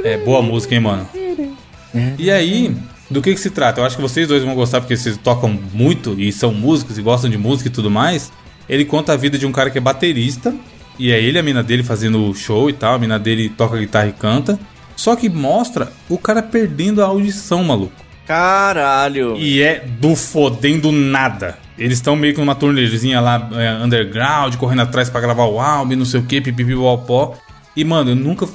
É 0.03 0.17
boa 0.17 0.41
música, 0.41 0.73
hein, 0.75 0.81
mano? 0.81 1.07
E 2.17 2.29
aí, 2.29 2.75
do 3.09 3.21
que, 3.21 3.33
que 3.33 3.39
se 3.39 3.49
trata? 3.49 3.81
Eu 3.81 3.85
acho 3.85 3.95
que 3.95 4.01
vocês 4.01 4.27
dois 4.27 4.43
vão 4.43 4.55
gostar 4.55 4.81
porque 4.81 4.95
vocês 4.95 5.17
tocam 5.17 5.57
muito 5.73 6.19
e 6.19 6.31
são 6.31 6.53
músicos 6.53 6.97
e 6.97 7.01
gostam 7.01 7.29
de 7.29 7.37
música 7.37 7.69
e 7.69 7.71
tudo 7.71 7.89
mais. 7.89 8.31
Ele 8.67 8.83
conta 8.85 9.13
a 9.13 9.17
vida 9.17 9.37
de 9.37 9.45
um 9.45 9.51
cara 9.51 9.69
que 9.69 9.77
é 9.77 9.81
baterista. 9.81 10.53
E 10.99 11.11
é 11.11 11.21
ele 11.21 11.37
a 11.37 11.43
mina 11.43 11.61
dele 11.61 11.83
fazendo 11.83 12.33
show 12.33 12.69
e 12.69 12.73
tal. 12.73 12.95
A 12.95 12.99
mina 12.99 13.19
dele 13.19 13.49
toca 13.49 13.77
guitarra 13.77 14.07
e 14.07 14.13
canta. 14.13 14.59
Só 14.95 15.15
que 15.15 15.29
mostra 15.29 15.91
o 16.09 16.17
cara 16.17 16.41
perdendo 16.41 17.03
a 17.03 17.05
audição, 17.05 17.63
maluco. 17.63 17.93
Caralho. 18.25 19.37
E 19.37 19.61
é 19.61 19.79
do 19.79 20.15
fodendo 20.15 20.91
nada. 20.91 21.57
Eles 21.77 21.99
estão 21.99 22.15
meio 22.15 22.33
que 22.33 22.39
numa 22.39 22.55
turnêzinha 22.55 23.21
lá, 23.21 23.49
é, 23.53 23.83
underground, 23.83 24.55
correndo 24.55 24.81
atrás 24.81 25.09
pra 25.09 25.21
gravar 25.21 25.45
o 25.45 25.59
álbum, 25.59 25.95
não 25.95 26.05
sei 26.05 26.19
o 26.19 26.23
que, 26.23 26.41
pipipipopó. 26.41 27.35
E, 27.75 27.83
mano, 27.85 28.11
eu 28.11 28.15
nunca. 28.15 28.47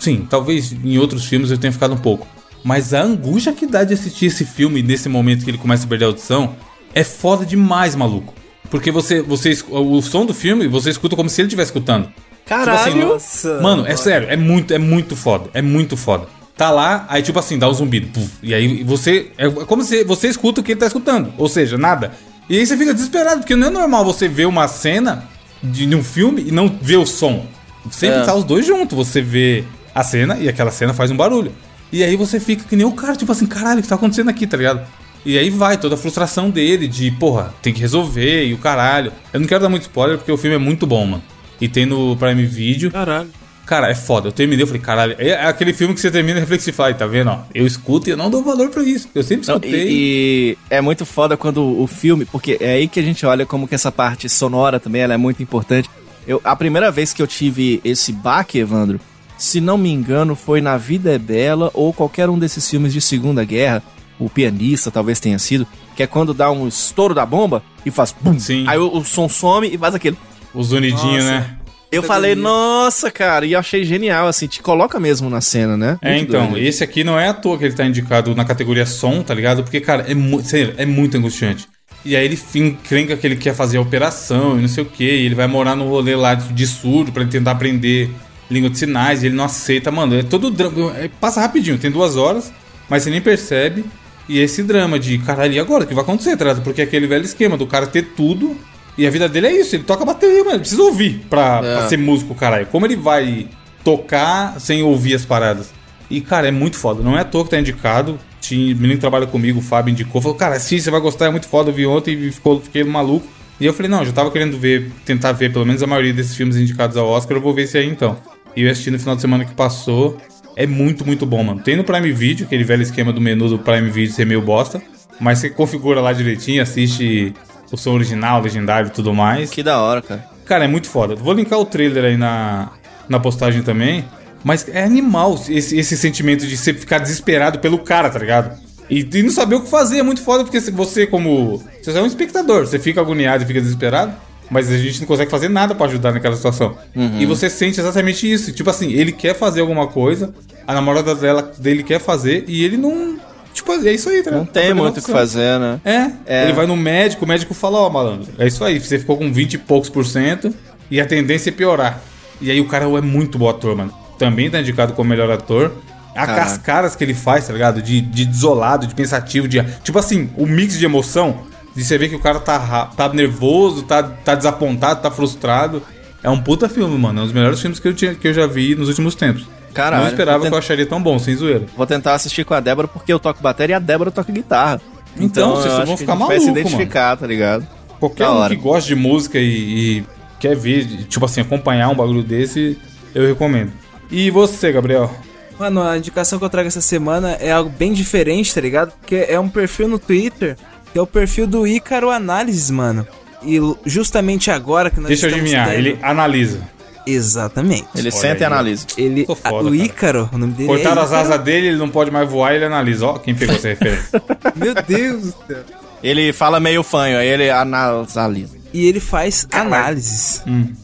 Sim, 0.00 0.26
talvez 0.28 0.72
em 0.72 0.98
outros 0.98 1.26
filmes 1.26 1.50
eu 1.52 1.58
tenha 1.58 1.72
ficado 1.72 1.94
um 1.94 1.98
pouco. 1.98 2.26
Mas 2.64 2.92
a 2.92 3.02
angústia 3.02 3.52
que 3.52 3.66
dá 3.66 3.84
de 3.84 3.94
assistir 3.94 4.26
esse 4.26 4.44
filme 4.44 4.82
nesse 4.82 5.08
momento 5.08 5.44
que 5.44 5.50
ele 5.50 5.58
começa 5.58 5.84
a 5.84 5.88
perder 5.88 6.06
a 6.06 6.08
audição 6.08 6.56
é 6.94 7.04
foda 7.04 7.46
demais, 7.46 7.94
maluco. 7.94 8.34
Porque 8.70 8.90
você, 8.90 9.20
você 9.22 9.56
o 9.70 10.00
som 10.02 10.26
do 10.26 10.34
filme 10.34 10.66
você 10.66 10.90
escuta 10.90 11.14
como 11.16 11.28
se 11.28 11.40
ele 11.40 11.46
estivesse 11.46 11.70
escutando. 11.70 12.08
Caralho. 12.46 12.92
Tipo 12.92 13.12
assim, 13.14 13.48
Nossa. 13.48 13.60
Mano, 13.62 13.86
é 13.86 13.96
sério, 13.96 14.28
é 14.28 14.36
muito, 14.36 14.72
é 14.74 14.78
muito 14.78 15.14
foda. 15.14 15.50
É 15.54 15.62
muito 15.62 15.96
foda. 15.96 16.26
tá 16.56 16.70
lá, 16.70 17.06
aí 17.08 17.22
tipo 17.22 17.38
assim, 17.38 17.58
dá 17.58 17.68
um 17.68 17.72
zumbido. 17.74 18.08
puf, 18.08 18.28
e 18.42 18.52
aí 18.54 18.82
você. 18.84 19.30
É 19.38 19.48
como 19.48 19.82
se 19.84 20.04
você 20.04 20.28
escuta 20.28 20.60
o 20.60 20.64
que 20.64 20.72
ele 20.72 20.80
tá 20.80 20.86
escutando. 20.86 21.32
Ou 21.38 21.48
seja, 21.48 21.78
nada. 21.78 22.12
E 22.48 22.58
aí 22.58 22.66
você 22.66 22.76
fica 22.76 22.92
desesperado, 22.92 23.40
porque 23.40 23.54
não 23.56 23.68
é 23.68 23.70
normal 23.70 24.04
você 24.04 24.28
ver 24.28 24.46
uma 24.46 24.66
cena 24.68 25.24
de, 25.62 25.86
de 25.86 25.94
um 25.94 26.02
filme 26.04 26.44
e 26.48 26.50
não 26.50 26.68
ver 26.80 26.96
o 26.96 27.06
som. 27.06 27.46
Sempre 27.90 28.18
É. 28.18 28.24
tá 28.24 28.34
os 28.34 28.44
dois 28.44 28.66
juntos. 28.66 28.96
Você 28.96 29.22
vê 29.22 29.64
a 29.94 30.02
cena 30.02 30.36
e 30.38 30.48
aquela 30.48 30.70
cena 30.70 30.92
faz 30.94 31.10
um 31.10 31.16
barulho. 31.16 31.52
E 31.92 32.04
aí 32.04 32.14
você 32.16 32.38
fica 32.38 32.64
que 32.64 32.76
nem 32.76 32.86
o 32.86 32.92
cara, 32.92 33.16
tipo 33.16 33.32
assim, 33.32 33.46
caralho, 33.46 33.80
o 33.80 33.82
que 33.82 33.88
tá 33.88 33.96
acontecendo 33.96 34.28
aqui, 34.30 34.46
tá 34.46 34.56
ligado? 34.56 34.86
E 35.24 35.36
aí 35.36 35.50
vai 35.50 35.76
toda 35.76 35.96
a 35.96 35.98
frustração 35.98 36.48
dele 36.48 36.88
de, 36.88 37.10
porra, 37.10 37.52
tem 37.60 37.74
que 37.74 37.80
resolver 37.80 38.44
e 38.46 38.54
o 38.54 38.58
caralho. 38.58 39.12
Eu 39.32 39.40
não 39.40 39.46
quero 39.46 39.60
dar 39.62 39.68
muito 39.68 39.82
spoiler 39.82 40.16
porque 40.16 40.32
o 40.32 40.36
filme 40.36 40.56
é 40.56 40.58
muito 40.58 40.86
bom, 40.86 41.04
mano. 41.04 41.22
E 41.60 41.68
tem 41.68 41.84
no 41.84 42.16
Prime 42.16 42.44
Video. 42.46 42.90
Caralho. 42.90 43.28
Cara, 43.66 43.88
é 43.88 43.94
foda. 43.94 44.28
Eu 44.28 44.32
terminei, 44.32 44.62
eu 44.64 44.66
falei, 44.66 44.82
caralho, 44.82 45.14
é 45.18 45.28
é 45.28 45.46
aquele 45.46 45.72
filme 45.72 45.94
que 45.94 46.00
você 46.00 46.10
termina 46.10 46.40
e 46.40 46.82
"Aí, 46.82 46.94
tá 46.94 47.06
vendo, 47.06 47.30
ó? 47.30 47.40
Eu 47.54 47.66
escuto 47.66 48.08
e 48.08 48.12
eu 48.12 48.16
não 48.16 48.28
dou 48.30 48.42
valor 48.42 48.68
pra 48.70 48.82
isso. 48.82 49.08
Eu 49.14 49.22
sempre 49.22 49.46
Não, 49.46 49.56
escutei. 49.56 49.88
e, 49.88 49.88
e 49.90 50.58
é 50.68 50.80
muito 50.80 51.06
foda 51.06 51.36
quando 51.36 51.62
o 51.80 51.86
filme, 51.86 52.24
porque 52.24 52.56
é 52.60 52.72
aí 52.72 52.88
que 52.88 52.98
a 52.98 53.02
gente 53.02 53.24
olha 53.24 53.46
como 53.46 53.68
que 53.68 53.74
essa 53.74 53.92
parte 53.92 54.28
sonora 54.28 54.80
também 54.80 55.02
ela 55.02 55.14
é 55.14 55.16
muito 55.16 55.40
importante. 55.42 55.88
Eu, 56.26 56.40
a 56.42 56.56
primeira 56.56 56.90
vez 56.90 57.12
que 57.12 57.22
eu 57.22 57.26
tive 57.26 57.80
esse 57.84 58.10
baque, 58.12 58.58
Evandro, 58.58 58.98
se 59.42 59.60
não 59.60 59.78
me 59.78 59.90
engano, 59.90 60.34
foi 60.36 60.60
na 60.60 60.76
Vida 60.76 61.12
é 61.12 61.18
Bela 61.18 61.70
ou 61.72 61.92
qualquer 61.92 62.28
um 62.28 62.38
desses 62.38 62.68
filmes 62.68 62.92
de 62.92 63.00
Segunda 63.00 63.42
Guerra, 63.44 63.82
o 64.18 64.28
pianista 64.28 64.90
talvez 64.90 65.18
tenha 65.18 65.38
sido, 65.38 65.66
que 65.96 66.02
é 66.02 66.06
quando 66.06 66.34
dá 66.34 66.50
um 66.50 66.68
estouro 66.68 67.14
da 67.14 67.24
bomba 67.24 67.62
e 67.84 67.90
faz 67.90 68.14
bum. 68.20 68.38
Sim. 68.38 68.64
Aí 68.68 68.78
o, 68.78 68.98
o 68.98 69.04
som 69.04 69.28
some 69.28 69.66
e 69.72 69.78
faz 69.78 69.94
aquele. 69.94 70.16
Os 70.54 70.72
unidinhos, 70.72 71.24
né? 71.24 71.56
Eu 71.90 72.02
falei, 72.04 72.34
nossa, 72.36 73.10
cara, 73.10 73.44
e 73.46 73.52
eu 73.52 73.58
achei 73.58 73.82
genial, 73.82 74.28
assim, 74.28 74.46
te 74.46 74.62
coloca 74.62 75.00
mesmo 75.00 75.28
na 75.28 75.40
cena, 75.40 75.76
né? 75.76 75.98
É, 76.02 76.14
Muito 76.16 76.28
então, 76.28 76.50
doido. 76.50 76.64
esse 76.64 76.84
aqui 76.84 77.02
não 77.02 77.18
é 77.18 77.28
à 77.28 77.34
toa 77.34 77.58
que 77.58 77.64
ele 77.64 77.74
tá 77.74 77.84
indicado 77.84 78.32
na 78.34 78.44
categoria 78.44 78.86
som, 78.86 79.22
tá 79.24 79.34
ligado? 79.34 79.64
Porque, 79.64 79.80
cara, 79.80 80.04
é, 80.06 80.14
mu 80.14 80.40
sério, 80.42 80.74
é 80.76 80.86
muito 80.86 81.16
angustiante. 81.16 81.66
E 82.04 82.14
aí 82.14 82.24
ele 82.24 82.36
fim- 82.36 82.76
crenca 82.84 83.16
que 83.16 83.26
ele 83.26 83.34
quer 83.36 83.54
fazer 83.54 83.78
a 83.78 83.80
operação 83.80 84.56
e 84.58 84.60
não 84.62 84.68
sei 84.68 84.84
o 84.84 84.86
que, 84.86 85.02
e 85.04 85.24
ele 85.26 85.34
vai 85.34 85.46
morar 85.48 85.74
no 85.74 85.88
rolê 85.88 86.14
lá 86.14 86.34
de, 86.34 86.52
de 86.52 86.66
surdo 86.66 87.10
pra 87.10 87.22
ele 87.22 87.30
tentar 87.32 87.50
aprender 87.52 88.08
língua 88.50 88.68
de 88.70 88.78
sinais, 88.78 89.22
ele 89.22 89.34
não 89.34 89.44
aceita, 89.44 89.90
mano, 89.90 90.14
é 90.18 90.22
todo 90.22 90.50
drama, 90.50 90.96
é- 90.98 91.08
passa 91.20 91.40
rapidinho, 91.40 91.78
tem 91.78 91.90
duas 91.90 92.16
horas, 92.16 92.52
mas 92.88 93.02
você 93.02 93.10
nem 93.10 93.20
percebe, 93.20 93.84
e 94.28 94.38
é 94.40 94.42
esse 94.42 94.62
drama 94.62 94.98
de, 94.98 95.18
caralho, 95.18 95.52
e 95.54 95.58
agora? 95.60 95.84
O 95.84 95.86
que 95.86 95.94
vai 95.94 96.02
acontecer, 96.02 96.36
tá 96.36 96.44
ligado? 96.44 96.62
Porque 96.62 96.80
é 96.80 96.84
aquele 96.84 97.06
velho 97.06 97.24
esquema 97.24 97.56
do 97.56 97.66
cara 97.66 97.86
ter 97.86 98.02
tudo, 98.16 98.56
e 98.98 99.06
a 99.06 99.10
vida 99.10 99.28
dele 99.28 99.46
é 99.46 99.60
isso, 99.60 99.76
ele 99.76 99.84
toca 99.84 100.04
bateria, 100.04 100.38
mano, 100.40 100.50
ele 100.52 100.58
precisa 100.60 100.82
ouvir 100.82 101.24
pra, 101.30 101.60
É. 101.62 101.76
pra 101.78 101.88
ser 101.88 101.96
músico, 101.96 102.34
caralho. 102.34 102.66
Como 102.66 102.84
ele 102.86 102.96
vai 102.96 103.46
tocar 103.84 104.60
sem 104.60 104.82
ouvir 104.82 105.14
as 105.14 105.24
paradas? 105.24 105.72
E, 106.10 106.20
cara, 106.20 106.48
é 106.48 106.50
muito 106.50 106.76
foda. 106.76 107.02
Não 107.02 107.16
é 107.16 107.20
à 107.20 107.24
toa 107.24 107.44
que 107.44 107.50
tá 107.50 107.60
indicado. 107.60 108.18
Tinha, 108.40 108.74
menino 108.74 108.94
que 108.94 109.00
trabalha 109.00 109.26
comigo, 109.28 109.60
o 109.60 109.62
Fábio, 109.62 109.92
indicou. 109.92 110.20
Falou, 110.20 110.36
cara, 110.36 110.58
sim, 110.58 110.78
você 110.78 110.90
vai 110.90 111.00
gostar, 111.00 111.26
é 111.26 111.30
muito 111.30 111.46
foda. 111.46 111.70
Eu 111.70 111.74
vi 111.74 111.86
ontem 111.86 112.14
e 112.18 112.32
ficou, 112.32 112.60
fiquei 112.60 112.82
maluco. 112.82 113.26
E 113.60 113.66
eu 113.66 113.72
falei, 113.72 113.88
não, 113.90 114.00
eu 114.00 114.06
já 114.06 114.12
tava 114.12 114.30
querendo 114.30 114.58
ver, 114.58 114.90
tentar 115.04 115.30
ver 115.32 115.52
pelo 115.52 115.64
menos 115.64 115.82
a 115.82 115.86
maioria 115.86 116.12
desses 116.12 116.34
filmes 116.34 116.56
indicados 116.56 116.96
ao 116.96 117.06
Oscar. 117.08 117.36
Eu 117.36 117.40
vou 117.40 117.54
ver 117.54 117.62
esse 117.62 117.78
aí 117.78 117.86
então. 117.86 118.16
E 118.56 118.62
eu 118.62 118.70
assisti 118.70 118.90
no 118.90 118.98
final 118.98 119.14
de 119.14 119.20
semana 119.20 119.44
que 119.44 119.54
passou. 119.54 120.16
É 120.56 120.66
muito, 120.66 121.06
muito 121.06 121.24
bom, 121.24 121.42
mano. 121.42 121.60
Tem 121.60 121.76
no 121.76 121.84
Prime 121.84 122.12
Video, 122.12 122.46
aquele 122.46 122.64
velho 122.64 122.82
esquema 122.82 123.12
do 123.12 123.20
menu 123.20 123.48
do 123.48 123.58
Prime 123.58 123.88
Video 123.90 124.14
ser 124.14 124.26
meio 124.26 124.42
bosta. 124.42 124.82
Mas 125.20 125.38
você 125.38 125.50
configura 125.50 126.00
lá 126.00 126.12
direitinho, 126.12 126.62
assiste 126.62 127.34
o 127.70 127.76
som 127.76 127.92
original, 127.92 128.42
legendário 128.42 128.88
e 128.88 128.90
tudo 128.90 129.14
mais. 129.14 129.50
Que 129.50 129.62
da 129.62 129.80
hora, 129.80 130.02
cara. 130.02 130.24
Cara, 130.44 130.64
é 130.64 130.68
muito 130.68 130.88
foda. 130.88 131.14
Vou 131.14 131.32
linkar 131.32 131.58
o 131.58 131.64
trailer 131.64 132.04
aí 132.04 132.16
na, 132.16 132.70
na 133.08 133.20
postagem 133.20 133.62
também. 133.62 134.04
Mas 134.42 134.66
é 134.68 134.82
animal 134.82 135.38
esse, 135.48 135.78
esse 135.78 135.96
sentimento 135.96 136.46
de 136.46 136.56
você 136.56 136.72
ficar 136.72 136.98
desesperado 136.98 137.58
pelo 137.58 137.78
cara, 137.78 138.08
tá 138.08 138.18
ligado? 138.18 138.58
E, 138.88 139.06
e 139.12 139.22
não 139.22 139.30
saber 139.30 139.56
o 139.56 139.60
que 139.60 139.68
fazer 139.70 139.98
é 139.98 140.02
muito 140.02 140.22
foda, 140.22 140.42
porque 140.42 140.58
você, 140.58 141.06
como. 141.06 141.62
Você 141.82 141.96
é 141.96 142.02
um 142.02 142.06
espectador, 142.06 142.66
você 142.66 142.78
fica 142.78 143.00
agoniado 143.00 143.44
e 143.44 143.46
fica 143.46 143.60
desesperado. 143.60 144.12
Mas 144.50 144.70
a 144.70 144.76
gente 144.76 145.00
não 145.00 145.06
consegue 145.06 145.30
fazer 145.30 145.48
nada 145.48 145.74
pra 145.74 145.86
ajudar 145.86 146.12
naquela 146.12 146.34
situação. 146.34 146.76
E 147.18 147.24
você 147.24 147.48
sente 147.48 147.78
exatamente 147.78 148.30
isso. 148.30 148.52
Tipo 148.52 148.68
assim, 148.70 148.92
ele 148.92 149.12
quer 149.12 149.34
fazer 149.34 149.60
alguma 149.60 149.86
coisa, 149.86 150.34
a 150.66 150.74
namorada 150.74 151.14
dela, 151.14 151.52
dele 151.56 151.82
quer 151.82 152.00
fazer, 152.00 152.44
e 152.48 152.64
ele 152.64 152.76
não. 152.76 153.18
Tipo, 153.54 153.72
é 153.72 153.92
isso 153.92 154.08
aí, 154.08 154.22
tá 154.22 154.30
Não 154.30 154.44
tem 154.44 154.68
Tá 154.68 154.74
muito 154.74 154.98
o 154.98 155.02
que 155.02 155.10
fazer, 155.10 155.58
né? 155.58 155.80
É, 155.84 156.10
É. 156.26 156.44
ele 156.44 156.52
vai 156.52 156.66
no 156.66 156.76
médico, 156.76 157.24
o 157.24 157.28
médico 157.28 157.52
fala, 157.54 157.78
ó, 157.78 157.90
malandro, 157.90 158.28
é 158.38 158.46
isso 158.46 158.64
aí, 158.64 158.78
você 158.80 158.98
ficou 158.98 159.16
com 159.16 159.32
20 159.32 159.54
e 159.54 159.58
poucos 159.58 159.88
por 159.90 160.04
cento 160.06 160.54
e 160.90 161.00
a 161.00 161.06
tendência 161.06 161.50
é 161.50 161.52
piorar. 161.52 162.00
E 162.40 162.50
aí 162.50 162.60
o 162.60 162.66
cara 162.66 162.84
é 162.86 163.00
muito 163.00 163.38
bom 163.38 163.48
ator, 163.48 163.76
mano. 163.76 163.92
Também 164.18 164.50
tá 164.50 164.60
indicado 164.60 164.92
como 164.94 165.10
melhor 165.10 165.30
ator. 165.30 165.72
A 166.14 166.26
Caraca. 166.26 166.42
as 166.42 166.58
caras 166.58 166.96
que 166.96 167.04
ele 167.04 167.14
faz, 167.14 167.46
tá 167.46 167.52
ligado? 167.52 167.80
De, 167.82 168.00
de 168.00 168.24
desolado, 168.24 168.86
de 168.86 168.94
pensativo, 168.94 169.46
de. 169.46 169.62
Tipo 169.82 169.98
assim, 169.98 170.30
o 170.36 170.46
mix 170.46 170.78
de 170.78 170.84
emoção, 170.84 171.42
de 171.74 171.84
você 171.84 171.96
ver 171.98 172.08
que 172.08 172.16
o 172.16 172.20
cara 172.20 172.40
tá, 172.40 172.86
tá 172.96 173.08
nervoso, 173.08 173.82
tá, 173.82 174.02
tá 174.02 174.34
desapontado, 174.34 175.02
tá 175.02 175.10
frustrado. 175.10 175.82
É 176.22 176.28
um 176.28 176.40
puta 176.40 176.68
filme, 176.68 176.98
mano. 176.98 177.20
É 177.20 177.22
um 177.22 177.24
dos 177.26 177.34
melhores 177.34 177.60
filmes 177.60 177.78
que 177.78 177.88
eu, 177.88 177.94
tinha, 177.94 178.14
que 178.14 178.28
eu 178.28 178.34
já 178.34 178.46
vi 178.46 178.74
nos 178.74 178.88
últimos 178.88 179.14
tempos. 179.14 179.46
Caralho, 179.72 180.02
Não 180.02 180.10
esperava 180.10 180.38
vou 180.38 180.48
que 180.48 180.54
eu 180.54 180.58
acharia 180.58 180.84
tão 180.86 181.02
bom, 181.02 181.18
sem 181.18 181.34
zoeira. 181.34 181.66
Vou 181.76 181.86
tentar 181.86 182.14
assistir 182.14 182.44
com 182.44 182.54
a 182.54 182.60
Débora 182.60 182.88
porque 182.88 183.12
eu 183.12 183.18
toco 183.18 183.40
bateria 183.42 183.74
e 183.74 183.76
a 183.76 183.78
Débora 183.78 184.10
toca 184.10 184.32
guitarra. 184.32 184.80
Então, 185.16 185.56
vocês 185.56 185.72
eu 185.72 185.86
vão 185.86 185.96
ficar 185.96 186.16
gente 186.16 186.26
vai 186.26 186.38
se 186.40 186.46
maluco, 186.46 186.60
identificar, 186.60 187.16
tá 187.16 187.26
ligado? 187.26 187.66
Qualquer 187.98 188.24
Da 188.24 188.32
um 188.32 188.36
hora. 188.36 188.54
que 188.54 188.60
gosta 188.60 188.88
de 188.88 188.94
música 188.96 189.38
e, 189.38 189.98
e 189.98 190.04
quer 190.38 190.56
ver, 190.56 190.86
tipo 191.06 191.24
assim, 191.24 191.40
acompanhar 191.40 191.88
um 191.88 191.94
bagulho 191.94 192.22
desse, 192.22 192.78
eu 193.14 193.26
recomendo. 193.26 193.72
E 194.10 194.30
você, 194.30 194.72
Gabriel? 194.72 195.10
Mano, 195.58 195.82
a 195.82 195.96
indicação 195.98 196.38
que 196.38 196.44
eu 196.44 196.50
trago 196.50 196.68
essa 196.68 196.80
semana 196.80 197.32
é 197.32 197.52
algo 197.52 197.70
bem 197.70 197.92
diferente, 197.92 198.54
tá 198.54 198.60
ligado? 198.60 198.92
Porque 198.92 199.26
é 199.28 199.38
um 199.38 199.48
perfil 199.48 199.88
no 199.88 199.98
Twitter, 199.98 200.56
que 200.92 200.98
é 200.98 201.02
o 201.02 201.06
perfil 201.06 201.46
do 201.46 201.66
Ícaro 201.66 202.10
Análises, 202.10 202.70
mano. 202.70 203.06
E 203.42 203.58
justamente 203.86 204.50
agora 204.50 204.90
que 204.90 204.98
nós 205.00 205.08
Deixa 205.08 205.28
eu 205.28 205.34
adivinhar, 205.34 205.72
ele 205.72 205.98
analisa. 206.02 206.60
Exatamente. 207.06 207.86
Ele 207.94 208.08
Olha 208.08 208.10
senta 208.10 208.42
e 208.42 208.44
aí. 208.44 208.44
analisa. 208.44 208.86
Ele, 208.96 209.26
foda, 209.26 209.68
o 209.68 209.72
cara. 209.72 209.76
Ícaro, 209.76 210.30
o 210.32 210.38
nome 210.38 210.52
dele 210.52 210.68
Cortaram 210.68 211.02
é 211.02 211.04
as 211.04 211.12
asas 211.12 211.40
dele, 211.40 211.68
ele 211.68 211.76
não 211.76 211.88
pode 211.88 212.10
mais 212.10 212.28
voar, 212.28 212.54
ele 212.54 212.64
analisa. 212.64 213.06
Ó, 213.06 213.18
quem 213.18 213.34
pegou 213.34 213.56
essa 213.56 213.68
referência. 213.68 214.22
Meu 214.54 214.74
Deus 214.74 215.22
do 215.22 215.34
céu. 215.46 215.64
Ele 216.02 216.32
fala 216.32 216.60
meio 216.60 216.82
fanho, 216.82 217.18
aí 217.18 217.26
ele 217.26 217.50
analisa. 217.50 218.30
E 218.72 218.86
ele 218.86 219.00
faz 219.00 219.46
análises. 219.50 220.42
Hum. 220.46 220.72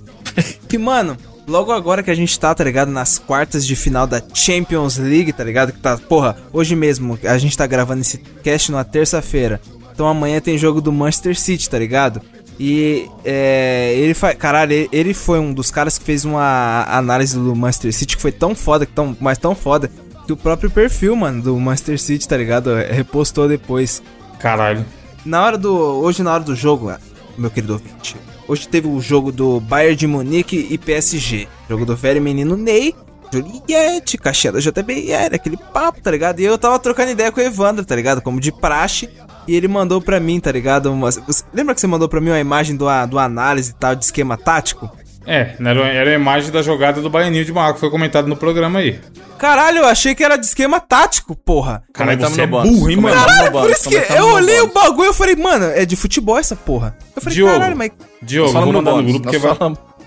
Que, 0.68 0.76
mano, 0.76 1.16
logo 1.46 1.72
agora 1.72 2.02
que 2.02 2.10
a 2.10 2.14
gente 2.14 2.38
tá, 2.38 2.54
tá 2.54 2.62
ligado? 2.62 2.90
Nas 2.90 3.18
quartas 3.18 3.66
de 3.66 3.74
final 3.74 4.06
da 4.06 4.20
Champions 4.34 4.98
League, 4.98 5.32
tá 5.32 5.42
ligado? 5.42 5.72
Que 5.72 5.78
tá, 5.78 5.96
porra, 5.96 6.36
hoje 6.52 6.76
mesmo, 6.76 7.18
a 7.24 7.38
gente 7.38 7.56
tá 7.56 7.66
gravando 7.66 8.02
esse 8.02 8.18
cast 8.42 8.70
numa 8.70 8.84
terça-feira. 8.84 9.58
Então 9.96 10.06
amanhã 10.06 10.42
tem 10.42 10.58
jogo 10.58 10.82
do 10.82 10.92
Manchester 10.92 11.34
City, 11.40 11.70
tá 11.70 11.78
ligado? 11.78 12.20
E 12.60 13.08
é, 13.24 13.94
ele 13.96 14.12
faz. 14.12 14.36
Caralho, 14.36 14.74
ele, 14.74 14.88
ele 14.92 15.14
foi 15.14 15.38
um 15.40 15.54
dos 15.54 15.70
caras 15.70 15.96
que 15.96 16.04
fez 16.04 16.26
uma 16.26 16.84
análise 16.86 17.34
do 17.34 17.56
Manchester 17.56 17.94
City 17.94 18.14
que 18.14 18.20
foi 18.20 18.30
tão 18.30 18.54
foda, 18.54 18.84
que 18.84 18.92
tão, 18.92 19.16
mas 19.18 19.38
tão 19.38 19.54
foda, 19.54 19.90
que 20.26 20.34
o 20.34 20.36
próprio 20.36 20.70
perfil, 20.70 21.16
mano, 21.16 21.42
do 21.42 21.58
Manchester 21.58 21.98
City, 21.98 22.28
tá 22.28 22.36
ligado? 22.36 22.74
Repostou 22.74 23.48
depois. 23.48 24.02
Caralho. 24.38 24.84
Na 25.24 25.42
hora 25.42 25.56
do. 25.56 25.74
Hoje, 25.74 26.22
na 26.22 26.34
hora 26.34 26.44
do 26.44 26.54
jogo, 26.54 26.92
meu 27.38 27.50
querido 27.50 27.72
ouvinte. 27.72 28.16
Hoje 28.46 28.68
teve 28.68 28.86
o 28.86 29.00
jogo 29.00 29.32
do 29.32 29.60
Bayern 29.60 29.96
de 29.96 30.06
Munique 30.06 30.66
e 30.68 30.76
PSG. 30.76 31.48
Jogo 31.70 31.86
do 31.86 31.96
velho 31.96 32.20
menino 32.20 32.54
Ney, 32.54 32.94
Juliette, 33.32 34.18
caixinha 34.18 34.52
da 34.52 34.60
JBL, 34.60 35.34
aquele 35.34 35.56
papo, 35.56 36.02
tá 36.02 36.10
ligado? 36.10 36.40
E 36.40 36.44
eu 36.44 36.58
tava 36.58 36.78
trocando 36.78 37.12
ideia 37.12 37.32
com 37.32 37.40
o 37.40 37.42
Evandro, 37.42 37.82
tá 37.82 37.96
ligado? 37.96 38.20
Como 38.20 38.38
de 38.38 38.52
praxe. 38.52 39.08
E 39.46 39.54
ele 39.54 39.68
mandou 39.68 40.00
pra 40.00 40.18
mim, 40.20 40.40
tá 40.40 40.50
ligado? 40.50 40.92
Uma- 40.92 41.10
você- 41.10 41.44
lembra 41.52 41.74
que 41.74 41.80
você 41.80 41.86
mandou 41.86 42.08
pra 42.08 42.20
mim 42.20 42.30
uma 42.30 42.40
imagem 42.40 42.76
do, 42.76 42.88
a- 42.88 43.06
do 43.06 43.18
análise 43.18 43.70
e 43.70 43.74
tal, 43.74 43.94
de 43.94 44.04
esquema 44.04 44.36
tático? 44.36 44.90
É, 45.26 45.56
era, 45.60 45.80
era 45.88 46.10
a 46.10 46.14
imagem 46.14 46.52
da 46.52 46.62
jogada 46.62 47.00
do 47.00 47.10
Baianinho 47.10 47.44
de 47.44 47.52
Marco, 47.52 47.74
que 47.74 47.80
foi 47.80 47.90
comentado 47.90 48.28
no 48.28 48.36
programa 48.36 48.78
aí. 48.78 49.00
Caralho, 49.38 49.78
eu 49.78 49.86
achei 49.86 50.14
que 50.14 50.24
era 50.24 50.36
de 50.36 50.46
esquema 50.46 50.78
tático, 50.80 51.34
porra. 51.36 51.82
Caralho, 51.92 52.18
você 52.20 52.42
é 52.42 52.46
burro, 52.46 52.90
hein, 52.90 52.96
mano? 52.96 53.16
Caralho, 53.16 53.52
por 53.52 53.70
isso 53.70 53.88
que 53.88 53.96
eu 53.96 54.26
olhei 54.28 54.60
o 54.60 54.72
bagulho 54.72 55.06
e 55.06 55.08
eu 55.08 55.14
falei, 55.14 55.36
mano, 55.36 55.64
é 55.66 55.84
de 55.84 55.96
futebol 55.96 56.38
essa 56.38 56.54
porra. 56.56 56.96
Eu 57.14 57.20
falei, 57.20 57.34
Diogo, 57.36 57.52
caralho, 57.52 57.76
mas. 57.76 57.90
Diogo, 58.22 58.52
vou 58.52 58.72
mandar 58.72 58.92
no 58.92 59.02
grupo, 59.02 59.22
porque 59.24 59.38
vai, 59.38 59.56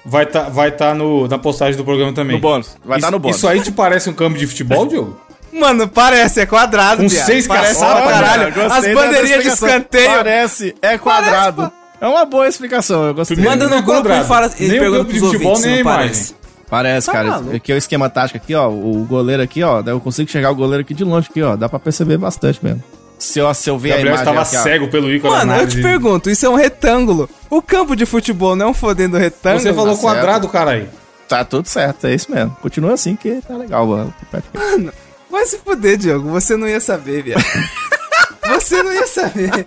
vai 0.05 0.25
tá, 0.25 0.43
vai 0.43 0.71
tá 0.71 0.93
no, 0.95 1.27
na 1.27 1.37
postagem 1.37 1.75
do 1.77 1.83
programa 1.83 2.13
também. 2.13 2.37
No 2.37 2.41
bônus, 2.41 2.75
vai 2.83 2.97
isso, 2.97 3.05
tá 3.05 3.11
no 3.11 3.19
bônus. 3.19 3.37
Isso 3.37 3.47
aí 3.47 3.61
te 3.61 3.71
parece 3.71 4.09
um 4.09 4.13
campo 4.13 4.37
de 4.37 4.47
futebol, 4.47 4.87
Diogo? 4.87 5.19
Mano, 5.51 5.87
parece, 5.87 6.41
é 6.41 6.45
quadrado, 6.45 7.01
Com 7.03 7.09
viado. 7.09 7.25
seis 7.25 7.47
Parece 7.47 7.79
caçadas, 7.79 8.03
pra 8.03 8.11
caralho. 8.11 8.71
As 8.71 8.93
bandeirinhas 8.93 9.43
de 9.43 9.49
escanteio. 9.49 10.09
Parece, 10.11 10.75
é 10.81 10.97
quadrado. 10.97 11.71
é 11.99 12.07
uma 12.07 12.25
boa 12.25 12.47
explicação, 12.47 13.05
eu 13.07 13.13
gostei. 13.13 13.35
Primeiro 13.35 13.59
Manda 13.59 13.69
no 13.69 13.79
é 13.79 13.81
grupo 13.81 13.97
quadrado. 14.01 14.25
e 14.25 14.27
fala. 14.27 14.51
Ele 14.59 14.79
Nem 14.79 14.89
o 14.89 14.93
campo 14.93 15.13
de 15.13 15.19
futebol, 15.19 15.47
ouvintes, 15.51 15.65
nem 15.65 15.75
a 15.75 15.79
imagem. 15.79 16.01
parece. 16.09 16.35
Parece, 16.69 17.07
Tá 17.07 17.13
cara. 17.13 17.29
maluco. 17.31 17.55
Aqui 17.55 17.71
é 17.71 17.75
o 17.75 17.77
esquema 17.79 18.09
tático 18.09 18.37
aqui, 18.37 18.53
ó. 18.53 18.69
O 18.69 19.05
goleiro 19.09 19.41
aqui, 19.41 19.63
ó. 19.63 19.81
Eu 19.85 19.99
consigo 19.99 20.29
chegar 20.29 20.51
o 20.51 20.55
goleiro 20.55 20.81
aqui 20.81 20.93
de 20.93 21.03
longe 21.03 21.27
aqui, 21.29 21.41
ó. 21.41 21.55
Dá 21.55 21.67
pra 21.67 21.79
perceber 21.79 22.17
bastante 22.17 22.59
mesmo. 22.63 22.83
Se 23.17 23.39
eu, 23.39 23.51
se 23.55 23.69
eu 23.69 23.77
ver 23.77 23.93
a 23.93 23.95
Gabriel 23.95 24.15
imagem 24.15 24.31
estava 24.31 24.47
aqui, 24.47 24.55
ó. 24.57 24.63
cego 24.63 24.87
pelo 24.87 25.11
ícone 25.11 25.33
Mano, 25.33 25.55
eu 25.57 25.67
te 25.67 25.81
pergunto, 25.81 26.29
isso 26.29 26.45
é 26.45 26.49
um 26.49 26.55
retângulo. 26.55 27.27
O 27.49 27.61
campo 27.61 27.95
de 27.95 28.05
futebol 28.05 28.55
não 28.55 28.67
é 28.67 28.69
um 28.69 28.73
fodendo 28.73 29.17
retângulo? 29.17 29.61
Você 29.63 29.73
falou 29.73 29.95
Tá 29.95 30.01
quadrado, 30.01 30.47
caralho. 30.47 30.87
Tá 31.27 31.43
tudo 31.43 31.67
certo, 31.67 32.07
é 32.07 32.13
isso 32.13 32.31
mesmo. 32.31 32.55
Continua 32.61 32.93
assim 32.93 33.15
que 33.15 33.41
tá 33.47 33.55
legal, 33.57 33.85
mano. 33.87 34.13
Ué, 34.33 34.91
Vai 35.29 35.45
se 35.45 35.59
fuder, 35.59 35.97
Diogo. 35.97 36.29
Você 36.29 36.57
não 36.57 36.67
ia 36.67 36.79
saber, 36.79 37.23
viado. 37.23 37.43
Você 38.49 38.81
não 38.81 38.91
ia 38.91 39.07
saber. 39.07 39.65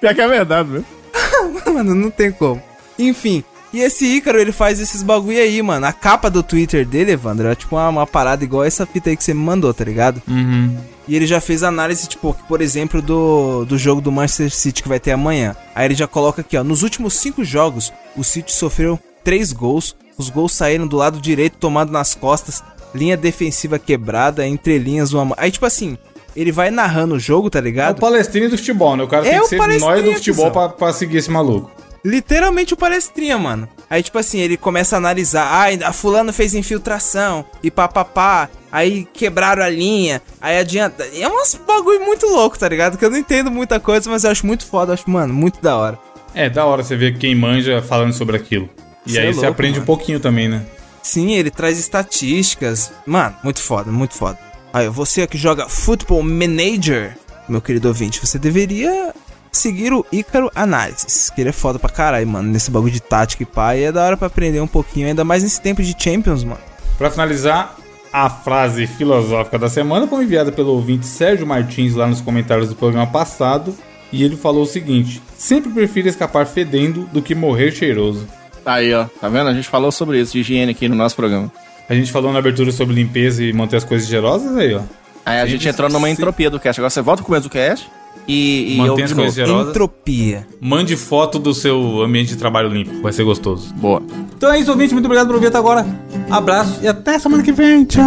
Pior 0.00 0.14
que 0.14 0.20
é 0.20 0.28
verdade, 0.28 0.68
viu? 0.68 0.84
mano, 1.72 1.94
não 1.94 2.10
tem 2.10 2.32
como. 2.32 2.62
Enfim, 2.98 3.44
e 3.74 3.80
esse 3.80 4.06
Ícaro, 4.06 4.38
ele 4.40 4.52
faz 4.52 4.78
esses 4.78 5.02
bagulho 5.02 5.36
aí, 5.36 5.60
mano. 5.60 5.84
A 5.84 5.92
capa 5.92 6.30
do 6.30 6.44
Twitter 6.44 6.86
dele, 6.86 7.10
Evandro, 7.10 7.48
é 7.48 7.56
tipo 7.56 7.74
uma, 7.74 7.88
uma 7.88 8.06
parada 8.06 8.44
igual 8.44 8.62
essa 8.62 8.86
fita 8.86 9.10
aí 9.10 9.16
que 9.16 9.24
você 9.24 9.34
me 9.34 9.40
mandou, 9.40 9.74
tá 9.74 9.82
ligado? 9.84 10.22
Uhum. 10.28 10.78
E 11.08 11.16
ele 11.16 11.26
já 11.26 11.40
fez 11.40 11.64
análise, 11.64 12.06
tipo, 12.06 12.36
por 12.46 12.60
exemplo, 12.60 13.02
do, 13.02 13.64
do 13.64 13.76
jogo 13.76 14.00
do 14.00 14.12
Manchester 14.12 14.48
City 14.50 14.80
que 14.80 14.88
vai 14.88 15.00
ter 15.00 15.10
amanhã. 15.10 15.56
Aí 15.74 15.86
ele 15.86 15.96
já 15.96 16.06
coloca 16.06 16.40
aqui, 16.40 16.56
ó. 16.56 16.62
Nos 16.62 16.84
últimos 16.84 17.14
cinco 17.14 17.42
jogos, 17.42 17.92
o 18.16 18.22
City 18.22 18.52
sofreu 18.52 18.96
três 19.24 19.52
gols. 19.52 19.96
Os 20.16 20.30
gols 20.30 20.52
saíram 20.52 20.86
do 20.86 20.96
lado 20.96 21.20
direito, 21.20 21.58
tomado 21.58 21.90
nas 21.90 22.14
costas. 22.14 22.62
Linha 22.94 23.16
defensiva 23.16 23.78
quebrada, 23.78 24.46
entre 24.46 24.78
linhas 24.78 25.12
uma. 25.12 25.34
Aí, 25.36 25.50
tipo 25.50 25.66
assim, 25.66 25.98
ele 26.36 26.52
vai 26.52 26.70
narrando 26.70 27.16
o 27.16 27.18
jogo, 27.20 27.50
tá 27.50 27.58
É 27.58 27.62
o 27.62 27.64
ligado? 27.64 28.00
palestrinho 28.00 28.50
do 28.50 28.56
futebol, 28.56 28.96
né? 28.96 29.02
O 29.04 29.08
cara 29.08 29.26
É 29.26 29.30
tem 29.32 29.40
que 29.40 29.46
ser 29.48 29.56
palestrinha, 29.58 30.02
do 30.02 30.12
futebol 30.14 30.50
pra, 30.50 30.68
pra 30.68 30.92
seguir 30.92 31.18
esse 31.18 31.30
maluco. 31.30 31.70
Literalmente 32.04 32.74
o 32.74 32.76
palestrinha, 32.76 33.38
mano. 33.38 33.66
Aí, 33.88 34.02
tipo 34.02 34.18
assim, 34.18 34.38
ele 34.38 34.56
começa 34.58 34.94
a 34.94 34.98
analisar. 34.98 35.46
Ah, 35.46 35.88
a 35.88 35.92
fulano 35.92 36.32
fez 36.34 36.54
infiltração. 36.54 37.44
E 37.62 37.70
papapá. 37.70 38.48
Aí 38.70 39.08
quebraram 39.12 39.62
a 39.62 39.70
linha. 39.70 40.20
Aí 40.40 40.58
adianta. 40.58 41.02
É 41.14 41.26
uns 41.26 41.54
bagulho 41.66 42.04
muito 42.04 42.26
louco, 42.26 42.58
tá 42.58 42.68
ligado? 42.68 42.98
Que 42.98 43.04
eu 43.06 43.10
não 43.10 43.16
entendo 43.16 43.50
muita 43.50 43.80
coisa, 43.80 44.10
mas 44.10 44.22
eu 44.24 44.30
acho 44.30 44.46
muito 44.46 44.66
foda. 44.66 44.90
Eu 44.90 44.94
acho, 44.94 45.08
mano, 45.08 45.32
muito 45.32 45.62
da 45.62 45.76
hora. 45.78 45.98
É, 46.34 46.50
da 46.50 46.66
hora 46.66 46.82
você 46.82 46.94
ver 46.94 47.16
quem 47.16 47.34
manja 47.34 47.80
falando 47.80 48.12
sobre 48.12 48.36
aquilo. 48.36 48.68
E 49.06 49.12
Cê 49.12 49.20
aí 49.20 49.26
é 49.28 49.32
você 49.32 49.36
louco, 49.40 49.52
aprende 49.52 49.74
um 49.78 49.80
mano. 49.80 49.86
pouquinho 49.86 50.20
também, 50.20 50.46
né? 50.48 50.62
Sim, 51.04 51.32
ele 51.32 51.50
traz 51.50 51.78
estatísticas. 51.78 52.90
Mano, 53.06 53.36
muito 53.44 53.60
foda, 53.60 53.92
muito 53.92 54.14
foda. 54.14 54.38
Aí, 54.72 54.88
você 54.88 55.26
que 55.26 55.36
joga 55.36 55.68
Football 55.68 56.22
Manager, 56.22 57.16
meu 57.46 57.60
querido 57.60 57.88
ouvinte, 57.88 58.18
você 58.18 58.38
deveria 58.38 59.14
seguir 59.52 59.92
o 59.92 60.04
Ícaro 60.10 60.50
Análises. 60.54 61.28
Que 61.28 61.42
ele 61.42 61.50
é 61.50 61.52
foda 61.52 61.78
pra 61.78 61.90
caralho, 61.90 62.26
mano. 62.26 62.50
Nesse 62.50 62.70
bagulho 62.70 62.90
de 62.90 63.00
tática 63.00 63.42
e 63.42 63.46
pá. 63.46 63.76
E 63.76 63.84
é 63.84 63.92
da 63.92 64.02
hora 64.02 64.16
pra 64.16 64.28
aprender 64.28 64.60
um 64.60 64.66
pouquinho, 64.66 65.06
ainda 65.06 65.24
mais 65.24 65.42
nesse 65.42 65.60
tempo 65.60 65.82
de 65.82 65.94
Champions, 65.96 66.42
mano. 66.42 66.62
Pra 66.96 67.10
finalizar, 67.10 67.76
a 68.10 68.30
frase 68.30 68.86
filosófica 68.86 69.58
da 69.58 69.68
semana 69.68 70.08
foi 70.08 70.24
enviada 70.24 70.50
pelo 70.50 70.70
ouvinte 70.70 71.04
Sérgio 71.04 71.46
Martins 71.46 71.94
lá 71.94 72.06
nos 72.06 72.22
comentários 72.22 72.70
do 72.70 72.74
programa 72.74 73.06
passado. 73.06 73.76
E 74.10 74.24
ele 74.24 74.36
falou 74.36 74.62
o 74.62 74.66
seguinte: 74.66 75.20
Sempre 75.36 75.70
prefiro 75.70 76.08
escapar 76.08 76.46
fedendo 76.46 77.02
do 77.12 77.20
que 77.20 77.34
morrer 77.34 77.72
cheiroso. 77.72 78.26
Aí, 78.64 78.92
ó. 78.94 79.04
Tá 79.20 79.28
vendo? 79.28 79.48
A 79.48 79.54
gente 79.54 79.68
falou 79.68 79.92
sobre 79.92 80.20
isso, 80.20 80.32
de 80.32 80.40
higiene 80.40 80.72
aqui 80.72 80.88
no 80.88 80.94
nosso 80.94 81.14
programa. 81.16 81.50
A 81.88 81.94
gente 81.94 82.10
falou 82.10 82.32
na 82.32 82.38
abertura 82.38 82.72
sobre 82.72 82.94
limpeza 82.94 83.44
e 83.44 83.52
manter 83.52 83.76
as 83.76 83.84
coisas 83.84 84.08
cheirosas 84.08 84.56
aí, 84.56 84.74
ó. 84.74 84.80
Aí 85.26 85.40
a 85.40 85.44
Sim, 85.44 85.52
gente 85.52 85.68
entrou 85.68 85.88
numa 85.90 86.08
entropia 86.10 86.50
do 86.50 86.58
cast. 86.60 86.80
Agora 86.80 86.90
você 86.90 87.00
volta 87.02 87.22
com 87.22 87.26
o 87.26 87.28
começo 87.28 87.48
do 87.48 87.52
cast 87.52 87.86
e, 88.28 88.74
e 88.74 88.76
Mantém 88.76 89.04
as 89.04 89.12
coisas 89.12 89.36
novo. 89.36 89.46
cheirosas. 89.48 89.70
Entropia. 89.70 90.46
Mande 90.60 90.96
foto 90.96 91.38
do 91.38 91.52
seu 91.54 92.02
ambiente 92.02 92.28
de 92.28 92.36
trabalho 92.36 92.68
limpo, 92.68 93.02
vai 93.02 93.12
ser 93.12 93.24
gostoso. 93.24 93.72
Boa. 93.74 94.02
Então 94.36 94.50
é 94.52 94.58
isso, 94.58 94.70
ouvinte. 94.70 94.92
Muito 94.94 95.06
obrigado 95.06 95.26
por 95.26 95.34
ouvir 95.34 95.48
até 95.48 95.58
agora. 95.58 95.86
Abraço 96.30 96.78
e 96.82 96.88
até 96.88 97.18
semana 97.18 97.42
que 97.42 97.52
vem. 97.52 97.84
Tchau. 97.84 98.02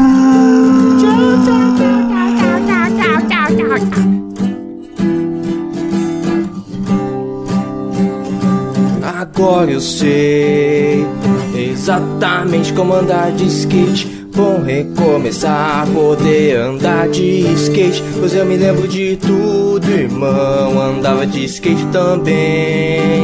Agora 9.48 9.72
eu 9.72 9.80
sei 9.80 11.08
exatamente 11.56 12.74
como 12.74 12.94
andar 12.94 13.32
de 13.32 13.46
skate. 13.46 14.28
Vou 14.30 14.62
recomeçar 14.62 15.84
a 15.84 15.88
poder 15.88 16.58
andar 16.58 17.08
de 17.08 17.50
skate. 17.54 18.04
Pois 18.20 18.36
eu 18.36 18.46
me 18.46 18.58
lembro 18.58 18.90
de 18.90 19.16
tudo, 19.16 19.90
irmão. 19.90 20.82
Andava 20.82 21.26
de 21.26 21.46
skate 21.46 21.86
também. 21.94 23.22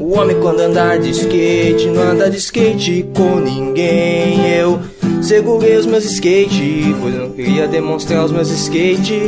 O 0.00 0.18
homem 0.18 0.40
quando 0.40 0.60
andar 0.60 0.98
de 0.98 1.10
skate 1.10 1.86
não 1.88 2.02
anda 2.02 2.30
de 2.30 2.38
skate 2.38 3.04
com 3.14 3.38
ninguém. 3.38 4.56
Eu 4.56 4.80
segurei 5.22 5.76
os 5.76 5.86
meus 5.86 6.04
skate, 6.04 6.94
pois 7.00 7.14
não 7.14 7.30
queria 7.30 7.66
demonstrar 7.66 8.24
os 8.24 8.32
meus 8.32 8.50
skate. 8.50 9.22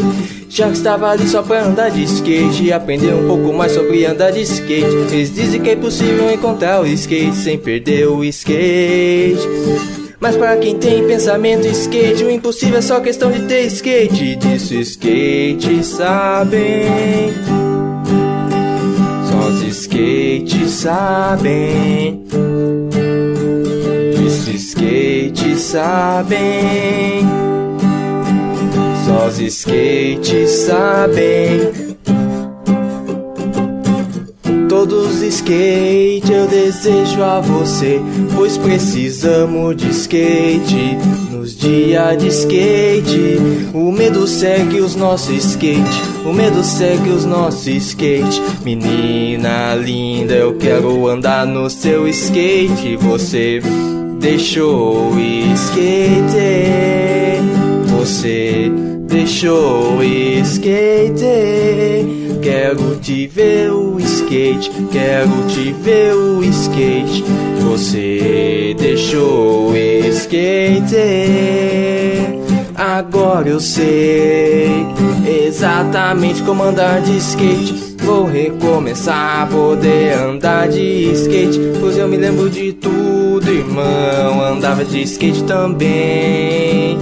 Já 0.48 0.68
que 0.68 0.76
estava 0.76 1.10
ali 1.10 1.26
só 1.26 1.42
pra 1.42 1.64
andar 1.64 1.90
de 1.90 2.04
skate 2.04 2.64
e 2.64 2.72
aprender 2.72 3.12
um 3.14 3.26
pouco 3.26 3.52
mais 3.52 3.72
sobre 3.72 4.04
andar 4.04 4.30
de 4.30 4.42
skate. 4.42 5.12
Eles 5.12 5.34
dizem 5.34 5.60
que 5.60 5.70
é 5.70 5.76
possível 5.76 6.30
encontrar 6.30 6.80
o 6.80 6.86
skate 6.86 7.34
sem 7.34 7.58
perder 7.58 8.08
o 8.08 8.24
skate. 8.24 9.38
Mas 10.20 10.36
para 10.36 10.56
quem 10.56 10.78
tem 10.78 11.06
pensamento 11.06 11.66
skate, 11.66 12.24
o 12.24 12.30
impossível 12.30 12.78
é 12.78 12.82
só 12.82 13.00
questão 13.00 13.30
de 13.30 13.42
ter 13.42 13.66
skate. 13.66 14.36
Disso 14.36 14.74
skate 14.74 15.84
sabem. 15.84 17.32
Só 19.30 19.48
os 19.48 19.62
skates 19.62 20.70
sabem. 20.70 22.24
Sabem. 25.64 27.26
Só 29.06 29.26
os 29.26 29.38
skates 29.38 30.50
sabem. 30.50 31.94
Todos 34.68 35.22
skate 35.22 36.32
eu 36.32 36.46
desejo 36.46 37.22
a 37.22 37.40
você, 37.40 38.00
pois 38.34 38.58
precisamos 38.58 39.76
de 39.76 39.88
skate. 39.90 40.98
Nos 41.30 41.56
dias 41.56 42.18
de 42.18 42.28
skate, 42.28 43.38
o 43.72 43.92
medo 43.92 44.26
segue 44.26 44.80
os 44.80 44.96
nossos 44.96 45.44
skate, 45.44 46.02
o 46.24 46.32
medo 46.32 46.62
segue 46.62 47.10
os 47.10 47.24
nossos 47.24 47.66
skate. 47.66 48.42
Menina 48.64 49.74
linda, 49.74 50.34
eu 50.34 50.56
quero 50.56 51.06
andar 51.08 51.46
no 51.46 51.70
seu 51.70 52.08
skate. 52.08 52.96
Você 52.96 53.60
deixou 54.24 55.12
skate, 55.52 55.84
você 57.90 58.72
deixou 59.06 60.02
skate. 60.02 61.24
Quero 62.42 62.96
te 62.96 63.26
ver 63.26 63.70
o 63.70 64.00
skate, 64.00 64.70
quero 64.90 65.30
te 65.48 65.72
ver 65.72 66.14
o 66.14 66.42
skate. 66.42 67.22
Você 67.70 68.74
deixou 68.78 69.76
skate. 69.76 70.94
Agora 72.74 73.50
eu 73.50 73.60
sei 73.60 74.86
exatamente 75.46 76.42
como 76.42 76.62
andar 76.62 77.02
de 77.02 77.18
skate. 77.18 77.83
Vou 78.04 78.26
recomeçar 78.26 79.42
a 79.42 79.46
poder 79.46 80.12
andar 80.12 80.68
de 80.68 81.10
skate. 81.12 81.58
Pois 81.80 81.96
eu 81.96 82.06
me 82.06 82.18
lembro 82.18 82.50
de 82.50 82.74
tudo, 82.74 83.50
irmão. 83.50 84.44
Andava 84.44 84.84
de 84.84 85.02
skate 85.02 85.42
também. 85.44 86.98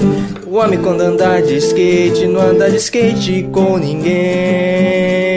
O 0.47 0.57
homem 0.57 0.79
quando 0.81 1.01
andar 1.01 1.43
de 1.43 1.57
skate 1.57 2.27
não 2.27 2.41
anda 2.41 2.71
de 2.71 2.77
skate 2.77 3.49
com 3.51 3.79
ninguém. 3.79 5.32